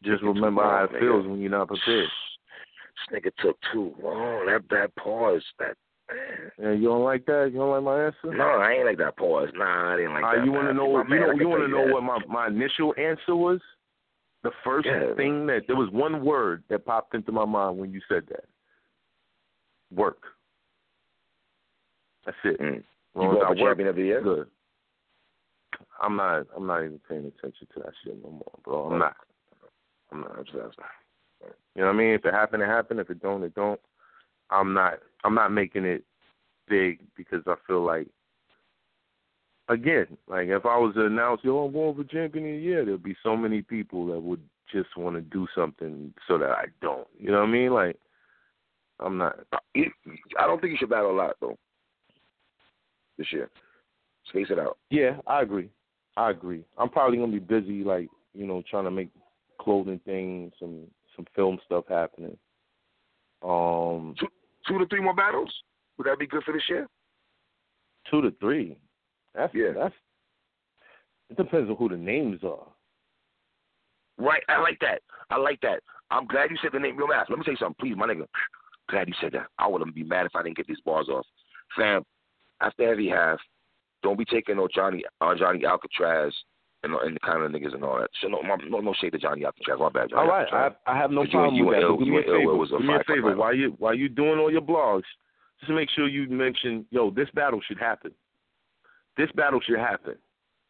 just 0.02 0.22
remember 0.22 0.62
how 0.62 0.84
it 0.84 0.98
feels 0.98 1.26
when 1.26 1.40
you're 1.40 1.50
not 1.50 1.68
prepared. 1.68 2.08
This 3.10 3.20
nigga 3.22 3.30
took 3.42 3.56
too 3.72 3.94
long. 4.02 4.46
That 4.46 4.62
that 4.70 4.94
pause. 4.96 5.42
That 5.58 5.76
Yeah, 6.60 6.72
you 6.72 6.88
don't 6.88 7.04
like 7.04 7.24
that? 7.26 7.50
You 7.52 7.58
don't 7.58 7.70
like 7.70 7.82
my 7.82 8.04
answer? 8.06 8.36
no, 8.36 8.44
I 8.44 8.72
ain't 8.72 8.86
like 8.86 8.98
that 8.98 9.16
pause. 9.16 9.48
Nah, 9.54 9.94
I 9.94 9.96
didn't 9.96 10.12
like 10.14 10.24
Uh, 10.24 10.36
that. 10.36 10.44
you 10.44 10.52
want 10.52 10.68
to 10.68 10.74
know? 10.74 10.98
You 11.08 11.20
know? 11.20 11.32
You 11.32 11.48
want 11.48 11.62
to 11.62 11.68
know 11.68 11.86
what 11.92 12.02
my 12.02 12.18
my 12.28 12.46
initial 12.48 12.94
answer 12.98 13.34
was? 13.36 13.60
The 14.42 14.50
first 14.64 14.86
Yeah. 14.86 15.14
thing 15.14 15.46
that 15.46 15.66
there 15.66 15.76
was 15.76 15.90
one 15.90 16.24
word 16.24 16.64
that 16.68 16.84
popped 16.84 17.14
into 17.14 17.30
my 17.32 17.44
mind 17.44 17.78
when 17.78 17.92
you 17.92 18.00
said 18.08 18.26
that. 18.26 18.44
Work. 19.90 20.22
That's 22.24 22.36
it. 22.44 22.60
Mm. 22.60 22.74
You 22.74 22.84
going 23.14 23.46
for 23.46 23.54
champion 23.54 23.88
of 23.88 23.96
the 23.96 24.02
year? 24.02 24.20
good. 24.20 24.50
I'm 26.00 26.16
not. 26.16 26.46
I'm 26.56 26.66
not 26.66 26.82
even 26.84 27.00
paying 27.08 27.26
attention 27.26 27.66
to 27.74 27.80
that 27.80 27.92
shit 28.02 28.22
no 28.22 28.30
more, 28.30 28.58
bro. 28.64 28.90
I'm 28.90 28.98
not. 28.98 29.16
I'm 30.10 30.20
not 30.20 30.38
obsessed. 30.38 30.78
You 31.74 31.82
know 31.82 31.86
what 31.86 31.94
I 31.94 31.98
mean? 31.98 32.14
If 32.14 32.24
it 32.24 32.34
happened, 32.34 32.62
it 32.62 32.66
happened. 32.66 33.00
If 33.00 33.10
it 33.10 33.22
don't, 33.22 33.42
it 33.42 33.54
don't. 33.54 33.80
I'm 34.50 34.74
not. 34.74 35.00
I'm 35.24 35.34
not 35.34 35.52
making 35.52 35.84
it 35.84 36.04
big 36.68 37.00
because 37.16 37.42
I 37.46 37.54
feel 37.66 37.82
like, 37.82 38.08
again, 39.72 40.06
like 40.28 40.48
if 40.48 40.64
I 40.64 40.76
was 40.78 40.94
to 40.94 41.06
announce, 41.06 41.40
yo, 41.42 41.58
I'm 41.58 41.72
going 41.72 41.94
for 41.94 42.04
champion 42.04 42.46
of 42.46 42.52
the 42.52 42.58
year, 42.58 42.84
there'd 42.84 43.02
be 43.02 43.16
so 43.22 43.36
many 43.36 43.62
people 43.62 44.06
that 44.06 44.20
would 44.20 44.40
just 44.72 44.96
want 44.96 45.16
to 45.16 45.22
do 45.22 45.46
something 45.54 46.12
so 46.28 46.38
that 46.38 46.50
I 46.50 46.64
don't. 46.80 47.06
You 47.18 47.30
know 47.30 47.40
what 47.40 47.48
I 47.48 47.52
mean? 47.52 47.72
Like, 47.72 47.96
I'm 49.00 49.18
not. 49.18 49.38
I 49.54 50.46
don't 50.46 50.60
think 50.60 50.72
you 50.72 50.76
should 50.78 50.90
battle 50.90 51.10
a 51.10 51.16
lot 51.16 51.36
though. 51.40 51.58
This 53.18 53.32
year, 53.32 53.50
space 54.28 54.46
it 54.50 54.58
out. 54.58 54.78
Yeah, 54.90 55.16
I 55.26 55.42
agree. 55.42 55.68
I 56.16 56.30
agree. 56.30 56.64
I'm 56.78 56.88
probably 56.88 57.18
gonna 57.18 57.32
be 57.32 57.38
busy, 57.38 57.84
like 57.84 58.08
you 58.34 58.46
know, 58.46 58.62
trying 58.70 58.84
to 58.84 58.90
make 58.90 59.10
clothing 59.60 60.00
things, 60.04 60.52
some 60.58 60.82
some 61.16 61.26
film 61.34 61.58
stuff 61.64 61.84
happening. 61.88 62.36
Um, 63.42 64.14
two, 64.18 64.28
two 64.66 64.78
to 64.78 64.86
three 64.86 65.02
more 65.02 65.14
battles. 65.14 65.52
Would 65.98 66.06
that 66.06 66.18
be 66.18 66.26
good 66.26 66.44
for 66.44 66.52
this 66.52 66.62
year? 66.68 66.88
Two 68.10 68.22
to 68.22 68.30
three. 68.40 68.76
That's 69.34 69.54
yeah. 69.54 69.72
That's. 69.74 69.94
It 71.30 71.36
depends 71.36 71.70
on 71.70 71.76
who 71.76 71.88
the 71.88 71.96
names 71.96 72.40
are. 72.44 72.66
Right. 74.18 74.42
I 74.48 74.60
like 74.60 74.78
that. 74.80 75.00
I 75.30 75.38
like 75.38 75.60
that. 75.62 75.80
I'm 76.10 76.26
glad 76.26 76.50
you 76.50 76.58
said 76.62 76.72
the 76.72 76.78
name. 76.78 76.98
Yo, 76.98 77.06
man, 77.06 77.24
let 77.28 77.38
me 77.38 77.44
tell 77.44 77.54
you 77.54 77.58
something, 77.58 77.76
please, 77.80 77.96
my 77.96 78.06
nigga. 78.06 78.26
Glad 78.90 79.08
you 79.08 79.14
said 79.20 79.32
that. 79.32 79.46
I 79.58 79.66
wouldn't 79.66 79.94
be 79.94 80.04
mad 80.04 80.26
if 80.26 80.36
I 80.36 80.42
didn't 80.42 80.58
get 80.58 80.66
these 80.66 80.80
bars 80.84 81.08
off. 81.08 81.24
Fam, 81.76 82.02
after 82.60 82.86
heavy 82.86 83.08
half, 83.08 83.38
don't 84.02 84.18
be 84.18 84.24
taking 84.26 84.56
no 84.56 84.68
Johnny 84.72 85.02
uh, 85.20 85.34
Johnny 85.34 85.64
Alcatraz 85.64 86.34
and, 86.82 86.94
and 86.94 87.16
the 87.16 87.20
kind 87.20 87.42
of 87.42 87.50
niggas 87.50 87.74
and 87.74 87.84
all 87.84 87.98
that. 87.98 88.10
So 88.20 88.28
no, 88.28 88.40
no, 88.42 88.80
no 88.80 88.94
shade 89.00 89.12
to 89.12 89.18
Johnny 89.18 89.44
Alcatraz. 89.44 89.78
My 89.78 89.88
bad, 89.88 90.10
Johnny. 90.10 90.22
All 90.22 90.28
right, 90.28 90.46
I, 90.52 90.70
I 90.90 90.98
have 90.98 91.10
no 91.10 91.24
problem 91.26 91.54
you 91.54 91.66
with 91.66 91.76
that. 91.76 91.82
Ill, 91.82 91.96
do 91.96 92.04
you 92.04 92.12
me 92.12 92.18
a 92.18 92.22
favor. 92.22 92.66
do 92.66 92.86
me 92.86 92.94
a 92.94 93.04
favor. 93.04 93.36
While 93.36 93.54
you 93.54 93.74
while 93.78 93.94
you 93.94 94.08
doing 94.08 94.38
all 94.38 94.50
your 94.50 94.60
blogs, 94.60 95.02
just 95.60 95.72
make 95.72 95.88
sure 95.90 96.08
you 96.08 96.28
mention, 96.28 96.84
yo, 96.90 97.10
this 97.10 97.28
battle 97.34 97.60
should 97.66 97.78
happen. 97.78 98.12
This 99.16 99.30
battle 99.34 99.60
should 99.60 99.78
happen. 99.78 100.14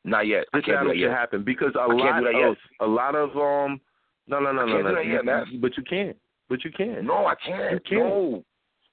Not 0.04 0.26
yet. 0.26 0.44
This 0.52 0.64
battle 0.66 0.92
should 0.92 1.00
yet. 1.00 1.10
happen 1.10 1.44
because 1.44 1.72
a 1.74 1.86
lot 1.86 2.24
of 2.26 2.56
a 2.80 2.86
lot 2.86 3.14
of 3.14 3.30
um 3.36 3.80
no 4.26 4.40
no 4.40 4.52
no 4.52 4.66
no 4.66 4.82
no 4.82 5.00
yet, 5.00 5.24
man. 5.24 5.58
but 5.60 5.76
you 5.76 5.82
can't. 5.84 6.16
But 6.48 6.64
you 6.64 6.70
can. 6.70 7.06
No, 7.06 7.26
I 7.26 7.34
can't. 7.34 7.72
You 7.72 7.80
can't. 7.80 8.08
No. 8.08 8.44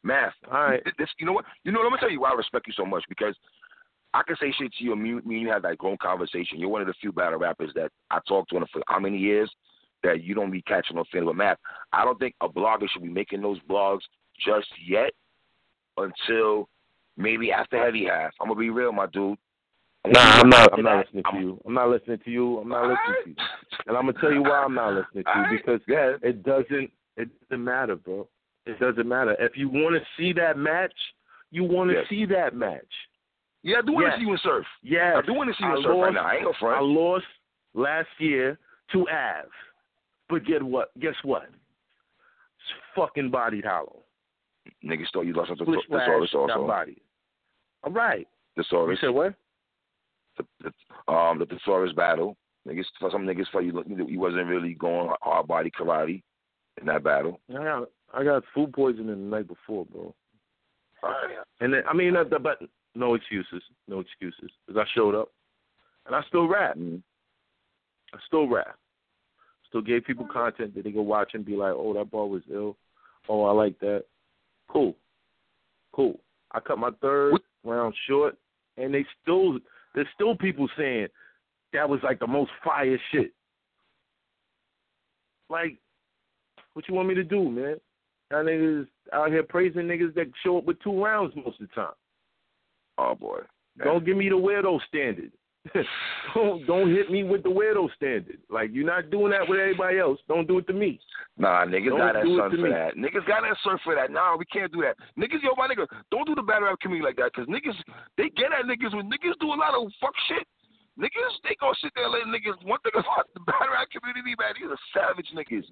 Math. 0.02 0.34
All 0.50 0.62
right. 0.62 0.82
This, 0.98 1.10
you 1.20 1.26
know 1.26 1.34
what? 1.34 1.46
You 1.66 1.74
know, 1.74 1.82
let 1.82 1.92
me 1.92 1.98
tell 2.00 2.10
you 2.10 2.22
why 2.22 2.32
I 2.32 2.36
respect 2.36 2.68
you 2.68 2.74
so 2.74 2.86
much 2.86 3.04
because 3.10 3.36
I 4.14 4.24
can 4.24 4.38
say 4.40 4.54
shit 4.58 4.72
to 4.74 4.84
you 4.84 4.94
and 4.94 5.04
me, 5.04 5.14
me 5.26 5.36
and 5.36 5.42
you 5.42 5.50
have 5.50 5.64
that 5.64 5.78
grown 5.78 5.98
conversation. 5.98 6.58
You're 6.58 6.70
one 6.70 6.82
of 6.82 6.88
the 6.88 6.94
few 7.02 7.12
battle 7.12 7.38
rappers 7.38 7.72
that 7.76 7.92
I 8.10 8.20
talked 8.28 8.50
to 8.52 8.58
in 8.58 8.66
for 8.72 8.82
how 8.88 9.00
many 9.00 9.18
years 9.18 9.52
that 10.04 10.24
you 10.24 10.34
don't 10.34 10.52
be 10.52 10.62
catching 10.62 10.96
no 10.96 11.04
feeling 11.12 11.28
with 11.28 11.36
math. 11.36 11.58
I 11.92 12.06
don't 12.06 12.18
think 12.18 12.36
a 12.42 12.48
blogger 12.48 12.90
should 12.90 13.04
be 13.04 13.10
making 13.10 13.42
those 13.42 13.60
blogs 13.70 14.02
just 14.44 14.68
yet 14.88 15.12
until 15.98 16.70
maybe 17.20 17.52
after 17.52 17.78
heavy 17.78 18.06
half. 18.06 18.32
I'm 18.42 18.48
gonna 18.48 18.60
be 18.60 18.70
real, 18.72 18.92
my 18.92 19.06
dude. 19.08 19.38
Nah, 20.08 20.20
I'm 20.20 20.50
not. 20.50 20.74
I'm 20.74 20.84
not 20.84 21.06
listening 21.06 21.24
to 21.32 21.38
you. 21.40 21.62
I'm 21.68 21.74
not 21.74 21.90
listening 21.90 22.20
to 22.24 22.32
you. 22.32 22.58
I'm 22.60 22.70
not 22.70 22.84
listening 22.88 23.24
to 23.26 23.30
you. 23.30 23.36
And 23.86 23.98
I'm 23.98 24.06
gonna 24.08 24.20
tell 24.20 24.32
you 24.32 24.42
why 24.42 24.64
I'm 24.64 24.74
not 24.74 24.94
listening 24.94 25.26
to 25.26 25.48
you 25.52 25.58
because 25.58 25.82
Yeah. 25.88 26.16
it 26.24 26.42
doesn't. 26.44 26.92
It 27.18 27.30
doesn't 27.50 27.64
matter, 27.64 27.96
bro. 27.98 28.28
It 28.66 28.80
doesn't 28.80 29.08
matter. 29.08 29.36
If 29.40 29.58
you 29.58 29.68
want 29.68 29.96
to 29.96 30.02
see 30.18 30.32
that 30.34 30.58
match, 30.58 30.94
you 31.52 31.66
want 31.66 31.90
to 31.90 31.98
Yes. 31.98 32.08
see 32.10 32.26
that 32.26 32.56
match. 32.56 32.86
Yeah, 33.62 33.80
I 33.80 33.82
do 33.82 33.92
want 33.92 34.06
to 34.06 34.12
Yes. 34.12 34.20
see 34.20 34.26
you 34.26 34.32
in 34.32 34.38
surf. 34.38 34.66
Yeah, 34.82 35.18
I 35.18 35.22
do 35.22 35.34
want 35.34 35.50
to 35.50 35.56
see 35.56 35.66
you 35.66 35.72
I 35.74 35.76
in 35.78 35.84
surf 35.84 35.92
right 35.92 35.98
lost- 35.98 36.14
now. 36.14 36.24
I 36.26 36.34
ain't 36.36 36.44
no 36.44 36.52
I 36.52 36.60
front. 36.60 36.86
lost 36.86 37.26
last 37.74 38.10
year 38.20 38.58
to 38.94 39.10
Av, 39.10 39.52
but 40.30 40.46
get 40.46 40.64
what? 40.64 40.98
Guess 41.00 41.22
what? 41.24 41.44
It's 41.44 42.72
fucking 42.96 43.32
bodied 43.32 43.66
hollow. 43.66 44.04
Niggas 44.84 45.10
thought 45.12 45.26
you 45.26 45.34
lost 45.34 45.50
to 45.50 45.56
Thesaurus 45.58 45.84
splash, 45.84 46.08
got 46.32 46.38
also. 46.58 46.68
All 47.84 47.92
right. 47.92 48.28
You 48.56 48.64
Thesaurus. 48.64 49.00
said 49.02 49.10
what? 49.10 49.36
the, 50.38 50.72
the 51.08 51.12
um 51.12 51.40
the 51.40 51.46
Thesaurus 51.46 51.94
battle. 51.94 52.36
Niggas, 52.68 52.86
for 53.00 53.10
some 53.12 53.26
niggas 53.26 53.50
felt 53.52 53.64
you 53.64 53.84
you 54.08 54.20
wasn't 54.20 54.48
really 54.48 54.74
going 54.74 55.10
hard 55.22 55.48
body 55.48 55.72
karate 55.72 56.22
in 56.80 56.88
that 56.88 57.04
battle. 57.04 57.40
I 57.50 57.64
got 57.64 57.90
I 58.14 58.24
got 58.24 58.44
food 58.54 58.74
poisoning 58.74 59.08
the 59.08 59.16
night 59.38 59.48
before, 59.48 59.86
bro. 59.86 60.14
And 61.62 61.74
then, 61.74 61.84
I 61.90 61.94
mean, 61.94 62.16
uh, 62.16 62.24
but 62.26 62.60
no 62.96 63.14
excuses, 63.14 63.64
no 63.88 64.00
excuses, 64.00 64.50
because 64.68 64.82
I 64.82 64.86
showed 64.94 65.16
up, 65.16 65.30
and 66.06 66.16
I 66.16 66.22
still 66.28 66.48
rap. 66.48 66.76
Mhm. 66.76 67.02
I 68.14 68.18
still 68.28 68.48
rap. 68.48 68.78
Still 69.68 69.82
gave 69.82 70.04
people 70.04 70.26
content 70.26 70.74
that 70.76 70.84
they 70.84 70.92
go 70.92 71.02
watch 71.02 71.36
and 71.36 71.46
be 71.46 71.56
like, 71.56 71.74
"Oh, 71.74 71.94
that 71.94 72.12
ball 72.12 72.30
was 72.30 72.44
ill. 72.50 72.76
Oh, 73.30 73.44
I 73.46 73.52
like 73.52 73.78
that. 73.80 74.06
Cool, 74.68 74.96
cool." 75.94 76.20
I 76.52 76.60
cut 76.60 76.80
my 76.80 76.92
third 77.02 77.40
round 77.64 77.94
short, 78.08 78.38
and 78.78 78.94
they 78.94 79.06
still 79.22 79.60
there's 79.96 80.08
still 80.14 80.36
people 80.36 80.68
saying 80.78 81.08
that 81.74 81.88
was 81.88 82.00
like 82.04 82.20
the 82.20 82.28
most 82.28 82.52
fire 82.64 83.00
shit. 83.12 83.32
Like, 85.50 85.78
what 86.74 86.88
you 86.88 86.94
want 86.94 87.08
me 87.08 87.16
to 87.16 87.24
do, 87.24 87.50
man? 87.50 87.78
Y'all 88.32 88.44
niggas 88.44 88.88
out 89.12 89.32
here 89.32 89.44
praising 89.44 89.84
niggas 89.84 90.14
that 90.14 90.28
show 90.44 90.60
up 90.60 90.66
with 90.66 90.80
two 90.82 91.04
rounds 91.04 91.34
most 91.36 91.60
of 91.60 91.68
the 91.68 91.76
time. 91.76 91.94
Oh 92.98 93.16
boy. 93.16 93.40
Don't 93.84 94.06
give 94.06 94.18
me 94.18 94.30
the 94.30 94.36
weirdo 94.36 94.80
standard. 94.88 95.32
don't 96.34 96.66
don't 96.66 96.90
hit 96.90 97.12
me 97.12 97.24
with 97.24 97.44
the 97.44 97.50
weirdo 97.50 97.90
standard. 97.96 98.38
Like 98.50 98.70
you're 98.74 98.86
not 98.86 99.10
doing 99.10 99.32
that 99.32 99.48
with 99.48 99.60
everybody 99.60 100.00
else. 100.00 100.20
Don't 100.28 100.48
do 100.48 100.58
it 100.58 100.68
to 100.68 100.74
me. 100.74 101.00
Nah, 101.38 101.66
niggas 101.66 101.90
Don't 101.90 102.00
got 102.00 102.14
that 102.14 102.26
son 102.26 102.52
for 102.52 102.58
me. 102.58 102.70
that. 102.70 102.96
Niggas 102.96 103.26
got 103.28 103.42
that 103.42 103.58
son 103.64 103.78
for 103.84 103.96
that. 103.96 104.12
Nah, 104.12 104.36
we 104.36 104.46
can't 104.46 104.72
do 104.72 104.82
that. 104.82 104.96
Niggas, 105.18 105.42
yo, 105.44 105.56
my 105.56 105.68
nigga, 105.68 105.88
don't 106.12 106.28
do 106.28 106.36
the 106.36 106.44
battle 106.44 106.68
rap 106.68 106.80
community 106.82 107.06
like 107.06 107.18
that, 107.18 107.34
cause 107.34 107.48
niggas, 107.48 107.78
they 108.18 108.30
get 108.36 108.52
at 108.52 108.66
niggas 108.66 108.96
when 108.96 109.10
niggas 109.10 109.38
do 109.40 109.54
a 109.54 109.58
lot 109.58 109.76
of 109.76 109.92
fuck 110.02 110.14
shit. 110.28 110.46
Niggas, 111.00 111.34
they 111.48 111.56
gonna 111.60 111.76
sit 111.82 111.92
there 111.96 112.12
and 112.12 112.14
let 112.14 112.28
niggas. 112.28 112.60
One 112.68 112.80
thing 112.84 112.94
about 113.00 113.32
the 113.34 113.40
battle 113.48 113.72
rap 113.72 113.88
community, 113.90 114.36
man, 114.36 114.54
these 114.60 114.68
are 114.68 114.84
savage 114.92 115.32
niggas. 115.32 115.68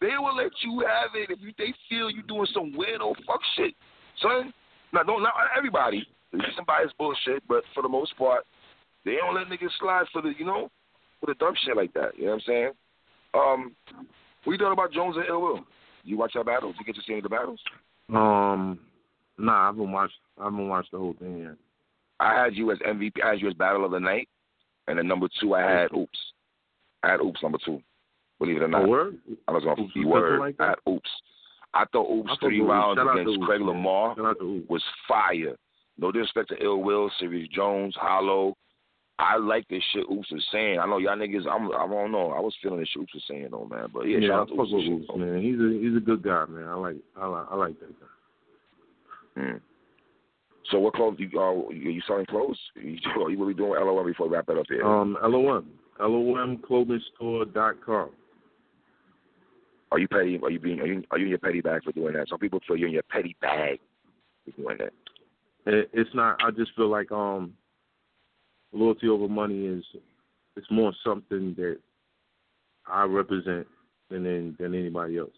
They 0.00 0.16
will 0.16 0.36
let 0.36 0.52
you 0.62 0.80
have 0.86 1.12
it 1.14 1.28
if 1.28 1.40
you, 1.42 1.52
they 1.58 1.74
feel 1.88 2.08
you 2.08 2.22
doing 2.22 2.46
some 2.54 2.72
weirdo 2.72 3.14
fuck 3.26 3.42
shit, 3.56 3.74
son. 4.22 4.54
Now, 4.92 5.02
don't 5.02 5.22
not 5.22 5.34
everybody. 5.56 6.06
There's 6.32 6.54
some 6.54 6.64
biased 6.64 6.96
bullshit, 6.96 7.42
but 7.48 7.64
for 7.74 7.82
the 7.82 7.88
most 7.88 8.16
part, 8.16 8.46
they 9.04 9.16
don't 9.16 9.34
let 9.34 9.46
niggas 9.48 9.70
slide 9.80 10.06
for 10.12 10.22
the, 10.22 10.32
you 10.38 10.44
know, 10.44 10.70
for 11.20 11.26
the 11.26 11.34
dumb 11.34 11.54
shit 11.64 11.76
like 11.76 11.92
that. 11.94 12.16
You 12.16 12.24
know 12.26 12.30
what 12.32 12.34
I'm 12.34 12.40
saying? 12.46 12.70
Um, 13.34 13.72
what 14.44 14.52
you 14.52 14.58
thought 14.58 14.72
about 14.72 14.92
Jones 14.92 15.16
and 15.16 15.26
Ill 15.28 15.40
Will? 15.42 15.60
You 16.04 16.16
watch 16.18 16.32
that 16.34 16.46
battle? 16.46 16.72
Did 16.72 16.78
you 16.80 16.84
get 16.86 16.94
to 16.96 17.02
see 17.02 17.12
any 17.12 17.18
of 17.18 17.24
the 17.24 17.28
battles? 17.28 17.60
Um, 18.08 18.78
nah, 19.38 19.64
I 19.64 19.66
haven't 19.66 19.92
watched. 19.92 20.14
I 20.40 20.44
haven't 20.44 20.68
watched 20.68 20.90
the 20.92 20.98
whole 20.98 21.14
thing 21.18 21.38
yet. 21.38 21.56
I 22.18 22.42
had 22.42 22.54
you 22.54 22.70
as 22.72 22.78
MVP. 22.78 23.22
I 23.24 23.30
had 23.30 23.40
you 23.40 23.48
as 23.48 23.54
battle 23.54 23.84
of 23.84 23.90
the 23.92 24.00
night, 24.00 24.28
and 24.88 24.98
then 24.98 25.06
number 25.06 25.28
two, 25.40 25.54
I 25.54 25.62
had 25.62 25.92
Oops. 25.96 26.18
I 27.02 27.10
had 27.12 27.20
Oops 27.20 27.42
number 27.42 27.58
two. 27.64 27.80
Believe 28.38 28.56
it 28.56 28.62
or 28.62 28.68
not, 28.68 28.84
Oh, 28.84 28.88
word? 28.88 29.18
I 29.48 29.52
was 29.52 29.64
on 29.66 29.78
Oops 29.78 29.92
the 29.94 30.04
was 30.04 30.22
word. 30.22 30.40
like 30.40 30.56
I 30.58 30.68
had 30.70 30.78
Oops. 30.88 31.10
I 31.74 31.84
thought 31.92 32.10
Oops 32.10 32.30
I 32.32 32.36
three 32.46 32.60
Oops. 32.60 32.68
rounds 32.68 32.96
Shout 32.98 33.12
against 33.18 33.36
Oops, 33.38 33.46
Craig 33.46 33.60
man. 33.60 33.68
Lamar 33.68 34.16
Shout 34.16 34.24
out 34.26 34.38
to 34.38 34.44
Oops. 34.44 34.68
was 34.68 34.82
fire. 35.06 35.54
No 35.98 36.10
disrespect 36.10 36.48
to 36.48 36.62
Ill 36.64 36.78
Will, 36.78 37.10
Serius 37.20 37.48
Jones, 37.50 37.94
Hollow. 37.98 38.56
I 39.20 39.36
like 39.36 39.68
this 39.68 39.82
shit 39.92 40.04
Oops 40.10 40.30
was 40.30 40.46
saying. 40.50 40.78
I 40.78 40.86
know 40.86 40.98
y'all 40.98 41.16
niggas. 41.16 41.46
I'm. 41.46 41.70
I 41.72 41.86
don't 41.86 42.12
know. 42.12 42.32
I 42.32 42.40
was 42.40 42.54
feeling 42.62 42.80
this 42.80 42.88
shit 42.88 43.02
Oops 43.02 43.14
was 43.14 43.24
saying 43.28 43.48
though, 43.50 43.66
man. 43.66 43.88
But 43.92 44.04
yeah, 44.04 44.18
Yeah, 44.18 44.28
shout 44.28 44.38
I 44.38 44.40
out 44.40 44.48
to 44.48 44.54
Oops. 44.54 44.72
Oops, 44.72 45.06
shit, 45.06 45.16
man. 45.18 45.42
He's 45.42 45.60
a 45.60 45.78
he's 45.80 45.96
a 45.96 46.00
good 46.00 46.22
guy, 46.22 46.46
man. 46.48 46.66
I 46.66 46.74
like 46.74 46.96
I 47.16 47.26
like 47.26 47.46
I 47.50 47.54
like 47.56 47.80
that 47.80 48.00
guy. 48.00 49.42
Mm. 49.42 49.60
So 50.70 50.78
what 50.78 50.94
clothes 50.94 51.16
you 51.18 51.28
uh 51.38 51.70
you, 51.70 52.00
selling 52.06 52.26
clothes? 52.26 52.58
You, 52.76 52.96
you 53.28 53.40
really 53.40 53.54
doing 53.54 53.72
LOM 53.72 54.06
before 54.06 54.28
we 54.28 54.34
wrap 54.34 54.46
that 54.46 54.58
up 54.58 54.66
here? 54.68 54.86
Um, 54.86 55.16
LOM, 55.22 55.66
LOMclothingstore.com. 56.00 58.10
are 59.90 59.98
you 59.98 60.08
petty? 60.08 60.38
Are 60.42 60.50
you 60.50 60.60
being? 60.60 60.80
Are 60.80 60.86
you, 60.86 61.02
are 61.10 61.18
you 61.18 61.24
in 61.24 61.30
your 61.30 61.38
petty 61.38 61.60
bag 61.60 61.82
for 61.84 61.92
doing 61.92 62.14
that? 62.14 62.28
Some 62.28 62.38
people 62.38 62.60
feel 62.66 62.76
you're 62.76 62.88
in 62.88 62.94
your 62.94 63.02
petty 63.02 63.36
bag 63.40 63.80
for 64.44 64.62
doing 64.62 64.78
that. 64.78 64.92
It, 65.66 65.90
it's 65.92 66.10
not. 66.14 66.38
I 66.44 66.50
just 66.50 66.74
feel 66.76 66.88
like 66.88 67.10
um, 67.12 67.52
loyalty 68.72 69.08
over 69.08 69.28
money 69.28 69.66
is 69.66 69.84
it's 70.56 70.70
more 70.70 70.92
something 71.04 71.54
that 71.56 71.78
I 72.86 73.04
represent 73.04 73.66
than 74.10 74.24
than, 74.24 74.56
than 74.58 74.74
anybody 74.74 75.18
else. 75.18 75.30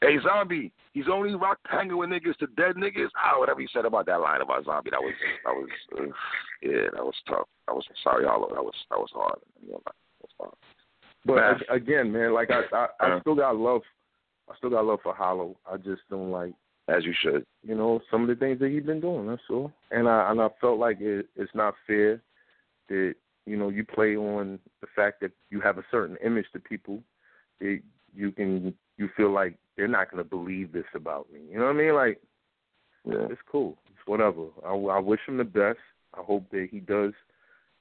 Hey, 0.00 0.16
zombie, 0.24 0.72
he's 0.94 1.04
only 1.10 1.34
rock 1.36 1.58
hanging 1.66 1.96
with 1.96 2.10
niggas 2.10 2.36
to 2.38 2.48
dead 2.56 2.74
niggas. 2.76 3.08
Ah, 3.16 3.38
whatever 3.38 3.60
you 3.60 3.68
said 3.72 3.84
about 3.84 4.06
that 4.06 4.20
line 4.20 4.40
about 4.40 4.64
zombie, 4.64 4.90
that 4.90 5.00
was 5.00 5.14
that 5.44 5.52
was 5.54 5.68
uh, 5.96 6.02
yeah, 6.62 6.88
that 6.94 7.04
was 7.04 7.14
tough. 7.28 7.46
That 7.68 7.74
was 7.74 7.84
sorry, 8.02 8.24
Hollow. 8.24 8.48
That 8.52 8.64
was 8.64 8.74
that 8.90 8.98
was 8.98 9.10
hard. 9.14 9.38
You 9.64 9.72
know, 9.72 9.80
that 9.84 9.94
was 10.20 10.30
hard. 10.40 10.54
But 11.24 11.34
Man. 11.36 11.60
again, 11.70 12.12
man, 12.12 12.34
like 12.34 12.50
I 12.50 12.62
I, 12.74 12.86
I 13.00 13.12
Uh. 13.12 13.20
still 13.20 13.36
got 13.36 13.56
love. 13.56 13.82
I 14.50 14.56
still 14.56 14.70
got 14.70 14.84
love 14.84 14.98
for 15.04 15.14
Hollow. 15.14 15.56
I 15.70 15.76
just 15.76 16.02
don't 16.10 16.32
like 16.32 16.52
As 16.88 17.04
you 17.04 17.14
should. 17.22 17.46
you 17.62 17.76
know 17.76 18.00
some 18.10 18.22
of 18.22 18.28
the 18.28 18.34
things 18.34 18.58
that 18.58 18.70
he's 18.70 18.82
been 18.82 19.00
doing. 19.00 19.28
That's 19.28 19.40
all. 19.50 19.72
And 19.92 20.08
I 20.08 20.30
and 20.32 20.40
I 20.40 20.48
felt 20.60 20.80
like 20.80 21.00
it, 21.00 21.26
it's 21.36 21.54
not 21.54 21.74
fair 21.86 22.20
that 22.92 23.14
you 23.46 23.56
know 23.56 23.68
you 23.70 23.84
play 23.84 24.16
on 24.16 24.58
the 24.80 24.86
fact 24.94 25.20
that 25.22 25.32
you 25.50 25.60
have 25.60 25.78
a 25.78 25.84
certain 25.90 26.16
image 26.24 26.46
to 26.52 26.60
people 26.60 27.02
it, 27.60 27.82
you 28.14 28.32
can 28.32 28.74
you 28.98 29.08
feel 29.16 29.32
like 29.32 29.56
they're 29.76 29.88
not 29.88 30.10
gonna 30.10 30.24
believe 30.24 30.72
this 30.72 30.84
about 30.94 31.32
me. 31.32 31.40
You 31.50 31.58
know 31.58 31.64
what 31.66 31.76
I 31.76 31.78
mean? 31.78 31.94
Like, 31.94 32.20
Yeah. 33.04 33.26
it's 33.30 33.40
cool. 33.50 33.78
It's 33.90 34.06
whatever. 34.06 34.46
I, 34.64 34.74
I 34.74 34.98
wish 34.98 35.20
him 35.26 35.38
the 35.38 35.44
best. 35.44 35.78
I 36.14 36.20
hope 36.22 36.50
that 36.50 36.68
he 36.70 36.80
does, 36.80 37.12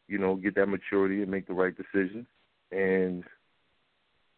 you 0.07 0.17
know, 0.17 0.35
get 0.35 0.55
that 0.55 0.67
maturity 0.67 1.21
and 1.21 1.29
make 1.29 1.47
the 1.47 1.53
right 1.53 1.75
decision. 1.75 2.25
And, 2.71 3.23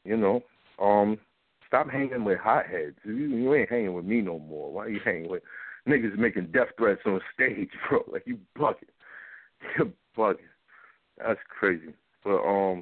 you 0.04 0.18
know, 0.18 0.42
um, 0.82 1.20
stop 1.68 1.90
hanging 1.90 2.24
with 2.24 2.40
hotheads. 2.40 2.98
You, 3.06 3.14
you 3.14 3.54
ain't 3.54 3.70
hanging 3.70 3.94
with 3.94 4.06
me 4.06 4.22
no 4.22 4.40
more. 4.40 4.72
Why 4.74 4.86
are 4.86 4.90
you 4.90 5.00
hanging 5.06 5.30
with 5.30 5.44
niggas 5.88 6.18
making 6.18 6.48
death 6.52 6.70
threats 6.78 7.02
on 7.06 7.22
stage, 7.34 7.70
bro? 7.90 8.04
Like 8.12 8.24
you 8.26 8.40
bugging. 8.58 8.90
You're 9.78 9.92
bugging. 10.18 10.50
That's 11.18 11.40
crazy. 11.48 11.94
But 12.24 12.42
um, 12.44 12.82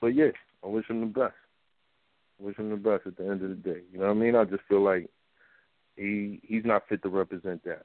but 0.00 0.08
yeah, 0.08 0.30
I 0.64 0.68
wish 0.68 0.88
him 0.88 1.00
the 1.00 1.06
best. 1.06 1.34
I 2.40 2.44
wish 2.44 2.56
him 2.56 2.70
the 2.70 2.76
best 2.76 3.06
at 3.06 3.16
the 3.16 3.24
end 3.24 3.42
of 3.42 3.50
the 3.50 3.54
day. 3.54 3.80
You 3.92 3.98
know 3.98 4.06
what 4.06 4.12
I 4.12 4.14
mean? 4.14 4.34
I 4.34 4.44
just 4.44 4.62
feel 4.68 4.82
like 4.82 5.08
he 5.96 6.40
he's 6.42 6.64
not 6.64 6.88
fit 6.88 7.02
to 7.02 7.08
represent 7.08 7.62
that. 7.64 7.84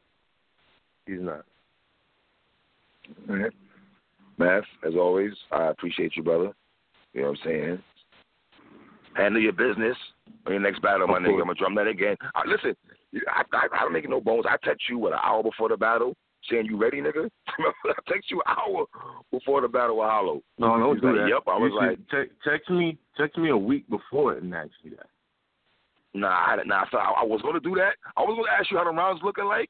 He's 1.06 1.22
not. 1.22 1.46
All 3.30 3.36
right. 3.36 3.52
Math, 4.38 4.64
as 4.86 4.94
always, 4.96 5.32
I 5.52 5.68
appreciate 5.68 6.16
you, 6.16 6.24
brother. 6.24 6.54
You 7.14 7.22
know 7.22 7.30
what 7.30 7.40
I'm 7.40 7.46
saying? 7.46 7.84
Handle 9.16 9.42
your 9.42 9.54
business. 9.54 9.98
On 10.46 10.54
your 10.54 10.62
next 10.62 10.82
battle, 10.82 11.08
my 11.08 11.20
nigga. 11.20 11.34
I'm 11.34 11.40
gonna 11.40 11.54
drum 11.56 11.76
that 11.76 11.88
again. 11.88 12.16
Uh, 12.36 12.42
listen, 12.46 12.76
I, 13.28 13.44
I, 13.54 13.68
I 13.74 13.82
don't 13.82 13.94
make 13.94 14.08
no 14.08 14.22
bones. 14.22 14.46
I 14.48 14.56
text 14.64 14.84
you 14.90 14.98
what 14.98 15.14
an 15.14 15.20
hour 15.24 15.44
before 15.44 15.70
the 15.70 15.78
battle, 15.78 16.16
saying 16.50 16.66
you 16.66 16.78
ready, 16.78 17.02
nigga. 17.02 17.30
I 17.60 17.94
text 18.08 18.32
you 18.32 18.42
an 18.46 18.56
hour 18.58 18.86
before 19.32 19.62
the 19.62 19.68
battle 19.68 19.98
with 19.98 20.08
Hollow. 20.08 20.42
No, 20.58 20.78
don't 20.78 20.96
He's 20.96 21.02
do 21.02 21.08
like, 21.08 21.22
that. 21.22 21.30
Yep, 21.30 21.44
I 21.48 21.58
was 21.58 21.72
You 21.74 21.88
like, 21.88 21.98
te- 22.10 22.34
text 22.50 22.70
me, 22.70 22.98
text 23.18 23.38
me 23.38 23.50
a 23.50 23.58
week 23.58 23.90
before 23.90 24.34
and 24.34 24.54
ask 24.54 24.72
me 24.84 24.92
that. 24.92 25.08
Nah, 26.14 26.28
I, 26.30 26.58
nah. 26.66 26.86
So 26.92 26.98
I, 26.98 27.22
I 27.22 27.24
was 27.24 27.42
gonna 27.42 27.60
do 27.60 27.76
that. 27.76 27.96
I 28.16 28.22
was 28.22 28.36
gonna 28.36 28.58
ask 28.58 28.72
you 28.72 28.78
how 28.78 28.86
the 28.86 28.92
rounds 28.92 29.22
looking 29.24 29.46
like, 29.46 29.70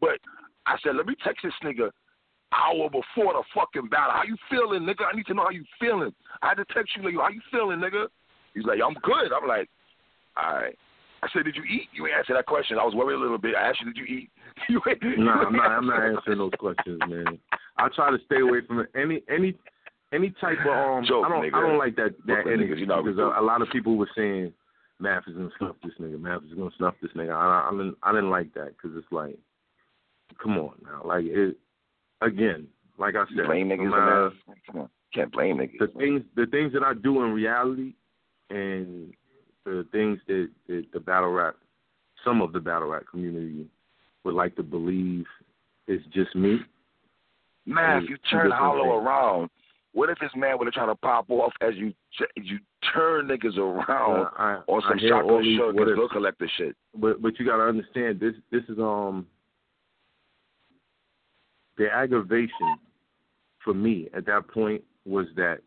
but 0.00 0.18
I 0.66 0.76
said 0.82 0.96
let 0.96 1.06
me 1.06 1.14
text 1.24 1.44
this 1.44 1.54
nigga 1.64 1.90
hour 2.52 2.88
before 2.90 3.32
the 3.34 3.42
fucking 3.54 3.88
battle. 3.88 4.12
How 4.12 4.22
you 4.24 4.36
feeling, 4.50 4.82
nigga? 4.82 5.04
I 5.10 5.16
need 5.16 5.26
to 5.26 5.34
know 5.34 5.44
how 5.44 5.50
you 5.50 5.64
feeling. 5.80 6.12
I 6.42 6.48
had 6.48 6.58
to 6.58 6.64
text 6.72 6.96
you 6.96 7.02
like, 7.02 7.14
how 7.14 7.28
you 7.28 7.40
feeling, 7.50 7.78
nigga? 7.78 8.06
He's 8.54 8.64
like, 8.64 8.78
I'm 8.84 8.94
good. 9.02 9.32
I'm 9.32 9.48
like, 9.48 9.68
all 10.36 10.54
right. 10.54 10.76
I 11.22 11.28
said, 11.32 11.44
did 11.44 11.56
you 11.56 11.64
eat? 11.64 11.88
You 11.92 12.06
ain't 12.06 12.16
answer 12.16 12.34
that 12.34 12.46
question. 12.46 12.78
I 12.78 12.84
was 12.84 12.94
worried 12.94 13.16
a 13.16 13.20
little 13.20 13.38
bit. 13.38 13.54
I 13.56 13.68
asked 13.68 13.80
you, 13.80 13.92
did 13.92 13.96
you 13.96 14.04
eat? 14.04 14.30
you 14.68 14.80
ain't, 14.88 15.02
No, 15.02 15.08
you 15.08 15.30
I'm 15.30 15.52
not. 15.56 15.70
I'm 15.70 15.86
not 15.86 16.02
answering 16.02 16.38
those 16.38 16.52
questions, 16.58 16.98
man. 17.08 17.38
I 17.78 17.88
try 17.94 18.10
to 18.10 18.18
stay 18.26 18.40
away 18.40 18.60
from 18.66 18.86
any 18.94 19.22
any 19.28 19.54
any 20.12 20.30
type 20.40 20.58
of 20.66 20.98
um. 20.98 21.04
Joke, 21.06 21.24
I 21.26 21.28
don't. 21.28 21.42
nigga. 21.42 21.54
I 21.54 21.60
don't 21.60 21.78
like 21.78 21.96
that 21.96 22.16
that 22.18 22.26
Brooklyn 22.26 22.54
energy 22.54 22.74
niggas, 22.74 22.80
you 22.80 22.86
know 22.86 23.02
because 23.02 23.18
a, 23.18 23.40
a 23.40 23.42
lot 23.44 23.62
of 23.62 23.68
people 23.70 23.96
were 23.96 24.08
saying 24.16 24.52
Math 24.98 25.24
is 25.28 25.34
gonna 25.34 25.50
snuff 25.58 25.76
this 25.82 25.92
nigga. 26.00 26.20
Math 26.20 26.42
is 26.44 26.54
gonna 26.54 26.70
snuff 26.78 26.94
this 27.02 27.10
nigga. 27.12 27.34
I, 27.34 27.68
I 27.68 27.70
didn't. 27.72 27.96
I 28.02 28.12
didn't 28.12 28.30
like 28.30 28.54
that 28.54 28.74
because 28.76 28.96
it's 28.96 29.10
like, 29.12 29.36
come 30.42 30.56
on 30.58 30.72
now. 30.84 31.02
Like 31.04 31.24
it 31.26 31.56
again. 32.22 32.66
Like 32.98 33.14
I 33.14 33.24
You 33.30 33.36
said, 33.36 33.46
blame 33.46 33.68
niggas, 33.68 33.84
no 33.84 33.90
matter- 33.90 34.30
man. 34.46 34.56
Come 34.70 34.80
on, 34.82 34.88
can't 35.12 35.30
blame 35.32 35.58
niggas. 35.58 35.78
the 35.78 35.88
things 35.98 36.22
the 36.34 36.46
things 36.46 36.72
that 36.72 36.82
I 36.82 36.94
do 36.94 37.22
in 37.24 37.32
reality 37.32 37.92
and 38.48 39.12
the 39.64 39.86
things 39.92 40.18
that, 40.28 40.48
that 40.68 40.84
the 40.94 41.00
battle 41.00 41.30
rap 41.30 41.56
some 42.24 42.40
of 42.40 42.52
the 42.52 42.60
battle 42.60 42.88
rap 42.88 43.02
community 43.10 43.66
would 44.26 44.34
like 44.34 44.56
to 44.56 44.62
believe 44.62 45.24
it's 45.86 46.04
just 46.12 46.34
me. 46.34 46.58
Man, 47.64 48.02
if 48.02 48.10
you 48.10 48.16
turn 48.30 48.50
Hollow 48.50 48.96
around, 48.96 49.48
what 49.92 50.10
if 50.10 50.18
this 50.18 50.30
man 50.36 50.58
would 50.58 50.66
have 50.66 50.74
tried 50.74 50.86
to 50.86 50.94
pop 50.96 51.30
off 51.30 51.52
as 51.60 51.74
you 51.76 51.92
you 52.36 52.58
turn 52.92 53.28
niggas 53.28 53.56
around 53.56 54.26
Uh, 54.26 54.30
I, 54.36 54.60
on 54.68 54.82
some 54.82 54.98
shotgun 54.98 55.44
and 55.44 55.76
bill 55.76 56.08
collector 56.08 56.50
shit? 56.58 56.76
but 56.94 57.22
but 57.22 57.38
you 57.38 57.46
gotta 57.46 57.62
understand 57.62 58.20
this 58.20 58.34
this 58.50 58.62
is 58.68 58.78
um 58.78 59.26
the 61.78 61.90
aggravation 61.90 62.76
for 63.64 63.74
me 63.74 64.08
at 64.16 64.26
that 64.26 64.48
point 64.48 64.82
was 65.04 65.26
that 65.36 65.58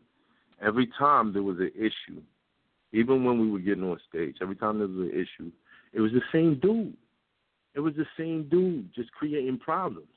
every 0.62 0.88
time 0.98 1.32
there 1.32 1.42
was 1.42 1.58
an 1.58 1.70
issue, 1.74 2.20
even 2.92 3.24
when 3.24 3.40
we 3.40 3.50
were 3.50 3.58
getting 3.58 3.84
on 3.84 3.98
stage, 4.08 4.36
every 4.42 4.56
time 4.56 4.78
there 4.78 4.88
was 4.88 4.96
an 4.96 5.10
issue, 5.10 5.50
it 5.92 6.00
was 6.00 6.12
the 6.12 6.22
same 6.32 6.58
dude. 6.60 6.96
It 7.74 7.80
was 7.80 7.94
the 7.94 8.06
same 8.18 8.48
dude 8.50 8.92
just 8.94 9.12
creating 9.12 9.58
problems. 9.58 10.08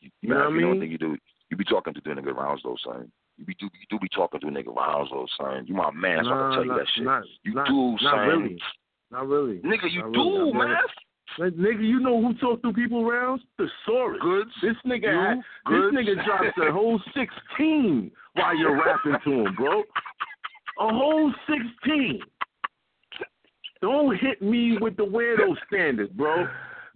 You, 0.00 0.10
You 0.22 0.28
know 0.30 0.34
man, 0.36 0.44
what 0.44 0.52
I 0.52 0.54
you 0.54 0.60
don't 0.62 0.70
mean? 0.72 0.80
think 0.80 0.92
you 0.92 0.98
do. 0.98 1.16
You 1.50 1.56
be 1.56 1.64
talking 1.64 1.94
to 1.94 2.00
the 2.04 2.10
nigga 2.10 2.34
rounds 2.34 2.62
though, 2.64 2.76
son. 2.84 3.10
You 3.36 3.44
be 3.44 3.54
do 3.54 3.66
you 3.66 3.86
do 3.90 3.98
be 3.98 4.08
talking 4.08 4.40
to 4.40 4.46
a 4.48 4.50
nigga 4.50 4.74
rounds 4.74 5.10
though, 5.12 5.26
son. 5.40 5.64
You 5.66 5.74
my 5.74 5.90
man, 5.90 6.24
so 6.24 6.30
I 6.30 6.38
can 6.38 6.52
tell 6.52 6.64
you 6.64 6.74
that 6.74 6.86
shit. 6.94 7.04
Not, 7.04 7.22
you 7.42 7.54
not, 7.54 7.66
do, 7.68 7.96
not 8.02 8.14
son. 8.14 8.28
really. 8.28 8.58
Not 9.10 9.26
really. 9.28 9.56
Nigga, 9.58 9.90
you 9.90 10.02
Not 10.02 10.12
do, 10.12 10.20
really. 10.38 10.52
Man. 10.52 10.76
Like, 11.38 11.52
nigga, 11.54 11.82
you 11.86 12.00
know 12.00 12.20
who 12.20 12.34
talked 12.34 12.62
to 12.64 12.72
people 12.72 13.04
rounds? 13.08 13.42
The. 13.56 13.68
Goods. 14.20 14.50
This 14.62 14.74
nigga, 14.84 15.02
You, 15.12 15.18
had, 15.18 15.40
goods. 15.64 15.96
this 15.96 16.04
nigga 16.16 16.24
drops 16.24 16.58
a 16.68 16.72
whole 16.72 17.00
sixteen 17.14 18.10
while 18.34 18.56
you're 18.56 18.76
rapping 18.76 19.16
to 19.24 19.30
him, 19.46 19.54
bro. 19.54 19.80
A 20.80 20.88
whole 20.92 21.32
sixteen. 21.48 22.20
Don't 23.82 24.16
hit 24.18 24.42
me 24.42 24.76
with 24.80 24.96
the 24.96 25.04
weirdo 25.04 25.54
standards, 25.66 26.12
bro. 26.12 26.46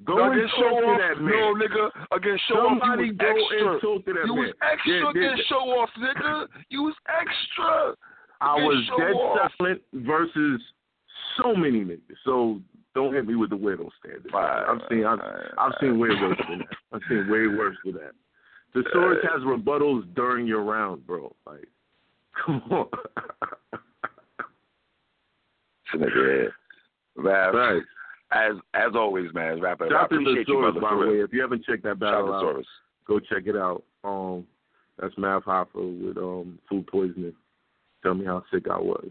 Go 0.04 0.16
no, 0.16 0.32
and 0.32 0.50
show 0.58 0.64
off. 0.64 1.00
that 1.00 1.22
man. 1.22 1.30
No, 1.32 1.54
nigga. 1.54 1.88
Against 2.12 2.42
show 2.48 2.66
Somebody 2.68 3.10
off, 3.10 3.16
go 3.16 3.26
you 3.26 3.34
was 3.34 3.52
extra. 3.52 3.72
and 3.72 3.80
talk 3.80 4.04
to 4.04 4.12
that 4.12 4.26
you 4.26 4.34
man. 4.34 4.44
was 4.44 4.54
extra 4.72 5.00
Yeah, 5.00 5.10
against 5.10 5.48
show 5.48 5.56
off, 5.56 5.90
nigga. 5.98 6.46
You 6.68 6.82
was 6.82 6.94
extra. 7.08 7.94
I 8.40 8.54
was 8.56 8.90
dead 8.98 9.12
off. 9.12 9.50
silent 9.58 9.82
versus 9.94 10.60
so 11.40 11.54
many 11.54 11.84
niggas. 11.84 12.18
So 12.24 12.60
don't 12.94 13.14
hit 13.14 13.26
me 13.26 13.36
with 13.36 13.50
the 13.50 13.56
weirdo 13.56 13.88
standards. 14.00 14.26
Fine, 14.30 14.64
I've 14.68 14.80
seen 14.90 15.04
I've, 15.06 15.18
fine, 15.20 15.32
I've 15.58 15.72
seen 15.80 15.90
fine. 15.92 15.98
way 16.00 16.08
worse 16.08 16.38
than 16.48 16.58
that. 16.58 16.76
I've 16.92 17.00
seen 17.08 17.28
way 17.30 17.46
worse 17.56 17.76
than 17.84 17.94
that. 17.94 18.12
The 18.74 18.80
uh, 18.80 18.92
Source 18.92 19.18
has 19.32 19.42
rebuttals 19.42 20.12
during 20.14 20.46
your 20.46 20.62
round, 20.64 21.06
bro. 21.06 21.34
Like, 21.46 21.68
come 22.44 22.62
on. 22.70 22.88
Nigga, 25.94 26.48
man. 27.16 27.54
right. 27.54 27.82
As 28.32 28.54
as 28.74 28.92
always, 28.94 29.32
man. 29.34 29.60
Rapper, 29.60 29.86
I 29.86 29.88
Shout 29.90 30.10
the 30.10 30.16
appreciate 30.16 30.48
you, 30.48 30.58
brother. 30.60 30.80
by 30.80 30.90
the 30.90 30.96
way. 30.96 31.20
If 31.20 31.32
you 31.32 31.40
haven't 31.40 31.64
checked 31.64 31.82
that 31.84 31.90
Shout 31.90 32.00
battle 32.00 32.26
to 32.28 32.32
out, 32.58 32.64
go 33.06 33.20
check 33.20 33.46
it 33.46 33.56
out. 33.56 33.82
Um, 34.02 34.44
that's 35.00 35.16
Math 35.18 35.44
Hoffa 35.44 35.68
with 36.06 36.16
um 36.16 36.58
food 36.68 36.86
poisoning. 36.86 37.34
Tell 38.02 38.14
me 38.14 38.24
how 38.26 38.42
sick 38.52 38.64
I 38.70 38.78
was 38.78 39.08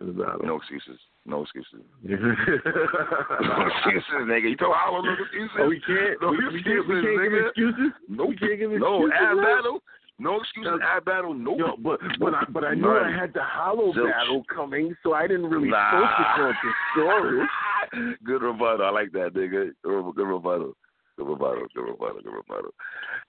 in 0.00 0.08
the 0.08 0.12
battle. 0.12 0.40
No 0.44 0.56
excuses. 0.56 0.98
No 1.26 1.42
excuses. 1.42 1.80
No 2.04 3.66
excuses, 3.66 4.24
nigga. 4.26 4.50
You 4.50 4.56
told 4.56 4.74
Hollow 4.76 5.02
no 5.02 5.12
excuses. 5.12 5.50
Oh, 5.58 5.68
we 5.68 5.80
can't. 5.80 6.20
No 6.22 6.30
we, 6.30 6.36
we 6.48 6.62
can't. 6.62 6.88
We 6.88 6.98
excuses, 6.98 7.04
can't 7.04 7.22
give 7.22 7.32
nigga. 7.32 7.48
excuses. 7.48 7.92
Nope. 8.08 8.28
We 8.30 8.36
can't 8.36 8.58
give 8.58 8.72
excuses. 8.72 8.80
No, 8.80 9.06
man? 9.08 9.36
battle. 9.44 9.82
No 10.20 10.36
excuses. 10.38 10.72
No. 10.78 10.86
Ad 10.86 11.04
battle. 11.04 11.32
Nope. 11.34 11.58
Yo, 11.58 11.76
but 11.82 11.98
but 12.20 12.34
I 12.34 12.44
but 12.50 12.64
I 12.64 12.74
knew 12.74 12.90
I 12.90 13.10
had 13.10 13.32
the 13.32 13.42
hollow 13.42 13.92
Zilch. 13.92 14.10
battle 14.12 14.42
coming, 14.54 14.94
so 15.02 15.14
I 15.14 15.26
didn't 15.26 15.48
really 15.50 15.70
Nah. 15.70 15.90
focus 15.90 16.26
on 16.38 16.54
the 16.62 16.72
story. 16.92 18.16
Good 18.24 18.42
rebuttal. 18.42 18.86
I 18.86 18.90
like 18.90 19.12
that, 19.12 19.32
nigga. 19.34 19.72
Good 19.82 20.14
good 20.14 20.26
rebuttal. 20.28 20.76
Good 21.16 21.26
rebuttal. 21.26 21.64
Good 21.74 21.82
rebuttal. 21.88 22.20
Good 22.22 22.32
rebuttal. 22.34 22.70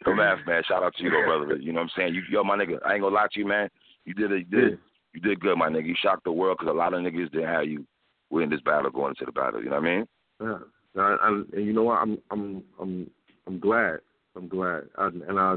No 0.05 0.13
math, 0.13 0.45
man. 0.45 0.61
Shout 0.67 0.83
out 0.83 0.93
to 0.97 1.03
you, 1.03 1.09
though, 1.09 1.25
brother. 1.25 1.55
You 1.57 1.71
know 1.73 1.79
what 1.79 1.85
I'm 1.85 1.91
saying? 1.97 2.13
You, 2.15 2.21
yo, 2.29 2.43
my 2.43 2.57
nigga. 2.57 2.77
I 2.85 2.93
ain't 2.93 3.01
gonna 3.01 3.15
lie 3.15 3.27
to 3.31 3.39
you, 3.39 3.47
man. 3.47 3.69
You 4.05 4.13
did 4.13 4.31
it. 4.31 4.45
You 4.49 4.61
did. 4.61 4.79
You 5.13 5.21
did 5.21 5.39
good, 5.39 5.57
my 5.57 5.69
nigga. 5.69 5.87
You 5.87 5.95
shocked 6.01 6.23
the 6.25 6.31
world 6.31 6.57
because 6.59 6.71
a 6.73 6.77
lot 6.77 6.93
of 6.93 7.01
niggas 7.01 7.31
didn't 7.31 7.47
have 7.47 7.65
you 7.65 7.85
win 8.29 8.49
this 8.49 8.61
battle 8.61 8.91
going 8.91 9.09
into 9.11 9.25
the 9.25 9.31
battle. 9.31 9.61
You 9.63 9.69
know 9.69 9.79
what 9.79 9.85
I 9.87 9.95
mean? 9.95 10.07
Yeah. 10.41 10.57
I, 10.97 11.15
I, 11.21 11.27
and 11.53 11.65
you 11.65 11.73
know 11.73 11.83
what? 11.83 11.99
I'm 12.01 12.17
I'm 12.31 12.63
I'm 12.79 13.09
I'm 13.47 13.59
glad. 13.59 13.99
I'm 14.35 14.47
glad. 14.47 14.83
I, 14.97 15.07
and 15.07 15.39
I 15.39 15.55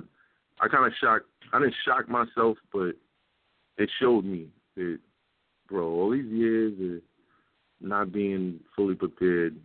I 0.61 0.69
kind 0.69 0.87
of 0.87 0.93
shocked. 1.01 1.27
I 1.53 1.59
didn't 1.59 1.75
shock 1.85 2.09
myself, 2.09 2.57
but 2.73 2.93
it 3.77 3.91
showed 4.01 4.25
me 4.25 4.49
that, 4.77 4.99
bro, 5.69 5.89
all 5.89 6.11
these 6.11 6.25
years 6.27 6.73
of 6.81 7.03
not 7.87 8.13
being 8.13 8.61
fully 8.75 8.95
prepared, 8.95 9.57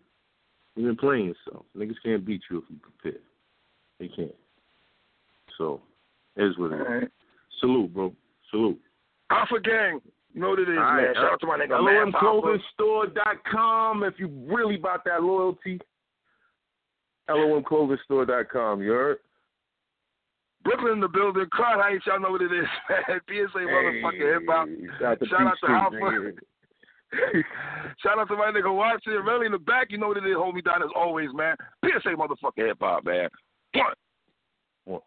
you've 0.76 0.88
been 0.88 0.96
playing 0.98 1.28
yourself. 1.28 1.66
Niggas 1.78 1.96
can't 2.04 2.26
beat 2.26 2.42
you 2.50 2.60
if 2.60 2.64
you 2.70 2.78
prepare. 2.82 3.22
They 4.00 4.08
can't. 4.08 4.36
So, 5.58 5.82
it 6.36 6.44
is 6.44 6.58
what 6.58 6.72
it 6.72 7.04
is. 7.04 7.10
Salute, 7.60 7.94
bro. 7.94 8.14
Salute. 8.50 8.80
Alpha 9.30 9.60
Gang. 9.64 10.00
You 10.34 10.42
know 10.42 10.50
what 10.50 10.60
it 10.60 10.70
is, 10.70 10.76
man. 10.76 10.78
right, 10.78 11.16
Shout 11.16 11.34
out 11.34 11.40
to 11.42 11.48
my 11.48 11.58
nigga, 11.58 11.84
man. 11.84 12.12
LOMClothingstore.com 12.14 14.04
if 14.04 14.14
you 14.18 14.28
really 14.48 14.76
about 14.76 15.04
that 15.06 15.24
loyalty. 15.24 15.80
LOMClothingstore.com, 17.30 18.82
you 18.82 18.92
heard? 18.92 19.18
Brooklyn 20.64 20.94
in 20.94 21.00
the 21.00 21.08
building. 21.08 21.46
Crown 21.52 21.80
Heights, 21.80 22.06
y'all 22.06 22.20
know 22.20 22.32
what 22.32 22.42
it 22.42 22.52
is, 22.52 22.68
man. 22.90 23.20
PSA 23.28 23.60
motherfucking 23.60 24.34
hip 24.34 24.44
hop. 24.48 24.68
Shout 25.00 25.12
out 25.12 25.20
to, 25.20 25.26
Shout 25.28 25.42
out 25.42 25.58
to 25.62 25.68
Peach 25.68 25.76
Alpha. 25.76 25.96
Nigga. 25.96 26.34
Shout 28.04 28.20
out 28.20 28.28
to 28.28 28.36
my 28.36 28.52
nigga 28.52 28.74
Watson. 28.74 29.14
Really 29.26 29.48
in 29.48 29.52
the 29.52 29.58
back, 29.58 29.88
you 29.90 29.98
know 29.98 30.10
what 30.10 30.18
it 30.18 30.26
is, 30.26 30.36
homie 30.36 30.64
down 30.64 30.84
as 30.84 30.90
always, 30.96 31.30
man. 31.34 31.56
PSA 31.84 32.10
motherfucking 32.10 32.68
hip 32.68 32.78
hop, 32.82 33.06
man. 33.06 33.30
One. 34.86 35.02